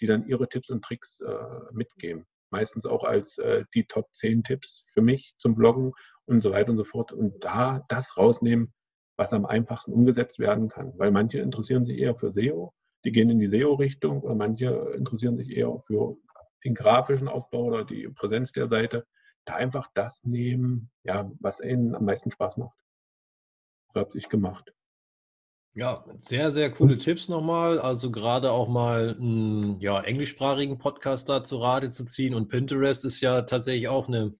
die 0.00 0.06
dann 0.06 0.26
ihre 0.26 0.48
Tipps 0.48 0.70
und 0.70 0.84
Tricks 0.84 1.20
äh, 1.20 1.72
mitgeben. 1.72 2.26
Meistens 2.50 2.86
auch 2.86 3.04
als 3.04 3.38
äh, 3.38 3.64
die 3.74 3.84
Top 3.84 4.08
10 4.14 4.44
Tipps 4.44 4.82
für 4.92 5.02
mich 5.02 5.34
zum 5.38 5.54
Bloggen 5.54 5.92
und 6.26 6.42
so 6.42 6.52
weiter 6.52 6.70
und 6.70 6.78
so 6.78 6.84
fort. 6.84 7.12
Und 7.12 7.44
da 7.44 7.84
das 7.88 8.16
rausnehmen, 8.16 8.72
was 9.16 9.32
am 9.32 9.46
einfachsten 9.46 9.92
umgesetzt 9.92 10.38
werden 10.38 10.68
kann. 10.68 10.92
Weil 10.96 11.10
manche 11.10 11.40
interessieren 11.40 11.84
sich 11.84 11.98
eher 11.98 12.14
für 12.14 12.32
SEO, 12.32 12.72
die 13.04 13.12
gehen 13.12 13.30
in 13.30 13.38
die 13.38 13.48
SEO-Richtung 13.48 14.22
oder 14.22 14.34
manche 14.34 14.92
interessieren 14.94 15.36
sich 15.36 15.56
eher 15.56 15.78
für 15.80 16.16
den 16.64 16.74
grafischen 16.74 17.28
Aufbau 17.28 17.64
oder 17.64 17.84
die 17.84 18.08
Präsenz 18.08 18.52
der 18.52 18.68
Seite. 18.68 19.06
Da 19.44 19.54
einfach 19.54 19.88
das 19.94 20.24
nehmen, 20.24 20.90
ja, 21.04 21.30
was 21.40 21.60
ihnen 21.60 21.94
am 21.94 22.04
meisten 22.04 22.30
Spaß 22.30 22.56
macht. 22.56 22.76
So 23.94 24.00
habe 24.00 24.18
ich 24.18 24.28
gemacht. 24.28 24.72
Ja, 25.78 26.04
sehr, 26.22 26.50
sehr 26.50 26.72
coole 26.72 26.98
Tipps 26.98 27.28
nochmal. 27.28 27.78
Also 27.78 28.10
gerade 28.10 28.50
auch 28.50 28.66
mal 28.66 29.14
einen 29.14 29.78
ja, 29.78 30.00
englischsprachigen 30.00 30.76
Podcast 30.78 31.28
da 31.28 31.44
zu 31.44 31.58
Rate 31.58 31.88
zu 31.90 32.04
ziehen. 32.04 32.34
Und 32.34 32.48
Pinterest 32.48 33.04
ist 33.04 33.20
ja 33.20 33.42
tatsächlich 33.42 33.86
auch 33.86 34.08
eine 34.08 34.34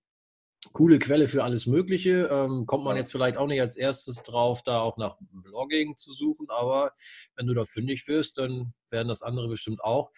coole 0.73 0.99
Quelle 0.99 1.29
für 1.29 1.45
alles 1.45 1.67
Mögliche. 1.67 2.29
Ähm, 2.29 2.67
kommt 2.67 2.83
man 2.83 2.97
jetzt 2.97 3.13
vielleicht 3.13 3.37
auch 3.37 3.47
nicht 3.47 3.61
als 3.61 3.77
erstes 3.77 4.25
drauf, 4.25 4.65
da 4.65 4.81
auch 4.81 4.97
nach 4.97 5.17
Blogging 5.31 5.97
zu 5.97 6.11
suchen, 6.11 6.49
aber 6.49 6.91
wenn 7.37 7.47
du 7.47 7.55
da 7.55 7.65
fündig 7.65 8.09
wirst, 8.09 8.39
dann 8.39 8.75
werden 8.91 9.07
das 9.07 9.23
andere 9.23 9.49
bestimmt 9.49 9.81
auch. 9.85 10.11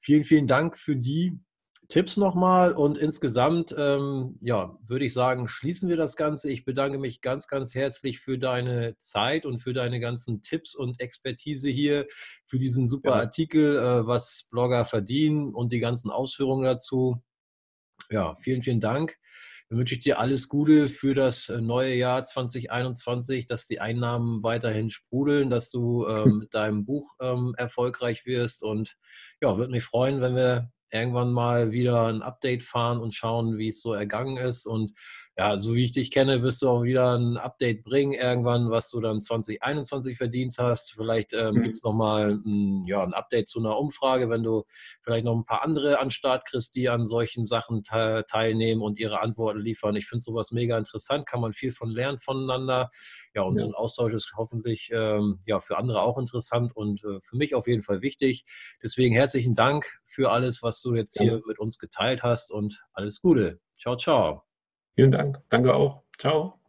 Vielen, 0.00 0.24
vielen 0.24 0.46
Dank 0.46 0.78
für 0.78 0.96
die 0.96 1.38
Tipps 1.92 2.16
nochmal 2.16 2.72
und 2.72 2.96
insgesamt, 2.96 3.74
ähm, 3.76 4.38
ja, 4.40 4.78
würde 4.82 5.04
ich 5.04 5.12
sagen, 5.12 5.46
schließen 5.46 5.90
wir 5.90 5.98
das 5.98 6.16
Ganze. 6.16 6.50
Ich 6.50 6.64
bedanke 6.64 6.96
mich 6.96 7.20
ganz, 7.20 7.48
ganz 7.48 7.74
herzlich 7.74 8.18
für 8.18 8.38
deine 8.38 8.96
Zeit 8.96 9.44
und 9.44 9.58
für 9.58 9.74
deine 9.74 10.00
ganzen 10.00 10.40
Tipps 10.40 10.74
und 10.74 11.00
Expertise 11.00 11.68
hier, 11.68 12.06
für 12.46 12.58
diesen 12.58 12.86
super 12.86 13.10
ja. 13.10 13.16
Artikel, 13.16 13.76
äh, 13.76 14.06
was 14.06 14.48
Blogger 14.50 14.86
verdienen 14.86 15.52
und 15.52 15.70
die 15.70 15.80
ganzen 15.80 16.10
Ausführungen 16.10 16.64
dazu. 16.64 17.22
Ja, 18.08 18.36
vielen, 18.40 18.62
vielen 18.62 18.80
Dank. 18.80 19.18
Dann 19.68 19.78
wünsche 19.78 19.94
ich 19.94 20.00
dir 20.00 20.18
alles 20.18 20.48
Gute 20.48 20.88
für 20.88 21.14
das 21.14 21.50
äh, 21.50 21.60
neue 21.60 21.94
Jahr 21.94 22.22
2021, 22.22 23.44
dass 23.44 23.66
die 23.66 23.80
Einnahmen 23.80 24.42
weiterhin 24.42 24.88
sprudeln, 24.88 25.50
dass 25.50 25.70
du 25.70 26.06
ähm, 26.08 26.38
mit 26.38 26.54
deinem 26.54 26.86
Buch 26.86 27.16
ähm, 27.20 27.54
erfolgreich 27.58 28.24
wirst. 28.24 28.62
Und 28.62 28.96
ja, 29.42 29.58
würde 29.58 29.72
mich 29.72 29.84
freuen, 29.84 30.22
wenn 30.22 30.34
wir 30.34 30.72
irgendwann 30.92 31.32
mal 31.32 31.72
wieder 31.72 32.06
ein 32.06 32.22
Update 32.22 32.62
fahren 32.62 33.00
und 33.00 33.14
schauen, 33.14 33.58
wie 33.58 33.68
es 33.68 33.80
so 33.80 33.94
ergangen 33.94 34.36
ist. 34.36 34.66
Und 34.66 34.92
ja, 35.38 35.56
so 35.58 35.74
wie 35.74 35.84
ich 35.84 35.92
dich 35.92 36.10
kenne, 36.10 36.42
wirst 36.42 36.60
du 36.60 36.68
auch 36.68 36.82
wieder 36.82 37.16
ein 37.16 37.38
Update 37.38 37.84
bringen, 37.84 38.12
irgendwann, 38.12 38.70
was 38.70 38.90
du 38.90 39.00
dann 39.00 39.18
2021 39.18 40.18
verdient 40.18 40.54
hast. 40.58 40.92
Vielleicht 40.92 41.32
ähm, 41.32 41.54
mhm. 41.54 41.62
gibt 41.62 41.76
es 41.76 41.82
nochmal 41.82 42.32
ein, 42.44 42.84
ja, 42.84 43.02
ein 43.02 43.14
Update 43.14 43.48
zu 43.48 43.58
einer 43.58 43.78
Umfrage, 43.78 44.28
wenn 44.28 44.42
du 44.42 44.64
vielleicht 45.02 45.24
noch 45.24 45.34
ein 45.34 45.46
paar 45.46 45.62
andere 45.62 45.98
an 46.00 46.10
Start 46.10 46.44
kriegst, 46.44 46.74
die 46.74 46.90
an 46.90 47.06
solchen 47.06 47.46
Sachen 47.46 47.82
te 47.82 48.24
teilnehmen 48.28 48.82
und 48.82 48.98
ihre 48.98 49.20
Antworten 49.20 49.60
liefern. 49.60 49.96
Ich 49.96 50.06
finde 50.06 50.22
sowas 50.22 50.52
mega 50.52 50.76
interessant, 50.76 51.26
kann 51.26 51.40
man 51.40 51.54
viel 51.54 51.72
von 51.72 51.90
lernen 51.90 52.18
voneinander. 52.18 52.90
Ja, 53.34 53.42
und 53.42 53.54
ja. 53.54 53.64
so 53.64 53.70
ein 53.70 53.74
Austausch 53.74 54.12
ist 54.12 54.34
hoffentlich 54.36 54.90
ähm, 54.92 55.40
ja, 55.46 55.60
für 55.60 55.78
andere 55.78 56.02
auch 56.02 56.18
interessant 56.18 56.76
und 56.76 57.02
äh, 57.04 57.20
für 57.22 57.36
mich 57.36 57.54
auf 57.54 57.66
jeden 57.66 57.82
Fall 57.82 58.02
wichtig. 58.02 58.44
Deswegen 58.82 59.14
herzlichen 59.14 59.54
Dank 59.54 59.86
für 60.04 60.30
alles, 60.30 60.62
was 60.62 60.82
du 60.82 60.94
jetzt 60.94 61.18
ja. 61.18 61.22
hier 61.22 61.42
mit 61.46 61.58
uns 61.58 61.78
geteilt 61.78 62.22
hast 62.22 62.52
und 62.52 62.84
alles 62.92 63.22
Gute. 63.22 63.60
Ciao, 63.78 63.96
ciao. 63.96 64.51
Vielen 64.94 65.12
Dank. 65.12 65.42
Danke 65.48 65.74
auch. 65.74 66.02
Ciao. 66.18 66.61